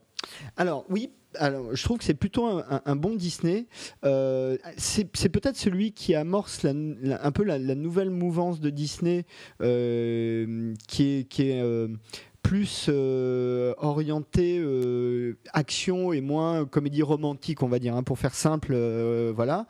Alors 0.57 0.85
oui, 0.89 1.11
alors, 1.35 1.75
je 1.75 1.83
trouve 1.83 1.99
que 1.99 2.03
c'est 2.03 2.15
plutôt 2.15 2.45
un, 2.85 2.95
bon 2.95 3.15
Disney. 3.15 3.67
Euh, 4.03 4.57
c'est 4.77 5.29
peut-être 5.29 5.57
celui 5.57 5.91
qui 5.91 6.15
amorce 6.15 6.65
un 6.65 7.31
peu 7.31 7.43
la, 7.43 7.59
nouvelle 7.75 8.09
mouvance 8.09 8.59
de 8.59 8.69
Disney 8.69 9.25
euh, 9.61 10.73
qui 10.87 11.03
est, 11.03 11.23
qui 11.25 11.49
est 11.49 11.61
euh, 11.61 11.87
plus 12.41 12.87
euh, 12.89 13.73
orienté 13.77 14.57
euh, 14.59 15.37
action 15.53 16.13
et 16.13 16.21
moins 16.21 16.65
comédie 16.65 17.01
romantique, 17.01 17.63
on 17.63 17.67
va 17.67 17.79
dire, 17.79 17.95
hein, 17.95 18.03
pour 18.03 18.17
faire 18.17 18.33
simple, 18.33 18.71
euh, 18.73 19.31
voilà, 19.35 19.67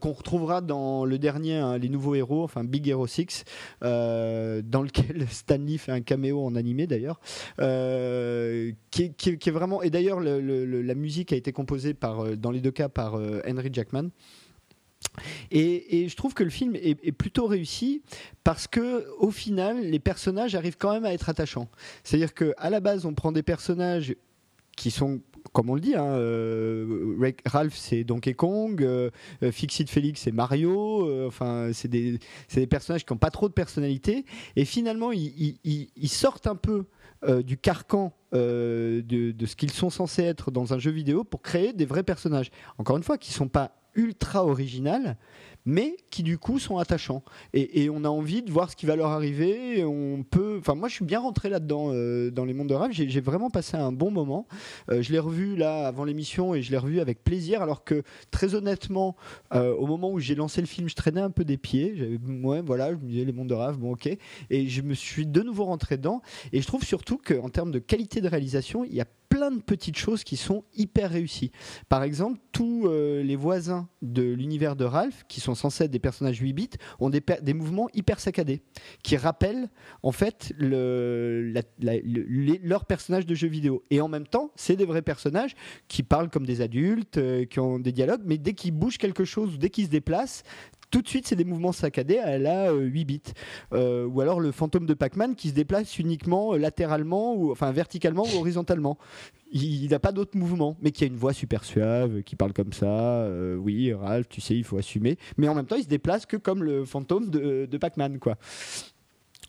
qu'on 0.00 0.12
retrouvera 0.12 0.60
dans 0.60 1.04
le 1.04 1.18
dernier, 1.18 1.56
hein, 1.56 1.78
les 1.78 1.88
nouveaux 1.88 2.14
héros, 2.14 2.42
enfin 2.42 2.64
Big 2.64 2.88
Hero 2.88 3.06
6, 3.06 3.44
dans 3.82 4.82
lequel 4.82 5.26
Stanley 5.30 5.78
fait 5.78 5.92
un 5.92 6.00
caméo 6.00 6.44
en 6.44 6.54
animé 6.54 6.86
d'ailleurs, 6.86 7.20
qui, 8.90 9.14
est 9.20 9.50
vraiment, 9.50 9.82
et 9.82 9.90
d'ailleurs 9.90 10.20
la 10.20 10.94
musique 10.94 11.32
a 11.32 11.36
été 11.36 11.52
composée 11.52 11.94
par, 11.94 12.36
dans 12.36 12.50
les 12.50 12.60
deux 12.60 12.70
cas 12.70 12.88
par 12.88 13.14
Henry 13.14 13.70
Jackman. 13.72 14.10
Et, 15.50 16.08
je 16.08 16.16
trouve 16.16 16.34
que 16.34 16.44
le 16.44 16.50
film 16.50 16.74
est, 16.76 17.12
plutôt 17.12 17.46
réussi 17.46 18.02
parce 18.42 18.66
que 18.66 19.06
au 19.18 19.30
final, 19.30 19.80
les 19.80 19.98
personnages 19.98 20.54
arrivent 20.54 20.76
quand 20.76 20.92
même 20.92 21.04
à 21.04 21.12
être 21.12 21.28
attachants. 21.28 21.68
C'est-à-dire 22.02 22.34
qu'à 22.34 22.70
la 22.70 22.80
base, 22.80 23.06
on 23.06 23.14
prend 23.14 23.32
des 23.32 23.42
personnages 23.42 24.14
qui 24.76 24.90
sont 24.90 25.20
comme 25.52 25.68
on 25.68 25.74
le 25.74 25.80
dit, 25.80 25.94
hein, 25.94 26.06
euh, 26.06 27.32
Ralph 27.44 27.76
c'est 27.76 28.02
Donkey 28.02 28.32
Kong, 28.34 28.82
euh, 28.82 29.10
euh, 29.42 29.52
Fixit 29.52 29.88
Felix 29.88 30.20
c'est 30.22 30.32
Mario, 30.32 31.26
enfin 31.26 31.70
c'est 31.72 31.86
des, 31.86 32.18
des, 32.54 32.66
personnages 32.66 33.04
qui 33.04 33.12
n'ont 33.12 33.18
pas 33.18 33.30
trop 33.30 33.48
de 33.48 33.52
personnalité, 33.52 34.24
et 34.56 34.64
finalement 34.64 35.12
ils, 35.12 35.58
sortent 36.08 36.46
un 36.46 36.56
peu 36.56 36.86
du 37.44 37.56
carcan 37.56 38.12
de, 38.32 39.02
de, 39.02 39.46
ce 39.46 39.54
qu'ils 39.54 39.70
sont 39.70 39.90
censés 39.90 40.24
être 40.24 40.50
dans 40.50 40.72
un 40.72 40.78
jeu 40.78 40.90
vidéo 40.90 41.24
pour 41.24 41.42
créer 41.42 41.72
des 41.72 41.84
vrais 41.84 42.02
personnages. 42.02 42.50
Encore 42.78 42.96
une 42.96 43.02
fois, 43.02 43.18
qui 43.18 43.30
ne 43.30 43.34
sont 43.34 43.48
pas 43.48 43.83
ultra 43.94 44.44
originales, 44.44 45.16
mais 45.66 45.96
qui 46.10 46.22
du 46.22 46.38
coup 46.38 46.58
sont 46.58 46.78
attachants. 46.78 47.22
Et, 47.52 47.88
on 47.90 48.04
a 48.04 48.08
envie 48.08 48.42
de 48.42 48.50
voir 48.50 48.70
ce 48.70 48.76
qui 48.76 48.86
va 48.86 48.96
leur 48.96 49.10
arriver. 49.10 49.84
On 49.84 50.22
peut, 50.22 50.56
enfin 50.58 50.74
moi 50.74 50.88
je 50.88 50.94
suis 50.94 51.04
bien 51.04 51.20
rentré 51.20 51.48
là-dedans 51.48 51.90
euh, 51.92 52.30
dans 52.30 52.44
les 52.44 52.54
mondes 52.54 52.68
de 52.68 52.74
rêve. 52.74 52.90
J'ai 52.92 53.20
vraiment 53.20 53.50
passé 53.50 53.76
un 53.76 53.92
bon 53.92 54.10
moment. 54.10 54.46
Euh, 54.90 55.02
je 55.02 55.12
l'ai 55.12 55.18
revu 55.18 55.56
là 55.56 55.86
avant 55.86 56.04
l'émission 56.04 56.54
et 56.54 56.62
je 56.62 56.70
l'ai 56.70 56.78
revu 56.78 57.00
avec 57.00 57.22
plaisir. 57.22 57.62
Alors 57.62 57.84
que 57.84 58.02
très 58.30 58.54
honnêtement, 58.54 59.16
euh, 59.54 59.74
au 59.74 59.86
moment 59.86 60.10
où 60.10 60.18
j'ai 60.18 60.34
lancé 60.34 60.60
le 60.60 60.66
film, 60.66 60.88
je 60.88 60.94
traînais 60.94 61.20
un 61.20 61.30
peu 61.30 61.44
des 61.44 61.56
pieds. 61.56 62.18
Ouais, 62.42 62.62
voilà, 62.62 62.90
je 62.90 62.96
me 62.96 63.08
disais 63.08 63.24
les 63.24 63.32
mondes 63.32 63.48
de 63.48 63.54
rêve, 63.54 63.76
bon 63.76 63.92
ok. 63.92 64.08
Et 64.50 64.68
je 64.68 64.82
me 64.82 64.94
suis 64.94 65.26
de 65.26 65.42
nouveau 65.42 65.64
rentré 65.64 65.96
dedans. 65.96 66.22
Et 66.52 66.60
je 66.60 66.66
trouve 66.66 66.84
surtout 66.84 67.18
qu'en 67.18 67.48
termes 67.48 67.70
de 67.70 67.78
qualité 67.78 68.20
de 68.20 68.28
réalisation, 68.28 68.84
il 68.84 68.94
y 68.94 69.00
a 69.00 69.06
plein 69.34 69.50
de 69.50 69.60
petites 69.60 69.98
choses 69.98 70.22
qui 70.22 70.36
sont 70.36 70.62
hyper 70.76 71.10
réussies. 71.10 71.50
Par 71.88 72.04
exemple, 72.04 72.38
tous 72.52 72.88
les 72.88 73.34
voisins 73.34 73.88
de 74.00 74.22
l'univers 74.22 74.76
de 74.76 74.84
Ralph, 74.84 75.24
qui 75.26 75.40
sont 75.40 75.56
censés 75.56 75.84
être 75.84 75.90
des 75.90 75.98
personnages 75.98 76.38
8 76.38 76.52
bits, 76.52 76.70
ont 77.00 77.10
des, 77.10 77.20
mouvements 77.52 77.88
hyper 77.94 78.20
saccadés, 78.20 78.62
qui 79.02 79.16
rappellent 79.16 79.68
en 80.04 80.12
fait 80.12 80.52
le, 80.56 81.52
leur 82.62 82.84
personnage 82.84 83.26
de 83.26 83.34
jeu 83.34 83.48
vidéo. 83.48 83.82
Et 83.90 84.00
en 84.00 84.06
même 84.06 84.28
temps, 84.28 84.52
c'est 84.54 84.76
des 84.76 84.84
vrais 84.84 85.02
personnages 85.02 85.56
qui 85.88 86.04
parlent 86.04 86.30
comme 86.30 86.46
des 86.46 86.60
adultes, 86.60 87.18
euh, 87.18 87.44
qui 87.44 87.58
ont 87.58 87.80
des 87.80 87.90
dialogues, 87.90 88.22
mais 88.24 88.38
dès 88.38 88.52
qu'ils 88.52 88.70
bougent 88.70 88.98
quelque 88.98 89.24
chose 89.24 89.54
ou 89.54 89.58
dès 89.58 89.68
qu'ils 89.68 89.86
se 89.86 89.90
déplacent, 89.90 90.44
tout 90.94 91.02
de 91.02 91.08
suite, 91.08 91.26
c'est 91.26 91.34
des 91.34 91.44
mouvements 91.44 91.72
saccadés 91.72 92.18
à 92.18 92.38
la 92.38 92.70
8 92.70 93.04
bits. 93.04 93.20
Euh, 93.72 94.06
ou 94.06 94.20
alors 94.20 94.38
le 94.38 94.52
fantôme 94.52 94.86
de 94.86 94.94
Pac-Man 94.94 95.34
qui 95.34 95.48
se 95.48 95.54
déplace 95.54 95.98
uniquement 95.98 96.54
latéralement, 96.54 97.34
ou 97.34 97.50
enfin 97.50 97.72
verticalement 97.72 98.22
ou 98.22 98.38
horizontalement 98.38 98.96
il 99.50 99.88
n'a 99.88 100.00
pas 100.00 100.10
d'autres 100.10 100.36
mouvements, 100.36 100.76
mais 100.82 100.90
qui 100.90 101.04
a 101.04 101.06
une 101.06 101.16
voix 101.16 101.32
super 101.32 101.62
suave, 101.62 102.22
qui 102.22 102.34
parle 102.34 102.52
comme 102.52 102.72
ça. 102.72 102.86
Euh, 102.86 103.54
oui, 103.54 103.92
Ralph, 103.92 104.28
tu 104.28 104.40
sais, 104.40 104.56
il 104.56 104.64
faut 104.64 104.78
assumer. 104.78 105.16
Mais 105.36 105.46
en 105.46 105.54
même 105.54 105.66
temps, 105.66 105.76
il 105.76 105.84
se 105.84 105.88
déplace 105.88 106.26
que 106.26 106.36
comme 106.36 106.64
le 106.64 106.84
fantôme 106.84 107.30
de, 107.30 107.68
de 107.70 107.78
Pac-Man, 107.78 108.18
quoi. 108.18 108.36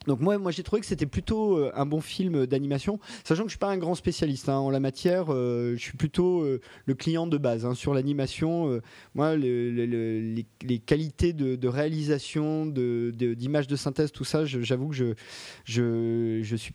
Donc 0.07 0.19
moi, 0.19 0.37
moi 0.37 0.51
j'ai 0.51 0.63
trouvé 0.63 0.81
que 0.81 0.85
c'était 0.85 1.05
plutôt 1.05 1.57
euh, 1.57 1.71
un 1.75 1.85
bon 1.85 2.01
film 2.01 2.45
d'animation, 2.45 2.99
sachant 3.23 3.43
que 3.43 3.49
je 3.49 3.53
suis 3.53 3.59
pas 3.59 3.69
un 3.69 3.77
grand 3.77 3.95
spécialiste 3.95 4.49
hein, 4.49 4.57
en 4.57 4.69
la 4.69 4.79
matière. 4.79 5.25
Euh, 5.29 5.75
je 5.75 5.81
suis 5.81 5.97
plutôt 5.97 6.41
euh, 6.41 6.61
le 6.85 6.93
client 6.93 7.27
de 7.27 7.37
base 7.37 7.65
hein, 7.65 7.73
sur 7.73 7.93
l'animation. 7.93 8.79
moi, 9.13 9.35
les, 9.35 10.45
qualités 10.85 11.33
de, 11.33 11.67
réalisation, 11.67 12.65
d'image 12.65 13.67
de, 13.67 13.71
de, 13.71 13.75
synthèse, 13.75 14.11
tout 14.11 14.23
ça, 14.23 14.45
j'avoue 14.45 14.89
que 14.89 14.95
je, 14.95 15.13
je 15.65 16.41
je 16.43 16.55
suis 16.55 16.73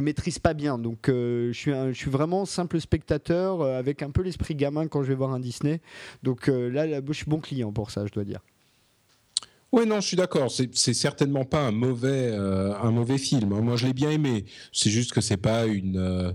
maîtrise 0.00 0.38
pas 0.38 0.54
bien. 0.54 0.78
Donc 0.78 1.06
je 1.08 1.52
suis 1.52 1.72
je 1.72 1.92
suis 1.92 2.10
vraiment 2.10 2.44
simple 2.44 2.80
spectateur 2.80 3.62
avec 3.62 4.02
un 4.02 4.10
peu 4.10 4.22
l'esprit 4.22 4.54
gamin 4.54 4.86
quand 4.88 5.02
je 5.02 5.08
vais 5.08 5.14
voir 5.14 5.32
un 5.32 5.40
Disney. 5.40 5.80
Donc 6.22 6.46
là, 6.48 7.00
je 7.06 7.12
suis 7.12 7.26
bon 7.26 7.40
client 7.40 7.72
pour 7.72 7.90
ça, 7.90 8.06
je 8.06 8.12
dois 8.12 8.24
dire. 8.24 8.40
Oui, 9.70 9.86
non, 9.86 10.00
je 10.00 10.06
suis 10.06 10.16
d'accord. 10.16 10.50
C'est 10.50 10.94
certainement 10.94 11.44
pas 11.44 11.60
un 11.60 11.72
mauvais, 11.72 12.30
euh, 12.32 12.74
un 12.78 12.90
mauvais 12.90 13.18
film. 13.18 13.50
Moi, 13.60 13.76
je 13.76 13.86
l'ai 13.86 13.92
bien 13.92 14.10
aimé. 14.10 14.46
C'est 14.72 14.88
juste 14.90 15.12
que 15.12 15.20
c'est 15.20 15.36
pas 15.36 15.66
une, 15.66 15.98
euh, 15.98 16.32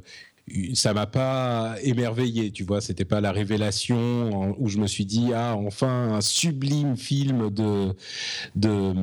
ça 0.74 0.94
m'a 0.94 1.06
pas 1.06 1.76
émerveillé, 1.84 2.52
tu 2.52 2.64
vois. 2.64 2.82
C'était 2.82 3.06
pas 3.06 3.22
la 3.22 3.32
révélation 3.32 4.56
où 4.60 4.68
je 4.68 4.78
me 4.78 4.88
suis 4.88 5.06
dit 5.06 5.32
ah 5.34 5.56
enfin 5.56 6.14
un 6.14 6.22
sublime 6.22 6.98
film 6.98 7.50
de 7.50 7.96
de, 8.56 8.94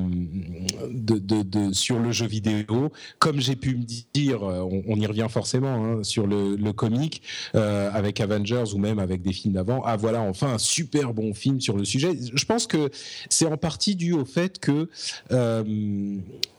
de, 0.90 1.42
de, 1.42 1.72
sur 1.72 1.98
le 1.98 2.12
jeu 2.12 2.26
vidéo. 2.26 2.92
Comme 3.18 3.40
j'ai 3.40 3.56
pu 3.56 3.74
me 3.74 3.84
dire, 4.14 4.42
on, 4.42 4.96
y 4.96 5.06
revient 5.06 5.28
forcément 5.30 5.84
hein, 5.84 6.04
sur 6.04 6.26
le, 6.26 6.56
comique 6.72 7.22
euh, 7.54 7.90
avec 7.92 8.20
Avengers 8.20 8.74
ou 8.74 8.78
même 8.78 8.98
avec 8.98 9.22
des 9.22 9.32
films 9.32 9.54
d'avant. 9.54 9.82
Ah 9.84 9.96
voilà 9.96 10.20
enfin 10.20 10.54
un 10.54 10.58
super 10.58 11.14
bon 11.14 11.32
film 11.34 11.60
sur 11.60 11.76
le 11.76 11.84
sujet. 11.84 12.12
Je 12.32 12.44
pense 12.44 12.66
que 12.66 12.90
c'est 13.28 13.46
en 13.46 13.56
partie 13.56 13.96
dû 13.96 14.12
au 14.12 14.24
fait 14.24 14.58
que 14.58 14.88
euh, 15.32 15.64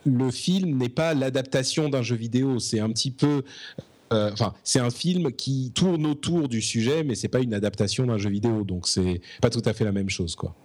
le 0.05 0.31
film 0.31 0.77
n'est 0.77 0.89
pas 0.89 1.13
l'adaptation 1.13 1.87
d'un 1.87 2.01
jeu 2.01 2.15
vidéo. 2.15 2.59
C'est 2.59 2.79
un 2.79 2.89
petit 2.89 3.11
peu 3.11 3.43
enfin, 4.11 4.53
c'est 4.63 4.79
un 4.79 4.89
film 4.89 5.31
qui 5.31 5.71
tourne 5.73 6.05
autour 6.05 6.47
du 6.47 6.61
sujet, 6.61 7.03
mais 7.03 7.15
c'est 7.15 7.27
pas 7.27 7.39
une 7.39 7.53
adaptation 7.53 8.05
d'un 8.05 8.17
jeu 8.17 8.29
vidéo, 8.29 8.63
donc 8.63 8.87
c'est 8.87 9.21
pas 9.41 9.49
tout 9.49 9.61
à 9.65 9.73
fait 9.73 9.85
la 9.85 9.91
même 9.91 10.09
chose, 10.09 10.35
quoi. 10.35 10.55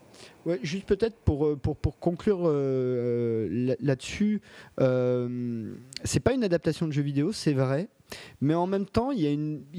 Ouais, 0.47 0.61
juste 0.63 0.87
peut-être 0.87 1.17
pour, 1.25 1.45
euh, 1.45 1.57
pour, 1.57 1.77
pour, 1.77 1.99
conclure 1.99 2.43
euh, 2.45 3.75
là-dessus, 3.81 4.41
euh, 4.81 5.75
c'est 6.05 6.21
pas 6.21 6.35
une 6.35 6.45
adaptation 6.45 6.87
de 6.87 6.93
jeu 6.93 7.03
vidéo, 7.03 7.33
c'est 7.33 7.53
vrai, 7.53 7.89
mais 8.41 8.55
en 8.55 8.67
même 8.67 8.87
temps, 8.87 9.11
il 9.11 9.21
y, 9.21 9.27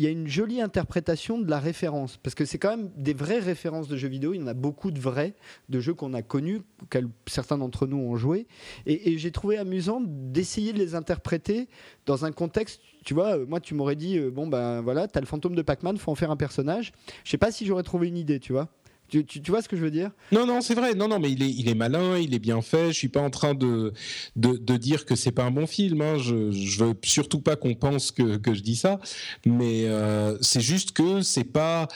a 0.08 0.10
une, 0.10 0.28
jolie 0.28 0.62
interprétation 0.62 1.40
de 1.40 1.50
la 1.50 1.60
référence, 1.60 2.18
parce 2.18 2.36
que 2.36 2.46
c'est 2.46 2.58
quand 2.58 2.76
même 2.76 2.92
des 2.96 3.14
vraies 3.14 3.40
références 3.40 3.88
de 3.88 3.96
jeux 3.98 4.08
vidéo, 4.08 4.34
il 4.34 4.42
y 4.42 4.44
en 4.44 4.48
a 4.48 4.54
beaucoup 4.54 4.92
de 4.92 5.00
vrais, 5.00 5.36
de 5.70 5.80
jeux 5.80 5.94
qu'on 5.94 6.14
a 6.14 6.22
connus, 6.22 6.62
auxquels 6.82 7.08
certains 7.28 7.58
d'entre 7.58 7.88
nous 7.88 7.98
ont 7.98 8.16
joué, 8.16 8.48
et, 8.86 9.18
j'ai 9.18 9.32
trouvé 9.32 9.58
amusant 9.58 10.02
d'essayer 10.06 10.74
de 10.74 10.78
les 10.78 10.96
interpréter 10.96 11.68
dans 12.06 12.26
un 12.26 12.32
contexte 12.32 12.82
tu 13.06 13.14
vois, 13.14 13.38
moi 13.38 13.62
tu 13.62 13.74
m'aurais 13.74 13.96
dit, 13.96 14.20
bon 14.20 14.48
ben 14.48 14.82
voilà, 14.82 15.08
t'as 15.08 15.22
le 15.22 15.26
fantôme 15.26 15.56
de 15.56 15.62
Pac-Man, 15.62 15.98
faut 15.98 16.12
en 16.12 16.16
faire 16.16 16.30
un 16.30 16.36
personnage. 16.36 16.92
Je 17.24 17.32
sais 17.32 17.38
pas 17.38 17.54
si 17.54 17.66
j'aurais 17.66 17.84
trouvé 17.84 18.10
une 18.10 18.18
idée, 18.18 18.42
tu 18.42 18.52
vois. 18.52 18.68
Tu, 19.10 19.26
vois 19.48 19.62
ce 19.62 19.70
que 19.70 19.78
je 19.78 19.82
veux 19.82 19.92
dire? 19.92 20.12
Non, 20.32 20.46
non, 20.46 20.62
c'est 20.62 20.76
vrai. 20.76 20.94
Non, 20.94 21.08
non, 21.08 21.20
mais 21.20 21.32
il 21.32 21.42
est, 21.42 21.50
il 21.50 21.70
est 21.70 21.76
malin, 21.76 22.18
il 22.18 22.34
est 22.34 22.40
bien 22.40 22.62
fait. 22.62 22.88
Je 22.88 22.98
suis 22.98 23.08
pas 23.08 23.22
en 23.22 23.30
train 23.30 23.54
de, 23.54 23.94
de, 24.36 24.58
de 24.58 24.78
dire 24.78 25.06
que 25.06 25.16
c'est 25.16 25.32
pas 25.32 25.44
un 25.44 25.52
bon 25.52 25.68
film. 25.68 26.02
Hein. 26.02 26.18
Je, 26.18 26.52
je 26.52 26.84
veux 26.84 26.94
surtout 27.04 27.40
pas 27.40 27.56
qu'on 27.56 27.74
pense 27.74 28.12
que, 28.12 28.38
que 28.38 28.54
je 28.54 28.62
dis 28.62 28.76
ça. 28.76 29.00
Mais 29.46 29.86
euh, 29.86 30.38
c'est 30.42 30.62
juste 30.62 30.92
que 30.92 31.22
c'est 31.22 31.44
pas, 31.44 31.88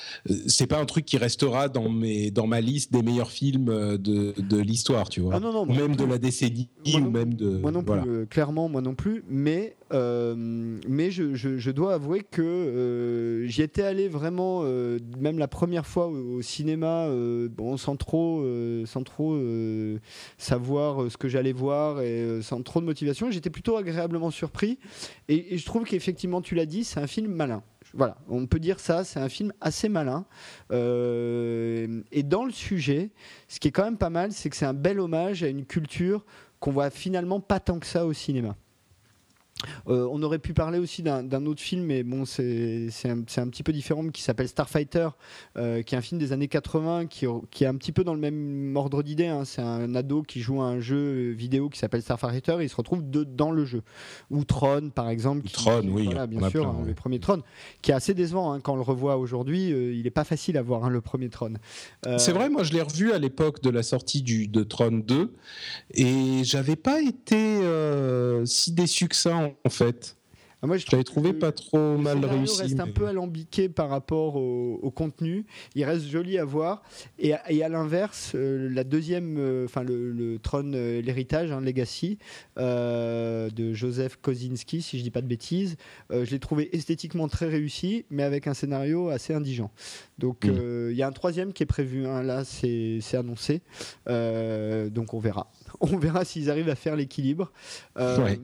c'est 0.47 0.67
pas 0.67 0.79
un 0.79 0.85
truc 0.85 1.05
qui 1.05 1.17
restera 1.17 1.69
dans, 1.69 1.89
mes, 1.89 2.31
dans 2.31 2.47
ma 2.47 2.61
liste 2.61 2.91
des 2.93 3.01
meilleurs 3.01 3.31
films 3.31 3.97
de, 3.97 4.33
de 4.37 4.57
l'histoire, 4.57 5.09
tu 5.09 5.21
vois. 5.21 5.35
Ah, 5.35 5.39
non, 5.39 5.51
non, 5.51 5.65
même 5.65 5.95
de 5.95 6.05
la 6.05 6.17
décennie 6.17 6.69
ou 6.93 6.99
même 6.99 7.33
de. 7.33 7.49
Moi 7.49 7.71
non 7.71 7.83
plus, 7.83 8.09
euh, 8.09 8.25
clairement, 8.25 8.69
moi 8.69 8.81
non 8.81 8.95
plus. 8.95 9.23
Mais 9.29 9.75
mais 9.91 11.11
je, 11.11 11.71
dois 11.71 11.95
avouer 11.95 12.21
que 12.21 13.43
j'y 13.47 13.61
étais 13.61 13.83
allé 13.83 14.07
vraiment, 14.07 14.63
même 15.19 15.37
la 15.37 15.47
première 15.47 15.85
fois 15.85 16.07
au, 16.07 16.41
cinéma, 16.41 17.07
sans 17.77 17.95
trop, 17.95 18.45
sans 18.85 19.03
trop 19.03 19.39
savoir 20.37 21.11
ce 21.11 21.17
que 21.17 21.27
j'allais 21.27 21.53
voir 21.53 22.01
et 22.01 22.41
sans 22.41 22.61
trop 22.61 22.79
de 22.79 22.85
motivation. 22.85 23.31
J'étais 23.31 23.49
plutôt 23.49 23.77
agréablement 23.77 24.31
surpris. 24.31 24.79
Et, 25.27 25.57
je 25.57 25.65
trouve 25.65 25.83
qu'effectivement, 25.83 26.41
tu 26.41 26.55
l'as 26.55 26.65
dit, 26.65 26.83
c'est 26.83 26.99
un 26.99 27.07
film 27.07 27.33
malin 27.33 27.63
voilà, 27.93 28.15
on 28.29 28.45
peut 28.45 28.59
dire 28.59 28.79
ça, 28.79 29.03
c'est 29.03 29.19
un 29.19 29.27
film 29.27 29.51
assez 29.59 29.89
malin. 29.89 30.25
Euh, 30.71 32.01
et 32.11 32.23
dans 32.23 32.45
le 32.45 32.51
sujet, 32.51 33.09
ce 33.47 33.59
qui 33.59 33.67
est 33.67 33.71
quand 33.71 33.83
même 33.83 33.97
pas 33.97 34.09
mal, 34.09 34.31
c'est 34.31 34.49
que 34.49 34.55
c'est 34.55 34.65
un 34.65 34.73
bel 34.73 34.99
hommage 34.99 35.43
à 35.43 35.49
une 35.49 35.65
culture 35.65 36.25
qu'on 36.59 36.71
voit 36.71 36.89
finalement 36.89 37.39
pas 37.39 37.59
tant 37.59 37.79
que 37.79 37.85
ça 37.85 38.05
au 38.05 38.13
cinéma. 38.13 38.55
Euh, 39.87 40.07
on 40.11 40.21
aurait 40.23 40.39
pu 40.39 40.53
parler 40.53 40.79
aussi 40.79 41.03
d'un 41.03 41.45
autre 41.45 41.61
film, 41.61 41.85
mais 41.85 42.03
bon, 42.03 42.25
c'est 42.25 42.89
un, 43.05 43.19
un, 43.19 43.47
petit 43.49 43.63
peu 43.63 43.71
différent, 43.71 44.07
qui 44.09 44.21
s'appelle 44.21 44.47
Starfighter, 44.47 45.09
euh, 45.57 45.81
qui 45.81 45.95
est 45.95 45.97
un 45.97 46.01
film 46.01 46.19
des 46.19 46.33
années 46.33 46.47
80, 46.47 47.07
qui, 47.07 47.25
qui 47.49 47.63
est 47.63 47.67
un 47.67 47.75
petit 47.75 47.91
peu 47.91 48.03
dans 48.03 48.13
le 48.13 48.19
même 48.19 48.75
ordre 48.75 49.03
d'idée. 49.03 49.27
Hein. 49.27 49.45
C'est 49.45 49.61
un 49.61 49.93
ado 49.95 50.23
qui 50.23 50.41
joue 50.41 50.61
à 50.61 50.65
un 50.65 50.79
jeu 50.79 51.31
vidéo 51.31 51.69
qui 51.69 51.79
s'appelle 51.79 52.01
Starfighter 52.01 52.57
et 52.59 52.63
il 52.63 52.69
se 52.69 52.75
retrouve 52.75 53.03
dans 53.03 53.51
le 53.51 53.65
jeu. 53.65 53.83
Ou 54.29 54.43
Tron, 54.43 54.89
par 54.93 55.09
exemple. 55.09 55.47
Tron, 55.49 55.83
oui. 55.89 56.09
bien 56.27 56.49
sûr, 56.49 56.67
hein, 56.67 56.83
le 56.85 56.93
premier 56.93 57.19
Tron, 57.19 57.41
qui 57.81 57.91
est 57.91 57.95
assez 57.95 58.13
décevant 58.13 58.53
hein, 58.53 58.59
quand 58.59 58.73
on 58.73 58.77
le 58.77 58.81
revoit 58.81 59.17
aujourd'hui. 59.17 59.71
Euh, 59.71 59.93
il 59.93 60.03
n'est 60.03 60.09
pas 60.09 60.23
facile 60.23 60.57
à 60.57 60.61
voir, 60.61 60.89
le 60.89 61.01
premier 61.01 61.29
Tron. 61.29 61.53
C'est 62.17 62.31
vrai, 62.31 62.49
moi 62.49 62.63
je 62.63 62.73
l'ai 62.73 62.81
revu 62.81 63.11
à 63.11 63.19
l'époque 63.19 63.61
de 63.61 63.69
la 63.69 63.83
sortie 63.83 64.21
du, 64.21 64.47
de 64.47 64.63
Tron 64.63 64.91
2 64.91 65.33
et 65.93 66.43
j'avais 66.43 66.75
pas 66.75 67.01
été 67.01 67.61
si 68.45 68.71
déçu 68.71 69.07
que 69.07 69.15
ça 69.15 69.35
en 69.65 69.69
fait. 69.69 70.15
Ah, 70.63 70.67
moi, 70.67 70.77
je 70.77 70.85
l'avais 70.91 71.03
trouvé 71.03 71.33
pas 71.33 71.51
trop 71.51 71.97
mal 71.97 72.23
réussi. 72.23 72.57
Il 72.59 72.61
reste 72.61 72.79
un 72.79 72.87
peu 72.87 73.07
alambiqué 73.07 73.67
par 73.67 73.89
rapport 73.89 74.35
au, 74.35 74.91
contenu. 74.91 75.45
Il 75.73 75.83
reste 75.85 76.05
joli 76.05 76.37
à 76.37 76.45
voir. 76.45 76.83
Et, 77.17 77.33
à 77.33 77.69
l'inverse, 77.69 78.33
euh, 78.35 78.69
la 78.69 78.83
deuxième, 78.83 79.37
euh, 79.39 79.65
enfin 79.65 79.81
le, 79.81 80.11
le, 80.11 80.37
trône, 80.37 80.75
euh, 80.75 81.01
l'héritage, 81.01 81.51
hein, 81.51 81.61
Legacy 81.61 82.19
de 82.57 83.73
Joseph 83.73 84.17
Kosinski, 84.21 84.81
si 84.81 84.99
je 84.99 85.03
dis 85.03 85.09
pas 85.09 85.21
de 85.21 85.27
bêtises, 85.27 85.77
je 86.11 86.29
l'ai 86.29 86.39
trouvé 86.39 86.75
esthétiquement 86.75 87.27
très 87.27 87.47
réussi, 87.47 88.05
mais 88.09 88.23
avec 88.23 88.47
un 88.47 88.53
scénario 88.53 89.09
assez 89.09 89.33
indigent. 89.33 89.71
Donc 90.19 90.45
il 90.45 90.95
y 90.95 91.01
a 91.01 91.07
un 91.07 91.11
troisième 91.11 91.53
qui 91.53 91.63
est 91.63 91.67
prévu. 91.67 92.05
Hein, 92.05 92.21
là, 92.21 92.43
c'est 92.43 93.01
annoncé. 93.15 93.61
donc 94.05 95.13
on 95.13 95.19
verra. 95.19 95.49
On 95.79 95.97
verra 95.97 96.25
s'ils 96.25 96.51
arrivent 96.51 96.69
à 96.69 96.75
faire 96.75 96.95
l'équilibre. 96.95 97.51
Ouais. 97.97 98.37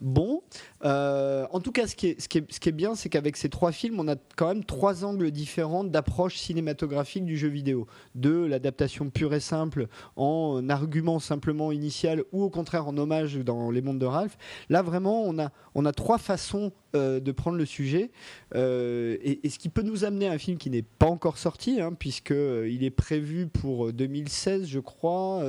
Bon, 0.00 0.42
euh, 0.84 1.46
en 1.50 1.60
tout 1.60 1.72
cas, 1.72 1.86
ce 1.86 1.94
qui 1.94 2.08
est, 2.08 2.72
bien, 2.72 2.94
c'est 2.94 3.08
qu'avec 3.08 3.36
ces 3.36 3.48
trois 3.48 3.72
films, 3.72 3.98
on 4.00 4.08
a 4.08 4.16
quand 4.36 4.48
même 4.48 4.64
trois 4.64 5.04
angles 5.04 5.30
différents 5.30 5.84
d'approche 5.84 6.36
cinématographique 6.36 7.24
du 7.24 7.36
jeu 7.36 7.48
vidéo. 7.48 7.86
De 8.14 8.44
l'adaptation 8.44 9.10
pure 9.10 9.34
et 9.34 9.40
simple 9.40 9.86
en 10.16 10.68
argument 10.68 11.18
simplement 11.18 11.72
initial 11.72 12.22
ou 12.32 12.42
au 12.42 12.50
contraire 12.50 12.86
en 12.86 12.96
hommage 12.96 13.36
dans 13.36 13.70
Les 13.70 13.80
Mondes 13.80 13.98
de 13.98 14.06
Ralph. 14.06 14.36
Là, 14.68 14.82
vraiment, 14.82 15.24
on 15.24 15.86
a, 15.86 15.92
trois 15.92 16.18
façons 16.18 16.72
euh, 16.94 17.20
de 17.20 17.32
prendre 17.32 17.56
le 17.56 17.64
sujet. 17.64 18.10
Euh, 18.54 19.16
et, 19.22 19.48
ce 19.48 19.58
qui 19.58 19.68
peut 19.68 19.82
nous 19.82 20.04
amener 20.04 20.28
à 20.28 20.32
un 20.32 20.38
film 20.38 20.58
qui 20.58 20.70
n'est 20.70 20.82
pas 20.82 21.06
encore 21.06 21.38
sorti, 21.38 21.80
hein, 21.80 21.92
puisqu'il 21.98 22.84
est 22.84 22.90
prévu 22.90 23.46
pour 23.46 23.92
2016, 23.92 24.66
je 24.66 24.80
crois. 24.80 25.42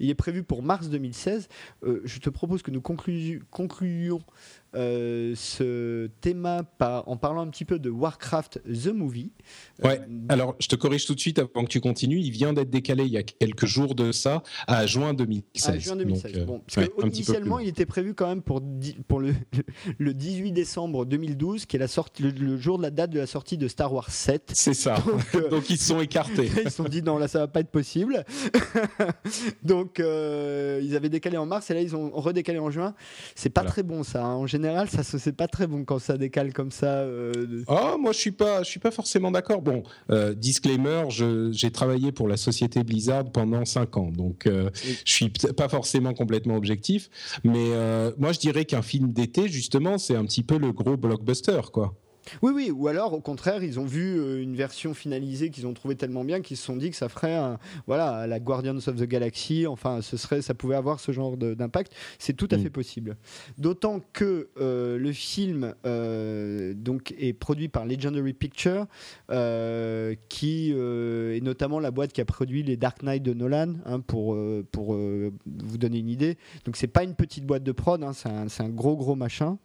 il 0.00 0.10
est 0.10 0.14
prévu 0.14 0.42
pour 0.42 0.62
mars 0.62 0.88
2016. 0.88 1.48
je 1.82 2.18
te 2.18 2.30
propose 2.30 2.62
que 2.62 2.70
nous 2.70 2.80
conclusions 2.80 3.40
concluons 3.50 4.20
euh, 4.76 5.34
ce 5.36 6.08
thème 6.20 6.46
en 6.46 7.16
parlant 7.16 7.42
un 7.42 7.48
petit 7.48 7.64
peu 7.64 7.78
de 7.78 7.90
Warcraft 7.90 8.60
The 8.64 8.88
Movie. 8.88 9.32
Ouais, 9.82 10.00
euh, 10.00 10.26
alors 10.28 10.56
je 10.58 10.68
te 10.68 10.76
corrige 10.76 11.06
tout 11.06 11.14
de 11.14 11.20
suite 11.20 11.38
avant 11.38 11.64
que 11.64 11.68
tu 11.68 11.80
continues. 11.80 12.20
Il 12.20 12.30
vient 12.30 12.52
d'être 12.52 12.70
décalé 12.70 13.04
il 13.04 13.12
y 13.12 13.16
a 13.16 13.22
quelques 13.22 13.66
jours 13.66 13.94
de 13.94 14.12
ça 14.12 14.42
à 14.66 14.86
juin 14.86 15.14
2016. 15.14 15.74
À 15.74 15.78
juin 15.78 15.96
2016. 15.96 16.32
Euh, 16.36 16.44
bon, 16.44 16.60
parce 16.60 16.88
que 16.88 17.06
initialement, 17.06 17.58
il 17.58 17.68
était 17.68 17.86
prévu 17.86 18.14
quand 18.14 18.26
même 18.26 18.42
pour, 18.42 18.62
pour 19.06 19.20
le, 19.20 19.34
le 19.98 20.14
18 20.14 20.52
décembre 20.52 21.04
2012, 21.04 21.66
qui 21.66 21.76
est 21.76 21.78
la 21.80 21.88
sortie, 21.88 22.22
le, 22.22 22.56
jour 22.58 22.78
de 22.78 22.82
la 22.82 22.90
date 22.90 23.10
de 23.10 23.18
la 23.18 23.26
sortie 23.26 23.58
de 23.58 23.68
Star 23.68 23.92
Wars 23.92 24.10
7. 24.10 24.52
C'est 24.54 24.74
ça. 24.74 24.96
Donc, 25.50 25.70
ils 25.70 25.78
se 25.78 25.86
sont 25.86 26.00
écartés. 26.00 26.50
ils 26.64 26.70
se 26.70 26.76
sont 26.76 26.84
dit 26.84 27.02
non, 27.02 27.18
là 27.18 27.28
ça 27.28 27.40
va 27.40 27.48
pas 27.48 27.60
être 27.60 27.70
possible. 27.70 28.24
Donc 29.62 29.98
ils 29.98 30.96
avaient 30.96 31.08
décalé 31.08 31.36
en 31.36 31.46
mars 31.46 31.70
et 31.70 31.74
là 31.74 31.80
ils 31.80 31.94
ont 31.94 32.10
redécalé 32.10 32.58
en 32.58 32.70
juin. 32.70 32.94
C'est 33.34 33.50
pas 33.50 33.64
très 33.64 33.82
bon 33.82 34.02
ça. 34.02 34.24
Hein. 34.24 34.34
En 34.34 34.46
général, 34.46 34.63
général, 34.64 34.88
ça 34.88 35.02
c'est 35.02 35.32
pas 35.32 35.48
très 35.48 35.66
bon 35.66 35.84
quand 35.84 35.98
ça 35.98 36.16
décale 36.16 36.52
comme 36.52 36.70
ça. 36.70 37.00
Euh, 37.00 37.64
oh, 37.68 37.96
moi 38.00 38.12
je 38.12 38.18
suis 38.18 38.32
pas, 38.32 38.62
je 38.62 38.68
suis 38.70 38.80
pas 38.80 38.90
forcément 38.90 39.30
d'accord. 39.30 39.62
Bon, 39.62 39.82
euh, 40.10 40.34
disclaimer, 40.34 41.04
j'ai 41.10 41.70
travaillé 41.70 42.12
pour 42.12 42.28
la 42.28 42.36
société 42.36 42.82
Blizzard 42.82 43.30
pendant 43.30 43.64
5 43.64 43.96
ans, 43.96 44.10
donc 44.10 44.46
euh, 44.46 44.70
je 45.04 45.12
suis 45.12 45.28
pas 45.28 45.68
forcément 45.68 46.14
complètement 46.14 46.56
objectif, 46.56 47.10
mais 47.44 47.70
moi 48.18 48.32
je 48.32 48.38
dirais 48.38 48.64
qu'un 48.64 48.82
film 48.82 49.12
d'été 49.12 49.48
justement, 49.48 49.98
c'est 49.98 50.16
un 50.16 50.24
petit 50.24 50.42
peu 50.42 50.58
le 50.58 50.72
gros 50.72 50.96
blockbuster, 50.96 51.60
quoi. 51.72 51.94
Oui, 52.42 52.52
oui, 52.54 52.70
ou 52.70 52.88
alors 52.88 53.12
au 53.12 53.20
contraire, 53.20 53.62
ils 53.62 53.80
ont 53.80 53.84
vu 53.84 54.18
euh, 54.18 54.42
une 54.42 54.56
version 54.56 54.94
finalisée 54.94 55.50
qu'ils 55.50 55.66
ont 55.66 55.74
trouvé 55.74 55.96
tellement 55.96 56.24
bien 56.24 56.40
qu'ils 56.40 56.56
se 56.56 56.64
sont 56.64 56.76
dit 56.76 56.90
que 56.90 56.96
ça 56.96 57.08
ferait 57.08 57.38
voilà, 57.86 58.26
la 58.26 58.40
Guardians 58.40 58.76
of 58.76 58.96
the 58.96 59.04
Galaxy, 59.04 59.66
enfin, 59.66 60.02
ce 60.02 60.16
serait, 60.16 60.42
ça 60.42 60.54
pouvait 60.54 60.76
avoir 60.76 61.00
ce 61.00 61.12
genre 61.12 61.36
d'impact. 61.36 61.92
C'est 62.18 62.34
tout 62.34 62.48
à 62.50 62.56
mm. 62.56 62.62
fait 62.62 62.70
possible. 62.70 63.16
D'autant 63.58 64.00
que 64.12 64.48
euh, 64.58 64.98
le 64.98 65.12
film 65.12 65.74
euh, 65.86 66.74
donc, 66.74 67.14
est 67.18 67.32
produit 67.32 67.68
par 67.68 67.86
Legendary 67.86 68.32
Pictures, 68.32 68.86
qui 70.28 70.70
est 70.70 71.44
notamment 71.44 71.80
la 71.80 71.90
boîte 71.90 72.12
qui 72.12 72.20
a 72.20 72.24
produit 72.24 72.62
les 72.62 72.76
Dark 72.76 73.02
Knight 73.02 73.22
de 73.22 73.34
Nolan, 73.34 73.74
hein, 73.86 74.00
pour, 74.00 74.36
pour 74.70 74.94
vous 74.94 75.78
donner 75.78 75.98
une 75.98 76.08
idée. 76.08 76.36
Donc, 76.64 76.76
c'est 76.76 76.86
pas 76.86 77.04
une 77.04 77.14
petite 77.14 77.44
boîte 77.44 77.62
de 77.62 77.72
prod, 77.72 78.02
hein, 78.02 78.12
c'est 78.12 78.62
un 78.62 78.68
gros, 78.68 78.96
gros 78.96 79.14
machin 79.14 79.58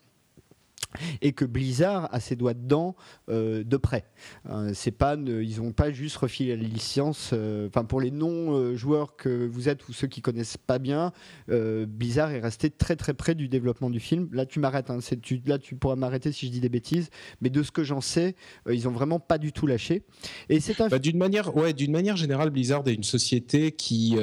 et 1.22 1.34
que 1.34 1.46
Blizzard 1.46 2.10
a 2.12 2.20
ses 2.20 2.36
doigts 2.36 2.54
dedans 2.54 2.96
euh, 3.30 3.64
de 3.64 3.78
près. 3.78 4.06
Euh, 4.50 4.72
c'est 4.74 4.92
pas, 4.92 5.16
ils 5.16 5.58
n'ont 5.58 5.72
pas 5.72 5.92
juste 5.92 6.18
refilé 6.18 6.56
la 6.56 6.64
licence. 6.64 7.32
Euh, 7.34 7.68
enfin, 7.68 7.86
pour 7.86 8.02
les 8.02 8.12
non-joueurs 8.12 9.16
que 9.16 9.48
vous 9.48 9.70
êtes 9.70 9.88
ou 9.88 9.94
ceux 9.94 10.08
qui 10.08 10.22
connaissent 10.22 10.58
pas 10.58 10.80
bien, 10.80 11.12
Blizzard 11.48 12.32
est 12.32 12.40
resté 12.40 12.70
très 12.70 12.96
très 12.96 13.14
près 13.14 13.36
du 13.36 13.48
développement 13.48 13.90
du 13.90 14.00
film. 14.00 14.30
Là, 14.32 14.46
tu 14.46 14.60
m'arrêtes. 14.60 14.90
Hein, 14.90 15.00
tu, 15.22 15.42
là, 15.46 15.58
tu 15.58 15.76
pourras 15.76 15.96
m'arrêter 15.96 16.32
si 16.32 16.48
je 16.48 16.52
dis 16.52 16.60
des 16.60 16.70
bêtises. 16.70 17.10
Mais 17.42 17.50
de 17.50 17.64
ce 17.64 17.72
que 17.72 17.84
j'en 17.84 18.02
sais, 18.02 18.36
ils 18.70 18.88
ont 18.88 18.92
vraiment 18.92 19.20
pas 19.20 19.38
du 19.38 19.52
tout 19.52 19.68
lâché. 19.68 20.04
Et 20.50 20.60
c'est 20.60 20.78
bah, 20.90 21.00
d'une 21.00 21.18
manière, 21.18 21.56
ouais, 21.56 21.74
d'une 21.74 21.92
manière 21.92 22.18
générale, 22.18 22.50
Blizzard 22.50 22.88
est 22.88 22.94
une 22.94 23.04
société 23.04 23.72
qui 23.72 24.18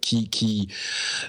qui, 0.00 0.28
qui 0.28 0.68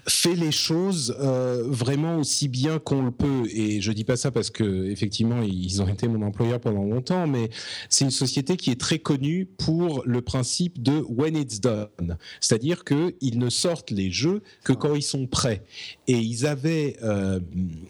fait 0.08 0.36
les 0.36 0.52
choses 0.52 1.16
vraiment 1.20 2.18
aussi 2.18 2.48
bien 2.48 2.80
qu'on 2.80 3.04
le 3.04 3.12
peut. 3.12 3.44
Et 3.52 3.82
je 3.82 3.92
dis 3.92 4.04
pas 4.04 4.18
ça 4.18 4.32
parce 4.32 4.50
que 4.50 4.83
effectivement, 4.90 5.42
ils 5.42 5.82
ont 5.82 5.88
été 5.88 6.08
mon 6.08 6.22
employeur 6.26 6.60
pendant 6.60 6.84
longtemps, 6.84 7.28
mais 7.28 7.50
c'est 7.90 8.06
une 8.06 8.12
société 8.12 8.58
qui 8.58 8.72
est 8.72 8.80
très 8.80 9.00
connue 9.00 9.46
pour 9.46 10.04
le 10.06 10.22
principe 10.22 10.82
de 10.82 11.04
when 11.10 11.36
it's 11.36 11.60
done, 11.60 12.18
c'est-à-dire 12.40 12.84
qu'ils 12.84 13.40
ne 13.40 13.50
sortent 13.50 13.92
les 13.92 14.12
jeux 14.12 14.42
que 14.64 14.74
quand 14.74 14.96
ils 14.96 15.04
sont 15.04 15.28
prêts. 15.28 15.64
Et 16.08 16.18
ils 16.18 16.46
avaient 16.46 16.98
euh, 17.04 17.40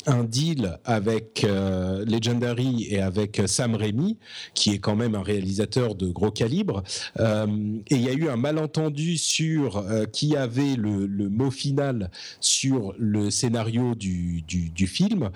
un 0.05 0.23
deal 0.23 0.79
avec 0.85 1.43
euh, 1.43 2.05
Legendary 2.05 2.87
et 2.89 3.01
avec 3.01 3.41
Sam 3.45 3.75
Raimi, 3.75 4.17
qui 4.53 4.71
est 4.71 4.79
quand 4.79 4.95
même 4.95 5.15
un 5.15 5.23
réalisateur 5.23 5.95
de 5.95 6.07
gros 6.07 6.31
calibre. 6.31 6.83
Euh, 7.19 7.47
et 7.89 7.95
il 7.95 8.01
y 8.01 8.09
a 8.09 8.13
eu 8.13 8.29
un 8.29 8.37
malentendu 8.37 9.17
sur 9.17 9.83
qui 10.11 10.35
avait 10.35 10.75
le, 10.75 11.07
mot 11.29 11.51
final 11.51 12.11
sur 12.39 12.93
le 12.97 13.29
scénario 13.29 13.95
du, 13.95 14.41
du, 14.41 14.69
du 14.69 14.87
film. 14.87 15.29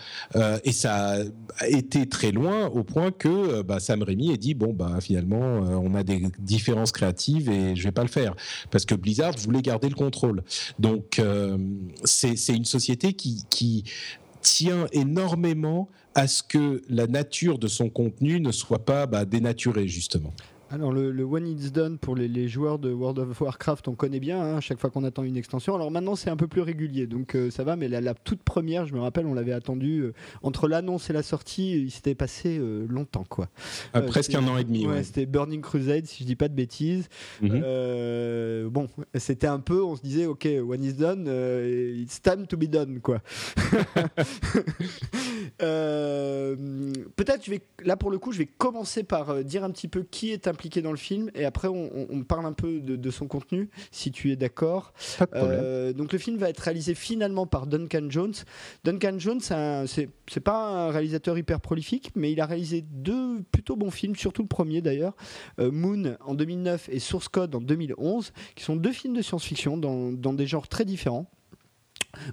et 0.64 0.72
ça 0.72 1.18
été 1.68 2.08
très 2.08 2.32
loin 2.32 2.68
au 2.68 2.84
point 2.84 3.12
que 3.12 3.28
euh, 3.28 3.64
bah, 3.64 3.80
Sam 3.80 4.04
Raimi 4.04 4.32
ait 4.32 4.38
dit 4.38 4.54
bon 4.54 4.74
bah 4.74 4.98
finalement 5.02 5.42
euh, 5.42 5.76
on 5.76 5.96
a 5.96 6.04
des 6.04 6.24
différences 6.40 6.92
créatives 6.92 7.50
et 7.50 7.76
je 7.76 7.84
vais 7.84 7.92
pas 7.92 8.04
le 8.04 8.10
faire 8.10 8.36
parce 8.72 8.86
que 8.86 8.96
Blizzard 8.96 9.36
voulait 9.38 9.62
garder 9.62 9.90
le 9.90 9.96
contrôle. 9.96 10.44
Donc 10.80 11.20
euh, 11.20 11.58
c'est 12.04 12.36
une 12.50 12.66
société 12.66 13.14
qui, 13.14 13.46
qui 13.50 13.84
tient 14.42 14.88
énormément 14.92 15.90
à 16.16 16.28
ce 16.28 16.42
que 16.44 16.82
la 16.90 17.08
nature 17.08 17.60
de 17.60 17.68
son 17.68 17.90
contenu 17.90 18.40
ne 18.40 18.52
soit 18.52 18.86
pas 18.86 19.06
bah, 19.06 19.26
dénaturée 19.26 19.88
justement. 19.88 20.34
Alors 20.70 20.92
le, 20.92 21.12
le, 21.12 21.24
One 21.24 21.48
It's 21.48 21.72
Done 21.72 21.98
pour 21.98 22.16
les, 22.16 22.28
les, 22.28 22.48
joueurs 22.48 22.78
de 22.78 22.92
World 22.92 23.20
of 23.20 23.40
Warcraft, 23.40 23.88
on 23.88 23.96
connaît 23.96 24.20
bien 24.20 24.42
hein, 24.42 24.60
chaque 24.60 24.80
fois 24.80 24.90
qu'on 24.90 25.06
attend 25.06 25.24
une 25.24 25.38
extension. 25.38 25.76
Alors 25.76 25.92
maintenant 25.92 26.16
c'est 26.16 26.30
un 26.30 26.36
peu 26.36 26.48
plus 26.48 26.62
régulier, 26.62 27.08
donc 27.08 27.36
euh, 27.36 27.50
ça 27.50 27.64
va. 27.64 27.76
Mais 27.78 27.88
la, 27.88 28.02
la, 28.02 28.14
toute 28.14 28.44
première, 28.44 28.86
je 28.86 28.94
me 28.94 29.00
rappelle, 29.00 29.26
on 29.26 29.34
l'avait 29.34 29.54
attendu 29.54 30.00
euh, 30.00 30.14
entre 30.44 30.68
l'annonce 30.68 31.10
et 31.10 31.14
la 31.14 31.24
sortie, 31.24 31.72
il 31.74 31.92
s'était 31.92 32.16
passé 32.16 32.58
euh, 32.60 32.86
longtemps 32.90 33.24
quoi. 33.28 33.48
Ah, 33.94 34.02
presque 34.02 34.36
un 34.36 34.46
an 34.48 34.58
et 34.58 34.64
demi. 34.64 34.86
Ouais, 34.86 34.98
Ouais. 34.98 35.04
C'était 35.04 35.26
Burning 35.26 35.62
Crusade, 35.62 36.06
si 36.06 36.24
je 36.24 36.28
dis 36.28 36.36
pas 36.36 36.48
de 36.48 36.56
bêtises. 36.56 37.08
Mhm. 37.42 38.70
Bon, 38.70 38.88
c'était 39.16 39.48
un 39.48 39.60
peu, 39.60 39.84
on 39.84 39.96
se 39.96 40.02
disait, 40.02 40.26
ok, 40.26 40.48
One 40.68 40.84
Is 40.84 40.94
Done, 40.94 41.28
it's 42.02 42.22
time 42.22 42.48
to 42.48 42.58
be 42.58 42.66
done 42.66 43.00
quoi. 43.00 43.22
Euh, 45.62 46.56
Peut-être 47.16 47.46
je 47.46 47.52
vais 47.52 47.62
là 47.84 47.98
pour 47.98 48.12
le 48.12 48.18
coup, 48.20 48.32
je 48.32 48.38
vais 48.40 48.46
commencer 48.46 49.04
par 49.04 49.30
euh, 49.30 49.44
dire 49.44 49.64
un 49.64 49.72
petit 49.72 49.88
peu 49.88 50.04
qui 50.04 50.32
est 50.32 50.48
impliqué 50.48 50.82
dans 50.82 50.92
le 50.92 50.98
film 50.98 51.30
et 51.36 51.46
après 51.46 51.68
on, 51.68 51.90
on- 51.96 52.08
on 52.10 52.24
parle 52.24 52.46
un 52.46 52.54
peu 52.54 52.80
de, 52.80 52.96
de 52.96 53.12
son 53.12 53.28
contenu, 53.28 53.70
si 53.92 54.12
tu 54.12 54.32
es 54.32 54.36
d'accord. 54.36 54.94
Euh, 55.54 55.94
donc 55.94 56.12
le 56.14 56.20
film 56.20 56.38
va 56.38 56.50
être 56.50 56.60
réalisé 56.60 56.96
finalement 56.96 57.46
par 57.48 57.68
Duncan 57.68 58.08
Jones. 58.10 58.34
Duncan 58.84 59.16
Jones, 59.20 59.42
c'est 59.42 60.40
pas 60.44 60.88
un 60.88 60.90
réalisateur 60.92 61.38
hyper 61.38 61.60
prolifique, 61.62 62.12
mais 62.16 62.32
il 62.32 62.42
a 62.42 62.46
réalisé 62.46 62.82
deux 62.90 63.42
plutôt 63.52 63.76
bons 63.76 63.92
films, 63.92 64.16
surtout 64.16 64.42
le 64.42 64.48
premier 64.48 64.82
d'ailleurs, 64.82 65.16
euh, 65.60 65.72
Moon 65.72 66.16
en 66.26 66.34
2009 66.36 66.90
et 66.92 67.00
Source 67.00 67.28
Code 67.30 67.56
en 67.56 67.62
2011, 67.62 68.32
qui 68.56 68.64
sont 68.64 68.76
deux 68.76 68.92
films 68.92 69.16
de 69.16 69.22
science-fiction 69.22 69.78
dans, 69.78 70.12
dans 70.12 70.34
des 70.34 70.48
genres 70.48 70.68
très 70.68 70.86
différents. 70.86 71.30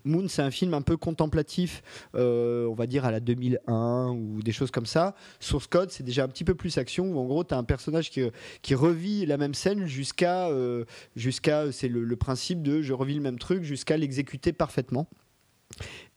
Moon, 0.05 0.29
c'est 0.29 0.43
un 0.43 0.51
film 0.51 0.75
un 0.75 0.83
peu 0.83 0.97
contemplatif, 0.97 1.83
euh, 2.15 2.67
on 2.67 2.75
va 2.75 2.87
dire 2.87 3.05
à 3.05 3.11
la 3.11 3.21
2001 3.21 4.11
ou 4.11 4.43
des 4.43 4.53
choses 4.53 4.71
comme 4.71 4.87
ça. 4.87 5.15
Source 5.41 5.67
Code, 5.67 5.91
c'est 5.91 6.03
déjà 6.03 6.25
un 6.25 6.29
petit 6.29 6.45
peu 6.45 6.55
plus 6.55 6.79
action, 6.79 7.07
où 7.13 7.19
en 7.19 7.25
gros, 7.25 7.45
tu 7.45 7.55
as 7.55 7.59
un 7.59 7.65
personnage 7.65 8.11
qui, 8.11 8.23
qui 8.63 8.75
revit 8.75 9.27
la 9.27 9.37
même 9.37 9.55
scène 9.55 9.87
jusqu'à. 9.87 10.49
euh, 10.49 10.85
jusqu'à 11.17 11.73
c'est 11.73 11.89
le, 11.89 12.17
principe 12.17 12.63
de 12.63 12.81
je 12.81 12.93
revis 12.93 13.15
le 13.15 13.21
même 13.21 13.39
truc 13.39 13.65
jusqu'à 13.65 13.97
l'exécuter 13.97 14.53
parfaitement. 14.53 15.09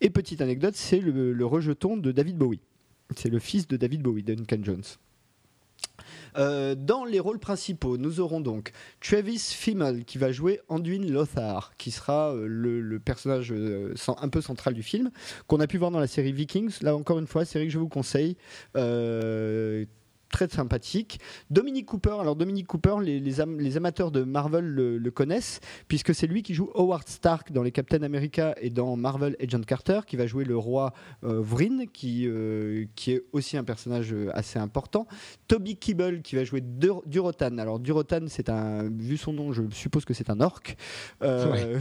Et 0.01 0.09
petite 0.09 0.41
anecdote, 0.41 0.75
c'est 0.75 0.99
le 0.99 1.45
rejeton 1.45 1.97
de 1.97 2.11
David 2.11 2.37
Bowie. 2.37 2.61
C'est 3.15 3.29
le 3.29 3.39
fils 3.39 3.67
de 3.67 3.77
David 3.77 4.01
Bowie, 4.01 4.23
Duncan 4.23 4.59
Jones. 4.61 4.83
Euh, 6.37 6.75
dans 6.75 7.05
les 7.05 7.19
rôles 7.19 7.39
principaux, 7.39 7.97
nous 7.97 8.19
aurons 8.19 8.41
donc 8.41 8.71
Travis 9.01 9.39
Fimmel 9.39 10.05
qui 10.05 10.17
va 10.17 10.31
jouer 10.31 10.59
Anduin 10.69 11.05
Lothar, 11.07 11.73
qui 11.77 11.91
sera 11.91 12.33
euh, 12.33 12.45
le, 12.47 12.99
personnage 12.99 13.51
euh, 13.51 13.93
un 14.19 14.29
peu 14.29 14.41
central 14.41 14.73
du 14.73 14.83
film, 14.83 15.11
qu'on 15.47 15.59
a 15.59 15.67
pu 15.67 15.77
voir 15.77 15.91
dans 15.91 15.99
la 15.99 16.07
série 16.07 16.31
Vikings. 16.31 16.77
Là 16.81 16.95
encore 16.95 17.19
une 17.19 17.27
fois, 17.27 17.45
série 17.45 17.65
que 17.65 17.73
je 17.73 17.79
vous 17.79 17.89
conseille. 17.89 18.37
Très 20.29 20.49
sympathique. 20.49 21.19
Dominic 21.49 21.85
Cooper, 21.85 22.17
alors 22.19 22.35
Dominic 22.35 22.67
Cooper, 22.67 22.97
les, 23.01 23.19
les 23.21 23.39
am- 23.39 23.59
les 23.61 23.77
amateurs 23.77 24.11
de 24.11 24.23
Marvel 24.23 24.65
le, 24.65 24.97
le 24.97 25.11
connaissent, 25.11 25.61
puisque 25.87 26.13
c'est 26.13 26.27
lui 26.27 26.43
qui 26.43 26.53
joue 26.53 26.69
Howard 26.75 27.07
Stark 27.07 27.53
dans 27.53 27.63
les 27.63 27.71
Captain 27.71 28.03
America 28.03 28.53
et 28.59 28.69
dans 28.69 28.97
Marvel 28.97 29.37
Agent 29.41 29.61
Carter, 29.61 30.01
qui 30.05 30.17
va 30.17 30.27
jouer 30.27 30.43
le 30.43 30.57
roi 30.57 30.93
euh, 31.23 31.39
Vryn, 31.41 31.85
qui, 31.93 32.27
euh, 32.27 32.85
qui 32.95 33.13
est 33.13 33.23
aussi 33.31 33.55
un 33.55 33.63
personnage 33.63 34.11
euh, 34.13 34.29
assez 34.33 34.59
important. 34.59 35.07
Toby 35.47 35.77
Kebbell 35.77 36.21
qui 36.21 36.35
va 36.35 36.43
jouer 36.43 36.59
Dur- 36.61 37.03
Durotan. 37.05 37.57
Alors 37.57 37.79
Durotan, 37.79 38.25
c'est 38.27 38.49
un, 38.49 38.89
vu 38.89 39.15
son 39.15 39.31
nom, 39.31 39.53
je 39.53 39.63
suppose 39.71 40.03
que 40.03 40.13
c'est 40.13 40.29
un 40.29 40.41
orc 40.41 40.75
euh, 41.23 41.79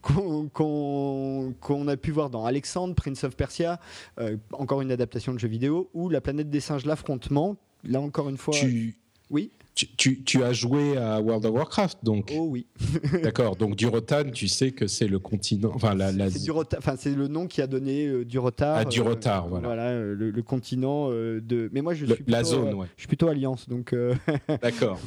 qu'on 0.02 1.88
a 1.88 1.96
pu 1.98 2.10
voir 2.12 2.30
dans 2.30 2.46
Alexandre, 2.46 2.94
Prince 2.94 3.24
of 3.24 3.36
Persia, 3.36 3.78
euh, 4.20 4.36
encore 4.52 4.80
une 4.80 4.90
adaptation 4.90 5.34
de 5.34 5.38
jeu 5.38 5.48
vidéo, 5.48 5.90
ou 5.92 6.08
La 6.08 6.22
planète 6.22 6.48
des 6.48 6.60
singes, 6.60 6.86
l'affrontement. 6.86 7.56
Là 7.84 8.00
encore 8.00 8.28
une 8.28 8.36
fois, 8.36 8.54
Tu, 8.54 8.96
oui, 9.30 9.50
tu, 9.74 9.86
tu- 9.96 10.24
tu 10.24 10.42
as 10.42 10.52
joué 10.52 10.96
à 10.96 11.20
World 11.20 11.46
of 11.46 11.52
Warcraft, 11.52 11.98
donc 12.02 12.32
oh 12.36 12.46
oui, 12.50 12.66
d'accord. 13.22 13.54
Donc 13.54 13.76
Durotan, 13.76 14.24
tu 14.32 14.48
sais 14.48 14.72
que 14.72 14.88
c'est 14.88 15.06
le 15.06 15.20
continent, 15.20 15.70
enfin 15.74 15.94
la, 15.94 16.10
la- 16.10 16.28
c'est 16.30 16.50
enfin 16.50 16.96
c'est 16.98 17.14
le 17.14 17.28
nom 17.28 17.46
qui 17.46 17.62
a 17.62 17.68
donné 17.68 18.06
euh, 18.06 18.24
Durotar. 18.24 18.78
Ah, 18.78 18.84
Durotar, 18.84 19.46
voilà. 19.46 19.90
euh, 19.90 20.14
le, 20.16 20.30
le 20.30 20.42
continent 20.42 21.08
euh, 21.12 21.40
de. 21.40 21.70
Mais 21.72 21.80
moi 21.82 21.94
je 21.94 22.06
le- 22.06 22.14
suis 22.16 22.24
la 22.26 22.38
plutôt, 22.38 22.50
zone, 22.56 22.68
euh, 22.68 22.74
ouais. 22.74 22.86
je 22.96 23.02
suis 23.02 23.08
plutôt 23.08 23.28
Alliance, 23.28 23.68
donc 23.68 23.94
D'accord. 24.62 24.98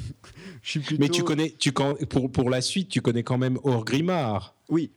je 0.61 0.69
suis 0.69 0.79
plutôt. 0.79 1.01
Mais 1.01 1.09
tu 1.09 1.23
connais, 1.23 1.49
tu 1.59 1.73
pour 1.73 2.31
pour 2.31 2.49
la 2.49 2.61
suite, 2.61 2.87
tu 2.87 3.01
connais 3.01 3.23
quand 3.23 3.37
même 3.37 3.57
Orgrimmar. 3.63 4.55
Oui, 4.69 4.91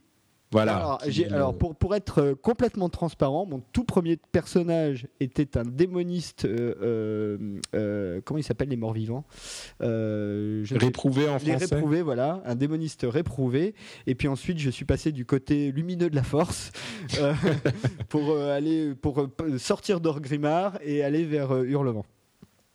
Voilà. 0.54 0.76
Alors, 0.76 0.98
qui- 0.98 1.10
j'ai- 1.12 1.28
alors, 1.28 1.58
pour, 1.58 1.74
pour 1.74 1.94
être 1.96 2.18
euh, 2.22 2.34
complètement 2.34 2.88
transparent, 2.88 3.44
mon 3.44 3.60
tout 3.72 3.82
premier 3.84 4.16
personnage 4.32 5.08
était 5.20 5.58
un 5.58 5.64
démoniste. 5.64 6.44
euh, 6.44 7.58
euh, 7.74 8.20
comment 8.24 8.38
il 8.38 8.44
s'appelle 8.44 8.68
les 8.68 8.76
morts 8.76 8.92
vivants 8.92 9.24
Euh, 9.82 10.62
je 10.64 10.76
réprouvé 10.76 11.28
en 11.28 11.38
français. 11.40 11.74
réprouvés, 11.74 12.02
voilà, 12.02 12.40
un 12.46 12.54
démoniste 12.54 13.04
réprouvé. 13.08 13.74
Et 14.06 14.14
puis 14.14 14.28
ensuite, 14.28 14.58
je 14.58 14.70
suis 14.70 14.84
passé 14.84 15.10
du 15.12 15.26
côté 15.26 15.72
lumineux 15.72 16.08
de 16.08 16.14
la 16.16 16.22
force 16.22 16.70
pour 18.08 18.36
aller 18.38 18.94
pour 18.94 19.26
sortir 19.58 20.00
d'Orgrimmar 20.00 20.78
et 20.84 21.02
aller 21.02 21.24
vers 21.24 21.52
Hurlevent. 21.64 22.04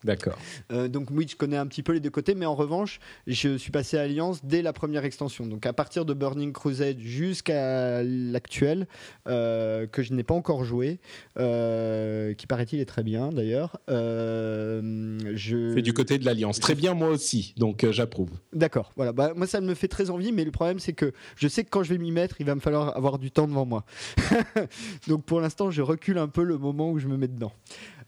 D'accord. 0.03 0.37
Euh, 0.71 0.87
donc 0.87 1.09
oui, 1.11 1.27
je 1.29 1.35
connais 1.35 1.57
un 1.57 1.67
petit 1.67 1.83
peu 1.83 1.91
les 1.91 1.99
deux 1.99 2.09
côtés, 2.09 2.33
mais 2.33 2.45
en 2.45 2.55
revanche, 2.55 2.99
je 3.27 3.57
suis 3.57 3.71
passé 3.71 3.97
à 3.97 4.03
Alliance 4.03 4.45
dès 4.45 4.61
la 4.61 4.71
première 4.71 5.03
extension. 5.03 5.45
Donc 5.45 5.65
à 5.65 5.73
partir 5.73 6.05
de 6.05 6.13
Burning 6.13 6.53
Crusade 6.53 6.99
jusqu'à 6.99 8.01
l'actuel, 8.03 8.87
euh, 9.27 9.87
que 9.87 10.01
je 10.01 10.13
n'ai 10.13 10.23
pas 10.23 10.33
encore 10.33 10.63
joué, 10.63 10.99
euh, 11.37 12.33
qui 12.33 12.47
paraît-il 12.47 12.79
est 12.79 12.85
très 12.85 13.03
bien 13.03 13.29
d'ailleurs. 13.29 13.77
Euh, 13.89 15.19
je... 15.35 15.73
C'est 15.75 15.81
du 15.81 15.93
côté 15.93 16.17
de 16.17 16.23
l'Alliance. 16.23 16.59
Très 16.61 16.75
bien, 16.75 16.93
moi 16.93 17.09
aussi. 17.09 17.53
Donc 17.57 17.85
j'approuve. 17.91 18.31
D'accord, 18.53 18.93
voilà. 18.95 19.11
Bah, 19.11 19.33
moi, 19.35 19.47
ça 19.47 19.59
me 19.59 19.73
fait 19.73 19.89
très 19.89 20.09
envie, 20.09 20.31
mais 20.31 20.45
le 20.45 20.51
problème, 20.51 20.79
c'est 20.79 20.93
que 20.93 21.11
je 21.35 21.47
sais 21.49 21.65
que 21.65 21.69
quand 21.69 21.83
je 21.83 21.89
vais 21.89 21.97
m'y 21.97 22.11
mettre, 22.11 22.39
il 22.39 22.45
va 22.45 22.55
me 22.55 22.61
falloir 22.61 22.95
avoir 22.95 23.19
du 23.19 23.31
temps 23.31 23.47
devant 23.47 23.65
moi. 23.65 23.83
Donc 25.07 25.25
pour 25.25 25.41
l'instant, 25.41 25.71
je 25.71 25.81
recule 25.81 26.17
un 26.19 26.29
peu 26.29 26.43
le 26.43 26.57
moment 26.57 26.89
où 26.91 26.99
je 26.99 27.07
me 27.07 27.17
mets 27.17 27.27
dedans. 27.27 27.51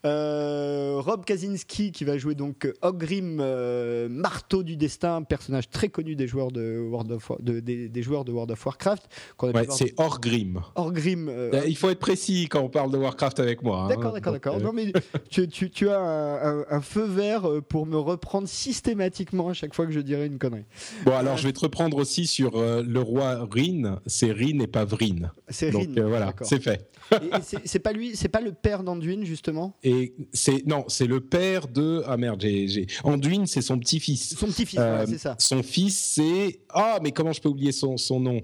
Euh, 0.05 0.95
Rob 0.97 1.25
Kaczynski 1.25 1.91
qui 1.91 2.03
va 2.05 2.17
jouer 2.17 2.33
donc 2.35 2.71
Ogrim, 2.81 3.37
euh, 3.39 4.07
marteau 4.09 4.63
du 4.63 4.75
destin, 4.75 5.21
personnage 5.21 5.69
très 5.69 5.89
connu 5.89 6.15
des 6.15 6.27
joueurs 6.27 6.51
de 6.51 6.79
World 6.79 7.11
of, 7.11 7.29
War- 7.29 7.39
de- 7.41 7.59
des, 7.59 7.87
des 7.87 8.01
joueurs 8.03 8.25
de 8.25 8.31
World 8.31 8.51
of 8.51 8.65
Warcraft. 8.65 9.03
Ouais, 9.43 9.51
c'est 9.69 9.93
Orgrim. 9.97 10.61
Orgrim. 10.75 11.27
euh, 11.29 11.61
Il 11.67 11.77
faut 11.77 11.89
être 11.89 11.99
précis 11.99 12.47
quand 12.49 12.61
on 12.61 12.69
parle 12.69 12.91
de 12.91 12.97
Warcraft 12.97 13.39
avec 13.39 13.61
moi. 13.61 13.83
hein. 13.83 13.87
D'accord, 13.89 14.13
d'accord, 14.13 14.33
d'accord. 14.33 14.59
Non, 14.59 14.73
mais 14.73 14.91
tu, 15.29 15.47
tu- 15.47 15.69
tu 15.69 15.89
as 15.89 15.99
un, 15.99 16.59
un- 16.61 16.65
un 16.69 16.81
feu 16.81 17.03
vert 17.05 17.47
pour 17.69 17.85
me 17.85 17.97
reprendre 17.97 18.47
systématiquement 18.47 19.49
à 19.49 19.53
chaque 19.53 19.73
fois 19.75 19.85
que 19.85 19.91
je 19.91 19.99
dirais 19.99 20.25
une 20.25 20.39
connerie. 20.39 20.65
Bon, 21.05 21.13
alors 21.15 21.37
je 21.37 21.47
vais 21.47 21.53
te 21.53 21.59
reprendre 21.59 21.97
aussi 21.97 22.25
sur 22.27 22.57
euh, 22.57 22.83
le 22.85 22.99
roi 22.99 23.47
Rin. 23.51 23.99
C'est 24.07 24.31
Rin 24.31 24.59
et 24.59 24.67
pas 24.67 24.85
Vrin. 24.85 25.31
C'est 25.49 25.69
Rin. 25.69 25.85
euh, 25.97 26.07
voilà, 26.07 26.33
c'est 26.41 26.61
fait. 26.61 26.89
Et- 27.11 27.25
et 27.37 27.41
c'est- 27.43 27.61
c'est 27.65 27.79
pas 27.79 27.91
lui, 27.93 28.15
c'est 28.15 28.29
pas 28.29 28.41
le 28.41 28.51
père 28.51 28.83
d'Anduin 28.83 29.23
justement? 29.23 29.75
Et 29.83 29.90
c'est 30.33 30.65
non, 30.65 30.85
c'est 30.87 31.07
le 31.07 31.19
père 31.19 31.67
de 31.67 32.03
ah 32.07 32.17
merde, 32.17 32.41
j'ai 32.41 32.87
Anduin, 33.03 33.45
c'est 33.45 33.61
son 33.61 33.77
petit-fils. 33.79 34.35
Son 34.37 34.47
petit-fils, 34.47 34.79
Euh, 34.79 35.05
c'est 35.07 35.17
ça. 35.17 35.35
Son 35.39 35.63
fils, 35.63 35.97
c'est 36.15 36.59
ah 36.69 36.99
mais 37.01 37.11
comment 37.11 37.31
je 37.33 37.41
peux 37.41 37.49
oublier 37.49 37.71
son 37.71 37.97
son 37.97 38.19
nom 38.19 38.41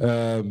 Euh, 0.00 0.42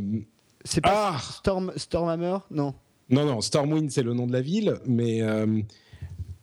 C'est 0.64 0.82
pas 0.82 1.14
Ah 1.16 1.22
Storm, 1.40 1.72
Stormhammer 1.76 2.38
Non. 2.52 2.74
Non 3.10 3.26
non, 3.26 3.42
Stormwind 3.42 3.90
c'est 3.92 4.02
le 4.04 4.14
nom 4.14 4.26
de 4.26 4.34
la 4.34 4.42
ville, 4.42 4.76
mais 4.88 5.22
euh, 5.22 5.62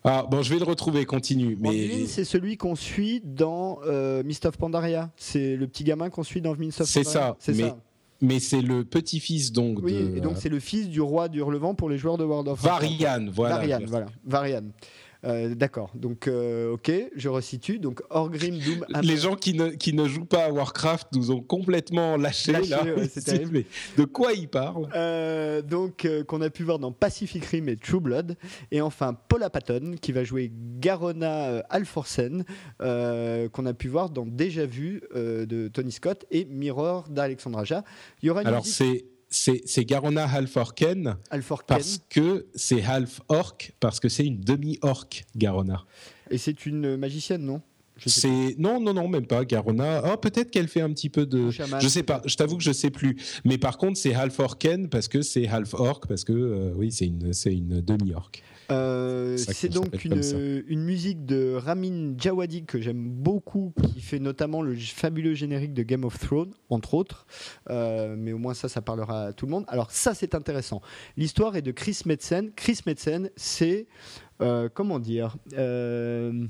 ah 0.05 0.27
bon, 0.31 0.43
je 0.43 0.53
vais 0.53 0.59
le 0.61 0.65
retrouver. 0.65 1.05
Continue. 1.05 1.57
Mais 1.61 1.69
Anduin, 1.69 2.07
c'est 2.07 2.25
celui 2.25 2.57
qu'on 2.57 2.75
suit 2.77 3.21
dans 3.25 3.79
euh, 3.85 4.23
Mist 4.25 4.47
of 4.47 4.57
Pandaria. 4.57 5.11
C'est 5.17 5.57
le 5.57 5.67
petit 5.67 5.85
gamin 5.85 6.09
qu'on 6.11 6.23
suit 6.23 6.41
dans 6.41 6.55
Mist 6.57 6.81
of 6.81 6.89
C'est 6.89 7.03
Pandaria. 7.05 7.29
ça, 7.31 7.37
C'est 7.41 7.57
mais 7.57 7.69
ça. 7.71 7.79
Mais 8.23 8.39
c'est 8.39 8.63
le 8.63 8.85
petit-fils 8.85 9.53
donc 9.53 9.81
Oui, 9.83 9.93
de 9.93 10.17
et 10.17 10.21
donc 10.21 10.37
c'est 10.39 10.49
le 10.49 10.61
fils 10.61 10.89
du 10.89 11.01
roi 11.01 11.29
du 11.29 11.41
Hurlevent 11.41 11.75
pour 11.75 11.91
les 11.91 11.99
joueurs 11.99 12.17
de 12.17 12.25
World 12.25 12.49
of 12.49 12.63
Warcraft. 12.63 13.01
Varian, 13.01 13.27
voilà. 13.31 13.57
Varian, 13.57 13.81
voilà. 13.87 14.07
Varian. 14.25 14.63
Euh, 15.25 15.55
D'accord. 15.55 15.91
Donc, 15.95 16.27
euh, 16.27 16.73
ok, 16.73 16.91
je 17.15 17.29
resitue. 17.29 17.79
Donc, 17.79 18.03
Orgrim, 18.11 18.59
Doom, 18.59 18.85
Les 19.03 19.17
gens 19.17 19.37
qui 19.37 19.55
ne, 19.55 19.69
qui 19.69 19.93
ne 19.93 20.07
jouent 20.07 20.25
pas 20.25 20.47
à 20.47 20.51
Warcraft 20.51 21.09
nous 21.15 21.31
ont 21.31 21.41
complètement 21.41 22.17
lâchés 22.17 22.53
Lâchés, 22.53 22.71
là. 22.71 22.85
ouais, 22.85 23.09
c'est 23.13 23.25
terrible. 23.25 23.65
De 23.97 24.05
quoi 24.05 24.33
ils 24.33 24.49
parlent? 24.49 24.89
Euh, 24.95 25.63
donc 25.63 26.07
qu'on 26.27 26.41
a 26.41 26.51
pu 26.51 26.65
voir 26.65 26.79
dans 26.79 26.93
Pacific 26.93 27.45
Rim 27.45 27.69
et 27.69 27.77
True 27.77 28.01
Blood 28.01 28.37
et 28.71 28.81
enfin 28.81 29.15
Paula 29.29 29.51
Patton 29.51 29.95
qui 30.01 30.13
va 30.13 30.25
jouer 30.25 30.51
Garona 30.79 31.61
Alforsen 31.71 32.45
qu'on 32.79 33.67
a 33.67 33.75
pu 33.75 33.89
voir 33.89 34.11
dans 34.11 34.27
Déjà 34.27 34.67
Vu 34.67 35.03
de 35.15 35.69
Tony 35.69 35.93
Scott 35.93 36.25
et 36.31 36.45
Mirror 36.45 37.09
d'Alexandre 37.09 37.59
Aja. 37.59 37.85
Il 38.23 38.27
y 38.27 38.31
aura 38.31 38.43
une 38.43 38.49
Alors 38.49 38.67
c'est 38.67 39.05
c'est 39.33 39.85
Garona 39.85 40.25
Halforken 40.27 41.17
Alforken 41.31 41.67
parce 41.67 42.01
que 42.09 42.47
c'est 42.55 42.83
half 42.83 43.21
orc 43.29 43.73
parce 43.81 43.99
que 43.99 44.09
c'est 44.09 44.27
une 44.27 44.41
demi 44.41 44.79
orc 44.83 45.09
Garona. 45.37 45.85
et 46.31 46.39
c'est 46.39 46.67
une 46.67 46.97
magicienne 46.97 47.43
non? 47.43 47.63
C'est 48.05 48.57
non, 48.59 48.81
non, 48.81 48.95
non, 48.95 49.07
même 49.07 49.27
pas. 49.27 49.45
Garona. 49.45 50.03
Oh, 50.13 50.17
peut-être 50.17 50.51
qu'elle 50.51 50.69
fait 50.69 50.81
un 50.81 50.93
petit 50.93 51.09
peu 51.09 51.27
de. 51.27 51.51
je 51.51 51.89
sais 51.89 52.03
pas. 52.03 52.23
Je 52.25 52.35
t'avoue 52.37 52.57
que 52.57 52.63
je 52.63 52.73
sais 52.73 52.91
plus. 52.91 53.17
Mais 53.45 53.59
par 53.59 53.79
contre, 53.79 53.99
c'est 53.99 54.15
half 54.15 54.39
orken 54.41 54.89
parce 54.89 55.09
que 55.09 55.23
c'est 55.23 55.47
half 55.47 55.75
orc 55.75 56.01
parce 56.09 56.25
que 56.25 56.33
euh, 56.33 56.73
oui, 56.75 56.91
c'est 56.91 57.07
une, 57.07 57.33
c'est 57.33 57.53
une 57.53 57.81
demi-orc. 57.81 58.31
Euh, 58.71 59.37
c'est 59.37 59.69
donc 59.69 60.05
une, 60.05 60.21
une, 60.67 60.83
musique 60.83 61.25
de 61.27 61.55
Ramin 61.55 62.15
Djawadi 62.17 62.65
que 62.65 62.81
j'aime 62.81 63.09
beaucoup, 63.09 63.73
qui 63.93 64.01
fait 64.01 64.19
notamment 64.19 64.63
le 64.63 64.77
fabuleux 64.77 65.35
générique 65.35 65.75
de 65.75 65.83
Game 65.83 66.05
of 66.05 66.19
Thrones, 66.19 66.53
entre 66.71 66.95
autres. 66.95 67.27
Euh, 67.71 68.15
mais 68.17 68.33
au 68.33 68.39
moins 68.39 68.55
ça, 68.55 68.69
ça 68.69 68.83
parlera 68.83 69.27
à 69.27 69.33
tout 69.33 69.47
le 69.47 69.53
monde. 69.53 69.65
Alors 69.69 69.91
ça, 69.91 70.15
c'est 70.15 70.35
intéressant. 70.35 70.81
L'histoire 71.17 71.57
est 71.57 71.63
de 71.63 71.73
Chris 71.73 72.01
Metzen. 72.07 72.53
Chris 72.55 72.81
Metzen, 72.87 73.31
c'est 73.37 73.87
euh, 74.43 74.69
comment 74.73 74.99
dire 74.99 75.37
euh, 75.57 76.47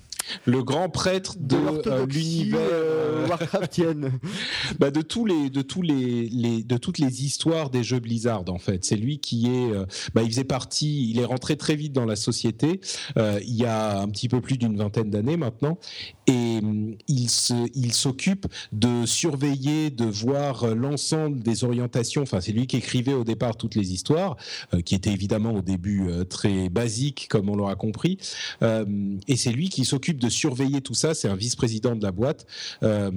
Le 0.47 0.63
grand 0.63 0.89
prêtre 0.89 1.37
de, 1.39 1.57
euh, 1.87 2.07
l'univers 2.07 3.29
Warcraftienne. 3.29 4.13
bah 4.79 4.91
de 4.91 5.03
tous 5.03 5.27
les, 5.27 5.51
de 5.51 5.63
tous 5.63 5.83
les, 5.83 6.29
les, 6.29 6.63
de 6.63 6.77
toutes 6.79 6.99
les 6.99 7.25
histoires 7.25 7.71
des 7.71 7.85
jeux 7.85 8.01
Blizzard 8.01 8.45
en 8.49 8.59
fait. 8.59 8.85
C'est 8.85 8.97
lui 8.97 9.19
qui 9.19 9.49
est, 9.49 9.73
bah, 10.15 10.23
il 10.23 10.31
faisait 10.31 10.45
partie, 10.45 11.11
il 11.11 11.19
est 11.19 11.25
rentré 11.25 11.57
très 11.57 11.77
vite 11.77 11.93
dans 11.93 12.07
la 12.07 12.17
société 12.17 12.81
il 13.17 13.55
y 13.55 13.65
a 13.65 14.01
un 14.01 14.09
petit 14.09 14.29
peu 14.29 14.41
plus 14.41 14.57
d'une 14.57 14.77
vingtaine 14.77 15.11
d'années 15.11 15.37
maintenant, 15.37 15.79
et 16.27 16.61
il 17.09 17.29
se, 17.29 17.69
il 17.75 17.93
s'occupe 17.93 18.47
de 18.73 19.05
surveiller, 19.07 19.91
de 19.91 20.05
voir 20.05 20.75
l'ensemble 20.75 21.41
des 21.41 21.65
orientations. 21.65 22.23
Enfin, 22.23 22.41
c'est 22.41 22.53
lui 22.53 22.67
qui 22.67 22.77
écrivait 22.77 23.15
au 23.15 23.25
départ 23.25 23.57
toutes 23.57 23.75
les 23.75 23.93
histoires, 23.93 24.37
qui 24.85 24.95
étaient 24.95 25.13
évidemment 25.13 25.53
au 25.53 25.63
début 25.63 26.09
très 26.29 26.69
basiques 26.69 27.27
comme 27.29 27.49
on 27.49 27.57
l'aura 27.57 27.77
compris. 27.83 28.17
Euh, 28.63 28.85
et 29.27 29.37
c'est 29.37 29.51
lui 29.51 29.69
qui 29.69 29.85
s'occupe 29.85 30.21
de 30.21 30.29
surveiller 30.29 30.81
tout 30.81 30.95
ça. 30.95 31.15
C'est 31.15 31.29
un 31.29 31.35
vice-président 31.35 31.97
de 31.97 32.03
la 32.03 32.13
boîte. 32.13 32.47
Euh, 32.85 33.11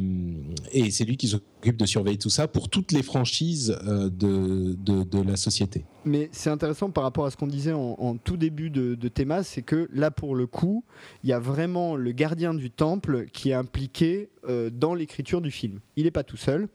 et 0.72 0.90
c'est 0.90 1.06
lui 1.06 1.18
qui 1.18 1.28
s'occupe 1.28 1.78
de 1.78 1.86
surveiller 1.86 2.18
tout 2.18 2.32
ça 2.32 2.48
pour 2.48 2.70
toutes 2.70 2.92
les 2.92 3.04
franchises 3.04 3.78
euh, 3.86 4.10
de, 4.10 4.76
de, 4.76 5.22
la 5.22 5.36
société. 5.36 5.86
Mais 6.04 6.30
c'est 6.32 6.50
intéressant 6.50 6.90
par 6.90 7.04
rapport 7.04 7.26
à 7.26 7.32
ce 7.32 7.38
qu'on 7.38 7.48
disait 7.48 7.74
en, 7.74 8.18
tout 8.18 8.38
début 8.38 8.70
de, 8.70 8.96
de 8.96 9.08
Théma, 9.08 9.44
c'est 9.44 9.62
que 9.62 9.88
là, 9.94 10.12
pour 10.12 10.36
le 10.36 10.48
coup, 10.48 10.84
il 11.24 11.30
y 11.30 11.34
a 11.34 11.40
vraiment 11.40 11.96
le 11.96 12.12
gardien 12.12 12.54
du 12.54 12.72
temple 12.72 13.26
qui 13.32 13.52
est 13.52 13.54
impliqué 13.54 14.30
dans 14.72 14.94
l'écriture 14.94 15.42
du 15.42 15.52
film. 15.52 15.80
Il 15.96 16.04
n'est 16.04 16.12
pas 16.12 16.24
tout 16.24 16.38
seul 16.38 16.68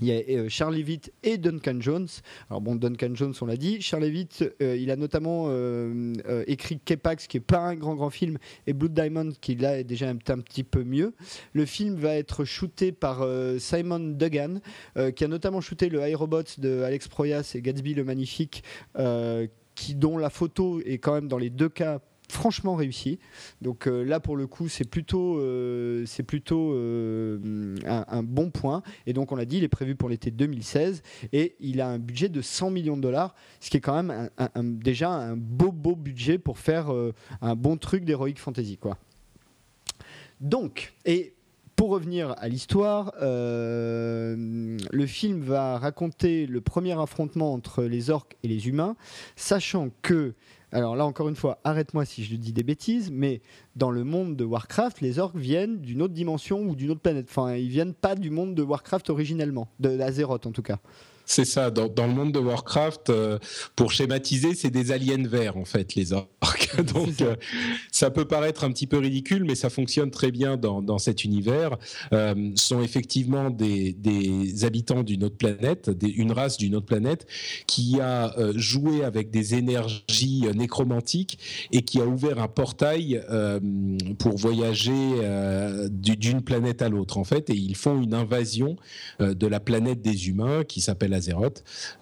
il 0.00 0.08
y 0.08 0.12
a 0.12 0.40
euh, 0.40 0.48
Charlie 0.48 0.82
Witt 0.82 1.12
et 1.22 1.38
Duncan 1.38 1.76
Jones. 1.80 2.08
Alors 2.50 2.60
bon, 2.60 2.74
Duncan 2.74 3.14
Jones, 3.14 3.34
on 3.40 3.46
l'a 3.46 3.56
dit. 3.56 3.80
Charlie 3.80 4.10
Witt, 4.10 4.44
euh, 4.60 4.76
il 4.76 4.90
a 4.90 4.96
notamment 4.96 5.46
euh, 5.48 6.14
écrit 6.46 6.80
Kepax, 6.84 7.26
qui 7.26 7.36
est 7.36 7.40
pas 7.40 7.60
un 7.60 7.76
grand 7.76 7.94
grand 7.94 8.10
film, 8.10 8.38
et 8.66 8.72
Blood 8.72 8.94
Diamond, 8.94 9.30
qui 9.40 9.54
là 9.54 9.78
est 9.78 9.84
déjà 9.84 10.08
un, 10.08 10.16
petit 10.16 10.64
peu 10.64 10.84
mieux. 10.84 11.14
Le 11.52 11.64
film 11.64 11.94
va 11.94 12.14
être 12.16 12.44
shooté 12.44 12.92
par 12.92 13.26
Simon 13.58 14.00
Duggan, 14.00 14.60
qui 15.14 15.24
a 15.24 15.28
notamment 15.28 15.60
shooté 15.60 15.88
le 15.88 16.06
iRobot 16.08 16.42
de 16.58 16.82
Alex 16.82 17.08
Proyas 17.08 17.52
et 17.54 17.62
Gatsby 17.62 17.94
le 17.94 18.04
Magnifique, 18.04 18.64
qui 19.74 19.94
dont 19.94 20.18
la 20.18 20.30
photo 20.30 20.80
est 20.84 20.98
quand 20.98 21.14
même 21.14 21.28
dans 21.28 21.38
les 21.38 21.50
deux 21.50 21.68
cas 21.68 22.00
franchement 22.34 22.74
réussi. 22.74 23.18
Donc 23.62 23.86
euh, 23.86 24.02
là, 24.04 24.20
pour 24.20 24.36
le 24.36 24.46
coup, 24.46 24.68
c'est 24.68 24.84
plutôt, 24.84 25.38
euh, 25.38 26.04
euh, 26.52 27.76
un, 27.86 28.22
bon 28.22 28.50
point. 28.50 28.82
Et 29.06 29.12
donc, 29.12 29.32
on 29.32 29.36
l'a 29.36 29.44
dit, 29.44 29.58
il 29.58 29.64
est 29.64 29.68
prévu 29.68 29.94
pour 29.94 30.08
l'été 30.08 30.30
2016 30.30 31.02
et 31.32 31.54
il 31.60 31.80
a 31.80 31.88
un 31.88 31.98
budget 31.98 32.28
de 32.28 32.42
100 32.42 32.70
millions 32.70 32.96
de 32.96 33.02
dollars, 33.02 33.34
ce 33.60 33.70
qui 33.70 33.76
est 33.76 33.80
quand 33.80 34.02
même 34.02 34.30
déjà 34.78 35.10
un 35.10 35.36
beau, 35.36 35.72
beau 35.72 35.94
budget 35.96 36.38
pour 36.38 36.58
faire 36.58 36.92
un 37.40 37.56
bon 37.56 37.76
truc 37.76 38.04
d'Heroic 38.04 38.34
Fantasy. 38.36 38.76
Quoi. 38.76 38.98
Donc, 40.40 40.92
et 41.04 41.34
pour 41.76 41.90
revenir 41.90 42.34
à 42.38 42.48
l'histoire, 42.48 43.12
le 43.20 45.06
film 45.06 45.40
va 45.40 45.78
raconter 45.78 46.46
le 46.46 46.60
premier 46.60 46.98
affrontement 46.98 47.52
entre 47.52 47.84
les 47.84 48.10
orques 48.10 48.36
et 48.42 48.48
les 48.48 48.68
humains, 48.68 48.96
sachant 49.36 49.90
que 50.02 50.34
alors 50.74 50.96
là, 50.96 51.06
encore 51.06 51.28
une 51.28 51.36
fois, 51.36 51.60
arrête-moi 51.62 52.04
si 52.04 52.24
je 52.24 52.34
dis 52.34 52.52
des 52.52 52.64
bêtises, 52.64 53.10
mais 53.12 53.42
dans 53.76 53.92
le 53.92 54.02
monde 54.02 54.34
de 54.34 54.44
Warcraft, 54.44 55.00
les 55.00 55.20
orques 55.20 55.36
viennent 55.36 55.80
d'une 55.80 56.02
autre 56.02 56.14
dimension 56.14 56.62
ou 56.62 56.74
d'une 56.74 56.90
autre 56.90 57.00
planète. 57.00 57.26
Enfin, 57.28 57.54
ils 57.54 57.68
viennent 57.68 57.94
pas 57.94 58.16
du 58.16 58.30
monde 58.30 58.56
de 58.56 58.62
Warcraft 58.62 59.08
originellement, 59.08 59.68
de 59.78 60.00
Azeroth 60.00 60.46
en 60.46 60.50
tout 60.50 60.62
cas. 60.62 60.80
C'est 61.26 61.44
ça. 61.44 61.70
Dans, 61.70 62.06
le 62.06 62.12
monde 62.12 62.32
de 62.32 62.38
Warcraft, 62.38 63.10
euh, 63.10 63.38
pour 63.76 63.92
schématiser, 63.92 64.54
c'est 64.54 64.70
des 64.70 64.92
aliens 64.92 65.26
verts 65.26 65.56
en 65.56 65.64
fait, 65.64 65.94
les 65.94 66.12
orques. 66.12 66.64
Donc, 66.94 67.20
euh, 67.20 67.36
ça. 67.90 68.10
peut 68.10 68.24
paraître 68.24 68.64
un 68.64 68.70
petit 68.70 68.86
peu 68.86 68.98
ridicule, 68.98 69.44
mais 69.44 69.54
ça 69.54 69.70
fonctionne 69.70 70.10
très 70.10 70.30
bien 70.30 70.56
dans, 70.56 70.98
cet 70.98 71.24
univers. 71.24 71.76
Euh, 72.12 72.52
sont 72.54 72.82
effectivement 72.82 73.50
des, 73.50 73.96
habitants 74.64 75.02
d'une 75.02 75.24
autre 75.24 75.36
planète, 75.36 75.90
une 76.02 76.32
race 76.32 76.56
d'une 76.56 76.76
autre 76.76 76.86
planète, 76.86 77.26
qui 77.66 78.00
a 78.00 78.38
euh, 78.38 78.52
joué 78.56 79.04
avec 79.04 79.30
des 79.30 79.54
énergies 79.54 80.44
nécromantiques 80.54 81.38
et 81.72 81.82
qui 81.82 82.00
a 82.00 82.06
ouvert 82.06 82.38
un 82.38 82.48
portail 82.48 83.22
pour 84.18 84.36
voyager 84.36 84.92
d'une 85.90 86.42
planète 86.42 86.82
à 86.82 86.88
l'autre 86.88 87.18
en 87.18 87.24
fait. 87.24 87.50
Et 87.50 87.54
ils 87.54 87.76
font 87.76 88.00
une 88.00 88.14
invasion 88.14 88.76
de 89.20 89.46
la 89.46 89.60
planète 89.60 90.02
des 90.02 90.28
humains 90.28 90.64
qui 90.64 90.80
s'appelle 90.80 91.13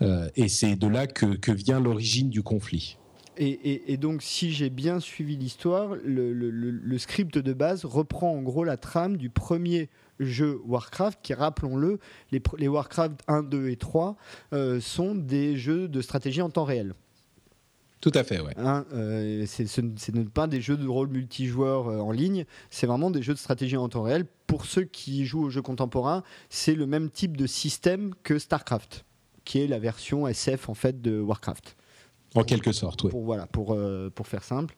Euh, 0.00 0.28
et 0.36 0.48
c'est 0.48 0.76
de 0.76 0.86
là 0.86 1.06
que, 1.06 1.52
vient 1.52 1.80
l'origine 1.80 2.30
du 2.30 2.42
conflit. 2.42 2.96
Et, 3.38 3.96
donc, 3.96 4.22
si 4.22 4.52
j'ai 4.52 4.68
bien 4.68 5.00
suivi 5.00 5.36
l'histoire, 5.36 5.96
le, 6.04 6.98
script 6.98 7.38
de 7.38 7.52
base 7.52 7.84
reprend 7.84 8.30
en 8.30 8.42
gros 8.42 8.62
la 8.62 8.76
trame 8.76 9.16
du 9.16 9.30
premier 9.30 9.88
jeu 10.20 10.60
Warcraft, 10.66 11.18
qui, 11.22 11.34
rappelons-le, 11.34 11.98
les, 12.30 12.68
Warcraft 12.68 13.20
1, 13.28 13.42
2 13.44 13.70
et 13.70 13.76
3 13.76 14.16
euh, 14.52 14.80
sont 14.80 15.14
des 15.14 15.56
jeux 15.56 15.88
de 15.88 16.00
stratégie 16.02 16.42
en 16.42 16.50
temps 16.50 16.64
réel. 16.64 16.94
Tout 18.02 18.12
à 18.14 18.24
fait, 18.24 18.40
ouais. 18.40 18.52
Hein, 18.58 18.84
euh, 18.92 19.46
ce 19.46 20.10
n'est 20.10 20.24
pas 20.24 20.46
des 20.46 20.60
jeux 20.60 20.76
de 20.76 20.86
rôle 20.86 21.08
multijoueurs 21.08 21.86
en 21.86 22.12
ligne, 22.12 22.44
c'est 22.68 22.86
vraiment 22.86 23.10
des 23.10 23.22
jeux 23.22 23.32
de 23.32 23.38
stratégie 23.38 23.78
en 23.78 23.88
temps 23.88 24.02
réel. 24.02 24.26
Pour 24.46 24.66
ceux 24.66 24.84
qui 24.84 25.24
jouent 25.24 25.44
aux 25.44 25.50
jeux 25.50 25.62
contemporains, 25.62 26.22
c'est 26.50 26.74
le 26.74 26.86
même 26.86 27.10
type 27.10 27.36
de 27.38 27.46
système 27.46 28.12
que 28.22 28.38
StarCraft 28.38 29.06
qui 29.44 29.60
est 29.60 29.66
la 29.66 29.78
version 29.78 30.26
SF 30.26 30.68
en 30.68 30.74
fait 30.74 31.00
de 31.00 31.20
Warcraft. 31.20 31.76
En 32.34 32.44
quelque 32.44 32.72
sorte, 32.72 33.04
oui. 33.04 33.10
Pour, 33.10 33.24
voilà, 33.24 33.46
pour, 33.46 33.74
euh, 33.74 34.10
pour 34.14 34.26
faire 34.26 34.42
simple. 34.42 34.74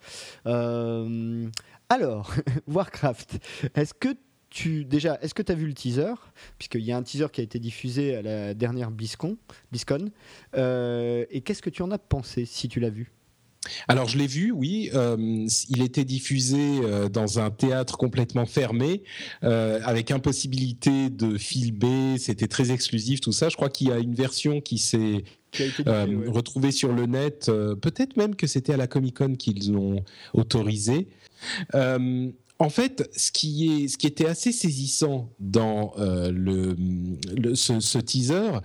Euh, 0.47 1.49
alors, 1.89 2.35
Warcraft, 2.67 3.39
est-ce 3.77 3.95
que 3.95 4.09
tu, 4.51 4.85
déjà, 4.85 5.19
est-ce 5.23 5.35
que 5.35 5.43
tu 5.43 5.53
as 5.53 5.55
vu 5.55 5.67
le 5.67 5.75
teaser? 5.75 6.15
Puisqu'il 6.59 6.83
y 6.83 6.91
a 6.91 6.97
un 6.97 7.03
teaser 7.03 7.27
qui 7.33 7.41
a 7.41 7.45
été 7.45 7.61
diffusé 7.61 8.17
à 8.17 8.23
la 8.23 8.55
dernière 8.55 8.91
BlizzCon. 8.91 9.37
BlizzCon 9.71 10.11
euh, 10.57 11.25
et 11.31 11.43
qu'est-ce 11.43 11.63
que 11.63 11.71
tu 11.71 11.83
en 11.83 11.93
as 11.93 11.99
pensé 11.99 12.45
si 12.45 12.69
tu 12.69 12.81
l'as 12.81 12.91
vu? 12.91 13.13
Alors 13.89 14.09
je 14.09 14.19
l'ai 14.19 14.27
vu, 14.27 14.53
oui. 14.53 14.91
Euh, 14.95 15.47
il 15.69 15.83
était 15.83 16.05
diffusé 16.05 16.59
euh, 16.59 17.09
dans 17.09 17.39
un 17.39 17.51
théâtre 17.51 17.97
complètement 17.97 18.47
fermé, 18.47 19.03
euh, 19.43 19.81
avec 19.85 20.11
impossibilité 20.11 21.11
de 21.11 21.39
filmer. 21.39 22.19
C'était 22.19 22.49
très 22.49 22.71
exclusif, 22.71 23.21
tout 23.21 23.33
ça. 23.33 23.49
Je 23.49 23.57
crois 23.57 23.71
qu'il 23.71 23.89
y 23.89 23.93
a 23.93 23.99
une 23.99 24.15
version 24.15 24.61
qui 24.61 24.79
s'est 24.79 25.25
retrouvée 26.27 26.73
sur 26.73 26.93
le 26.93 27.07
net. 27.07 27.47
Peut-être 27.81 28.17
même 28.17 28.35
que 28.35 28.47
c'était 28.47 28.73
à 28.73 28.77
la 28.77 28.87
Comic 28.87 29.19
Con 29.19 29.35
qu'ils 29.37 29.73
l'ont 29.73 30.05
autorisé. 30.33 31.09
En 32.61 32.71
fait, 32.71 33.11
ce 33.17 33.33
qui, 33.33 33.85
est, 33.85 33.89
ce 33.89 33.99
qui 33.99 34.07
était 34.07 34.27
assez 34.27 34.53
saisissant 34.53 35.31
dans 35.39 35.93
le, 35.99 36.75
ce, 37.55 37.79
ce, 37.79 37.99
teaser, 37.99 38.59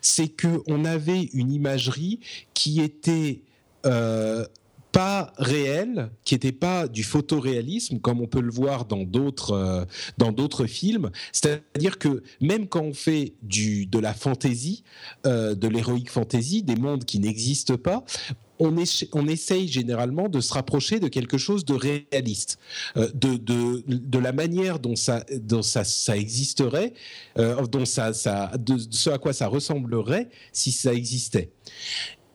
c'est 0.00 0.28
qu'on 0.28 0.84
avait 0.84 1.28
une 1.32 1.52
imagerie 1.52 2.18
qui 2.54 2.80
était 2.80 3.42
euh, 3.86 4.44
pas 4.92 5.32
réel, 5.38 6.10
qui 6.22 6.34
n'était 6.34 6.52
pas 6.52 6.86
du 6.86 7.02
photoréalisme 7.02 7.98
comme 7.98 8.20
on 8.20 8.26
peut 8.26 8.42
le 8.42 8.50
voir 8.50 8.84
dans 8.84 9.04
d'autres 9.04 9.52
euh, 9.52 9.84
dans 10.18 10.32
d'autres 10.32 10.66
films. 10.66 11.10
C'est-à-dire 11.32 11.98
que 11.98 12.22
même 12.42 12.68
quand 12.68 12.82
on 12.82 12.92
fait 12.92 13.32
du 13.40 13.86
de 13.86 13.98
la 13.98 14.12
fantasy, 14.12 14.84
euh, 15.24 15.54
de 15.54 15.66
l'héroïque 15.66 16.10
fantasy, 16.10 16.62
des 16.62 16.76
mondes 16.76 17.06
qui 17.06 17.20
n'existent 17.20 17.78
pas, 17.78 18.04
on, 18.58 18.76
on, 19.14 19.26
essaye 19.28 19.66
généralement 19.66 20.28
de 20.28 20.40
se 20.40 20.52
rapprocher 20.52 21.00
de 21.00 21.08
quelque 21.08 21.38
chose 21.38 21.64
de 21.64 21.72
réaliste, 21.72 22.58
de, 22.94 24.18
la 24.18 24.32
manière 24.32 24.78
dont 24.78 24.94
ça, 24.94 25.24
existerait, 26.14 26.92
dont 27.36 27.84
ça, 27.86 28.12
de 28.58 28.76
ce 28.90 29.10
à 29.10 29.18
quoi 29.18 29.32
ça 29.32 29.48
ressemblerait 29.48 30.28
si 30.52 30.70
ça 30.70 30.92
existait. 30.92 31.50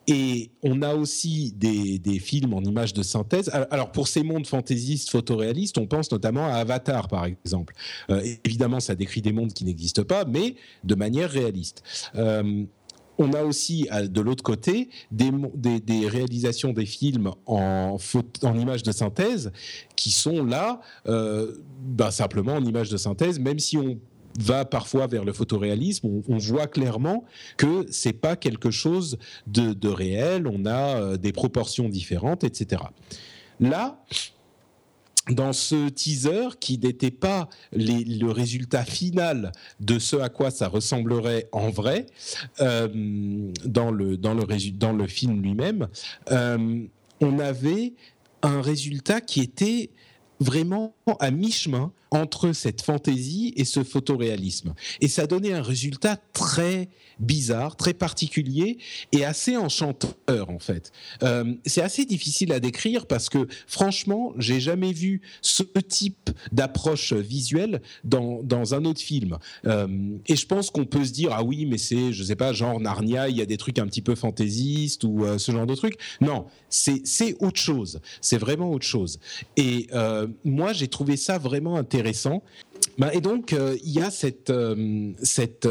Et 0.07 0.51
on 0.63 0.81
a 0.83 0.95
aussi 0.95 1.53
des, 1.57 2.19
films 2.19 2.53
en 2.53 2.61
images 2.61 2.93
de 2.93 3.03
synthèse. 3.03 3.49
Alors 3.71 3.91
pour 3.91 4.07
ces 4.07 4.23
mondes 4.23 4.47
fantaisistes, 4.47 5.09
photoréalistes, 5.09 5.77
on 5.77 5.85
pense 5.85 6.11
notamment 6.11 6.47
à 6.47 6.53
Avatar 6.53 7.09
par 7.09 7.25
exemple. 7.25 7.73
Euh, 8.09 8.21
évidemment, 8.45 8.79
ça 8.79 8.95
décrit 8.95 9.21
des 9.21 9.33
mondes 9.33 9.53
qui 9.53 9.65
n'existent 9.65 10.03
pas, 10.03 10.23
mais 10.23 10.55
de 10.85 10.95
manière 10.95 11.29
réaliste. 11.29 11.83
Euh, 12.15 12.63
on 13.19 13.33
a 13.33 13.43
aussi 13.43 13.89
de 14.03 14.21
l'autre 14.21 14.43
côté 14.43 14.89
des, 15.11 15.31
réalisations 16.07 16.71
des 16.71 16.85
films 16.85 17.31
en, 17.47 17.97
images 18.55 18.83
de 18.83 18.91
synthèse 18.91 19.51
qui 19.95 20.11
sont 20.11 20.45
là 20.45 20.81
bah, 21.03 22.11
simplement 22.11 22.53
en 22.53 22.63
images 22.63 22.89
de 22.89 22.97
synthèse, 22.97 23.39
même 23.39 23.57
si 23.57 23.75
on 23.75 23.97
va 24.37 24.65
parfois 24.65 25.07
vers 25.07 25.25
le 25.25 25.33
photoréalisme, 25.33 26.21
on, 26.27 26.37
voit 26.37 26.67
clairement 26.67 27.25
que 27.57 27.85
c'est 27.89 28.13
pas 28.13 28.35
quelque 28.35 28.71
chose 28.71 29.17
de, 29.47 29.89
réel, 29.89 30.47
on 30.47 30.65
a 30.65 31.01
euh, 31.01 31.17
des 31.17 31.31
proportions 31.31 31.89
différentes, 31.89 32.43
etc. 32.43 32.83
Là, 33.59 34.03
dans 35.29 35.53
ce 35.53 35.89
teaser 35.89 36.57
qui 36.59 36.77
n'était 36.77 37.11
pas 37.11 37.49
le 37.73 38.27
résultat 38.27 38.85
final 38.85 39.51
de 39.79 39.99
ce 39.99 40.15
à 40.15 40.29
quoi 40.29 40.51
ça 40.51 40.67
ressemblerait 40.67 41.49
en 41.51 41.69
vrai 41.69 42.05
euh, 42.61 42.87
dans, 43.65 43.91
le, 43.91 44.17
dans, 44.17 44.33
le, 44.33 45.07
film 45.07 45.41
lui-même, 45.41 45.87
euh, 46.31 46.85
on 47.19 47.39
avait 47.39 47.93
un 48.41 48.61
résultat 48.61 49.21
qui 49.21 49.41
était 49.41 49.89
vraiment 50.39 50.95
à 51.19 51.31
mi-chemin 51.31 51.91
entre 52.11 52.53
cette 52.53 52.81
fantaisie 52.81 53.53
et 53.57 53.65
ce 53.65 53.83
photoréalisme. 53.83 54.73
Et 55.01 55.07
ça 55.07 55.27
donnait 55.27 55.53
un 55.53 55.61
résultat 55.61 56.17
très 56.33 56.89
bizarre, 57.19 57.75
très 57.75 57.93
particulier 57.93 58.77
et 59.11 59.25
assez 59.25 59.57
enchanteur 59.57 60.49
en 60.49 60.59
fait. 60.59 60.91
Euh, 61.23 61.55
c'est 61.65 61.81
assez 61.81 62.05
difficile 62.05 62.53
à 62.53 62.59
décrire 62.59 63.07
parce 63.07 63.29
que 63.29 63.47
franchement, 63.65 64.33
j'ai 64.37 64.59
jamais 64.59 64.93
vu 64.93 65.21
ce 65.41 65.63
type 65.63 66.29
d'approche 66.51 67.13
visuelle 67.13 67.81
dans, 68.03 68.41
dans 68.43 68.75
un 68.75 68.85
autre 68.85 69.01
film. 69.01 69.37
Euh, 69.65 69.87
et 70.27 70.35
je 70.35 70.45
pense 70.45 70.69
qu'on 70.69 70.85
peut 70.85 71.05
se 71.05 71.11
dire 71.11 71.31
ah 71.33 71.43
oui, 71.43 71.65
mais 71.65 71.77
c'est 71.77 72.13
je 72.13 72.23
sais 72.23 72.35
pas 72.35 72.53
genre 72.53 72.79
Narnia, 72.79 73.29
il 73.29 73.37
y 73.37 73.41
a 73.41 73.45
des 73.45 73.57
trucs 73.57 73.79
un 73.79 73.87
petit 73.87 74.01
peu 74.01 74.15
fantaisistes 74.15 75.03
ou 75.03 75.25
euh, 75.25 75.37
ce 75.37 75.51
genre 75.51 75.65
de 75.65 75.75
trucs. 75.75 75.97
Non, 76.21 76.45
c'est 76.69 77.35
autre 77.39 77.59
chose. 77.59 77.99
C'est 78.21 78.37
vraiment 78.37 78.71
autre 78.71 78.85
chose. 78.85 79.19
Et 79.55 79.87
moi, 80.43 80.73
j'ai 80.73 80.87
trouvé 80.97 81.17
ça 81.17 81.37
vraiment 81.37 81.75
intéressant. 81.75 82.41
Ben, 82.97 83.09
et 83.13 83.21
donc, 83.21 83.55
il 83.83 83.91
y 83.91 84.01
a 84.01 84.09
cette, 84.09 84.51
cette 85.21 85.67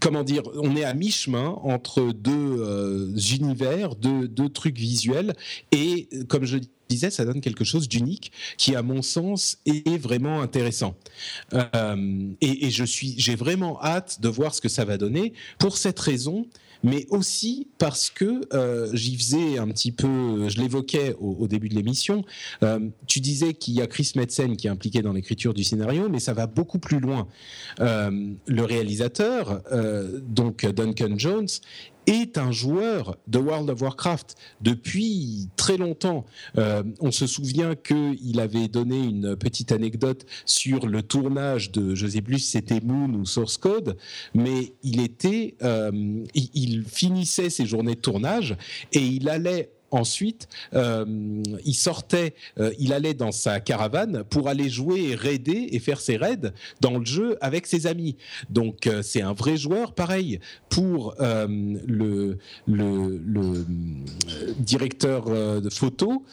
comment 0.00 0.24
dire, 0.24 0.42
on 0.54 0.76
est 0.76 0.84
à 0.84 0.94
mi-chemin 0.94 1.58
entre 1.62 2.12
deux 2.12 2.32
euh, 2.32 3.16
univers, 3.16 3.94
deux, 3.94 4.28
deux, 4.28 4.48
trucs 4.48 4.78
visuels, 4.78 5.34
et 5.72 6.08
comme 6.28 6.44
je 6.44 6.58
disais, 6.88 7.10
ça 7.10 7.24
donne 7.24 7.40
quelque 7.40 7.64
chose 7.64 7.88
d'unique 7.88 8.32
qui, 8.56 8.74
à 8.74 8.82
mon 8.82 9.02
sens, 9.02 9.58
est 9.66 9.98
vraiment 9.98 10.40
intéressant. 10.40 10.94
Euh, 11.52 12.32
et, 12.40 12.70
je 12.70 12.84
suis, 12.84 13.14
j'ai 13.18 13.34
vraiment 13.34 13.82
hâte 13.82 14.20
de 14.20 14.28
voir 14.28 14.54
ce 14.54 14.60
que 14.60 14.68
ça 14.68 14.84
va 14.84 14.96
donner. 14.96 15.32
Pour 15.58 15.78
cette 15.78 15.98
raison, 15.98 16.46
mais 16.82 17.06
aussi 17.10 17.68
parce 17.78 18.10
que 18.10 18.42
euh, 18.52 18.90
j'y 18.92 19.16
faisais 19.16 19.58
un 19.58 19.68
petit 19.68 19.92
peu, 19.92 20.48
je 20.48 20.60
l'évoquais 20.60 21.14
au, 21.20 21.46
début 21.46 21.68
de 21.68 21.74
l'émission, 21.74 22.24
euh, 22.62 22.80
tu 23.06 23.20
disais 23.20 23.54
qu'il 23.54 23.74
y 23.74 23.82
a 23.82 23.86
Chris 23.86 24.12
Metzen 24.16 24.56
qui 24.56 24.66
est 24.66 24.70
impliqué 24.70 25.02
dans 25.02 25.12
l'écriture 25.12 25.54
du 25.54 25.64
scénario, 25.64 26.08
mais 26.08 26.20
ça 26.20 26.32
va 26.32 26.46
beaucoup 26.46 26.78
plus 26.78 27.00
loin. 27.00 27.28
Euh, 27.80 28.10
le 28.46 28.64
réalisateur, 28.64 29.62
donc 30.22 30.66
Duncan 30.66 31.14
Jones, 31.16 31.48
est 32.06 32.38
un 32.38 32.52
joueur 32.52 33.16
de 33.26 33.38
World 33.38 33.70
of 33.70 33.82
Warcraft 33.82 34.36
depuis 34.60 35.48
très 35.56 35.76
longtemps. 35.76 36.24
Euh, 36.58 36.82
on 37.00 37.10
se 37.10 37.26
souvient 37.26 37.74
qu'il 37.74 38.40
avait 38.40 38.68
donné 38.68 38.98
une 38.98 39.36
petite 39.36 39.72
anecdote 39.72 40.26
sur 40.44 40.86
le 40.86 41.02
tournage 41.02 41.72
de, 41.72 41.94
je 41.94 42.06
sais 42.06 42.22
plus 42.22 42.38
si 42.38 42.50
c'était 42.52 42.80
Moon 42.80 43.12
ou 43.14 43.24
Source 43.24 43.56
Code, 43.56 43.96
mais 44.34 44.74
il 44.82 45.00
était, 45.00 45.56
euh, 45.62 46.24
il 46.34 46.84
finissait 46.84 47.50
ses 47.50 47.66
journées 47.66 47.94
de 47.94 48.00
tournage 48.00 48.56
et 48.92 49.00
il 49.00 49.28
allait 49.28 49.75
ensuite, 49.96 50.48
euh, 50.74 51.04
il 51.64 51.74
sortait, 51.74 52.34
euh, 52.58 52.72
il 52.78 52.92
allait 52.92 53.14
dans 53.14 53.32
sa 53.32 53.60
caravane 53.60 54.24
pour 54.24 54.48
aller 54.48 54.68
jouer 54.68 55.10
et 55.10 55.14
raider 55.14 55.68
et 55.72 55.78
faire 55.78 56.00
ses 56.00 56.16
raids 56.16 56.52
dans 56.80 56.98
le 56.98 57.04
jeu 57.04 57.36
avec 57.40 57.66
ses 57.66 57.86
amis. 57.86 58.16
Donc 58.50 58.86
euh, 58.86 59.02
c'est 59.02 59.22
un 59.22 59.32
vrai 59.32 59.56
joueur, 59.56 59.94
pareil 59.94 60.40
pour 60.68 61.14
le, 61.18 62.38
directeur 64.58 65.30
de 65.60 65.70
photo, 65.70 66.24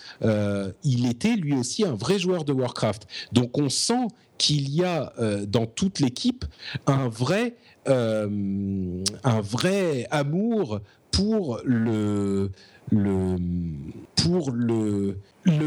il 0.84 1.06
était 1.10 1.36
lui 1.36 1.54
aussi 1.54 1.86
un 1.86 1.96
vrai 1.96 2.20
joueur 2.20 2.44
de 2.44 2.52
Warcraft. 2.52 3.08
Donc 3.32 3.58
on 3.58 3.70
sent 3.70 4.08
qu'il 4.38 4.70
y 4.70 4.84
a 4.84 5.14
dans 5.48 5.66
toute 5.66 6.00
l'équipe 6.00 6.44
un 6.88 7.08
vrai 7.08 7.56
un 7.86 9.42
vrai 9.42 10.08
amour 10.12 10.82
pour 11.12 11.62
le 11.64 12.52
pour 14.16 14.52
le, 14.52 15.18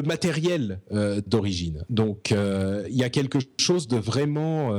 matériel 0.04 0.80
euh, 0.92 1.20
d'origine. 1.26 1.84
Donc 1.90 2.32
euh, 2.32 2.86
il 2.88 2.96
y 2.96 3.04
a 3.04 3.10
quelque 3.10 3.38
chose 3.58 3.88
de 3.88 3.96
vraiment 3.96 4.70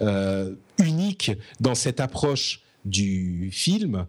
euh, 0.00 0.54
unique 0.78 1.32
dans 1.60 1.74
cette 1.74 2.00
approche 2.00 2.62
du 2.84 3.50
film. 3.52 4.06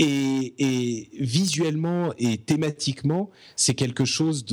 Et, 0.00 1.08
visuellement 1.18 2.12
et 2.18 2.38
thématiquement, 2.38 3.30
c'est 3.56 3.74
quelque 3.74 4.04
chose 4.04 4.46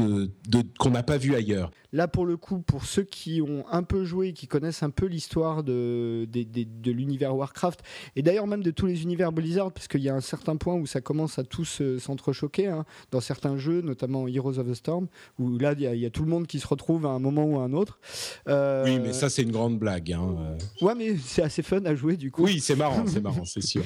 qu'on 0.80 0.90
n'a 0.90 1.04
pas 1.04 1.18
vu 1.18 1.36
ailleurs. 1.36 1.72
Là, 1.92 2.08
pour 2.08 2.26
le 2.26 2.38
coup, 2.38 2.60
pour 2.60 2.86
ceux 2.86 3.04
qui 3.04 3.42
ont 3.42 3.66
un 3.72 3.84
peu 3.84 4.04
joué, 4.04 4.34
qui 4.34 4.48
connaissent 4.48 4.84
un 4.84 4.90
peu 4.90 5.06
l'histoire 5.06 5.64
de, 5.64 6.28
de, 6.32 6.92
l'univers 6.92 7.36
Warcraft, 7.36 7.82
et 8.16 8.22
d'ailleurs 8.22 8.48
même 8.48 8.64
de 8.64 8.72
tous 8.72 8.86
les 8.86 9.04
univers 9.04 9.32
Blizzard, 9.32 9.72
parce 9.72 9.88
qu'il 9.88 10.02
y 10.02 10.10
a 10.10 10.16
un 10.16 10.22
certain 10.22 10.56
point 10.56 10.76
où 10.76 10.86
ça 10.86 11.02
commence 11.02 11.40
à 11.40 11.44
tous 11.44 11.82
s'entrechoquer, 12.00 12.68
hein, 12.68 12.86
dans 13.12 13.22
certains 13.22 13.58
jeux, 13.58 13.82
notamment 13.82 14.28
Heroes 14.28 14.60
of 14.60 14.68
the 14.68 14.74
Storm, 14.74 15.08
où 15.40 15.58
là, 15.58 15.74
il 15.78 16.00
y, 16.00 16.06
a 16.06 16.10
tout 16.10 16.24
le 16.24 16.30
monde 16.30 16.48
qui 16.48 16.60
se 16.60 16.68
retrouve 16.68 17.06
à 17.06 17.10
un 17.10 17.20
moment 17.20 17.46
ou 17.46 17.60
à 17.60 17.64
un 17.64 17.74
autre. 17.74 18.00
Euh, 18.48 18.84
oui, 18.86 19.00
mais 19.00 19.14
ça, 19.14 19.30
c'est 19.30 19.44
une 19.44 19.52
grande 19.52 19.80
blague. 19.80 20.12
Hein. 20.12 20.58
Ouais, 20.82 20.96
mais 20.96 21.16
c'est 21.18 21.42
assez 21.42 21.62
fun 21.62 21.84
à 21.86 21.96
jouer, 21.96 22.18
du 22.18 22.32
coup. 22.32 22.44
Oui, 22.44 22.60
c'est 22.60 22.76
marrant, 22.76 23.06
c'est 23.08 23.22
marrant, 23.22 23.46
c'est 23.46 23.62
sûr. 23.62 23.84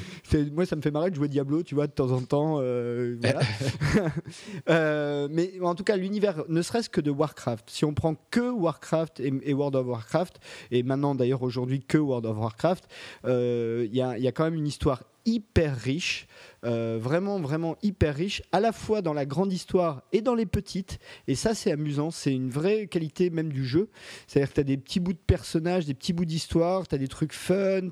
moi, 0.54 0.66
ça 0.66 0.76
me 0.76 0.82
fait 0.82 0.92
marrer 0.92 1.10
de 1.12 1.16
jouer 1.16 1.28
Diablo 1.28 1.60
tu 1.64 1.76
vois, 1.76 1.88
de 1.88 1.92
temps 1.92 2.12
en 2.12 2.22
temps. 2.22 2.58
Euh, 2.60 3.18
euh, 4.70 5.28
mais 5.32 5.54
en 5.62 5.76
tout 5.76 5.84
cas, 5.84 5.98
l'univers, 5.98 6.44
ne 6.48 6.62
serait-ce 6.62 6.90
que 6.90 7.02
de 7.02 7.12
Warcraft, 7.12 7.70
si 7.70 7.86
on 7.86 7.94
que 8.32 8.52
Warcraft 8.52 9.20
et, 9.20 9.54
World 9.54 9.76
of 9.76 9.88
Warcraft, 9.88 10.40
et 10.72 10.84
maintenant 10.84 11.16
d'ailleurs 11.16 11.44
aujourd'hui 11.44 11.82
que 11.82 11.98
World 11.98 12.26
of 12.26 12.38
Warcraft, 12.38 12.88
euh, 13.26 13.86
il 13.90 13.96
y, 13.96 14.02
a, 14.02 14.18
y 14.18 14.28
a 14.28 14.32
quand 14.32 14.44
même 14.44 14.56
une 14.56 14.68
histoire 14.68 15.04
hyper 15.30 15.76
riche, 15.78 16.28
euh, 16.66 16.98
vraiment, 17.02 17.40
vraiment 17.40 17.78
hyper 17.82 18.16
riche, 18.16 18.42
à 18.52 18.60
la 18.60 18.72
fois 18.72 19.02
dans 19.02 19.14
la 19.14 19.26
grande 19.26 19.54
histoire 19.54 20.04
et 20.12 20.22
dans 20.22 20.36
les 20.36 20.46
petites. 20.46 21.00
Et 21.28 21.36
ça, 21.36 21.54
c'est 21.54 21.72
amusant, 21.72 22.12
c'est 22.12 22.34
une 22.34 22.50
vraie 22.50 22.88
qualité 22.88 23.30
même 23.30 23.52
du 23.52 23.66
jeu. 23.66 23.90
C'est-à-dire 24.28 24.50
que 24.50 24.56
tu 24.56 24.60
as 24.60 24.66
des 24.66 24.78
petits 24.78 25.00
bouts 25.00 25.14
de 25.14 25.20
personnages, 25.26 25.86
des 25.86 25.94
petits 25.94 26.12
bouts 26.12 26.26
d'histoire, 26.26 26.88
tu 26.88 26.96
as 26.96 26.98
des 26.98 27.08
trucs 27.08 27.34
fun, 27.34 27.90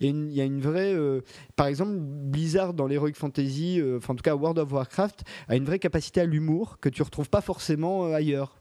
il 0.00 0.32
y, 0.32 0.40
a 0.40 0.44
une 0.44 0.60
vraie... 0.60 0.94
Euh, 0.94 1.20
par 1.56 1.66
exemple, 1.66 1.96
Blizzard 1.98 2.72
dans 2.72 2.86
l'Heroic 2.86 3.14
Fantasy, 3.14 3.80
euh, 3.80 3.98
enfin 3.98 4.14
en 4.14 4.16
tout 4.16 4.22
cas 4.22 4.34
World 4.34 4.58
of 4.58 4.72
Warcraft, 4.72 5.24
a 5.48 5.56
une 5.56 5.64
vraie 5.64 5.78
capacité 5.78 6.20
à 6.20 6.24
l'humour 6.24 6.78
que 6.80 6.88
tu 6.88 7.02
retrouves 7.02 7.28
pas 7.28 7.42
forcément 7.42 8.06
ailleurs. 8.12 8.56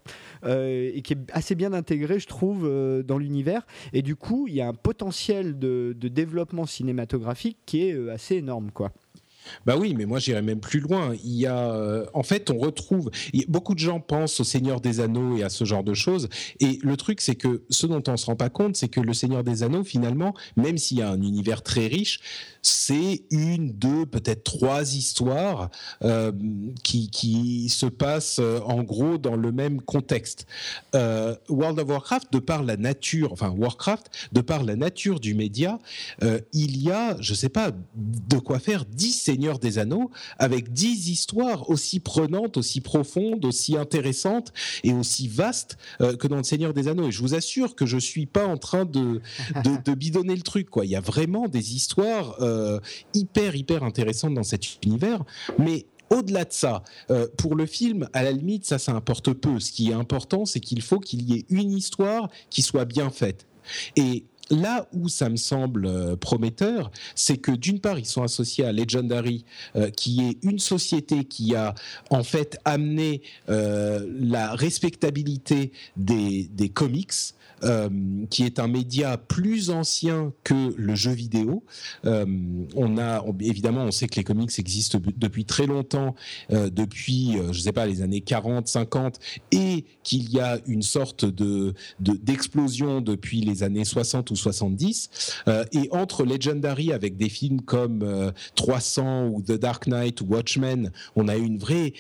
et 0.46 1.02
qui 1.04 1.14
est 1.14 1.32
assez 1.32 1.56
bien 1.56 1.74
intégré, 1.74 2.20
je 2.20 2.28
trouve, 2.28 2.70
dans 3.04 3.18
l'univers. 3.18 3.66
Et 3.94 4.02
du 4.02 4.16
coup, 4.16 4.48
il 4.48 4.56
y 4.56 4.62
a 4.62 4.68
un 4.68 4.74
potentiel 4.74 5.58
de 5.60 5.94
développement 5.94 6.66
cinématographique 6.66 7.58
qui 7.66 7.84
est 7.84 7.96
assez 8.12 8.36
énorme, 8.36 8.72
quoi. 8.72 8.92
Bah 9.66 9.78
oui, 9.78 9.94
mais 9.98 10.06
moi 10.06 10.20
j'irais 10.20 10.42
même 10.42 10.60
plus 10.60 10.80
loin. 10.80 11.14
Il 11.24 11.36
y 11.36 11.46
a, 11.46 11.72
euh, 11.72 12.06
en 12.14 12.24
fait, 12.24 12.50
on 12.50 12.58
retrouve. 12.58 13.10
Beaucoup 13.48 13.74
de 13.74 13.80
gens 13.80 14.00
pensent 14.00 14.40
au 14.40 14.44
Seigneur 14.44 14.82
des 14.82 15.00
Anneaux 15.00 15.38
et 15.38 15.44
à 15.44 15.50
ce 15.50 15.66
genre 15.66 15.84
de 15.84 15.94
choses. 15.94 16.30
Et 16.60 16.80
le 16.82 16.98
truc, 16.98 17.22
c'est 17.22 17.36
que 17.36 17.64
ce 17.70 17.88
dont 17.88 18.04
on 18.08 18.18
se 18.18 18.26
rend 18.26 18.36
pas 18.36 18.50
compte, 18.50 18.76
c'est 18.76 18.90
que 18.90 19.02
le 19.02 19.14
Seigneur 19.14 19.44
des 19.44 19.64
Anneaux, 19.64 19.84
finalement, 19.84 20.34
même 20.56 20.78
s'il 20.78 20.98
y 20.98 21.02
a 21.02 21.10
un 21.10 21.22
univers 21.22 21.64
très 21.64 21.88
riche, 21.88 22.20
c'est 22.62 23.24
une, 23.32 23.72
deux, 23.72 24.06
peut-être 24.06 24.44
trois 24.44 24.96
histoires 24.96 25.70
euh, 26.04 26.32
qui, 26.84 27.10
qui, 27.10 27.70
se 27.70 27.86
passent 27.86 28.40
euh, 28.40 28.60
en 28.62 28.84
gros 28.84 29.18
dans 29.18 29.36
le 29.36 29.52
même 29.52 29.82
contexte. 29.82 30.46
World 30.94 31.80
of 31.80 31.90
Warcraft, 31.90 32.34
de 32.34 32.40
par 32.40 32.64
la 32.64 32.78
nature, 32.78 33.32
enfin 33.32 33.50
Warcraft, 33.50 34.10
de 34.32 34.42
par 34.42 34.64
la 34.64 34.76
nature 34.76 35.20
du 35.20 35.34
média, 35.34 35.80
il 36.54 36.82
y 36.82 36.92
a, 36.92 37.16
je 37.22 37.34
sais 37.34 37.50
pas, 37.50 37.72
de 37.96 38.38
quoi 38.38 38.60
faire 38.60 38.86
dix 38.86 39.14
Seigneur 39.14 39.60
des 39.60 39.78
Anneaux, 39.78 40.12
avec 40.38 40.74
dix 40.74 41.10
histoires 41.10 41.70
aussi 41.70 42.00
prenantes, 42.00 42.58
aussi 42.58 42.82
profondes, 42.82 43.46
aussi 43.46 43.78
intéressantes 43.78 44.52
et 44.84 44.94
aussi 44.94 45.28
vastes 45.28 45.78
euh, 46.02 46.16
que 46.16 46.28
dans 46.28 46.38
le 46.38 46.44
Seigneur 46.44 46.74
des 46.74 46.88
Anneaux. 46.88 47.08
Et 47.08 47.12
je 47.12 47.22
vous 47.22 47.36
assure 47.36 47.76
que 47.76 47.86
je 47.86 47.98
suis 47.98 48.26
pas 48.26 48.46
en 48.46 48.58
train 48.58 48.86
de, 48.86 49.22
de, 49.64 49.94
bidonner 49.94 50.36
le 50.36 50.42
truc. 50.42 50.70
Quoi. 50.70 50.86
Il 50.86 50.92
y 50.92 50.96
a 50.96 51.02
vraiment 51.02 51.48
des 51.48 51.76
histoires 51.76 52.36
euh, 52.50 52.80
hyper, 53.14 53.56
hyper 53.56 53.84
intéressantes 53.84 54.34
dans 54.34 54.44
cet 54.44 54.84
univers. 54.84 55.24
Mais 55.58 55.86
au-delà 56.10 56.46
de 56.46 56.54
ça, 56.54 56.84
euh, 57.12 57.28
pour 57.38 57.56
le 57.56 57.66
film, 57.66 58.10
à 58.14 58.24
la 58.24 58.32
limite, 58.32 58.66
ça, 58.66 58.80
ça 58.80 58.94
importe 58.94 59.34
peu. 59.34 59.60
Ce 59.60 59.72
qui 59.72 59.92
est 59.92 59.94
important, 59.94 60.46
c'est 60.46 60.60
qu'il 60.60 60.82
faut 60.82 61.00
qu'il 61.00 61.30
y 61.30 61.38
ait 61.38 61.46
une 61.50 61.72
histoire 61.72 62.30
qui 62.50 62.62
soit 62.62 62.86
bien 62.86 63.10
faite. 63.10 63.46
Et 63.96 64.26
là 64.50 64.88
où 64.94 65.10
ça 65.10 65.30
me 65.30 65.36
semble 65.36 65.86
euh, 65.86 66.16
prometteur, 66.16 66.90
c'est 67.14 67.38
que 67.38 67.52
d'une 67.52 67.80
part, 67.80 68.00
ils 68.00 68.08
sont 68.08 68.24
associés 68.24 68.66
à 68.66 68.72
Legendary, 68.72 69.46
qui 69.96 70.22
est 70.22 70.44
une 70.44 70.60
société 70.60 71.26
qui 71.26 71.56
a 71.56 71.76
en 72.10 72.24
fait 72.24 72.58
amené 72.66 73.22
la 73.48 74.56
respectabilité 74.56 75.72
des, 75.96 76.50
des 76.52 76.70
comics 76.70 77.14
qui 78.30 78.44
est 78.44 78.60
un 78.60 78.68
média 78.68 79.18
plus 79.18 79.70
ancien 79.70 80.34
que 80.44 80.74
le 80.78 80.96
jeu 80.96 81.12
vidéo. 81.12 81.64
Euh, 82.06 82.26
on 82.76 82.98
a 82.98 83.24
évidemment, 83.40 83.84
on 83.84 83.92
sait 83.92 84.08
que 84.08 84.16
les 84.16 84.24
comics 84.24 84.58
existent 84.58 85.00
depuis 85.18 85.46
très 85.46 85.66
longtemps, 85.66 86.16
euh, 86.52 86.70
depuis, 86.70 87.34
je 87.34 87.48
ne 87.48 87.54
sais 87.54 87.72
pas, 87.72 87.86
les 87.86 88.02
années 88.02 88.22
40, 88.22 88.68
50, 88.68 89.20
et 89.52 89.86
qu'il 90.04 90.32
y 90.32 90.40
a 90.40 90.60
une 90.68 90.82
sorte 90.82 91.26
de 91.26 91.74
d'explosion 92.00 93.02
depuis 93.02 93.42
les 93.42 93.64
années 93.64 93.86
60 93.86 94.32
ou 94.32 94.36
70. 94.36 95.10
et 95.72 95.90
entre 95.92 96.24
Legendary 96.24 96.92
avec 96.94 97.18
des 97.18 97.30
films 97.30 97.62
comme 97.62 98.32
300 98.56 99.28
ou 99.28 99.42
The 99.42 99.54
Dark 99.54 99.88
Knight 99.88 100.22
ou 100.22 100.26
Watchmen, 100.26 100.92
on 101.16 101.28
a 101.28 101.38
eu 101.38 101.44
une 101.44 101.58
vraie 101.58 101.94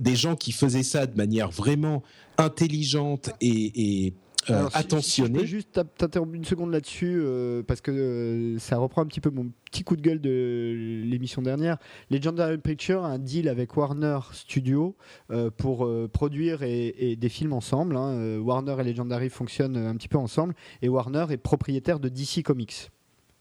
des 0.00 0.16
gens 0.16 0.36
qui 0.36 0.52
faisaient 0.52 0.82
ça 0.82 1.06
de 1.06 1.16
manière 1.16 1.50
vraiment 1.50 2.02
intelligente 2.38 3.30
et 3.40 4.12
euh, 4.50 4.68
attentionné. 4.72 5.38
je 5.38 5.42
peux 5.42 5.46
juste 5.46 5.80
t'interrompre 5.96 6.34
une 6.34 6.44
seconde 6.44 6.72
là-dessus 6.72 7.20
euh, 7.20 7.62
parce 7.62 7.80
que 7.80 7.90
euh, 7.90 8.58
ça 8.58 8.78
reprend 8.78 9.02
un 9.02 9.06
petit 9.06 9.20
peu 9.20 9.30
mon 9.30 9.50
petit 9.70 9.84
coup 9.84 9.96
de 9.96 10.02
gueule 10.02 10.20
de 10.20 11.02
l'émission 11.04 11.42
dernière. 11.42 11.78
Legendary 12.10 12.58
Pictures 12.58 13.04
a 13.04 13.08
un 13.08 13.18
deal 13.18 13.48
avec 13.48 13.76
Warner 13.76 14.18
Studio 14.32 14.96
pour 15.56 15.90
produire 16.12 16.62
et, 16.62 17.16
des 17.16 17.28
films 17.28 17.52
ensemble. 17.52 17.96
Hein. 17.96 18.38
Warner 18.38 18.76
et 18.80 18.84
Legendary 18.84 19.28
fonctionnent 19.28 19.76
un 19.76 19.94
petit 19.96 20.08
peu 20.08 20.18
ensemble 20.18 20.54
et 20.82 20.88
Warner 20.88 21.26
est 21.30 21.36
propriétaire 21.36 22.00
de 22.00 22.08
DC 22.08 22.42
Comics 22.42 22.90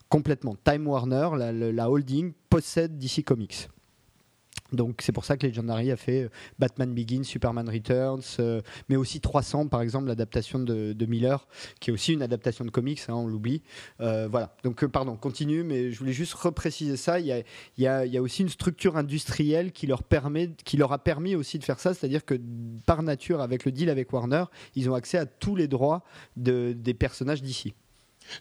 complètement. 0.09 0.55
Time 0.63 0.87
Warner, 0.87 1.29
la 1.73 1.89
holding, 1.89 2.33
possède 2.49 2.97
DC 2.97 3.23
Comics. 3.23 3.67
Donc 4.73 5.01
c'est 5.01 5.11
pour 5.11 5.25
ça 5.25 5.37
que 5.37 5.47
Legendary 5.47 5.91
a 5.91 5.97
fait 5.97 6.23
euh, 6.23 6.29
Batman 6.59 6.93
Begins, 6.93 7.23
Superman 7.23 7.69
Returns, 7.69 8.21
euh, 8.39 8.61
mais 8.89 8.95
aussi 8.95 9.21
300 9.21 9.67
par 9.67 9.81
exemple, 9.81 10.07
l'adaptation 10.07 10.59
de, 10.59 11.05
Miller, 11.07 11.47
qui 11.79 11.89
est 11.89 11.93
aussi 11.93 12.13
une 12.13 12.21
adaptation 12.21 12.65
de 12.65 12.69
comics, 12.69 12.99
hein, 13.07 13.13
on 13.13 13.27
l'oublie. 13.27 13.61
Euh, 14.01 14.27
voilà, 14.29 14.55
donc 14.63 14.85
pardon, 14.87 15.15
continue, 15.15 15.63
mais 15.63 15.91
je 15.91 15.99
voulais 15.99 16.11
juste 16.11 16.33
repréciser 16.33 16.97
ça. 16.97 17.19
Il 17.19 17.43
y, 17.77 17.87
a, 17.87 18.21
aussi 18.21 18.41
une 18.41 18.49
structure 18.49 18.97
industrielle 18.97 19.71
qui 19.71 19.87
leur, 19.87 20.03
permet, 20.03 20.51
qui 20.65 20.75
leur 20.75 20.91
a 20.91 20.99
permis 20.99 21.35
aussi 21.35 21.59
de 21.59 21.63
faire 21.63 21.79
ça, 21.79 21.93
c'est-à-dire 21.93 22.25
que 22.25 22.39
par 22.85 23.03
nature, 23.03 23.41
avec 23.41 23.63
le 23.63 23.71
deal 23.71 23.89
avec 23.89 24.11
Warner, 24.11 24.45
ils 24.75 24.89
ont 24.89 24.95
accès 24.95 25.17
à 25.17 25.25
tous 25.25 25.55
les 25.55 25.67
droits 25.67 26.03
de, 26.35 26.73
des 26.77 26.93
personnages 26.93 27.41
d'ici. 27.41 27.73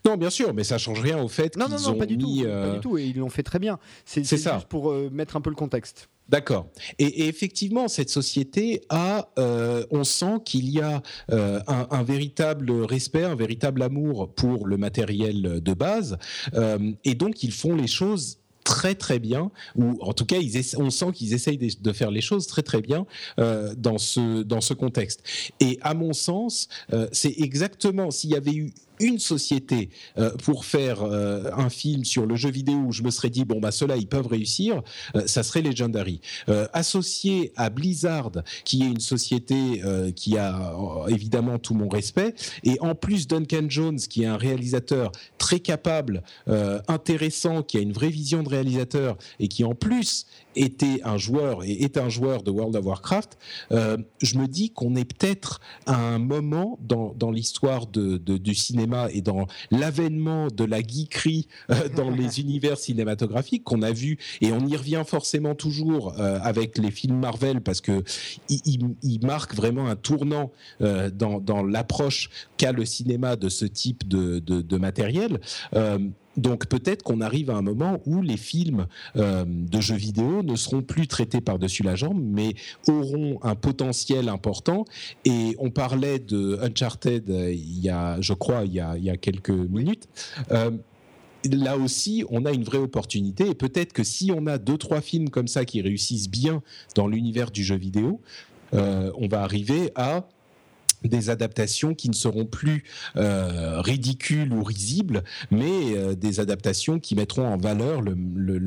Non, 0.04 0.16
bien 0.16 0.30
sûr, 0.30 0.54
mais 0.54 0.64
ça 0.64 0.78
change 0.78 1.00
rien 1.00 1.22
au 1.22 1.28
fait 1.28 1.54
qu'ils 1.54 1.62
ont 1.62 1.92
non, 1.92 1.98
pas 1.98 2.06
du 2.06 2.18
tout, 2.18 2.42
pas 2.42 2.74
du 2.74 2.80
tout, 2.80 2.98
et 2.98 3.04
ils 3.04 3.18
l'ont 3.18 3.30
fait 3.30 3.42
très 3.42 3.58
bien. 3.58 3.78
C'est 4.04 4.24
ça. 4.24 4.54
juste 4.54 4.68
pour 4.68 4.92
mettre 5.10 5.36
un 5.36 5.40
peu 5.40 5.50
le 5.50 5.56
contexte. 5.56 6.08
D'accord. 6.28 6.66
Et, 6.98 7.28
effectivement, 7.28 7.88
cette 7.88 8.10
société 8.10 8.82
a, 8.88 9.28
euh, 9.38 9.84
on 9.90 10.02
sent 10.02 10.40
qu'il 10.44 10.68
y 10.70 10.80
a 10.80 11.02
euh, 11.30 11.60
un, 11.68 12.02
véritable 12.02 12.70
respect, 12.82 13.24
un 13.24 13.36
véritable 13.36 13.82
amour 13.82 14.32
pour 14.34 14.66
le 14.66 14.76
matériel 14.76 15.60
de 15.62 15.74
base, 15.74 16.18
euh, 16.54 16.92
et 17.04 17.14
donc 17.14 17.42
ils 17.42 17.52
font 17.52 17.76
les 17.76 17.86
choses 17.86 18.38
très 18.64 18.96
très 18.96 19.20
bien, 19.20 19.52
ou 19.76 19.96
en 20.00 20.12
tout 20.12 20.26
cas 20.26 20.38
ils 20.38 20.60
on 20.76 20.90
sent 20.90 21.12
qu'ils 21.12 21.34
essayent 21.34 21.58
de, 21.58 21.92
faire 21.92 22.10
les 22.10 22.20
choses 22.20 22.48
très 22.48 22.62
très 22.62 22.80
bien 22.80 23.06
dans 23.36 23.98
ce 23.98 24.42
dans 24.42 24.60
ce 24.60 24.74
contexte. 24.74 25.22
Et 25.60 25.78
à 25.82 25.94
mon 25.94 26.12
sens, 26.12 26.68
c'est 27.12 27.34
exactement 27.38 28.10
s'il 28.10 28.30
y 28.30 28.36
avait 28.36 28.54
eu 28.54 28.72
une 29.00 29.18
société 29.18 29.90
euh, 30.18 30.30
pour 30.44 30.64
faire 30.64 31.02
euh, 31.02 31.50
un 31.56 31.70
film 31.70 32.04
sur 32.04 32.26
le 32.26 32.36
jeu 32.36 32.50
vidéo 32.50 32.76
où 32.76 32.92
je 32.92 33.02
me 33.02 33.10
serais 33.10 33.30
dit 33.30 33.44
bon 33.44 33.60
bah 33.60 33.70
ceux-là 33.70 33.96
ils 33.96 34.06
peuvent 34.06 34.26
réussir, 34.26 34.82
euh, 35.14 35.26
ça 35.26 35.42
serait 35.42 35.62
Legendary. 35.62 36.20
associé 36.72 37.52
à 37.56 37.70
Blizzard, 37.70 38.30
qui 38.64 38.82
est 38.82 38.86
une 38.86 39.00
société 39.00 39.82
qui 40.14 40.38
a 40.38 40.76
évidemment 41.08 41.58
tout 41.58 41.74
mon 41.74 41.88
respect, 41.88 42.34
et 42.62 42.78
en 42.80 42.94
plus 42.94 43.26
Duncan 43.26 43.66
Jones, 43.68 43.98
qui 43.98 44.22
est 44.22 44.26
un 44.26 44.36
réalisateur 44.36 45.12
très 45.38 45.60
capable, 45.60 46.22
intéressant, 46.88 47.62
qui 47.62 47.78
a 47.78 47.80
une 47.80 47.92
vraie 47.92 48.10
vision 48.10 48.42
de 48.42 48.48
réalisateur 48.48 49.16
et 49.40 49.48
qui 49.48 49.64
en 49.64 49.74
plus 49.74 50.26
était 50.56 51.00
un 51.04 51.16
joueur 51.16 51.62
et 51.64 51.82
est 51.82 51.96
un 51.98 52.08
joueur 52.08 52.42
de 52.42 52.50
World 52.50 52.76
of 52.76 52.84
Warcraft, 52.84 53.38
je 53.70 54.38
me 54.38 54.46
dis 54.46 54.70
qu'on 54.70 54.94
est 54.96 55.04
peut-être 55.04 55.60
à 55.86 55.96
un 55.96 56.18
moment 56.18 56.78
dans, 56.80 57.14
dans 57.14 57.30
l'histoire 57.30 57.86
de, 57.86 58.16
du 58.18 58.54
cinéma 58.54 59.08
et 59.12 59.20
dans 59.20 59.46
l'avènement 59.70 60.48
de 60.48 60.64
la 60.64 60.80
geekerie 60.80 61.48
euh, 61.70 61.88
dans 61.88 62.10
les 62.10 62.40
univers 62.40 62.78
cinématographiques 62.78 63.64
qu'on 63.64 63.82
a 63.82 63.92
vu 63.92 64.18
et 64.40 64.52
on 64.52 64.66
y 64.66 64.76
revient 64.76 65.02
forcément 65.06 65.54
toujours 65.54 66.14
euh, 66.18 66.38
avec 66.42 66.78
les 66.78 66.90
films 66.90 67.18
Marvel 67.18 67.60
parce 67.60 67.80
que 67.80 68.02
ils, 68.48 69.20
marquent 69.22 69.54
vraiment 69.54 69.88
un 69.88 69.96
tournant 69.96 70.52
euh, 70.80 71.10
dans, 71.10 71.40
dans 71.40 71.62
l'approche 71.62 72.30
qu'a 72.56 72.72
le 72.72 72.84
cinéma 72.84 73.36
de 73.36 73.48
ce 73.48 73.64
type 73.64 74.06
de, 74.06 74.38
de, 74.38 74.60
de 74.60 74.76
matériel. 74.76 75.40
Donc 76.36 76.66
peut-être 76.66 77.02
qu'on 77.02 77.20
arrive 77.20 77.50
à 77.50 77.56
un 77.56 77.62
moment 77.62 78.00
où 78.04 78.20
les 78.22 78.36
films 78.36 78.86
euh, 79.16 79.44
de 79.46 79.80
jeux 79.80 79.96
vidéo 79.96 80.42
ne 80.42 80.56
seront 80.56 80.82
plus 80.82 81.06
traités 81.06 81.40
par-dessus 81.40 81.82
la 81.82 81.96
jambe, 81.96 82.20
mais 82.22 82.54
auront 82.88 83.38
un 83.42 83.54
potentiel 83.54 84.28
important. 84.28 84.84
Et 85.24 85.56
on 85.58 85.70
parlait 85.70 86.18
de 86.18 86.58
Uncharted 86.62 87.30
euh, 87.30 87.52
il 87.52 87.80
y 87.80 87.88
a, 87.88 88.20
je 88.20 88.32
crois, 88.32 88.64
il 88.64 88.74
y 88.74 88.80
a, 88.80 89.16
quelques 89.16 89.50
minutes. 89.50 90.08
Euh, 90.50 90.70
là 91.50 91.78
aussi, 91.78 92.24
on 92.28 92.44
a 92.44 92.52
une 92.52 92.64
vraie 92.64 92.78
opportunité. 92.78 93.48
Et 93.48 93.54
peut-être 93.54 93.92
que 93.92 94.04
si 94.04 94.30
on 94.30 94.46
a 94.46 94.58
deux, 94.58 94.76
trois 94.76 95.00
films 95.00 95.30
comme 95.30 95.48
ça 95.48 95.64
qui 95.64 95.80
réussissent 95.80 96.28
bien 96.28 96.62
dans 96.94 97.06
l'univers 97.06 97.50
du 97.50 97.64
jeu 97.64 97.76
vidéo, 97.76 98.20
on 98.72 99.28
va 99.28 99.42
arriver 99.42 99.90
à 99.94 100.28
des 101.04 101.30
adaptations 101.30 101.94
qui 101.94 102.08
ne 102.08 102.14
seront 102.14 102.46
plus 102.46 102.84
euh, 103.16 103.80
ridicules 103.80 104.52
ou 104.52 104.62
risibles, 104.62 105.22
mais 105.50 105.96
euh, 105.96 106.14
des 106.14 106.40
adaptations 106.40 106.98
qui 106.98 107.14
mettront 107.14 107.46
en 107.46 107.56
valeur 107.56 108.02
le, 108.02 108.14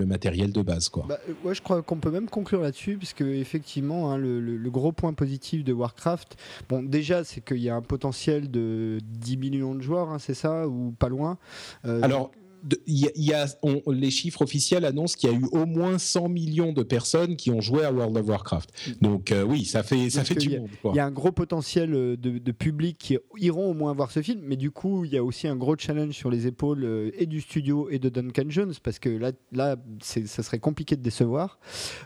matériel 0.06 0.52
de 0.52 0.62
base. 0.62 0.90
Quoi. 0.90 1.06
Bah, 1.08 1.20
euh, 1.46 1.54
je 1.54 1.62
crois 1.62 1.82
qu'on 1.82 1.98
peut 1.98 2.12
même 2.12 2.30
conclure 2.30 2.62
là-dessus, 2.62 2.98
puisque 2.98 3.22
effectivement, 3.22 4.12
hein, 4.12 4.18
le, 4.18 4.70
gros 4.70 4.92
point 4.92 5.14
positif 5.14 5.64
de 5.64 5.74
Warcraft, 5.74 6.38
bon, 6.70 6.84
déjà, 6.84 7.24
c'est 7.24 7.42
qu'il 7.42 7.58
y 7.58 7.70
a 7.70 7.76
un 7.76 7.82
potentiel 7.82 8.50
de 8.52 9.00
10 9.04 9.38
millions 9.38 9.76
de 9.76 9.82
joueurs, 9.82 10.10
hein, 10.10 10.20
c'est 10.20 10.34
ça, 10.34 10.68
ou 10.68 10.92
pas 10.92 11.10
loin. 11.10 11.38
Alors, 11.84 12.32
y 12.88 13.34
a, 13.34 13.46
les 13.88 14.12
chiffres 14.12 14.42
officiels 14.42 14.86
annoncent 14.86 15.16
qu'il 15.18 15.32
y 15.32 15.34
a 15.34 15.38
eu 15.38 15.46
au 15.52 15.66
moins 15.66 15.98
100 15.98 16.30
millions 16.30 16.74
de 16.74 16.84
personnes 16.84 17.36
qui 17.36 17.52
ont 17.52 17.62
joué 17.62 17.86
à 17.86 17.92
World 17.92 18.18
of 18.18 18.28
Warcraft. 18.28 18.70
Donc 19.02 19.32
euh, 19.32 19.44
oui, 19.44 19.66
ça 19.66 19.84
fait, 19.84 20.10
ça 20.10 20.24
fait 20.24 20.36
du 20.36 20.60
monde. 20.60 20.70
Il 20.86 20.96
y 20.96 21.00
a 21.00 21.06
un 21.06 21.12
gros 21.12 21.32
potentiel 21.32 21.94
euh, 21.94 22.16
de, 22.18 22.52
public 22.52 22.98
qui 22.98 23.18
iront 23.38 23.72
au 23.72 23.74
moins 23.74 23.94
voir 23.94 24.12
ce 24.12 24.22
film, 24.22 24.42
mais 24.44 24.58
du 24.58 24.72
coup, 24.72 25.06
il 25.06 25.12
y 25.12 25.18
a 25.18 25.24
aussi 25.24 25.48
un 25.48 25.56
gros 25.56 25.76
challenge 25.78 26.14
sur 26.14 26.30
les 26.30 26.48
épaules 26.48 26.84
euh, 26.84 27.12
et 27.18 27.26
du 27.26 27.42
studio 27.42 27.90
et 27.90 28.00
de 28.00 28.10
Duncan 28.10 28.46
Jones, 28.48 28.74
parce 28.84 29.00
que 29.00 29.10
là, 29.10 29.32
là 29.52 29.78
ça 30.02 30.44
serait 30.44 30.60
compliqué 30.60 30.96
de 30.96 31.02
décevoir. 31.02 31.60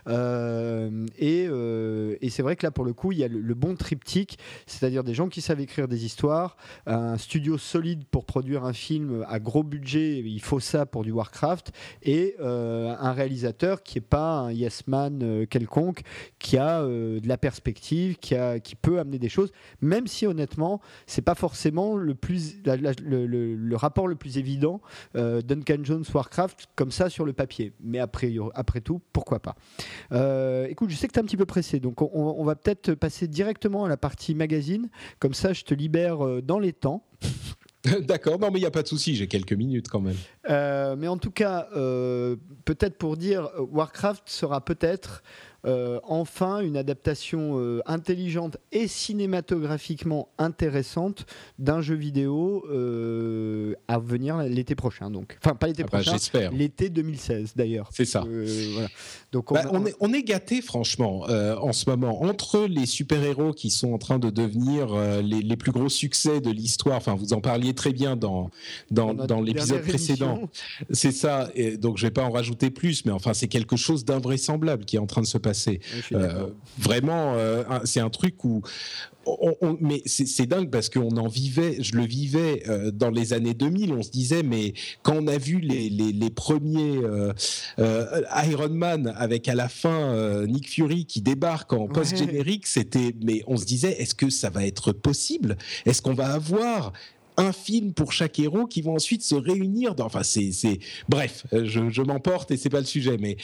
et, 0.06 1.44
et 1.44 2.30
c'est 2.30 2.42
vrai 2.42 2.56
que 2.56 2.66
là, 2.66 2.70
pour 2.70 2.84
le 2.84 2.92
coup, 2.92 3.12
il 3.12 3.18
y 3.18 3.24
a 3.24 3.28
le, 3.28 3.40
le 3.40 3.54
bon 3.54 3.74
triptyque, 3.74 4.38
c'est-à-dire 4.66 5.04
des 5.04 5.14
gens 5.14 5.28
qui 5.28 5.40
savent 5.40 5.60
écrire 5.60 5.88
des 5.88 6.04
histoires, 6.04 6.56
un 6.86 7.18
studio 7.18 7.58
solide 7.58 8.04
pour 8.10 8.24
produire 8.24 8.64
un 8.64 8.72
film 8.72 9.24
à 9.28 9.40
gros 9.40 9.62
budget. 9.62 10.20
Il 10.24 10.40
faut 10.44 10.60
ça 10.60 10.86
pour 10.86 11.02
du 11.02 11.10
Warcraft, 11.10 11.72
et 12.02 12.36
euh, 12.40 12.94
un 12.98 13.12
réalisateur 13.12 13.82
qui 13.82 13.98
n'est 13.98 14.04
pas 14.04 14.38
un 14.38 14.52
yes 14.52 14.86
man 14.86 15.20
euh, 15.22 15.46
quelconque, 15.46 16.02
qui 16.38 16.58
a 16.58 16.82
euh, 16.82 17.20
de 17.20 17.28
la 17.28 17.38
perspective, 17.38 18.16
qui, 18.18 18.34
a, 18.34 18.60
qui 18.60 18.76
peut 18.76 18.98
amener 18.98 19.18
des 19.18 19.28
choses, 19.28 19.50
même 19.80 20.06
si 20.06 20.26
honnêtement, 20.26 20.80
c'est 21.06 21.22
pas 21.22 21.34
forcément 21.34 21.96
le, 21.96 22.14
plus, 22.14 22.56
le, 22.64 23.76
rapport 23.76 24.06
le 24.06 24.14
plus 24.14 24.38
évident 24.38 24.80
Duncan 25.14 25.78
Jones 25.82 26.04
Warcraft 26.12 26.68
comme 26.76 26.90
ça 26.90 27.08
sur 27.08 27.24
le 27.24 27.32
papier. 27.32 27.72
Mais 27.80 27.98
après, 27.98 28.32
après 28.54 28.80
tout, 28.80 29.00
pourquoi 29.12 29.40
pas 29.40 29.56
Écoute, 30.68 30.90
je 30.90 30.96
sais 30.96 31.08
que 31.08 31.12
tu 31.12 31.18
es 31.18 31.22
un 31.22 31.26
petit 31.26 31.36
peu 31.36 31.46
pressé, 31.46 31.80
donc 31.80 32.02
on, 32.02 32.08
on 32.12 32.44
va 32.44 32.54
peut-être 32.54 32.94
passer 32.94 33.26
directement 33.28 33.84
à 33.84 33.88
la 33.88 33.96
partie 33.96 34.34
magazine, 34.34 34.90
comme 35.18 35.34
ça 35.34 35.52
je 35.52 35.64
te 35.64 35.74
libère 35.74 36.42
dans 36.42 36.58
les 36.58 36.72
temps. 36.72 37.04
D'accord, 38.02 38.38
non 38.38 38.50
mais 38.50 38.58
il 38.58 38.62
n'y 38.62 38.66
a 38.66 38.70
pas 38.70 38.82
de 38.82 38.88
souci, 38.88 39.14
j'ai 39.14 39.26
quelques 39.26 39.52
minutes 39.52 39.88
quand 39.88 40.00
même. 40.00 40.16
Euh, 40.48 40.96
mais 40.96 41.08
en 41.08 41.18
tout 41.18 41.30
cas, 41.30 41.68
euh, 41.76 42.36
peut-être 42.64 42.96
pour 42.96 43.16
dire, 43.16 43.50
Warcraft 43.58 44.22
sera 44.26 44.64
peut-être 44.64 45.22
euh, 45.64 46.00
enfin 46.04 46.60
une 46.60 46.76
adaptation 46.76 47.34
intelligente 47.86 48.56
et 48.72 48.88
cinématographiquement 48.88 50.28
intéressante 50.38 51.26
d'un 51.58 51.80
jeu 51.80 51.94
vidéo 51.94 52.64
à 53.88 53.98
venir 53.98 54.38
l'été 54.42 54.74
prochain. 54.74 55.10
Donc, 55.10 55.36
enfin 55.42 55.54
pas 55.54 55.66
l'été 55.66 55.82
ah 55.82 55.88
bah, 55.90 55.98
prochain, 55.98 56.12
j'espère. 56.12 56.52
L'été 56.52 56.88
2016 56.88 57.52
d'ailleurs. 57.56 57.88
C'est 57.92 58.04
ça. 58.04 58.24
Donc 59.32 59.50
on, 59.50 59.54
bah, 59.54 59.64
on, 59.72 59.86
est, 59.86 59.94
on 60.00 60.12
est 60.12 60.22
gâté 60.22 60.62
franchement 60.62 61.22
en 61.22 61.72
ce 61.72 61.88
moment 61.88 62.22
entre 62.22 62.66
les 62.66 62.86
super 62.86 63.22
héros 63.22 63.52
qui 63.52 63.70
sont 63.70 63.92
en 63.92 63.98
train 63.98 64.18
de 64.18 64.30
devenir 64.30 64.94
les, 65.22 65.42
les, 65.42 65.56
plus 65.56 65.72
gros 65.72 65.88
succès 65.88 66.40
de 66.40 66.50
l'histoire. 66.50 66.96
Enfin, 66.96 67.14
vous 67.14 67.32
en 67.32 67.40
parliez 67.40 67.74
très 67.74 67.92
bien 67.92 68.16
dans 68.16 68.50
dans, 68.90 69.14
dans 69.14 69.40
l'épisode 69.40 69.82
précédent. 69.82 70.48
C'est 70.90 71.12
ça. 71.12 71.50
Et 71.54 71.76
donc 71.76 71.98
je 71.98 72.06
vais 72.06 72.10
pas 72.10 72.22
en 72.22 72.30
rajouter 72.30 72.70
plus, 72.70 73.04
mais 73.04 73.12
enfin 73.12 73.34
c'est 73.34 73.48
quelque 73.48 73.76
chose 73.76 74.04
d'invraisemblable 74.04 74.84
qui 74.84 74.96
est 74.96 75.00
en 75.00 75.06
train 75.06 75.22
de 75.22 75.26
se 75.26 75.38
passer. 75.38 75.53
Vraiment, 76.78 77.36
c'est 77.84 78.00
un 78.00 78.10
truc 78.10 78.44
où 78.44 78.62
mais 79.80 80.02
c'est 80.06 80.46
dingue 80.46 80.70
parce 80.70 80.88
qu'on 80.88 81.16
en 81.16 81.28
vivait, 81.28 81.82
je 81.82 81.96
le 81.96 82.04
vivais 82.04 82.62
euh, 82.68 82.90
dans 82.90 83.10
les 83.10 83.32
années 83.32 83.54
2000, 83.54 83.92
on 83.92 84.02
se 84.02 84.10
disait, 84.10 84.42
mais 84.42 84.74
quand 85.02 85.16
on 85.16 85.26
a 85.26 85.38
vu 85.38 85.58
les, 85.58 85.88
les, 85.88 86.30
premiers 86.30 86.98
euh, 86.98 87.32
euh, 87.78 88.22
Iron 88.48 88.70
Man 88.70 89.14
avec 89.16 89.48
à 89.48 89.54
la 89.54 89.68
fin 89.68 90.44
Nick 90.46 90.70
Fury 90.70 91.06
qui 91.06 91.20
débarque 91.20 91.72
en 91.72 91.86
post-générique, 91.86 92.66
c'était, 92.66 93.14
mais 93.22 93.42
on 93.46 93.56
se 93.56 93.64
disait, 93.64 93.92
est-ce 94.00 94.14
que 94.14 94.30
ça 94.30 94.50
va 94.50 94.66
être 94.66 94.92
possible? 94.92 95.56
Est-ce 95.86 96.02
qu'on 96.02 96.14
va 96.14 96.32
avoir 96.32 96.92
un 97.36 97.52
film 97.52 97.92
pour 97.92 98.12
chaque 98.12 98.38
héros 98.38 98.66
qui 98.66 98.82
vont 98.82 98.94
ensuite 98.94 99.22
se 99.22 99.34
réunir 99.34 99.94
dans. 99.94 100.06
Enfin, 100.06 100.22
c'est. 100.22 100.78
Bref, 101.08 101.46
je, 101.52 101.90
je 101.90 102.02
m'emporte 102.02 102.50
et 102.50 102.56
c'est 102.56 102.68
pas 102.68 102.80
le 102.80 102.86
sujet, 102.86 103.16
mais 103.18 103.36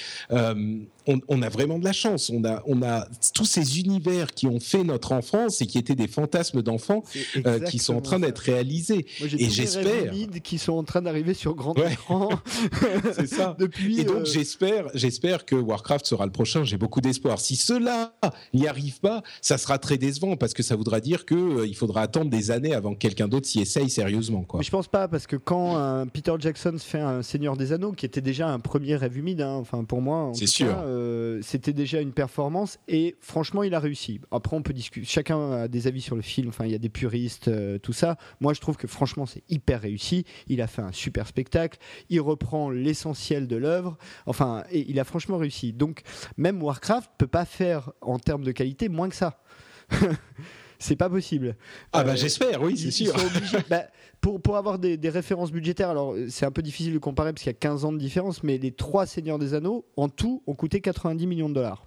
on, 1.28 1.42
a 1.42 1.48
vraiment 1.48 1.78
de 1.78 1.84
la 1.84 1.92
chance. 1.92 2.30
On 2.30 2.44
a, 2.44 2.62
on 2.66 2.82
a 2.82 3.06
tous 3.34 3.44
ces 3.44 3.80
univers 3.80 4.32
qui 4.32 4.46
ont 4.46 4.60
fait 4.60 4.84
notre 4.84 5.12
enfance 5.12 5.60
et 5.60 5.66
qui 5.66 5.78
étaient 5.78 5.94
des 5.94 6.08
fantasmes 6.08 6.62
d'enfants 6.62 7.02
euh, 7.46 7.60
qui 7.60 7.78
sont 7.78 7.94
en 7.94 8.00
train 8.00 8.20
d'être 8.20 8.38
réalisés. 8.38 9.06
et 9.20 9.50
j'espère. 9.50 10.12
qui 10.42 10.58
sont 10.58 10.74
en 10.74 10.84
train 10.84 11.02
d'arriver 11.02 11.34
sur 11.34 11.54
grand 11.54 11.74
écran. 11.76 12.30
C'est 13.14 13.26
ça. 13.26 13.56
Depuis, 13.58 14.00
et 14.00 14.04
donc 14.04 14.16
euh, 14.18 14.24
j'espère, 14.24 14.86
j'espère 14.94 15.44
que 15.44 15.56
Warcraft 15.56 16.06
sera 16.06 16.26
le 16.26 16.32
prochain. 16.32 16.64
J'ai 16.64 16.76
beaucoup 16.76 17.00
d'espoir. 17.00 17.40
Si 17.40 17.56
cela 17.56 18.14
n'y 18.54 18.66
arrive 18.66 19.00
pas, 19.00 19.22
ça 19.40 19.58
sera 19.58 19.78
très 19.78 19.98
décevant 19.98 20.36
parce 20.36 20.54
que 20.54 20.62
ça 20.62 20.76
voudra 20.76 21.00
dire 21.00 21.24
que 21.24 21.34
euh, 21.34 21.66
il 21.66 21.74
faudra 21.74 22.02
attendre 22.02 22.30
des 22.30 22.50
années 22.50 22.74
avant 22.74 22.94
que 22.94 22.98
quelqu'un 22.98 23.28
d'autre 23.28 23.46
s'y 23.46 23.60
sérieusement. 23.88 24.42
Quoi. 24.42 24.58
Mais 24.58 24.64
je 24.64 24.70
pense 24.70 24.88
pas 24.88 25.08
parce 25.08 25.26
que 25.26 25.36
quand 25.36 26.06
Peter 26.12 26.32
Jackson 26.38 26.74
fait 26.78 27.00
un 27.00 27.22
Seigneur 27.22 27.56
des 27.56 27.72
Anneaux, 27.72 27.92
qui 27.92 28.06
était 28.06 28.20
déjà 28.20 28.48
un 28.48 28.60
premier 28.60 28.96
rêve 28.96 29.16
humide, 29.16 29.40
hein, 29.40 29.54
enfin 29.54 29.84
pour 29.84 30.00
moi. 30.00 30.30
C'est 30.34 30.46
sûr. 30.46 30.74
Euh, 30.84 31.40
c'était 31.42 31.72
déjà 31.72 32.00
une 32.00 32.12
performance 32.12 32.78
et 32.88 33.16
franchement, 33.20 33.62
il 33.62 33.74
a 33.74 33.80
réussi. 33.80 34.20
Après, 34.30 34.56
on 34.56 34.62
peut 34.62 34.72
discuter. 34.72 35.06
Chacun 35.06 35.52
a 35.52 35.68
des 35.68 35.86
avis 35.86 36.00
sur 36.00 36.16
le 36.16 36.22
film. 36.22 36.48
Enfin, 36.48 36.64
il 36.64 36.72
y 36.72 36.74
a 36.74 36.78
des 36.78 36.88
puristes, 36.88 37.48
euh, 37.48 37.78
tout 37.78 37.92
ça. 37.92 38.16
Moi, 38.40 38.54
je 38.54 38.60
trouve 38.60 38.76
que 38.76 38.86
franchement, 38.86 39.26
c'est 39.26 39.42
hyper 39.48 39.80
réussi. 39.80 40.24
Il 40.48 40.60
a 40.60 40.66
fait 40.66 40.82
un 40.82 40.92
super 40.92 41.26
spectacle. 41.26 41.78
Il 42.08 42.20
reprend 42.20 42.70
l'essentiel 42.70 43.46
de 43.46 43.56
l'œuvre. 43.56 43.96
Enfin, 44.26 44.64
et 44.70 44.86
il 44.88 44.98
a 45.00 45.04
franchement 45.04 45.38
réussi. 45.38 45.72
Donc, 45.72 46.02
même 46.36 46.62
Warcraft 46.62 47.10
peut 47.18 47.26
pas 47.26 47.44
faire 47.44 47.92
en 48.00 48.18
termes 48.18 48.44
de 48.44 48.52
qualité 48.52 48.88
moins 48.88 49.08
que 49.08 49.16
ça. 49.16 49.42
c'est 50.80 50.96
pas 50.96 51.08
possible. 51.08 51.56
Ah 51.92 52.02
bah 52.02 52.12
euh, 52.12 52.16
j'espère, 52.16 52.62
oui, 52.62 52.76
c'est 52.76 52.90
sûr. 52.90 53.14
bah, 53.70 53.84
pour, 54.20 54.40
pour 54.40 54.56
avoir 54.56 54.78
des, 54.78 54.96
des 54.96 55.10
références 55.10 55.52
budgétaires, 55.52 55.90
alors 55.90 56.16
c'est 56.28 56.46
un 56.46 56.50
peu 56.50 56.62
difficile 56.62 56.94
de 56.94 56.98
comparer 56.98 57.32
parce 57.32 57.42
qu'il 57.42 57.52
y 57.52 57.54
a 57.54 57.58
15 57.58 57.84
ans 57.84 57.92
de 57.92 57.98
différence, 57.98 58.42
mais 58.42 58.58
les 58.58 58.72
trois 58.72 59.06
Seigneurs 59.06 59.38
des 59.38 59.54
Anneaux, 59.54 59.84
en 59.96 60.08
tout, 60.08 60.42
ont 60.46 60.54
coûté 60.54 60.80
90 60.80 61.26
millions 61.26 61.48
de 61.48 61.54
dollars 61.54 61.86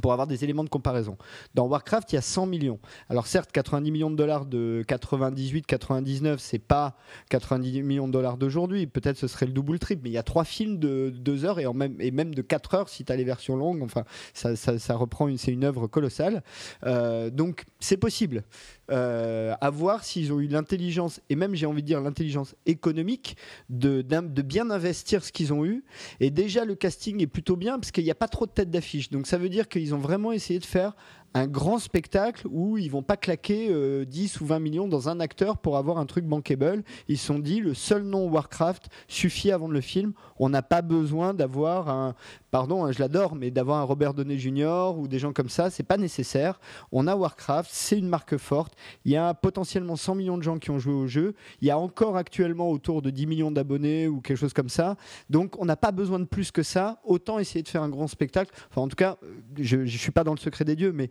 pour 0.00 0.12
avoir 0.12 0.26
des 0.26 0.44
éléments 0.44 0.64
de 0.64 0.68
comparaison. 0.68 1.16
Dans 1.54 1.66
Warcraft, 1.66 2.12
il 2.12 2.16
y 2.16 2.18
a 2.18 2.22
100 2.22 2.46
millions. 2.46 2.78
Alors 3.08 3.26
certes, 3.26 3.52
90 3.52 3.90
millions 3.90 4.10
de 4.10 4.16
dollars 4.16 4.46
de 4.46 4.84
98-99, 4.88 6.36
c'est 6.38 6.58
pas 6.58 6.96
90 7.28 7.82
millions 7.82 8.06
de 8.06 8.12
dollars 8.12 8.38
d'aujourd'hui. 8.38 8.86
Peut-être 8.86 9.18
ce 9.18 9.26
serait 9.26 9.46
le 9.46 9.52
double 9.52 9.78
trip, 9.78 10.00
mais 10.02 10.10
il 10.10 10.14
y 10.14 10.18
a 10.18 10.22
trois 10.22 10.44
films 10.44 10.78
de 10.78 11.12
2 11.14 11.44
heures 11.44 11.58
et, 11.58 11.66
en 11.66 11.74
même, 11.74 11.96
et 12.00 12.10
même 12.10 12.34
de 12.34 12.42
4 12.42 12.74
heures 12.74 12.88
si 12.88 13.04
tu 13.04 13.12
as 13.12 13.16
les 13.16 13.24
versions 13.24 13.56
longues. 13.56 13.82
Enfin, 13.82 14.04
ça, 14.32 14.56
ça, 14.56 14.94
reprend, 14.94 15.28
c'est 15.36 15.52
une 15.52 15.64
œuvre 15.64 15.86
colossale. 15.86 16.42
Euh, 16.84 17.30
donc 17.30 17.64
c'est 17.80 17.96
possible. 17.96 18.44
Euh, 18.90 19.54
à 19.60 19.70
voir 19.70 20.02
s'ils 20.02 20.32
ont 20.32 20.40
eu 20.40 20.48
l'intelligence, 20.48 21.20
et 21.30 21.36
même 21.36 21.54
j'ai 21.54 21.66
envie 21.66 21.82
de 21.82 21.86
dire 21.86 22.00
l'intelligence 22.00 22.56
économique, 22.66 23.36
de, 23.70 24.02
bien 24.42 24.70
investir 24.70 25.24
ce 25.24 25.30
qu'ils 25.30 25.52
ont 25.52 25.64
eu. 25.64 25.84
Et 26.18 26.30
déjà, 26.30 26.64
le 26.64 26.74
casting 26.74 27.22
est 27.22 27.28
plutôt 27.28 27.56
bien, 27.56 27.78
parce 27.78 27.92
qu'il 27.92 28.04
n'y 28.04 28.10
a 28.10 28.16
pas 28.16 28.28
trop 28.28 28.44
de 28.44 28.50
têtes 28.50 28.70
d'affiche. 28.70 29.08
Donc 29.10 29.28
ça 29.28 29.38
veut 29.38 29.48
dire 29.48 29.68
qu'ils 29.68 29.94
ont 29.94 29.98
vraiment 29.98 30.32
essayé 30.32 30.58
de 30.58 30.64
faire 30.64 30.94
un 31.34 31.46
grand 31.46 31.78
spectacle 31.78 32.46
où 32.50 32.76
ils 32.76 32.90
vont 32.90 33.02
pas 33.02 33.16
claquer 33.16 33.68
10 33.68 33.70
euh, 33.70 34.38
ou 34.42 34.46
20 34.46 34.58
millions 34.58 34.88
dans 34.88 35.08
un 35.08 35.20
acteur 35.20 35.58
pour 35.58 35.76
avoir 35.76 35.98
un 35.98 36.06
truc 36.06 36.26
bankable. 36.26 36.82
Ils 37.08 37.16
se 37.16 37.26
sont 37.26 37.38
dit 37.38 37.60
le 37.60 37.74
seul 37.74 38.02
nom 38.02 38.28
Warcraft 38.28 38.88
suffit 39.08 39.50
à 39.50 39.56
vendre 39.56 39.72
le 39.72 39.80
film. 39.80 40.12
On 40.38 40.50
n'a 40.50 40.62
pas 40.62 40.82
besoin 40.82 41.32
d'avoir 41.32 41.88
un, 41.88 42.14
pardon, 42.52 42.84
hein, 42.84 42.92
je 42.92 43.00
l'adore, 43.00 43.34
mais 43.34 43.50
d'avoir 43.50 43.78
un 43.78 43.82
Robert 43.82 44.12
Downey 44.12 44.38
Jr. 44.38 44.92
ou 44.96 45.08
des 45.08 45.18
gens 45.18 45.32
comme 45.32 45.48
ça, 45.48 45.70
c'est 45.70 45.82
pas 45.82 45.96
nécessaire. 45.96 46.60
On 46.92 47.06
a 47.06 47.16
Warcraft, 47.16 47.70
c'est 47.72 47.98
une 47.98 48.08
marque 48.08 48.36
forte. 48.36 48.74
Il 49.06 49.10
y 49.10 49.16
a 49.16 49.32
potentiellement 49.32 49.96
100 49.96 50.14
millions 50.16 50.36
de 50.36 50.42
gens 50.42 50.58
qui 50.58 50.70
ont 50.70 50.78
joué 50.78 50.92
au 50.92 51.06
jeu. 51.06 51.34
Il 51.62 51.68
y 51.68 51.70
a 51.70 51.78
encore 51.78 52.18
actuellement 52.18 52.70
autour 52.70 53.00
de 53.00 53.08
10 53.08 53.26
millions 53.26 53.50
d'abonnés 53.50 54.06
ou 54.06 54.20
quelque 54.20 54.36
chose 54.36 54.52
comme 54.52 54.68
ça. 54.68 54.96
Donc 55.30 55.58
on 55.58 55.64
n'a 55.64 55.76
pas 55.76 55.92
besoin 55.92 56.18
de 56.20 56.26
plus 56.26 56.50
que 56.50 56.62
ça. 56.62 57.00
Autant 57.04 57.38
essayer 57.38 57.62
de 57.62 57.68
faire 57.68 57.82
un 57.82 57.88
grand 57.88 58.06
spectacle. 58.06 58.52
Enfin, 58.70 58.82
en 58.82 58.88
tout 58.88 58.96
cas, 58.96 59.16
je, 59.58 59.78
ne 59.78 59.86
suis 59.86 60.12
pas 60.12 60.22
dans 60.22 60.34
le 60.34 60.38
secret 60.38 60.66
des 60.66 60.76
dieux, 60.76 60.92
mais 60.92 61.08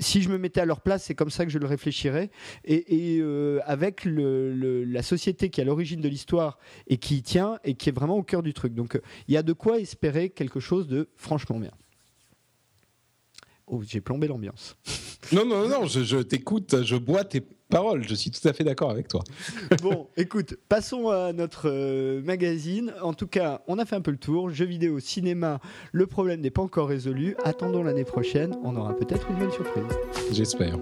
si 0.00 0.22
je 0.22 0.28
me 0.28 0.38
mettais 0.38 0.60
à 0.60 0.64
leur 0.64 0.80
place, 0.80 1.04
c'est 1.04 1.14
comme 1.14 1.30
ça 1.30 1.44
que 1.44 1.52
je 1.52 1.58
le 1.58 1.66
réfléchirais. 1.66 2.32
Et, 2.64 3.18
euh, 3.20 3.60
avec 3.64 4.02
la 4.04 5.02
société 5.02 5.50
qui 5.50 5.60
est 5.60 5.62
à 5.62 5.66
l'origine 5.66 6.00
de 6.00 6.08
l'histoire 6.08 6.58
et 6.88 6.96
qui 6.96 7.18
y 7.18 7.22
tient 7.22 7.60
et 7.62 7.74
qui 7.74 7.90
est 7.90 7.92
vraiment 7.92 8.16
au 8.16 8.24
cœur 8.24 8.42
du 8.42 8.54
truc. 8.54 8.74
Donc 8.74 8.96
euh, 8.96 9.02
il 9.28 9.34
y 9.34 9.36
a 9.36 9.44
de 9.44 9.52
quoi 9.52 9.78
espérer 9.78 10.30
quelque 10.30 10.58
chose 10.58 10.79
de 10.86 11.08
franchement 11.16 11.58
bien. 11.58 11.72
Oh, 13.66 13.82
j'ai 13.86 14.00
plombé 14.00 14.28
l'ambiance. 14.28 14.76
Non, 15.32 15.44
non, 15.44 15.68
non, 15.68 15.86
je, 15.86 16.02
je 16.02 16.16
t'écoute, 16.16 16.82
je 16.82 16.96
bois 16.96 17.22
tes 17.22 17.40
paroles, 17.70 18.06
je 18.06 18.14
suis 18.14 18.30
tout 18.30 18.46
à 18.48 18.52
fait 18.52 18.64
d'accord 18.64 18.90
avec 18.90 19.08
toi. 19.08 19.22
bon, 19.82 20.08
écoute, 20.16 20.56
passons 20.68 21.08
à 21.08 21.32
notre 21.32 21.70
euh, 21.70 22.20
magazine. 22.22 22.92
En 23.00 23.14
tout 23.14 23.28
cas, 23.28 23.62
on 23.68 23.78
a 23.78 23.86
fait 23.86 23.96
un 23.96 24.00
peu 24.00 24.10
le 24.10 24.18
tour. 24.18 24.50
Jeux 24.50 24.66
vidéo, 24.66 24.98
cinéma, 24.98 25.60
le 25.92 26.06
problème 26.06 26.40
n'est 26.40 26.50
pas 26.50 26.62
encore 26.62 26.88
résolu. 26.88 27.36
Attendons 27.44 27.82
l'année 27.82 28.04
prochaine, 28.04 28.56
on 28.64 28.76
aura 28.76 28.96
peut-être 28.96 29.30
une 29.30 29.36
bonne 29.36 29.52
surprise. 29.52 29.84
J'espère. 30.32 30.78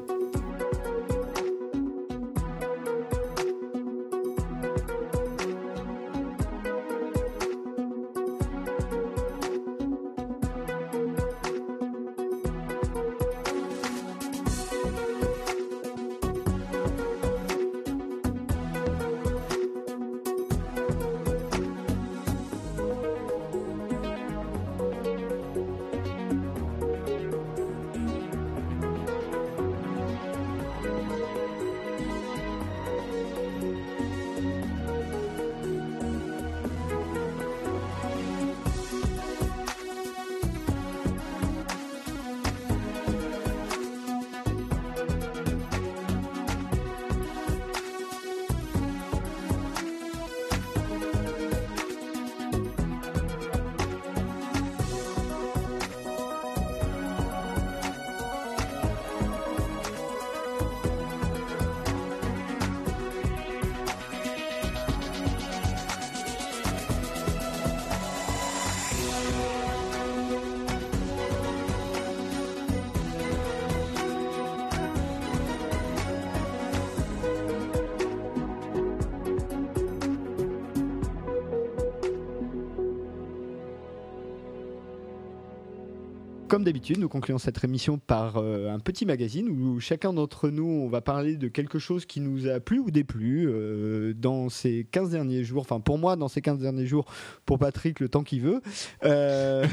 Comme 86.59 86.65
d'habitude, 86.65 86.99
nous 86.99 87.09
concluons 87.09 87.39
cette 87.39 87.63
émission 87.63 87.99
par 87.99 88.39
euh, 88.39 88.69
un 88.69 88.81
petit 88.81 89.07
magazine 89.07 89.49
où 89.49 89.79
chacun 89.79 90.13
d'entre 90.13 90.49
nous, 90.49 90.67
on 90.67 90.89
va 90.89 91.01
parler 91.01 91.37
de 91.37 91.47
quelque 91.47 91.79
chose 91.79 92.05
qui 92.05 92.19
nous 92.19 92.49
a 92.49 92.59
plu 92.59 92.81
ou 92.81 92.91
déplu 92.91 93.47
euh, 93.49 94.13
dans 94.13 94.49
ces 94.49 94.85
15 94.91 95.11
derniers 95.11 95.45
jours. 95.45 95.61
Enfin, 95.61 95.79
pour 95.79 95.99
moi, 95.99 96.17
dans 96.17 96.27
ces 96.27 96.43
15 96.43 96.59
derniers 96.59 96.87
jours, 96.87 97.05
pour 97.47 97.61
Patrick, 97.61 98.01
le 98.01 98.09
temps 98.09 98.25
qu'il 98.25 98.41
veut. 98.41 98.61
Euh, 99.05 99.69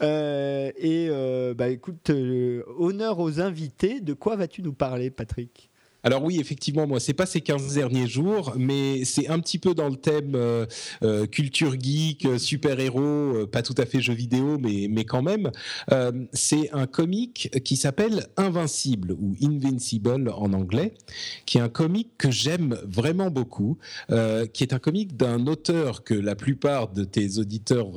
et 0.78 1.10
bah, 1.54 1.68
écoute, 1.68 2.10
honneur 2.78 3.18
aux 3.18 3.42
invités. 3.42 4.00
De 4.00 4.14
quoi 4.14 4.36
vas-tu 4.36 4.62
nous 4.62 4.72
parler, 4.72 5.10
Patrick? 5.10 5.68
Alors 6.06 6.22
oui, 6.22 6.38
effectivement, 6.38 6.86
moi, 6.86 7.00
c'est 7.00 7.14
pas 7.14 7.26
ces 7.26 7.40
15 7.40 7.74
derniers 7.74 8.06
jours, 8.06 8.54
mais 8.56 9.04
c'est 9.04 9.26
un 9.26 9.40
petit 9.40 9.58
peu 9.58 9.74
dans 9.74 9.88
le 9.88 9.96
thème 9.96 10.36
euh, 10.36 10.64
euh, 11.02 11.26
culture 11.26 11.74
geek, 11.76 12.26
euh, 12.26 12.38
super-héros, 12.38 13.48
pas 13.48 13.62
tout 13.62 13.74
à 13.76 13.86
fait 13.86 14.00
jeux 14.00 14.14
vidéo, 14.14 14.56
mais, 14.56 14.86
mais 14.88 15.04
quand 15.04 15.22
même. 15.22 15.50
c'est 16.32 16.70
un 16.72 16.86
comic 16.86 17.50
qui 17.64 17.76
s'appelle 17.76 18.28
Invincible, 18.36 19.16
ou 19.18 19.34
Invincible 19.42 20.30
en 20.30 20.52
anglais, 20.52 20.94
qui 21.44 21.58
est 21.58 21.60
un 21.60 21.68
comic 21.68 22.10
que 22.18 22.30
j'aime 22.30 22.78
vraiment 22.84 23.30
beaucoup, 23.30 23.78
qui 24.52 24.62
est 24.62 24.72
un 24.72 24.78
comic 24.78 25.16
d'un 25.16 25.48
auteur 25.48 26.04
que 26.04 26.14
la 26.14 26.36
plupart 26.36 26.92
de 26.92 27.02
tes 27.02 27.38
auditeurs 27.38 27.88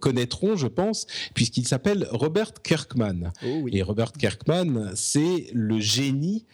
connaîtront, 0.00 0.56
je 0.56 0.68
pense, 0.68 1.06
puisqu'il 1.34 1.68
s'appelle 1.68 2.08
Robert 2.12 2.54
Kirkman. 2.62 3.32
Oh 3.44 3.66
Et 3.70 3.82
Robert 3.82 4.12
Kirkman, 4.12 4.92
c'est 4.94 5.48
le 5.52 5.78
génie 5.80 6.46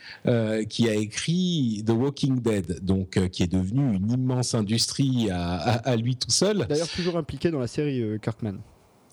qui 0.69 0.89
a 0.89 1.04
écrit 1.05 1.83
The 1.87 1.91
Walking 1.91 2.41
Dead, 2.41 2.81
donc 2.83 3.17
euh, 3.17 3.29
qui 3.29 3.43
est 3.43 3.53
devenu 3.53 3.95
une 3.95 4.11
immense 4.11 4.55
industrie 4.55 5.31
à, 5.31 5.97
lui 5.97 6.17
tout 6.17 6.31
seul. 6.31 6.67
D'ailleurs, 6.69 6.89
toujours 6.89 7.17
impliqué 7.17 7.51
dans 7.51 7.61
la 7.61 7.67
série 7.67 8.03
euh, 8.03 8.19
Kirkman. 8.19 8.59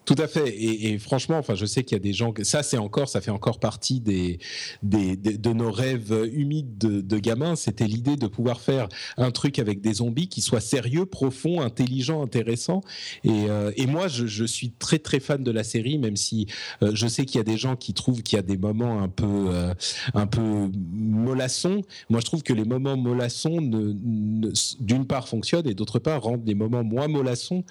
Tout 0.05 0.15
à 0.17 0.27
fait. 0.27 0.53
Et, 0.57 0.97
franchement, 0.97 1.37
enfin, 1.37 1.53
je 1.53 1.65
sais 1.65 1.83
qu'il 1.83 1.95
y 1.95 1.99
a 1.99 2.03
des 2.03 2.13
gens 2.13 2.31
que 2.31 2.43
ça, 2.43 2.63
c'est 2.63 2.79
encore, 2.79 3.07
ça 3.07 3.21
fait 3.21 3.31
encore 3.31 3.59
partie 3.59 3.99
des, 3.99 4.39
des, 4.81 5.15
de 5.15 5.53
nos 5.53 5.71
rêves 5.71 6.27
humides 6.33 6.77
de, 6.79 7.01
de 7.01 7.19
gamins. 7.19 7.55
C'était 7.55 7.85
l'idée 7.85 8.15
de 8.15 8.25
pouvoir 8.25 8.61
faire 8.61 8.89
un 9.17 9.29
truc 9.29 9.59
avec 9.59 9.79
des 9.79 9.95
zombies 9.95 10.27
qui 10.27 10.41
soit 10.41 10.59
sérieux, 10.59 11.05
profond, 11.05 11.61
intelligent, 11.61 12.23
intéressant. 12.23 12.81
Et, 13.23 13.29
euh, 13.29 13.71
et 13.75 13.85
moi, 13.85 14.07
je, 14.07 14.25
je, 14.25 14.43
suis 14.43 14.71
très 14.71 14.97
très 14.97 15.19
fan 15.19 15.43
de 15.43 15.51
la 15.51 15.63
série, 15.63 15.99
même 15.99 16.15
si 16.15 16.47
euh, 16.81 16.91
je 16.95 17.07
sais 17.07 17.25
qu'il 17.25 17.37
y 17.37 17.41
a 17.41 17.43
des 17.43 17.57
gens 17.57 17.75
qui 17.75 17.93
trouvent 17.93 18.23
qu'il 18.23 18.37
y 18.37 18.39
a 18.39 18.43
des 18.43 18.57
moments 18.57 19.03
un 19.03 19.07
peu 19.07 19.25
euh, 19.49 19.73
un 20.15 20.25
peu 20.25 20.41
mollassons. 20.41 21.83
Moi, 22.09 22.21
je 22.21 22.25
trouve 22.25 22.41
que 22.41 22.53
les 22.53 22.65
moments 22.65 22.97
mollassons, 22.97 23.61
ne, 23.61 24.51
d'une 24.79 25.05
part, 25.05 25.27
fonctionnent 25.27 25.67
et 25.67 25.75
d'autre 25.75 25.99
part 25.99 26.23
rendent 26.23 26.47
les 26.47 26.55
moments 26.55 26.83
moins 26.83 27.07
mollassons 27.07 27.63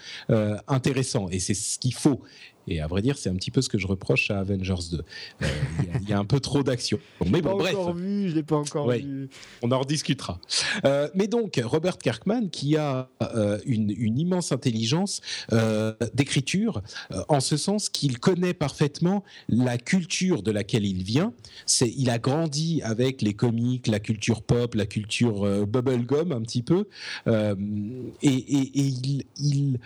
intéressants. 0.69 1.29
Et 1.31 1.41
c'est 1.41 1.55
ce 1.55 1.79
qu'il 1.79 1.95
faut 1.95 2.20
et 2.71 2.81
à 2.81 2.87
vrai 2.87 3.03
dire, 3.03 3.19
c'est 3.19 3.29
un 3.29 3.35
petit 3.35 3.51
peu 3.51 3.63
ce 3.63 3.69
que 3.69 3.79
je 3.79 3.87
reproche 3.87 4.31
à 4.31 4.39
Avengers 4.39 4.75
2. 4.93 4.99
Euh, 5.43 5.47
il 6.01 6.09
y, 6.09 6.13
a 6.13 6.19
un 6.19 6.25
peu 6.25 6.41
trop 6.41 6.63
d'action. 6.63 6.99
Mais 7.27 7.43
bon, 7.43 7.57
bref. 7.57 7.75
Vu, 7.97 8.29
je 8.29 8.35
l'ai 8.35 8.45
pas 8.45 8.57
encore 8.57 8.91
vu. 8.91 9.29
On 9.63 9.73
en 9.73 9.81
rediscutera. 9.81 10.41
Euh, 10.85 11.09
mais 11.15 11.27
donc, 11.27 11.61
Robert 11.65 11.99
Kirkman, 11.99 12.49
qui 12.51 12.77
a 12.77 13.11
euh, 13.23 13.59
une, 13.67 13.91
immense 13.91 14.53
intelligence 14.53 15.21
d'écriture, 16.15 16.83
en 17.29 17.41
ce 17.41 17.57
sens 17.57 17.89
qu'il 17.89 18.19
connaît 18.19 18.55
parfaitement 18.55 19.25
la 19.49 19.79
culture 19.79 20.43
de 20.43 20.51
laquelle 20.51 20.85
il 20.85 21.03
vient. 21.03 21.33
C'est, 21.67 21.93
il 21.97 22.11
a 22.11 22.19
grandi 22.19 22.83
avec 22.83 23.23
les 23.23 23.35
comics, 23.35 23.87
la 23.87 23.99
culture 23.99 24.43
pop, 24.43 24.75
la 24.75 24.87
culture 24.87 25.67
bubblegum 25.67 26.33
un 26.33 26.43
petit 26.43 26.63
peu, 26.63 26.87
et, 27.27 27.33
et, 28.23 28.71
il, 28.75 29.25
il 29.37 29.81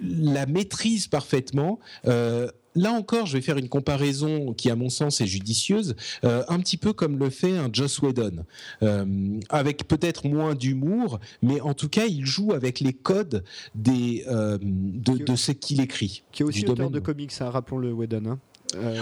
la 0.00 0.46
maîtrise 0.46 1.06
parfaitement. 1.06 1.78
Euh, 2.06 2.48
là 2.74 2.92
encore, 2.92 3.26
je 3.26 3.34
vais 3.34 3.40
faire 3.40 3.56
une 3.56 3.68
comparaison 3.68 4.52
qui, 4.52 4.70
à 4.70 4.76
mon 4.76 4.88
sens, 4.88 5.20
est 5.20 5.26
judicieuse, 5.26 5.96
euh, 6.24 6.44
un 6.48 6.58
petit 6.60 6.76
peu 6.76 6.92
comme 6.92 7.18
le 7.18 7.30
fait 7.30 7.56
un 7.56 7.68
Joss 7.72 8.00
Whedon, 8.00 8.44
euh, 8.82 9.40
avec 9.48 9.88
peut-être 9.88 10.28
moins 10.28 10.54
d'humour, 10.54 11.20
mais 11.42 11.60
en 11.60 11.74
tout 11.74 11.88
cas, 11.88 12.06
il 12.06 12.26
joue 12.26 12.52
avec 12.52 12.80
les 12.80 12.92
codes 12.92 13.44
des, 13.74 14.24
de, 14.26 15.36
ce 15.36 15.52
qu'il 15.52 15.80
écrit. 15.80 16.22
Qui 16.32 16.42
est 16.42 16.46
aussi 16.46 16.66
auteur 16.66 16.90
de 16.90 17.00
comics, 17.00 17.32
hein, 17.40 17.50
rappelons-le, 17.50 17.92
Whedon. 17.92 18.26
Hein. 18.26 18.38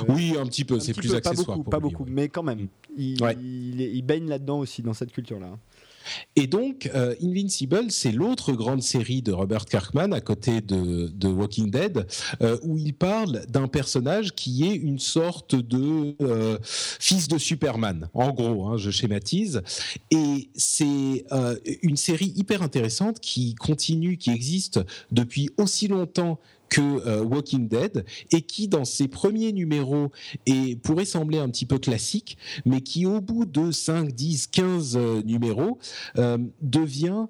oui, 0.09 0.35
un 0.39 0.47
petit 0.47 0.65
peu, 0.65 0.79
c'est 0.79 0.95
plus 0.95 1.15
accessoire. 1.15 1.62
Pas 1.65 1.81
beaucoup, 1.81 2.07
mais 2.09 2.29
quand 2.29 2.43
même. 2.43 2.69
Il, 2.97 3.19
il 3.41 4.03
baigne 4.03 4.29
là-dedans 4.29 4.61
aussi, 4.61 4.83
dans 4.83 4.95
cette 4.95 5.11
culture-là. 5.11 5.59
Et 6.37 6.47
donc, 6.47 6.91
euh, 6.95 7.15
Invincible, 7.23 7.91
c'est 7.91 8.13
l'autre 8.13 8.53
grande 8.53 8.83
série 8.83 9.23
de 9.23 9.33
Robert 9.33 9.67
Kirkman 9.67 10.13
à 10.13 10.21
côté 10.21 10.61
de, 10.61 11.29
Walking 11.29 11.71
Dead, 11.71 12.07
euh, 12.43 12.59
où 12.63 12.79
il 12.79 12.95
parle 12.95 13.45
d'un 13.49 13.69
personnage 13.69 14.35
qui 14.35 14.67
est 14.67 14.75
une 14.75 14.99
sorte 14.99 15.55
de 15.55 16.15
euh, 16.21 16.59
fils 16.63 17.29
de 17.29 17.39
Superman, 17.39 18.09
en 18.15 18.33
gros, 18.33 18.67
hein, 18.67 18.77
je 18.77 18.91
schématise. 18.91 19.63
Et 20.11 20.51
c'est 20.55 21.25
une 21.83 21.97
série 21.97 22.33
hyper 22.37 22.63
intéressante 22.63 23.21
qui 23.21 23.55
continue, 23.55 24.17
qui 24.17 24.31
existe 24.31 24.81
depuis 25.11 25.51
aussi 25.57 25.89
longtemps 25.89 26.39
que 26.75 26.81
euh, 26.81 27.23
Walking 27.23 27.69
Dead 27.69 28.05
et 28.33 28.43
qui 28.43 28.67
dans 28.67 28.85
ses 28.85 29.07
premiers 29.07 29.53
numéros 29.53 30.11
et 30.45 30.75
pourrait 30.75 31.05
sembler 31.05 31.39
un 31.39 31.49
petit 31.49 31.67
peu 31.67 31.79
classique 31.79 32.37
mais 32.65 32.81
qui 32.81 33.07
au 33.07 33.21
bout 33.21 33.45
de 33.45 33.71
5, 33.71 34.11
10, 34.13 34.49
15 34.49 34.97
numéros 35.25 35.79
euh, 36.19 36.39
devient 36.63 37.27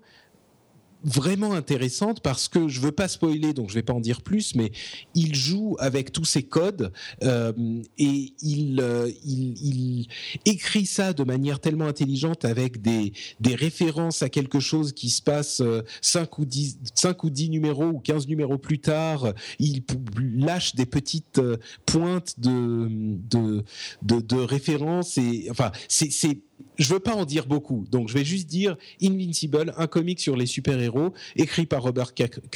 vraiment 1.05 1.53
intéressante 1.53 2.21
parce 2.21 2.49
que 2.49 2.69
je 2.69 2.81
veux 2.81 2.93
pas 2.93 3.09
spoiler, 3.09 3.53
donc 3.53 3.69
je 3.69 3.75
vais 3.75 3.83
pas 3.83 3.93
en 3.93 4.01
dire 4.01 4.23
plus, 4.23 4.55
mais 4.55 4.73
il 5.15 5.35
joue 5.35 5.77
avec 5.79 6.13
tous 6.13 6.25
ses 6.25 6.43
codes 6.43 6.93
euh, 7.23 7.53
et 7.99 8.33
il, 8.41 8.81
euh, 8.81 9.11
il, 9.25 9.55
il, 9.63 10.09
écrit 10.47 10.87
ça 10.87 11.13
de 11.13 11.23
manière 11.23 11.61
tellement 11.61 11.87
intelligente 11.87 12.45
avec 12.45 12.81
des, 12.81 13.13
des 13.41 13.55
références 13.55 14.23
à 14.23 14.29
quelque 14.29 14.61
chose 14.61 14.93
qui 14.93 15.11
se 15.11 15.23
passe 15.23 15.63
5 16.01 16.23
euh, 16.23 16.27
ou 16.39 16.45
10, 16.45 16.79
5 16.95 17.25
ou 17.25 17.31
10 17.31 17.51
numéros 17.51 17.87
ou 17.87 17.99
15 17.99 18.27
numéros 18.27 18.59
plus 18.59 18.79
tard. 18.79 19.35
Il 19.59 19.83
lâche 20.19 20.75
des 20.75 20.87
petites 20.87 21.41
pointes 21.87 22.41
de, 22.41 22.89
de, 22.89 23.65
de, 24.03 24.21
de 24.21 24.37
références 24.37 25.19
et 25.19 25.49
enfin, 25.51 25.71
c'est 25.89 26.41
je 26.77 26.93
veux 26.93 27.01
pas 27.01 27.15
en 27.15 27.25
dire 27.25 27.47
beaucoup, 27.47 27.85
donc 27.91 28.09
je 28.09 28.15
vais 28.15 28.25
juste 28.25 28.49
dire 28.49 28.77
Invincible, 29.03 29.75
un 29.77 29.87
comic 29.87 30.21
sur 30.21 30.37
les 30.37 30.47
super-héros, 30.47 31.13
écrit 31.37 31.67
par 31.67 31.83
Robert, 31.83 32.13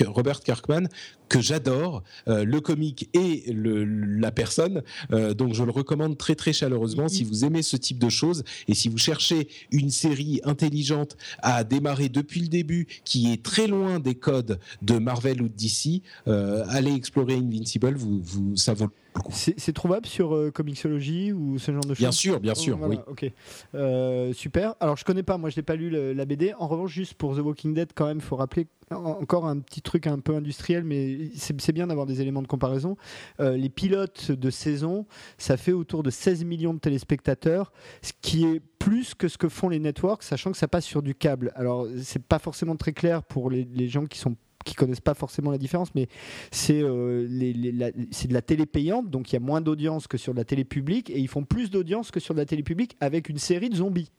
Robert 0.06 0.40
Kirkman, 0.40 0.88
que 1.28 1.40
j'adore, 1.40 2.02
euh, 2.28 2.44
le 2.44 2.60
comic 2.60 3.08
et 3.12 3.52
le, 3.52 3.84
la 3.84 4.30
personne, 4.30 4.82
euh, 5.12 5.34
donc 5.34 5.54
je 5.54 5.62
le 5.62 5.70
recommande 5.70 6.16
très 6.16 6.34
très 6.34 6.52
chaleureusement 6.52 7.08
si 7.08 7.22
vous 7.22 7.44
aimez 7.44 7.62
ce 7.62 7.76
type 7.76 7.98
de 7.98 8.08
choses 8.08 8.44
et 8.66 8.74
si 8.74 8.88
vous 8.88 8.98
cherchez 8.98 9.48
une 9.70 9.90
série 9.90 10.40
intelligente 10.44 11.16
à 11.42 11.64
démarrer 11.64 12.08
depuis 12.08 12.40
le 12.40 12.48
début, 12.48 12.86
qui 13.04 13.32
est 13.32 13.42
très 13.42 13.66
loin 13.66 14.00
des 14.00 14.14
codes 14.14 14.58
de 14.82 14.98
Marvel 14.98 15.42
ou 15.42 15.48
de 15.48 15.54
DC, 15.54 16.02
euh, 16.26 16.64
allez 16.68 16.94
explorer 16.94 17.34
Invincible, 17.34 17.94
vous, 17.94 18.20
vous, 18.22 18.56
ça 18.56 18.74
vaut 18.74 18.88
c'est 19.30 19.72
trouvable 19.72 20.06
sur 20.06 20.34
euh, 20.34 20.50
Comixology 20.50 21.32
ou 21.32 21.58
ce 21.58 21.72
genre 21.72 21.82
de 21.82 21.88
choses 21.88 21.98
Bien 21.98 22.12
sûr, 22.12 22.40
bien 22.40 22.54
sûr, 22.54 22.78
oui. 22.82 22.98
Ok, 23.06 23.30
euh, 23.74 24.32
super. 24.32 24.74
Alors 24.80 24.96
je 24.96 25.04
connais 25.04 25.22
pas, 25.22 25.38
moi 25.38 25.50
je 25.50 25.56
n'ai 25.58 25.62
pas 25.62 25.76
lu 25.76 25.90
la 25.90 26.24
BD. 26.24 26.54
En 26.58 26.68
revanche, 26.68 26.92
juste 26.92 27.14
pour 27.14 27.36
The 27.36 27.40
Walking 27.40 27.74
Dead, 27.74 27.90
quand 27.94 28.06
même, 28.06 28.18
il 28.18 28.24
faut 28.24 28.36
rappeler 28.36 28.66
encore 28.90 29.46
un 29.46 29.58
petit 29.58 29.82
truc 29.82 30.06
un 30.06 30.18
peu 30.18 30.34
industriel, 30.34 30.84
mais 30.84 31.30
c'est 31.34 31.72
bien 31.72 31.86
d'avoir 31.86 32.06
des 32.06 32.20
éléments 32.20 32.42
de 32.42 32.46
comparaison. 32.46 32.96
Euh, 33.40 33.56
les 33.56 33.68
pilotes 33.68 34.30
de 34.30 34.50
saison, 34.50 35.06
ça 35.36 35.56
fait 35.56 35.72
autour 35.72 36.02
de 36.02 36.10
16 36.10 36.44
millions 36.44 36.74
de 36.74 36.78
téléspectateurs, 36.78 37.72
ce 38.02 38.12
qui 38.20 38.44
est 38.44 38.60
plus 38.78 39.14
que 39.14 39.28
ce 39.28 39.36
que 39.36 39.48
font 39.48 39.68
les 39.68 39.78
networks, 39.78 40.22
sachant 40.22 40.52
que 40.52 40.56
ça 40.56 40.68
passe 40.68 40.84
sur 40.84 41.02
du 41.02 41.14
câble. 41.14 41.52
Alors 41.54 41.86
c'est 42.02 42.22
pas 42.22 42.38
forcément 42.38 42.76
très 42.76 42.92
clair 42.92 43.22
pour 43.22 43.50
les, 43.50 43.64
les 43.64 43.88
gens 43.88 44.06
qui 44.06 44.18
sont 44.18 44.36
qui 44.64 44.74
connaissent 44.74 45.00
pas 45.00 45.14
forcément 45.14 45.50
la 45.50 45.58
différence, 45.58 45.94
mais 45.94 46.08
c'est 46.50 46.82
euh, 46.82 47.26
de 47.28 48.32
la 48.32 48.42
télé 48.42 48.66
payante, 48.66 49.10
donc 49.10 49.30
il 49.30 49.34
y 49.34 49.36
a 49.36 49.40
moins 49.40 49.60
d'audience 49.60 50.06
que 50.06 50.18
sur 50.18 50.32
de 50.32 50.38
la 50.38 50.44
télé 50.44 50.64
publique, 50.64 51.10
et 51.10 51.18
ils 51.18 51.28
font 51.28 51.44
plus 51.44 51.70
d'audience 51.70 52.10
que 52.10 52.20
sur 52.20 52.34
de 52.34 52.40
la 52.40 52.46
télé 52.46 52.62
publique 52.62 52.96
avec 53.00 53.28
une 53.28 53.38
série 53.38 53.70
de 53.70 53.76
zombies. 53.76 54.10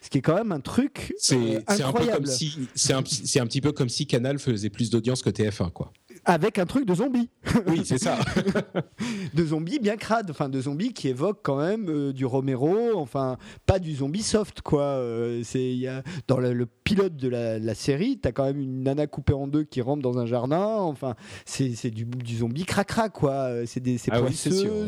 Ce 0.00 0.08
qui 0.08 0.18
est 0.18 0.22
quand 0.22 0.36
même 0.36 0.52
un 0.52 0.60
truc 0.60 1.12
c'est 1.18 1.62
incroyable. 1.68 2.26
C'est 2.74 2.92
un, 2.94 2.98
un, 3.00 3.02
petit 3.02 3.60
peu 3.60 3.72
comme 3.72 3.90
si 3.90 4.06
Canal 4.06 4.38
faisait 4.38 4.70
plus 4.70 4.88
d'audience 4.88 5.22
que 5.22 5.28
TF1, 5.28 5.70
quoi 5.70 5.92
avec 6.26 6.58
un 6.58 6.66
truc 6.66 6.84
de 6.84 6.94
zombie. 6.94 7.30
Oui, 7.68 7.82
c'est 7.84 7.98
ça. 7.98 8.18
de 9.34 9.44
zombies 9.44 9.78
bien 9.78 9.96
crade, 9.96 10.30
enfin 10.30 10.48
de 10.48 10.60
zombies 10.60 10.92
qui 10.92 11.08
évoquent 11.08 11.40
quand 11.42 11.56
même 11.56 11.88
euh, 11.88 12.12
du 12.12 12.26
Romero, 12.26 12.96
enfin 12.96 13.38
pas 13.64 13.78
du 13.78 13.94
zombie 13.94 14.22
soft 14.22 14.60
quoi. 14.60 14.82
Euh, 14.82 15.40
c'est 15.42 15.74
y 15.74 15.88
a, 15.88 16.02
dans 16.28 16.38
le, 16.38 16.66
pilote 16.84 17.16
de 17.16 17.28
la, 17.28 17.74
série, 17.74 18.18
t'as 18.18 18.32
quand 18.32 18.44
même 18.44 18.60
une 18.60 18.82
nana 18.84 19.06
coupée 19.06 19.32
en 19.32 19.48
deux 19.48 19.64
qui 19.64 19.80
rentre 19.80 20.02
dans 20.02 20.18
un 20.18 20.26
jardin. 20.26 20.76
Enfin, 20.78 21.14
c'est, 21.44 21.90
du, 21.90 22.04
du 22.04 22.36
zombie 22.36 22.64
cracra 22.64 23.08
quoi. 23.08 23.66
C'est 23.66 23.80
des 23.80 23.98
c'est 23.98 24.12
ah 24.12 24.20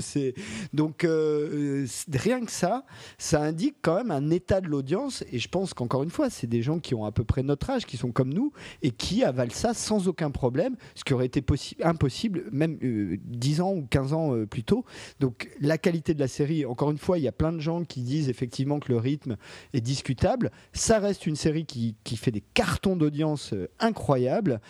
c'est 0.01 0.35
donc 0.73 1.05
euh, 1.05 1.87
rien 2.13 2.45
que 2.45 2.53
ça, 2.53 2.85
ça 3.17 3.41
indique 3.41 3.77
quand 3.83 3.97
même 3.97 4.11
un 4.11 4.31
état 4.31 4.61
de 4.61 4.69
l'audience. 4.69 5.25
Et 5.33 5.39
je 5.39 5.49
pense 5.49 5.75
qu'encore 5.75 6.03
une 6.03 6.11
fois, 6.11 6.31
c'est 6.31 6.47
des 6.47 6.63
gens 6.63 6.79
qui 6.79 6.95
ont 6.95 7.05
à 7.05 7.13
peu 7.13 7.25
près 7.25 7.43
notre 7.43 7.71
âge, 7.71 7.87
qui 7.87 7.97
sont 7.97 8.13
comme 8.13 8.33
nous 8.33 8.53
et 8.83 8.91
qui 8.91 9.25
avalent 9.25 9.53
ça 9.53 9.75
sans 9.75 10.09
aucun 10.09 10.31
problème, 10.31 10.77
ce 10.95 11.05
qui 11.05 11.15
aurait 11.15 11.28
été 11.29 11.45
impossible, 11.83 12.45
même 12.53 12.79
10 12.81 13.61
ans 13.61 13.73
ou 13.73 13.87
15 13.89 14.13
ans 14.13 14.47
plus 14.47 14.65
tôt. 14.65 14.85
Donc 15.21 15.49
la 15.61 15.79
qualité 15.79 16.15
de 16.15 16.21
la 16.21 16.29
série, 16.29 16.65
encore 16.65 16.91
une 16.91 16.99
fois, 16.99 17.19
il 17.19 17.25
y 17.25 17.29
a 17.29 17.33
plein 17.33 17.53
de 17.53 17.61
gens 17.61 17.85
qui 17.85 18.03
disent 18.03 18.29
effectivement 18.29 18.81
que 18.81 18.91
le 18.91 18.99
rythme 18.99 19.37
est 19.73 19.81
discutable. 19.81 20.51
Ça 20.73 20.99
reste 20.99 21.27
une 21.27 21.37
série 21.37 21.65
qui, 21.65 21.95
qui 22.05 22.17
fait 22.17 22.31
des 22.31 22.43
cartons 22.55 22.97
d'audience 22.97 23.55
incroyables. 23.79 24.61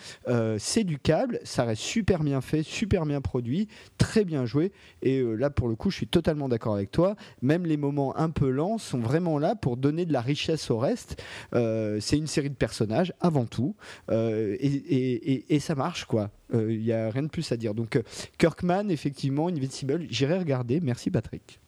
c'est 0.57 0.83
du 0.83 0.99
câble, 0.99 1.39
ça 1.43 1.63
reste 1.63 1.81
super 1.81 2.23
bien 2.23 2.41
fait, 2.41 2.63
super 2.63 3.05
bien 3.05 3.21
produit, 3.21 3.67
très 3.97 4.25
bien 4.25 4.45
joué. 4.45 4.71
Et 5.01 5.21
là, 5.21 5.49
pour 5.49 5.67
le 5.67 5.75
coup, 5.75 5.89
je 5.89 5.97
suis 5.97 6.07
totalement 6.07 6.49
d'accord 6.49 6.75
avec 6.75 6.91
toi. 6.91 7.15
Même 7.41 7.65
les 7.65 7.77
moments 7.77 8.15
un 8.17 8.29
peu 8.29 8.49
lents 8.49 8.77
sont 8.77 8.99
vraiment 8.99 9.39
là 9.39 9.55
pour 9.55 9.77
donner 9.77 10.05
de 10.05 10.13
la 10.13 10.21
richesse 10.21 10.69
au 10.71 10.77
reste. 10.77 11.21
c'est 11.53 12.17
une 12.17 12.27
série 12.27 12.49
de 12.49 12.55
personnages 12.55 13.13
avant 13.19 13.45
tout. 13.45 13.75
et, 14.09 15.59
ça 15.59 15.75
marche, 15.75 16.05
quoi. 16.05 16.29
Il 16.53 16.79
n'y 16.79 16.91
a 16.91 17.09
rien 17.09 17.23
de 17.23 17.27
plus 17.27 17.51
à 17.51 17.57
dire. 17.57 17.73
Donc, 17.73 18.01
Kirkman, 18.37 18.89
effectivement, 18.89 19.47
Invincible, 19.47 20.05
j'irai 20.09 20.37
regarder. 20.39 20.79
Merci, 20.81 21.11
Patrick. 21.11 21.59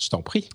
Je 0.00 0.08
t'en 0.08 0.22
prie. 0.22 0.48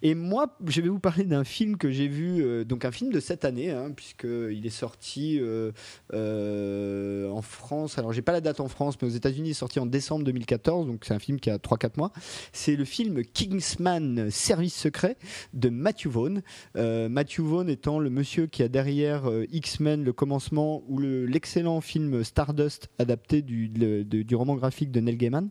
Et 0.00 0.14
moi, 0.14 0.56
je 0.66 0.80
vais 0.80 0.88
vous 0.88 0.98
parler 0.98 1.24
d'un 1.24 1.44
film 1.44 1.76
que 1.76 1.90
j'ai 1.90 2.08
vu, 2.08 2.42
euh, 2.42 2.64
donc 2.64 2.86
un 2.86 2.90
film 2.90 3.12
de 3.12 3.20
cette 3.20 3.44
année, 3.44 3.70
hein, 3.70 3.90
puisqu'il 3.94 4.64
est 4.64 4.70
sorti 4.70 5.38
euh, 5.38 5.70
euh, 6.14 7.28
en 7.28 7.42
France. 7.42 7.98
Alors, 7.98 8.14
j'ai 8.14 8.22
pas 8.22 8.32
la 8.32 8.40
date 8.40 8.58
en 8.58 8.68
France, 8.68 8.96
mais 9.00 9.08
aux 9.08 9.10
États-Unis, 9.10 9.48
il 9.48 9.50
est 9.50 9.54
sorti 9.54 9.80
en 9.80 9.86
décembre 9.86 10.24
2014, 10.24 10.86
donc 10.86 11.04
c'est 11.04 11.12
un 11.12 11.18
film 11.18 11.38
qui 11.38 11.50
a 11.50 11.58
3-4 11.58 11.98
mois. 11.98 12.10
C'est 12.54 12.74
le 12.74 12.86
film 12.86 13.22
Kingsman 13.22 14.30
Service 14.30 14.74
secret 14.74 15.18
de 15.52 15.68
Matthew 15.68 16.06
Vaughn. 16.06 16.42
Matthew 16.74 17.40
Vaughn 17.40 17.68
étant 17.68 17.98
le 17.98 18.08
monsieur 18.08 18.46
qui 18.46 18.62
a 18.62 18.68
derrière 18.68 19.30
X-Men, 19.52 20.04
le 20.04 20.12
commencement, 20.14 20.82
ou 20.88 21.00
l'excellent 21.00 21.82
film 21.82 22.24
Stardust, 22.24 22.88
adapté 22.98 23.42
du, 23.42 23.68
du, 23.68 24.34
roman 24.34 24.54
graphique 24.54 24.90
de 24.90 25.00
Neil 25.00 25.16
Gaiman, 25.16 25.50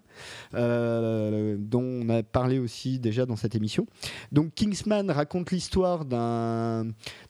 dont 0.54 1.84
on 1.84 2.10
a 2.10 2.24
parlé 2.24 2.58
aussi 2.58 3.00
déjà 3.00 3.15
dans 3.26 3.38
cette 3.38 3.56
émission. 3.56 3.88
Donc 4.32 4.54
Kingsman 4.54 5.10
raconte 5.10 5.52
l'histoire 5.52 6.06
d'un 6.06 6.86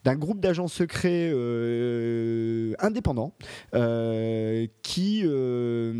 groupe 0.05 0.39
d'agents 0.39 0.67
secrets 0.67 1.29
euh, 1.31 2.73
indépendants 2.79 3.33
euh, 3.75 4.65
qui, 4.81 5.21
euh, 5.25 5.93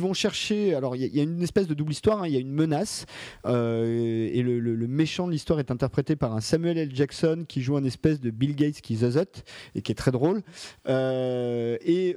vont 0.00 0.14
chercher. 0.14 0.74
Alors 0.74 0.96
il 0.96 1.14
y, 1.14 1.20
a 1.20 1.22
une 1.22 1.42
espèce 1.42 1.66
de 1.66 1.74
double 1.74 1.92
histoire, 1.92 2.22
hein. 2.22 2.26
il 2.26 2.34
y 2.34 2.36
a 2.36 2.40
une 2.40 2.52
menace 2.52 3.06
et 3.44 4.42
le, 4.42 4.86
méchant 4.86 5.26
de 5.26 5.32
l'histoire 5.32 5.58
est 5.58 5.70
interprété 5.70 6.16
par 6.16 6.34
un 6.34 6.40
Samuel 6.40 6.78
L. 6.78 6.90
Jackson 6.94 7.44
qui 7.48 7.62
joue 7.62 7.76
un 7.76 7.84
espèce 7.84 8.20
de 8.20 8.30
Bill 8.30 8.54
Gates 8.54 8.80
qui 8.80 8.96
zozote 8.96 9.44
et 9.74 9.82
qui 9.82 9.92
est 9.92 9.96
très 9.96 10.10
drôle. 10.10 10.42
et 10.86 12.16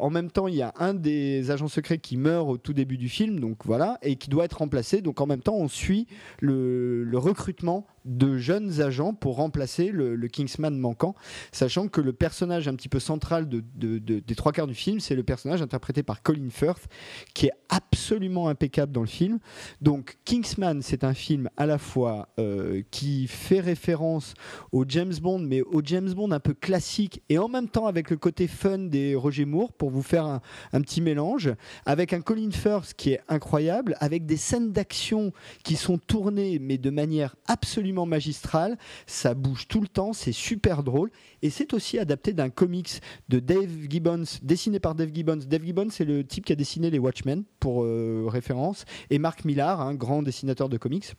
en 0.00 0.10
même 0.10 0.30
temps, 0.30 0.48
il 0.48 0.54
y 0.54 0.62
a 0.62 0.72
un 0.78 0.94
des 0.94 1.50
agents 1.50 1.68
secrets 1.68 1.98
qui 1.98 2.16
meurt 2.16 2.48
au 2.48 2.56
tout 2.56 2.72
début 2.72 2.98
du 2.98 3.08
film, 3.08 3.40
donc 3.40 3.64
voilà, 3.64 3.98
et 4.02 4.16
qui 4.16 4.30
doit 4.30 4.44
être 4.44 4.58
remplacé. 4.58 5.00
Donc 5.00 5.20
en 5.20 5.26
même 5.26 5.42
temps, 5.42 5.56
on 5.56 5.68
suit 5.68 6.06
le, 6.40 7.08
recrutement 7.14 7.86
de 8.04 8.38
jeunes 8.38 8.80
agents 8.80 9.14
pour 9.14 9.36
remplacer 9.36 9.90
le, 9.90 10.16
Kingsman 10.28 10.76
manquant, 10.78 11.14
sachant 11.52 11.88
que 11.88 12.00
le 12.00 12.12
personnage 12.12 12.68
un 12.68 12.74
petit 12.74 12.88
peu 12.88 13.00
central 13.00 13.48
de, 13.48 13.62
des 13.98 14.34
trois 14.34 14.52
quarts 14.52 14.66
du 14.66 14.74
film, 14.74 15.00
c'est 15.00 15.14
le 15.14 15.22
personnage 15.22 15.62
interprété 15.62 16.02
par 16.02 16.22
Colin 16.22 16.48
Firth, 16.50 16.86
qui 17.34 17.46
est 17.46 17.52
absolument 17.68 18.48
impeccable 18.48 18.92
dans 18.92 19.00
le 19.00 19.06
film. 19.06 19.38
Donc 19.80 20.18
Kingsman, 20.24 20.82
c'est 20.82 21.04
un 21.04 21.14
film 21.14 21.48
à 21.56 21.66
la 21.66 21.78
fois 21.78 22.28
euh, 22.38 22.82
qui 22.90 23.26
fait 23.26 23.60
référence 23.60 24.34
au 24.72 24.84
James 24.88 25.14
Bond, 25.20 25.40
mais 25.40 25.62
au 25.62 25.80
James 25.84 26.12
Bond 26.12 26.30
un 26.32 26.40
peu 26.40 26.54
classique, 26.54 27.22
et 27.28 27.38
en 27.38 27.48
même 27.48 27.68
temps 27.68 27.86
avec 27.86 28.10
le 28.10 28.16
côté 28.16 28.46
fun 28.46 28.78
des 28.78 29.14
Roger 29.14 29.44
Moore, 29.44 29.72
pour 29.72 29.90
vous 29.90 30.02
faire 30.02 30.26
un, 30.26 30.40
un 30.72 30.80
petit 30.80 31.00
mélange, 31.00 31.52
avec 31.86 32.12
un 32.12 32.20
Colin 32.20 32.50
Firth 32.50 32.94
qui 32.94 33.12
est 33.12 33.20
incroyable, 33.28 33.96
avec 34.00 34.26
des 34.26 34.36
scènes 34.36 34.72
d'action 34.72 35.32
qui 35.64 35.76
sont 35.76 35.98
tournées, 35.98 36.58
mais 36.58 36.78
de 36.78 36.90
manière 36.90 37.36
absolument 37.46 37.87
magistrale. 37.92 38.78
Ça 39.06 39.34
bouge 39.34 39.68
tout 39.68 39.80
le 39.80 39.88
temps, 39.88 40.12
c'est 40.12 40.32
super 40.32 40.82
drôle. 40.82 41.10
Et 41.42 41.50
c'est 41.50 41.72
aussi 41.74 41.98
adapté 41.98 42.32
d'un 42.32 42.50
comics 42.50 43.00
de 43.28 43.38
Dave 43.38 43.70
Gibbons, 43.88 44.24
dessiné 44.42 44.80
par 44.80 44.94
Dave 44.94 45.10
Gibbons. 45.12 45.40
Dave 45.46 45.64
Gibbons, 45.64 45.90
c'est 45.90 46.04
le 46.04 46.24
type 46.24 46.44
qui 46.44 46.52
a 46.52 46.56
dessiné 46.56 46.90
les 46.90 46.98
Watchmen, 46.98 47.44
pour 47.60 47.84
euh, 47.84 48.26
référence. 48.28 48.84
Et 49.10 49.18
Mark 49.18 49.44
Millar, 49.44 49.80
un 49.80 49.94
grand 49.94 50.22
dessinateur 50.22 50.68
de 50.68 50.76
comics. 50.76 51.14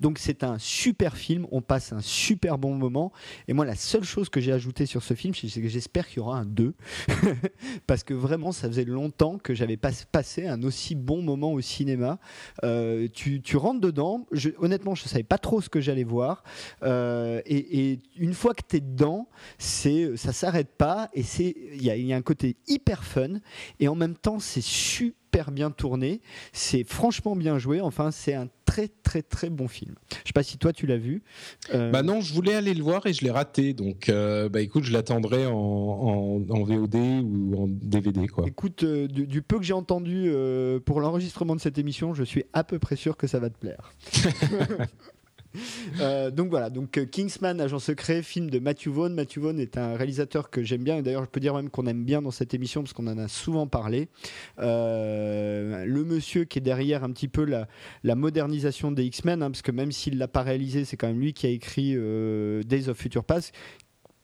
Donc 0.00 0.18
c'est 0.18 0.44
un 0.44 0.58
super 0.58 1.16
film, 1.16 1.46
on 1.50 1.62
passe 1.62 1.92
un 1.92 2.00
super 2.00 2.58
bon 2.58 2.74
moment. 2.74 3.12
Et 3.48 3.52
moi, 3.52 3.64
la 3.64 3.74
seule 3.74 4.04
chose 4.04 4.28
que 4.28 4.40
j'ai 4.40 4.52
ajoutée 4.52 4.86
sur 4.86 5.02
ce 5.02 5.14
film, 5.14 5.34
c'est 5.34 5.60
que 5.60 5.68
j'espère 5.68 6.06
qu'il 6.06 6.18
y 6.18 6.20
aura 6.20 6.38
un 6.38 6.44
2. 6.44 6.74
Parce 7.86 8.04
que 8.04 8.14
vraiment, 8.14 8.52
ça 8.52 8.68
faisait 8.68 8.84
longtemps 8.84 9.38
que 9.38 9.54
j'avais 9.54 9.76
pas 9.76 9.90
passé 10.12 10.46
un 10.46 10.62
aussi 10.62 10.94
bon 10.94 11.22
moment 11.22 11.52
au 11.52 11.60
cinéma. 11.60 12.18
Euh, 12.64 13.08
tu, 13.12 13.40
rentres 13.56 13.80
dedans, 13.80 14.26
honnêtement, 14.58 14.94
je 14.94 15.04
ne 15.04 15.08
savais 15.08 15.22
pas 15.22 15.38
trop 15.38 15.60
ce 15.60 15.68
que 15.68 15.80
j'allais 15.80 16.04
voir. 16.04 16.42
Euh, 16.82 17.40
et, 17.46 17.98
une 18.16 18.34
fois 18.34 18.54
que 18.54 18.62
tu 18.66 18.76
es 18.76 18.80
dedans, 18.80 19.28
c'est, 19.58 20.16
ça 20.16 20.32
s'arrête 20.32 20.76
pas. 20.76 21.10
Et 21.14 21.22
il 21.74 21.82
y, 21.82 21.86
y 21.86 22.12
a 22.12 22.16
un 22.16 22.22
côté 22.22 22.56
hyper 22.66 23.04
fun. 23.04 23.40
Et 23.80 23.88
en 23.88 23.94
même 23.94 24.16
temps, 24.16 24.38
c'est 24.38 24.62
super 24.62 25.23
bien 25.50 25.70
tourné. 25.70 26.20
C'est 26.52 26.84
franchement 26.84 27.36
bien 27.36 27.58
joué. 27.58 27.80
Enfin, 27.80 28.10
c'est 28.10 28.34
un 28.34 28.48
très 28.64 28.88
très 28.88 29.22
très 29.22 29.50
bon 29.50 29.68
film. 29.68 29.94
Je 30.10 30.28
sais 30.28 30.32
pas 30.34 30.42
si 30.42 30.58
toi 30.58 30.72
tu 30.72 30.86
l'as 30.86 30.96
vu. 30.96 31.22
Euh, 31.74 31.90
bah 31.90 32.02
non, 32.02 32.20
je 32.20 32.32
voulais 32.32 32.54
aller 32.54 32.74
le 32.74 32.82
voir 32.82 33.06
et 33.06 33.12
je 33.12 33.24
l'ai 33.24 33.30
raté. 33.30 33.74
Donc, 33.74 34.08
euh, 34.08 34.48
bah 34.48 34.60
écoute, 34.60 34.84
je 34.84 34.92
l'attendrai 34.92 35.46
en, 35.46 35.52
en, 35.52 36.64
VOD 36.64 36.94
ou 36.94 37.62
en 37.62 37.66
DVD 37.68 38.26
quoi. 38.26 38.44
Écoute, 38.46 38.84
euh, 38.84 39.06
du, 39.08 39.42
peu 39.42 39.58
que 39.58 39.64
j'ai 39.64 39.74
entendu 39.74 40.32
pour 40.84 41.00
l'enregistrement 41.00 41.56
de 41.56 41.60
cette 41.60 41.78
émission, 41.78 42.14
je 42.14 42.24
suis 42.24 42.44
à 42.52 42.64
peu 42.64 42.78
près 42.78 42.96
sûr 42.96 43.16
que 43.16 43.26
ça 43.26 43.38
va 43.38 43.50
te 43.50 43.58
plaire. 43.58 43.92
Euh, 46.00 46.30
donc 46.30 46.50
voilà, 46.50 46.70
donc 46.70 46.98
euh, 46.98 47.04
Kingsman, 47.04 47.60
agent 47.60 47.78
secret, 47.78 48.22
film 48.22 48.50
de 48.50 48.58
Matthew 48.58 48.88
Vaughn. 48.88 49.14
Matthew 49.14 49.38
Vaughn 49.38 49.60
est 49.60 49.78
un 49.78 49.96
réalisateur 49.96 50.50
que 50.50 50.62
j'aime 50.62 50.82
bien 50.82 50.96
et 50.96 51.02
d'ailleurs 51.02 51.24
je 51.24 51.28
peux 51.28 51.40
dire 51.40 51.54
même 51.54 51.70
qu'on 51.70 51.86
aime 51.86 52.04
bien 52.04 52.20
dans 52.20 52.32
cette 52.32 52.52
émission 52.52 52.82
parce 52.82 52.92
qu'on 52.92 53.06
en 53.06 53.16
a 53.16 53.28
souvent 53.28 53.66
parlé. 53.66 54.08
Euh, 54.58 55.84
le 55.84 56.04
monsieur 56.04 56.44
qui 56.44 56.58
est 56.58 56.62
derrière 56.62 57.04
un 57.04 57.12
petit 57.12 57.28
peu 57.28 57.44
la, 57.44 58.14
modernisation 58.14 58.90
des 58.90 59.04
X-Men, 59.04 59.42
hein, 59.42 59.50
parce 59.50 59.62
que 59.62 59.70
même 59.70 59.92
s'il 59.92 60.18
l'a 60.18 60.28
pas 60.28 60.42
réalisé, 60.42 60.84
c'est 60.84 60.96
quand 60.96 61.06
même 61.06 61.20
lui 61.20 61.32
qui 61.32 61.46
a 61.46 61.50
écrit 61.50 61.92
Days 62.64 62.88
of 62.88 62.98
Future 62.98 63.24
Past 63.24 63.54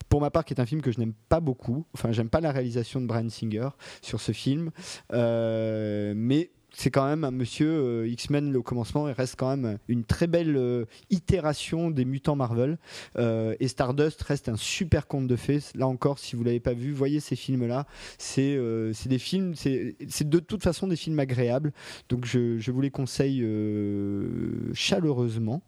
pour 0.08 0.20
ma 0.20 0.30
part, 0.30 0.44
qui 0.44 0.52
est 0.54 0.60
un 0.60 0.66
film 0.66 0.82
que 0.82 0.90
je 0.90 0.98
n'aime 0.98 1.14
pas 1.28 1.38
beaucoup. 1.38 1.86
Enfin, 1.94 2.10
j'aime 2.10 2.30
pas 2.30 2.40
la 2.40 2.50
réalisation 2.50 3.00
de 3.00 3.06
Brian 3.06 3.28
Singer 3.28 3.68
sur 4.02 4.20
ce 4.20 4.32
film, 4.32 4.70
mais 5.12 6.50
c'est 6.72 6.90
quand 6.90 7.06
même 7.06 7.24
un 7.24 7.30
monsieur 7.30 7.68
euh, 7.68 8.08
X-Men 8.08 8.56
au 8.56 8.62
commencement 8.62 9.08
il 9.08 9.12
reste 9.12 9.36
quand 9.36 9.56
même 9.56 9.78
une 9.88 10.04
très 10.04 10.26
belle 10.26 10.56
euh, 10.56 10.84
itération 11.10 11.90
des 11.90 12.04
mutants 12.04 12.36
Marvel. 12.36 12.78
Euh, 13.16 13.54
et 13.60 13.68
Stardust 13.68 14.22
reste 14.22 14.48
un 14.48 14.56
super 14.56 15.06
conte 15.06 15.26
de 15.26 15.36
fées. 15.36 15.60
Là 15.74 15.86
encore 15.86 16.18
si 16.18 16.36
vous 16.36 16.44
l'avez 16.44 16.60
pas 16.60 16.74
vu 16.74 16.92
voyez 16.92 17.20
ces 17.20 17.36
films 17.36 17.66
là 17.66 17.86
c'est 18.18 18.58
des 19.06 19.18
films 19.18 19.54
c'est 19.54 20.28
de 20.28 20.38
toute 20.38 20.62
façon 20.62 20.86
des 20.86 20.96
films 20.96 21.18
agréables. 21.18 21.72
Donc 22.08 22.24
je, 22.24 22.58
je 22.58 22.70
vous 22.70 22.80
les 22.80 22.90
conseille 22.90 23.46
chaleureusement 24.74 25.62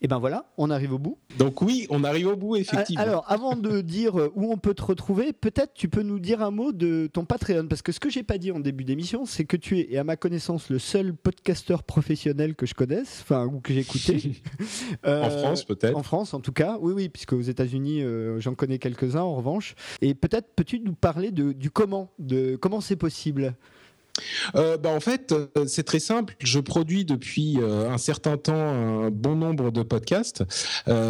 et 0.00 0.08
ben 0.08 0.18
voilà, 0.18 0.46
on 0.58 0.70
arrive 0.70 0.92
au 0.92 0.98
bout. 0.98 1.18
Donc 1.38 1.62
oui, 1.62 1.86
on 1.90 2.04
arrive 2.04 2.28
au 2.28 2.36
bout, 2.36 2.56
effectivement. 2.56 3.02
Alors, 3.02 3.24
avant 3.28 3.56
de 3.56 3.80
dire 3.80 4.18
euh, 4.18 4.32
où 4.34 4.52
on 4.52 4.56
peut 4.56 4.74
te 4.74 4.82
retrouver, 4.82 5.32
peut-être 5.32 5.74
tu 5.74 5.88
peux 5.88 6.02
nous 6.02 6.18
dire 6.18 6.42
un 6.42 6.50
mot 6.50 6.72
de 6.72 7.08
ton 7.12 7.24
Patreon, 7.24 7.66
parce 7.68 7.82
que 7.82 7.92
ce 7.92 8.00
que 8.00 8.10
j'ai 8.10 8.22
pas 8.22 8.38
dit 8.38 8.50
en 8.50 8.60
début 8.60 8.84
d'émission, 8.84 9.24
c'est 9.24 9.44
que 9.44 9.56
tu 9.56 9.78
es, 9.78 9.92
et 9.92 9.98
à 9.98 10.04
ma 10.04 10.16
connaissance, 10.16 10.70
le 10.70 10.78
seul 10.78 11.14
podcasteur 11.14 11.82
professionnel 11.84 12.54
que 12.54 12.66
je 12.66 12.74
connaisse, 12.74 13.20
enfin, 13.22 13.46
ou 13.46 13.60
que 13.60 13.72
j'ai 13.72 13.80
écouté. 13.80 14.42
en 15.04 15.30
France, 15.30 15.64
peut-être. 15.64 15.96
En 15.96 16.02
France, 16.02 16.34
en 16.34 16.40
tout 16.40 16.52
cas, 16.52 16.78
oui, 16.80 16.92
oui, 16.92 17.08
puisque 17.08 17.32
aux 17.32 17.40
États-Unis, 17.40 18.02
euh, 18.02 18.40
j'en 18.40 18.54
connais 18.54 18.78
quelques-uns, 18.78 19.22
en 19.22 19.36
revanche. 19.36 19.74
Et 20.00 20.14
peut-être 20.14 20.54
peux-tu 20.54 20.80
nous 20.80 20.94
parler 20.94 21.30
de, 21.30 21.52
du 21.52 21.70
comment, 21.70 22.10
de 22.18 22.56
comment 22.56 22.80
c'est 22.80 22.96
possible? 22.96 23.54
Euh, 24.54 24.76
bah, 24.76 24.90
en 24.90 25.00
fait, 25.00 25.32
euh, 25.32 25.48
c'est 25.66 25.84
très 25.84 25.98
simple. 25.98 26.34
Je 26.40 26.60
produis 26.60 27.04
depuis 27.04 27.58
euh, 27.58 27.90
un 27.90 27.98
certain 27.98 28.36
temps 28.36 28.52
un 28.52 29.10
bon 29.10 29.36
nombre 29.36 29.70
de 29.70 29.82
podcasts. 29.82 30.44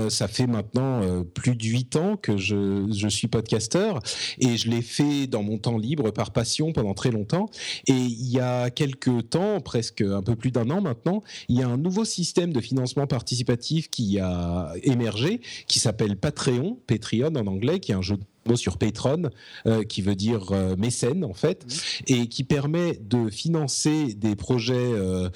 ça 0.08 0.28
fait 0.28 0.46
maintenant 0.46 1.24
plus 1.34 1.56
de 1.56 1.64
huit 1.64 1.96
ans 1.96 2.16
que 2.16 2.36
je, 2.36 3.08
suis 3.08 3.28
podcasteur 3.28 4.00
et 4.38 4.56
je 4.56 4.70
l'ai 4.70 4.82
fait 4.82 5.26
dans 5.26 5.42
mon 5.42 5.58
temps 5.58 5.76
libre 5.76 6.10
par 6.10 6.30
passion 6.30 6.72
pendant 6.72 6.94
très 6.94 7.10
longtemps. 7.10 7.46
Et 7.86 7.92
il 7.92 8.30
y 8.30 8.40
a 8.40 8.70
quelques 8.70 9.30
temps, 9.30 9.60
presque 9.60 10.02
un 10.02 10.22
peu 10.22 10.36
plus 10.36 10.50
d'un 10.50 10.70
an 10.70 10.80
maintenant, 10.80 11.22
il 11.48 11.58
y 11.58 11.62
a 11.62 11.68
un 11.68 11.76
nouveau 11.76 12.04
système 12.04 12.52
de 12.52 12.60
financement 12.60 13.06
participatif 13.06 13.90
qui 13.90 14.18
a 14.18 14.72
émergé, 14.82 15.40
qui 15.66 15.78
s'appelle 15.78 16.16
Patreon, 16.16 16.78
Patreon 16.86 17.34
en 17.34 17.46
anglais, 17.46 17.80
qui 17.80 17.92
est 17.92 17.96
un 17.96 18.02
jeu 18.02 18.16
mot 18.46 18.56
sur 18.56 18.78
Patreon, 18.78 19.30
euh, 19.66 19.84
qui 19.84 20.02
veut 20.02 20.14
dire 20.14 20.52
euh, 20.52 20.76
mécène 20.76 21.24
en 21.24 21.34
fait, 21.34 21.64
mmh. 21.64 22.12
et 22.12 22.26
qui 22.28 22.44
permet 22.44 22.98
de 23.00 23.30
financer 23.30 24.14
des 24.14 24.36
projets 24.36 24.74
euh, 24.74 25.28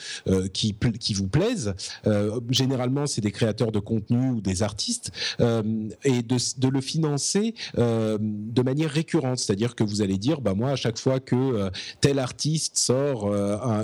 qui, 0.52 0.74
qui 1.00 1.14
vous 1.14 1.28
plaisent. 1.28 1.74
généralement, 2.50 3.06
c'est 3.06 3.20
des 3.20 3.30
créateurs 3.30 3.72
de 3.72 3.78
contenu 3.78 4.30
ou 4.30 4.40
des 4.40 4.62
artistes, 4.62 5.10
et 5.38 6.22
de, 6.22 6.58
de, 6.60 6.68
le 6.68 6.80
financer 6.80 7.54
de 7.76 8.62
manière 8.62 8.90
récurrente, 8.90 9.38
c'est-à-dire 9.38 9.74
que 9.74 9.84
vous 9.84 10.02
allez 10.02 10.18
dire, 10.18 10.40
bah 10.40 10.54
moi, 10.54 10.70
à 10.70 10.76
chaque 10.76 10.98
fois 10.98 11.20
que 11.20 11.70
tel 12.00 12.18
artiste 12.18 12.78
sort 12.78 13.32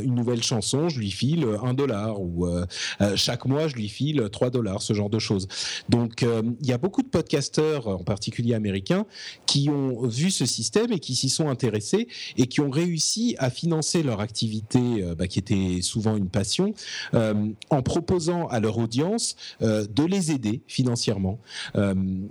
une 0.01 0.15
nouvelle 0.15 0.43
chanson, 0.43 0.89
je 0.89 0.99
lui 0.99 1.11
file 1.11 1.47
un 1.63 1.75
dollar, 1.75 2.21
ou 2.21 2.47
chaque 3.17 3.47
mois, 3.47 3.69
je 3.69 3.75
lui 3.75 3.89
file 3.89 4.29
3 4.31 4.51
dollars, 4.51 4.83
ce 4.83 4.93
genre 4.93 5.11
de 5.11 5.19
choses. 5.19 5.49
Donc, 5.89 6.23
il 6.23 6.67
y 6.67 6.73
a 6.73 6.79
beaucoup 6.79 7.03
de 7.03 7.09
podcasteurs, 7.09 7.89
en 7.89 8.05
particulier 8.05 8.55
américains, 8.55 9.07
qui 9.47 9.69
ont 9.69 10.07
vu 10.07 10.31
ce 10.31 10.47
système 10.47 10.93
et 10.93 10.99
qui 10.99 11.15
s'y 11.15 11.29
sont 11.29 11.49
intéressés 11.49 12.09
et 12.37 12.47
qui 12.47 12.61
ont 12.61 12.71
réussi 12.71 13.37
à 13.39 13.51
financer 13.51 14.03
leur 14.03 14.21
activité, 14.21 14.81
euh, 14.81 15.15
bah, 15.15 15.27
qui 15.27 15.39
était 15.39 15.81
souvent 15.83 16.17
une 16.17 16.29
passion, 16.29 16.75
euh, 17.15 17.35
en 17.71 17.83
proposant 17.83 18.47
à 18.49 18.61
leur 18.61 18.79
audience 18.79 19.37
euh, 19.63 19.87
de 19.87 20.05
les 20.05 20.33
aider 20.33 20.63
financièrement. 20.67 21.39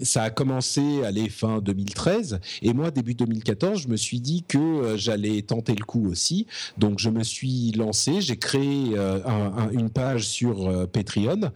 ça 0.01 0.23
a 0.23 0.29
commencé 0.29 1.03
à 1.03 1.11
les 1.11 1.29
fin 1.29 1.59
2013 1.59 2.39
et 2.61 2.73
moi 2.73 2.91
début 2.91 3.13
2014, 3.13 3.81
je 3.81 3.87
me 3.87 3.97
suis 3.97 4.19
dit 4.19 4.43
que 4.47 4.95
j'allais 4.97 5.41
tenter 5.41 5.75
le 5.75 5.85
coup 5.85 6.07
aussi. 6.07 6.47
Donc 6.77 6.99
je 6.99 7.09
me 7.09 7.23
suis 7.23 7.71
lancé, 7.71 8.21
j'ai 8.21 8.37
créé 8.37 8.95
une 9.73 9.89
page 9.89 10.27
sur 10.27 10.87
Patreon 10.89 11.51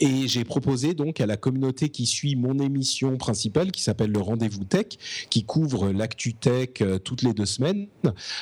et 0.00 0.28
j'ai 0.28 0.44
proposé 0.44 0.94
donc 0.94 1.20
à 1.20 1.26
la 1.26 1.36
communauté 1.36 1.88
qui 1.88 2.06
suit 2.06 2.36
mon 2.36 2.58
émission 2.58 3.16
principale, 3.16 3.70
qui 3.70 3.82
s'appelle 3.82 4.10
le 4.10 4.20
Rendez-vous 4.20 4.64
Tech, 4.64 4.86
qui 5.30 5.44
couvre 5.44 5.90
l'actu 5.90 6.34
tech 6.34 6.68
euh, 6.80 6.98
toutes 6.98 7.22
les 7.22 7.34
deux 7.34 7.46
semaines. 7.46 7.88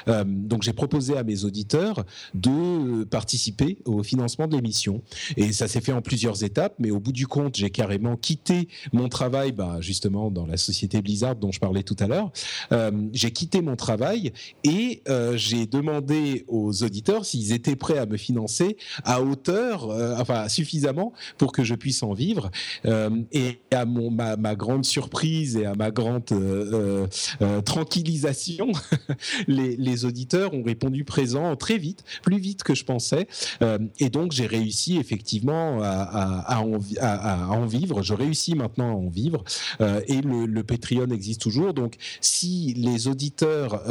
Euh, 0.08 0.24
donc 0.26 0.62
j'ai 0.62 0.72
proposé 0.72 1.16
à 1.16 1.22
mes 1.22 1.44
auditeurs 1.44 2.04
de 2.34 3.04
participer 3.04 3.78
au 3.84 4.02
financement 4.02 4.46
de 4.46 4.56
l'émission. 4.56 5.02
Et 5.36 5.52
ça 5.52 5.68
s'est 5.68 5.80
fait 5.80 5.92
en 5.92 6.02
plusieurs 6.02 6.42
étapes, 6.44 6.74
mais 6.78 6.90
au 6.90 7.00
bout 7.00 7.12
du 7.12 7.26
compte, 7.26 7.56
j'ai 7.56 7.70
carrément 7.70 8.16
quitté 8.16 8.68
mon 8.92 9.08
travail, 9.08 9.52
bah, 9.52 9.78
justement 9.80 10.30
dans 10.30 10.46
la 10.46 10.56
société 10.56 11.02
Blizzard 11.02 11.36
dont 11.36 11.52
je 11.52 11.60
parlais 11.60 11.82
tout 11.82 11.96
à 11.98 12.06
l'heure. 12.06 12.32
Euh, 12.72 12.90
j'ai 13.12 13.30
quitté 13.30 13.60
mon 13.60 13.76
travail 13.76 14.32
et 14.64 15.02
j'ai 15.34 15.66
demandé 15.66 16.44
aux 16.48 16.82
auditeurs 16.82 17.24
s'ils 17.24 17.52
étaient 17.52 17.76
prêts 17.76 17.98
à 17.98 18.06
me 18.06 18.16
financer 18.16 18.76
à 19.04 19.22
hauteur, 19.22 19.88
enfin 20.18 20.48
suffisamment 20.48 21.12
pour 21.40 21.52
que 21.52 21.64
je 21.64 21.74
puisse 21.74 22.02
en 22.02 22.12
vivre. 22.12 22.50
Euh, 22.84 23.08
et 23.32 23.60
à 23.72 23.86
mon, 23.86 24.10
ma, 24.10 24.36
grande 24.54 24.84
surprise 24.84 25.56
et 25.56 25.64
à 25.64 25.74
ma 25.74 25.90
grande 25.90 26.30
euh, 26.32 27.06
euh, 27.40 27.62
tranquillisation, 27.62 28.70
les, 29.48 30.04
auditeurs 30.04 30.52
ont 30.52 30.62
répondu 30.62 31.04
présent 31.04 31.56
très 31.56 31.78
vite, 31.78 32.04
plus 32.22 32.38
vite 32.38 32.62
que 32.62 32.74
je 32.74 32.84
pensais. 32.84 33.26
et 33.98 34.10
donc 34.10 34.32
j'ai 34.32 34.46
réussi 34.46 34.98
effectivement 34.98 35.82
à, 35.82 35.92
à, 36.46 36.60
en, 36.60 36.78
à, 37.00 37.48
en, 37.48 37.64
vivre. 37.64 38.02
Je 38.02 38.12
réussis 38.12 38.54
maintenant 38.54 38.90
à 38.90 38.94
en 38.94 39.08
vivre. 39.08 39.42
et 39.80 40.20
le, 40.20 40.44
le, 40.44 40.62
Patreon 40.62 41.10
existe 41.10 41.40
toujours. 41.40 41.72
Donc 41.72 41.94
si 42.20 42.74
les 42.74 43.08
auditeurs 43.08 43.82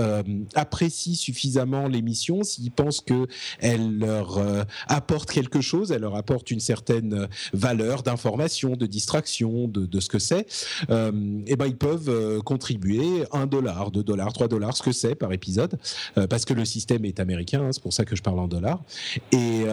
apprécient 0.54 1.16
suffisamment 1.16 1.88
l'émission, 1.88 2.44
s'ils 2.44 2.72
pensent 2.72 3.02
qu'elle 3.02 3.98
leur 3.98 4.40
apporte 4.88 5.32
quelque 5.32 5.62
chose, 5.62 5.92
elle 5.92 6.02
leur 6.02 6.16
apporte 6.16 6.52
une 6.52 6.60
certaine 6.60 7.28
valeur, 7.54 8.04
d'information, 8.04 8.76
de 8.76 8.86
distraction, 8.86 9.68
de, 9.68 10.00
ce 10.00 10.10
que 10.10 10.20
c'est, 10.20 10.46
euh, 10.90 11.12
eh 11.48 11.56
ben 11.56 11.68
ils 11.68 11.78
peuvent 11.78 12.10
euh, 12.10 12.42
contribuer 12.42 13.26
un 13.32 13.48
dollar, 13.48 13.92
deux 13.92 14.04
dollars, 14.04 14.34
trois 14.34 14.48
dollars, 14.48 14.76
ce 14.76 14.84
que 14.84 14.92
c'est 14.92 15.16
par 15.16 15.34
épisode, 15.34 15.78
euh, 16.18 16.28
parce 16.28 16.46
que 16.46 16.54
le 16.54 16.66
système 16.66 17.06
est 17.06 17.20
américain, 17.20 17.64
hein, 17.64 17.70
c'est 17.72 17.82
pour 17.82 17.94
ça 17.94 18.06
que 18.06 18.16
je 18.16 18.22
parle 18.22 18.40
en 18.40 18.48
dollars. 18.48 18.82
Et, 19.32 19.64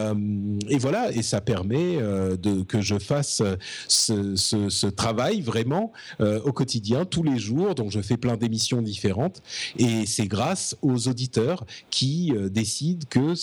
et 0.69 0.77
voilà, 0.77 1.11
et 1.11 1.21
ça 1.21 1.41
permet 1.41 1.97
de, 1.97 2.63
que 2.63 2.81
je 2.81 2.97
fasse 2.97 3.41
ce, 3.87 4.35
ce 4.35 4.87
travail 4.87 5.41
vraiment 5.41 5.91
au 6.19 6.51
quotidien, 6.51 7.05
tous 7.05 7.23
les 7.23 7.37
jours. 7.37 7.75
Donc 7.75 7.91
je 7.91 8.01
fais 8.01 8.17
plein 8.17 8.37
d'émissions 8.37 8.81
différentes, 8.81 9.41
et 9.77 10.05
c'est 10.05 10.27
grâce 10.27 10.75
aux 10.81 11.07
auditeurs 11.07 11.65
qui 11.89 12.33
décident 12.51 13.05
que 13.09 13.33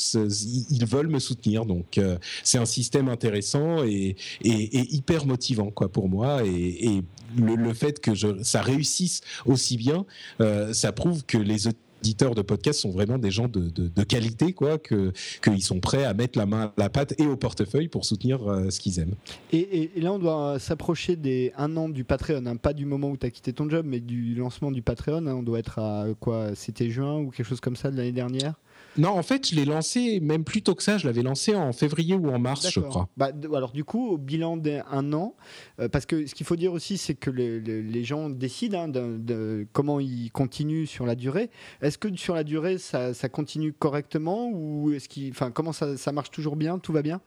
ils 0.70 0.86
veulent 0.86 1.08
me 1.08 1.18
soutenir. 1.18 1.64
Donc 1.64 2.00
c'est 2.42 2.58
un 2.58 2.66
système 2.66 3.08
intéressant 3.08 3.84
et, 3.84 4.13
et, 4.42 4.94
hyper 4.94 5.26
motivant 5.26 5.70
quoi 5.70 5.90
pour 5.90 6.08
moi 6.08 6.44
et, 6.44 7.02
le, 7.36 7.74
fait 7.74 8.00
que 8.00 8.12
ça 8.42 8.62
réussisse 8.62 9.20
aussi 9.44 9.76
bien, 9.76 10.06
euh, 10.40 10.72
ça 10.72 10.92
prouve 10.92 11.24
que 11.24 11.38
les 11.38 11.68
éditeurs 12.04 12.34
de 12.34 12.42
podcasts 12.42 12.80
sont 12.80 12.90
vraiment 12.90 13.18
des 13.18 13.30
gens 13.30 13.48
de, 13.48 14.04
qualité, 14.04 14.52
quoi, 14.52 14.78
que 14.78 15.12
qu'ils 15.42 15.62
sont 15.62 15.80
prêts 15.80 16.04
à 16.04 16.12
mettre 16.14 16.38
la 16.38 16.46
main 16.46 16.64
à 16.64 16.72
la 16.76 16.90
pâte 16.90 17.14
et 17.18 17.26
au 17.26 17.36
portefeuille 17.36 17.88
pour 17.88 18.04
soutenir 18.04 18.46
euh, 18.46 18.70
ce 18.70 18.78
qu'ils 18.78 18.98
aiment. 18.98 19.14
Et, 19.52 19.90
là, 19.96 20.12
on 20.12 20.18
doit 20.18 20.58
s'approcher 20.58 21.16
des 21.16 21.52
un 21.56 21.76
an 21.76 21.88
du 21.88 22.04
Patreon, 22.04 22.44
hein, 22.46 22.56
pas 22.56 22.72
du 22.72 22.84
moment 22.84 23.08
où 23.08 23.16
tu 23.16 23.26
as 23.26 23.30
quitté 23.30 23.52
ton 23.52 23.68
job, 23.68 23.86
mais 23.88 24.00
du 24.00 24.34
lancement 24.34 24.70
du 24.70 24.82
Patreon. 24.82 25.26
Hein. 25.26 25.34
on 25.34 25.42
doit 25.42 25.58
être 25.58 25.78
à 25.78 26.06
quoi 26.20 26.54
C'était 26.54 26.90
juin 26.90 27.18
ou 27.18 27.30
quelque 27.30 27.46
chose 27.46 27.60
comme 27.60 27.76
ça 27.76 27.90
de 27.90 27.96
l'année 27.96 28.12
dernière? 28.12 28.54
Non, 28.96 29.10
en 29.10 29.22
fait, 29.22 29.48
je 29.48 29.54
l'ai 29.54 29.64
lancé 29.64 30.20
même 30.20 30.44
plus 30.44 30.62
tôt 30.62 30.74
que 30.74 30.82
ça. 30.82 30.98
Je 30.98 31.06
l'avais 31.06 31.22
lancé 31.22 31.54
en 31.54 31.72
février 31.72 32.14
ou 32.14 32.28
en 32.28 32.38
mars, 32.38 32.70
je 32.70 32.80
crois. 32.80 33.08
Bah, 33.16 33.30
alors, 33.54 33.72
du 33.72 33.84
coup, 33.84 34.08
au 34.08 34.18
bilan 34.18 34.56
d'un 34.56 35.12
an, 35.12 35.34
euh, 35.80 35.88
parce 35.88 36.06
que 36.06 36.26
ce 36.26 36.34
qu'il 36.34 36.46
faut 36.46 36.56
dire 36.56 36.72
aussi, 36.72 36.98
c'est 36.98 37.14
que 37.14 37.30
les, 37.30 38.04
gens 38.04 38.28
décident 38.28 38.84
hein, 38.84 38.88
de, 38.88 39.66
comment 39.72 40.00
ils 40.00 40.30
continuent 40.30 40.86
sur 40.86 41.06
la 41.06 41.14
durée. 41.14 41.50
Est-ce 41.80 41.98
que 41.98 42.14
sur 42.16 42.34
la 42.34 42.44
durée, 42.44 42.78
ça, 42.78 43.12
continue 43.30 43.72
correctement 43.72 44.50
ou 44.52 44.92
est-ce 44.92 45.08
qu'il, 45.08 45.30
enfin, 45.30 45.50
comment 45.50 45.72
ça, 45.72 45.96
ça 45.96 46.12
marche 46.12 46.30
toujours 46.30 46.56
bien 46.56 46.78
Tout 46.78 46.92
va 46.92 47.02
bien? 47.02 47.20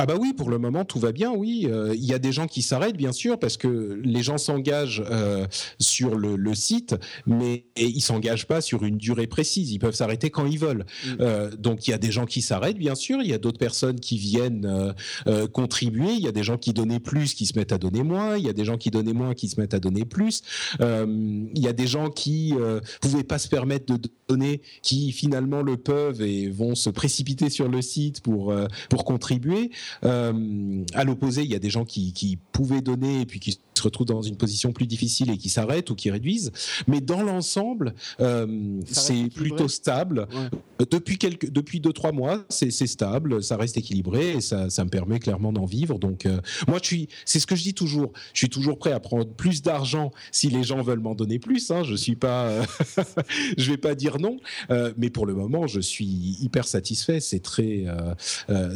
Ah 0.00 0.06
bah 0.06 0.14
oui, 0.16 0.32
pour 0.32 0.48
le 0.48 0.58
moment 0.58 0.84
tout 0.84 1.00
va 1.00 1.10
bien, 1.10 1.32
oui. 1.32 1.66
Euh, 1.68 1.92
il 1.92 2.04
y 2.04 2.14
a 2.14 2.20
des 2.20 2.30
gens 2.30 2.46
qui 2.46 2.62
s'arrêtent 2.62 2.96
bien 2.96 3.10
sûr 3.10 3.36
parce 3.36 3.56
que 3.56 4.00
les 4.04 4.22
gens 4.22 4.38
s'engagent 4.38 5.02
euh, 5.10 5.44
sur 5.80 6.14
le, 6.14 6.54
site, 6.54 6.94
mais 7.26 7.64
ils 7.76 8.00
s'engagent 8.00 8.46
pas 8.46 8.60
sur 8.60 8.84
une 8.84 8.96
durée 8.96 9.26
précise. 9.26 9.72
Ils 9.72 9.80
peuvent 9.80 9.96
s'arrêter 9.96 10.30
quand 10.30 10.46
ils 10.46 10.58
veulent. 10.58 10.86
Mm. 11.04 11.08
Euh, 11.20 11.50
donc 11.58 11.88
il 11.88 11.90
y 11.90 11.94
a 11.94 11.98
des 11.98 12.12
gens 12.12 12.26
qui 12.26 12.42
s'arrêtent 12.42 12.78
bien 12.78 12.94
sûr. 12.94 13.20
Il 13.22 13.28
y 13.28 13.32
a 13.32 13.38
d'autres 13.38 13.58
personnes 13.58 13.98
qui 13.98 14.18
viennent 14.18 14.94
contribuer. 15.52 16.12
Il 16.12 16.20
y 16.20 16.28
a 16.28 16.32
des 16.32 16.44
gens 16.44 16.58
qui 16.58 16.72
donnaient 16.72 17.00
plus, 17.00 17.34
qui 17.34 17.46
se 17.46 17.58
mettent 17.58 17.72
à 17.72 17.78
donner 17.78 18.04
moins. 18.04 18.36
Il 18.36 18.44
y 18.44 18.48
a 18.48 18.52
des 18.52 18.64
gens 18.64 18.76
qui 18.76 18.90
donnaient 18.90 19.12
moins, 19.12 19.34
qui 19.34 19.48
se 19.48 19.60
mettent 19.60 19.74
à 19.74 19.80
donner 19.80 20.04
plus. 20.04 20.42
il 20.80 21.50
y 21.54 21.66
a 21.66 21.72
des 21.72 21.88
gens 21.88 22.08
qui 22.08 22.54
pouvaient 23.00 23.24
pas 23.24 23.38
se 23.38 23.48
permettre 23.48 23.92
de 23.92 24.08
donner, 24.28 24.62
qui 24.82 25.10
finalement 25.10 25.62
le 25.62 25.76
peuvent 25.76 26.22
et 26.22 26.48
vont 26.48 26.76
se 26.76 26.88
précipiter 26.88 27.50
sur 27.50 27.68
le 27.68 27.82
site 27.82 28.20
pour 28.20 28.54
pour 28.88 29.04
contribuer. 29.04 29.70
Euh, 30.04 30.84
à 30.94 31.04
l'opposé, 31.04 31.42
il 31.42 31.50
y 31.50 31.54
a 31.54 31.58
des 31.58 31.70
gens 31.70 31.84
qui, 31.84 32.12
qui 32.12 32.38
pouvaient 32.52 32.80
donner 32.80 33.20
et 33.22 33.26
puis 33.26 33.40
qui 33.40 33.60
se 33.78 33.82
retrouvent 33.82 34.06
dans 34.06 34.22
une 34.22 34.36
position 34.36 34.72
plus 34.72 34.86
difficile 34.86 35.30
et 35.30 35.38
qui 35.38 35.48
s'arrêtent 35.48 35.90
ou 35.90 35.94
qui 35.94 36.10
réduisent. 36.10 36.52
Mais 36.86 37.00
dans 37.00 37.22
l'ensemble, 37.22 37.94
euh, 38.20 38.80
c'est 38.86 39.28
plutôt 39.34 39.68
stable. 39.68 40.28
Depuis 40.90 41.18
quelques, 41.18 41.50
depuis 41.50 41.80
deux 41.80 41.92
trois 41.92 42.12
mois, 42.12 42.44
c'est 42.48 42.70
stable, 42.70 43.42
ça 43.42 43.56
reste 43.56 43.76
équilibré 43.76 44.32
et 44.32 44.40
ça, 44.40 44.70
ça 44.70 44.84
me 44.84 44.90
permet 44.90 45.18
clairement 45.18 45.52
d'en 45.52 45.64
vivre. 45.64 45.98
Donc 45.98 46.26
euh, 46.26 46.40
moi, 46.66 46.78
je 46.82 46.86
suis, 46.86 47.08
c'est 47.24 47.40
ce 47.40 47.46
que 47.46 47.56
je 47.56 47.62
dis 47.62 47.74
toujours. 47.74 48.12
Je 48.32 48.38
suis 48.38 48.48
toujours 48.48 48.78
prêt 48.78 48.92
à 48.92 49.00
prendre 49.00 49.26
plus 49.26 49.62
d'argent 49.62 50.12
si 50.32 50.48
les 50.48 50.62
gens 50.62 50.82
veulent 50.82 51.00
m'en 51.00 51.14
donner 51.14 51.38
plus. 51.38 51.70
Hein. 51.70 51.82
Je 51.84 51.94
suis 51.94 52.16
pas, 52.16 52.62
je 53.58 53.70
vais 53.70 53.76
pas 53.78 53.94
dire 53.94 54.18
non. 54.18 54.38
Euh, 54.70 54.92
mais 54.96 55.10
pour 55.10 55.26
le 55.26 55.34
moment, 55.34 55.66
je 55.66 55.80
suis 55.80 56.36
hyper 56.40 56.66
satisfait. 56.66 57.20
C'est 57.20 57.40
très, 57.40 57.84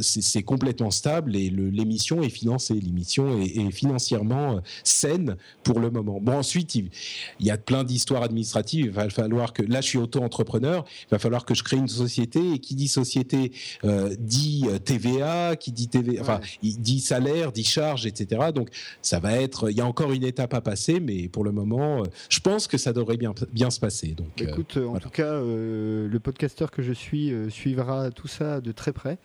c'est 0.00 0.42
complètement 0.42 0.90
stable 0.90 1.36
et 1.36 1.50
l'émission 1.50 2.22
est 2.22 2.28
financée. 2.28 2.74
L'émission 2.74 3.40
est, 3.40 3.56
est 3.56 3.70
financièrement 3.70 4.60
saine 4.92 5.36
pour 5.62 5.80
le 5.80 5.90
moment. 5.90 6.20
Bon, 6.20 6.38
ensuite, 6.38 6.74
il, 6.74 6.90
y 7.40 7.50
a 7.50 7.58
plein 7.58 7.84
d'histoires 7.84 8.22
administratives. 8.22 8.86
Il 8.86 8.92
va 8.92 9.08
falloir 9.10 9.52
que, 9.52 9.62
là, 9.62 9.80
je 9.80 9.88
suis 9.88 9.98
auto-entrepreneur, 9.98 10.84
il 11.02 11.10
va 11.10 11.18
falloir 11.18 11.44
que 11.44 11.54
je 11.54 11.62
crée 11.62 11.76
une 11.76 11.88
société. 11.88 12.52
Et 12.54 12.58
qui 12.58 12.74
dit 12.74 12.88
société 12.88 13.52
euh, 13.84 14.14
dit 14.18 14.64
euh, 14.68 14.78
TVA, 14.78 15.56
qui 15.56 15.72
dit 15.72 15.88
TVA, 15.88 16.20
enfin, 16.20 16.40
il 16.62 16.80
dit 16.80 17.00
salaire, 17.00 17.52
dit 17.52 17.64
charge, 17.64 18.06
etc. 18.06 18.50
Donc, 18.54 18.68
ça 19.00 19.18
va 19.18 19.36
être, 19.36 19.70
il 19.70 19.76
y 19.76 19.80
a 19.80 19.86
encore 19.86 20.12
une 20.12 20.24
étape 20.24 20.54
à 20.54 20.60
passer, 20.60 21.00
mais 21.00 21.28
pour 21.28 21.44
le 21.44 21.52
moment, 21.52 22.00
euh, 22.00 22.06
je 22.28 22.40
pense 22.40 22.66
que 22.68 22.78
ça 22.78 22.92
devrait 22.92 23.16
bien, 23.16 23.34
bien 23.52 23.70
se 23.70 23.80
passer. 23.80 24.08
Donc, 24.08 24.40
écoute, 24.40 24.76
en 24.76 24.98
tout 24.98 25.10
cas, 25.10 25.40
le 25.40 26.18
podcasteur 26.22 26.70
que 26.70 26.82
je 26.82 26.92
suis 26.92 27.32
suivra 27.50 28.10
tout 28.10 28.28
ça 28.28 28.60
de 28.60 28.72
très 28.72 28.92
près. 28.92 29.18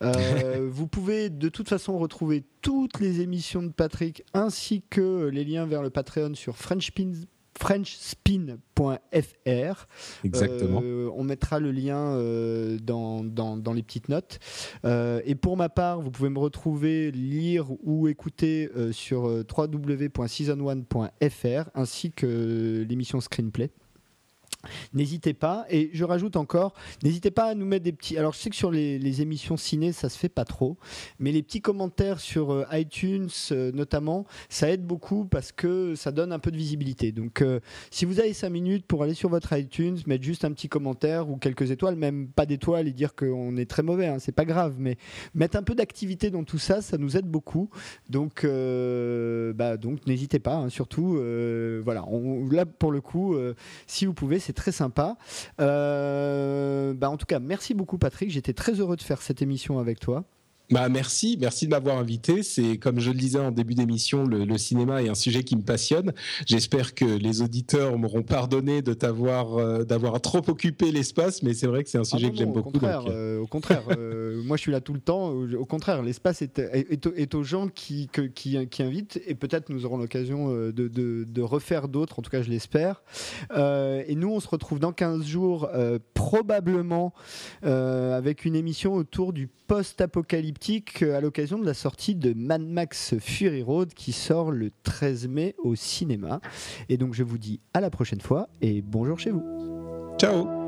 vous 0.70 0.86
pouvez 0.86 1.30
de 1.30 1.48
toute 1.48 1.68
façon 1.68 1.98
retrouver 1.98 2.44
toutes 2.62 3.00
les 3.00 3.20
émissions 3.20 3.62
de 3.62 3.70
Patrick 3.70 4.24
ainsi 4.34 4.82
que 4.88 5.28
les 5.28 5.44
liens 5.44 5.66
vers 5.66 5.82
le 5.82 5.90
Patreon 5.90 6.34
sur 6.34 6.56
Frenchpins 6.56 7.12
frenchspin.fr. 7.58 9.86
Exactement. 10.24 10.82
on 11.14 11.24
mettra 11.24 11.60
le 11.60 11.72
lien 11.72 12.16
dans, 12.82 13.22
dans, 13.22 13.72
les 13.74 13.82
petites 13.82 14.08
notes. 14.08 14.38
et 14.84 15.34
pour 15.34 15.58
ma 15.58 15.68
part, 15.68 16.00
vous 16.00 16.10
pouvez 16.10 16.30
me 16.30 16.38
retrouver, 16.38 17.10
lire 17.10 17.66
ou 17.84 18.08
écouter 18.08 18.70
sur 18.92 19.24
www.season1.fr 19.24 21.70
ainsi 21.74 22.12
que 22.12 22.86
l'émission 22.88 23.20
Screenplay. 23.20 23.70
N'hésitez 24.92 25.32
pas. 25.32 25.64
Et 25.70 25.90
je 25.92 26.04
rajoute 26.04 26.36
encore, 26.36 26.74
n'hésitez 27.02 27.30
pas 27.30 27.46
à 27.46 27.54
nous 27.54 27.66
mettre 27.66 27.84
des 27.84 27.92
petits. 27.92 28.18
Alors, 28.18 28.32
je 28.32 28.38
sais 28.38 28.50
que 28.50 28.56
sur 28.56 28.70
les, 28.70 29.20
émissions 29.20 29.56
ciné, 29.56 29.92
ça 29.92 30.08
se 30.08 30.16
fait 30.16 30.28
pas 30.28 30.44
trop, 30.44 30.76
mais 31.18 31.32
les 31.32 31.42
petits 31.42 31.60
commentaires 31.60 32.20
sur 32.20 32.52
euh, 32.52 32.64
iTunes, 32.72 33.28
euh, 33.50 33.72
notamment, 33.72 34.24
ça 34.48 34.70
aide 34.70 34.86
beaucoup 34.86 35.24
parce 35.24 35.52
que 35.52 35.94
ça 35.96 36.12
donne 36.12 36.32
un 36.32 36.38
peu 36.38 36.50
de 36.50 36.56
visibilité. 36.56 37.12
Donc, 37.12 37.42
euh, 37.42 37.60
si 37.90 38.04
vous 38.04 38.20
avez 38.20 38.32
5 38.32 38.50
minutes 38.50 38.86
pour 38.86 39.02
aller 39.02 39.14
sur 39.14 39.28
votre 39.28 39.52
iTunes, 39.56 39.98
mettre 40.06 40.22
juste 40.22 40.44
un 40.44 40.52
petit 40.52 40.68
commentaire 40.68 41.28
ou 41.28 41.36
quelques 41.36 41.70
étoiles, 41.70 41.96
même 41.96 42.28
pas 42.28 42.46
d'étoiles 42.46 42.86
et 42.86 42.92
dire 42.92 43.14
qu'on 43.14 43.56
est 43.56 43.68
très 43.68 43.82
mauvais, 43.82 44.06
hein, 44.06 44.18
c'est 44.20 44.32
pas 44.32 44.44
grave, 44.44 44.76
mais 44.78 44.96
mettre 45.34 45.56
un 45.56 45.62
peu 45.62 45.74
d'activité 45.74 46.30
dans 46.30 46.44
tout 46.44 46.58
ça, 46.58 46.82
ça 46.82 46.98
nous 46.98 47.16
aide 47.16 47.26
beaucoup. 47.26 47.68
Donc, 48.08 48.44
bah, 48.44 49.76
donc 49.76 50.06
n'hésitez 50.06 50.38
pas, 50.38 50.56
hein, 50.56 50.68
surtout. 50.68 51.20
voilà, 51.84 52.04
là 52.50 52.66
pour 52.66 52.92
le 52.92 53.00
coup, 53.00 53.36
si 53.86 54.06
vous 54.06 54.14
pouvez, 54.14 54.38
c'est 54.38 54.49
très 54.52 54.72
sympa. 54.72 55.16
Euh, 55.60 56.94
bah 56.94 57.10
en 57.10 57.16
tout 57.16 57.26
cas, 57.26 57.38
merci 57.38 57.74
beaucoup 57.74 57.98
Patrick. 57.98 58.30
J'étais 58.30 58.52
très 58.52 58.72
heureux 58.72 58.96
de 58.96 59.02
faire 59.02 59.22
cette 59.22 59.42
émission 59.42 59.78
avec 59.78 60.00
toi. 60.00 60.24
Bah 60.70 60.88
merci, 60.88 61.36
merci 61.40 61.66
de 61.66 61.70
m'avoir 61.70 61.98
invité. 61.98 62.44
C'est 62.44 62.78
comme 62.78 63.00
je 63.00 63.10
le 63.10 63.16
disais 63.16 63.40
en 63.40 63.50
début 63.50 63.74
d'émission, 63.74 64.24
le, 64.24 64.56
cinéma 64.56 65.02
est 65.02 65.08
un 65.08 65.16
sujet 65.16 65.42
qui 65.42 65.56
me 65.56 65.62
passionne. 65.62 66.12
J'espère 66.46 66.94
que 66.94 67.04
les 67.04 67.42
auditeurs 67.42 67.98
m'auront 67.98 68.22
pardonné 68.22 68.80
de 68.80 68.94
t'avoir 68.94 69.58
euh, 69.58 69.84
d'avoir 69.84 70.20
trop 70.20 70.42
occupé 70.48 70.92
l'espace, 70.92 71.42
mais 71.42 71.54
c'est 71.54 71.66
vrai 71.66 71.82
que 71.82 71.90
c'est 71.90 71.98
un 71.98 72.02
ah 72.02 72.04
sujet 72.04 72.30
que 72.30 72.36
j'aime 72.36 72.52
beaucoup. 72.52 72.68
Au 72.68 72.72
contraire, 72.72 73.04
euh, 73.08 73.40
au 73.40 73.46
contraire 73.48 73.82
euh, 73.90 74.40
moi 74.44 74.56
je 74.56 74.62
suis 74.62 74.70
là 74.70 74.80
tout 74.80 74.92
le 74.92 75.00
temps. 75.00 75.30
Au 75.30 75.64
contraire, 75.64 76.02
l'espace 76.02 76.40
est, 76.40 76.60
est, 76.60 77.34
aux 77.34 77.42
gens 77.42 77.66
qui, 77.66 78.08
qui, 78.34 78.66
qui, 78.66 78.82
invitent 78.82 79.20
et 79.26 79.34
peut-être 79.34 79.70
nous 79.70 79.86
aurons 79.86 79.96
l'occasion 79.98 80.50
de, 80.50 80.70
de, 80.70 81.24
de, 81.24 81.42
refaire 81.42 81.88
d'autres, 81.88 82.20
en 82.20 82.22
tout 82.22 82.30
cas 82.30 82.42
je 82.42 82.50
l'espère. 82.50 83.02
et 83.56 84.14
nous 84.14 84.30
on 84.30 84.38
se 84.38 84.48
retrouve 84.48 84.78
dans 84.78 84.92
15 84.92 85.24
jours 85.24 85.68
probablement 86.14 87.12
avec 87.62 88.44
une 88.44 88.54
émission 88.54 88.94
autour 88.94 89.32
du 89.32 89.48
post-apocalypse 89.66 90.59
euh, 91.02 91.16
à 91.16 91.20
l'occasion 91.20 91.58
de 91.58 91.64
la 91.64 91.74
sortie 91.74 92.14
de 92.14 92.34
Mad 92.34 92.62
Max 92.62 93.18
Fury 93.18 93.62
Road 93.62 93.94
qui 93.94 94.12
sort 94.12 94.50
le 94.50 94.70
13 94.82 95.28
mai 95.28 95.54
au 95.58 95.74
cinéma. 95.74 96.40
Et 96.88 96.96
donc 96.96 97.14
je 97.14 97.22
vous 97.22 97.38
dis 97.38 97.60
à 97.74 97.80
la 97.80 97.90
prochaine 97.90 98.20
fois 98.20 98.48
et 98.60 98.82
bonjour 98.82 99.18
chez 99.18 99.30
vous. 99.30 99.42
Ciao 100.18 100.60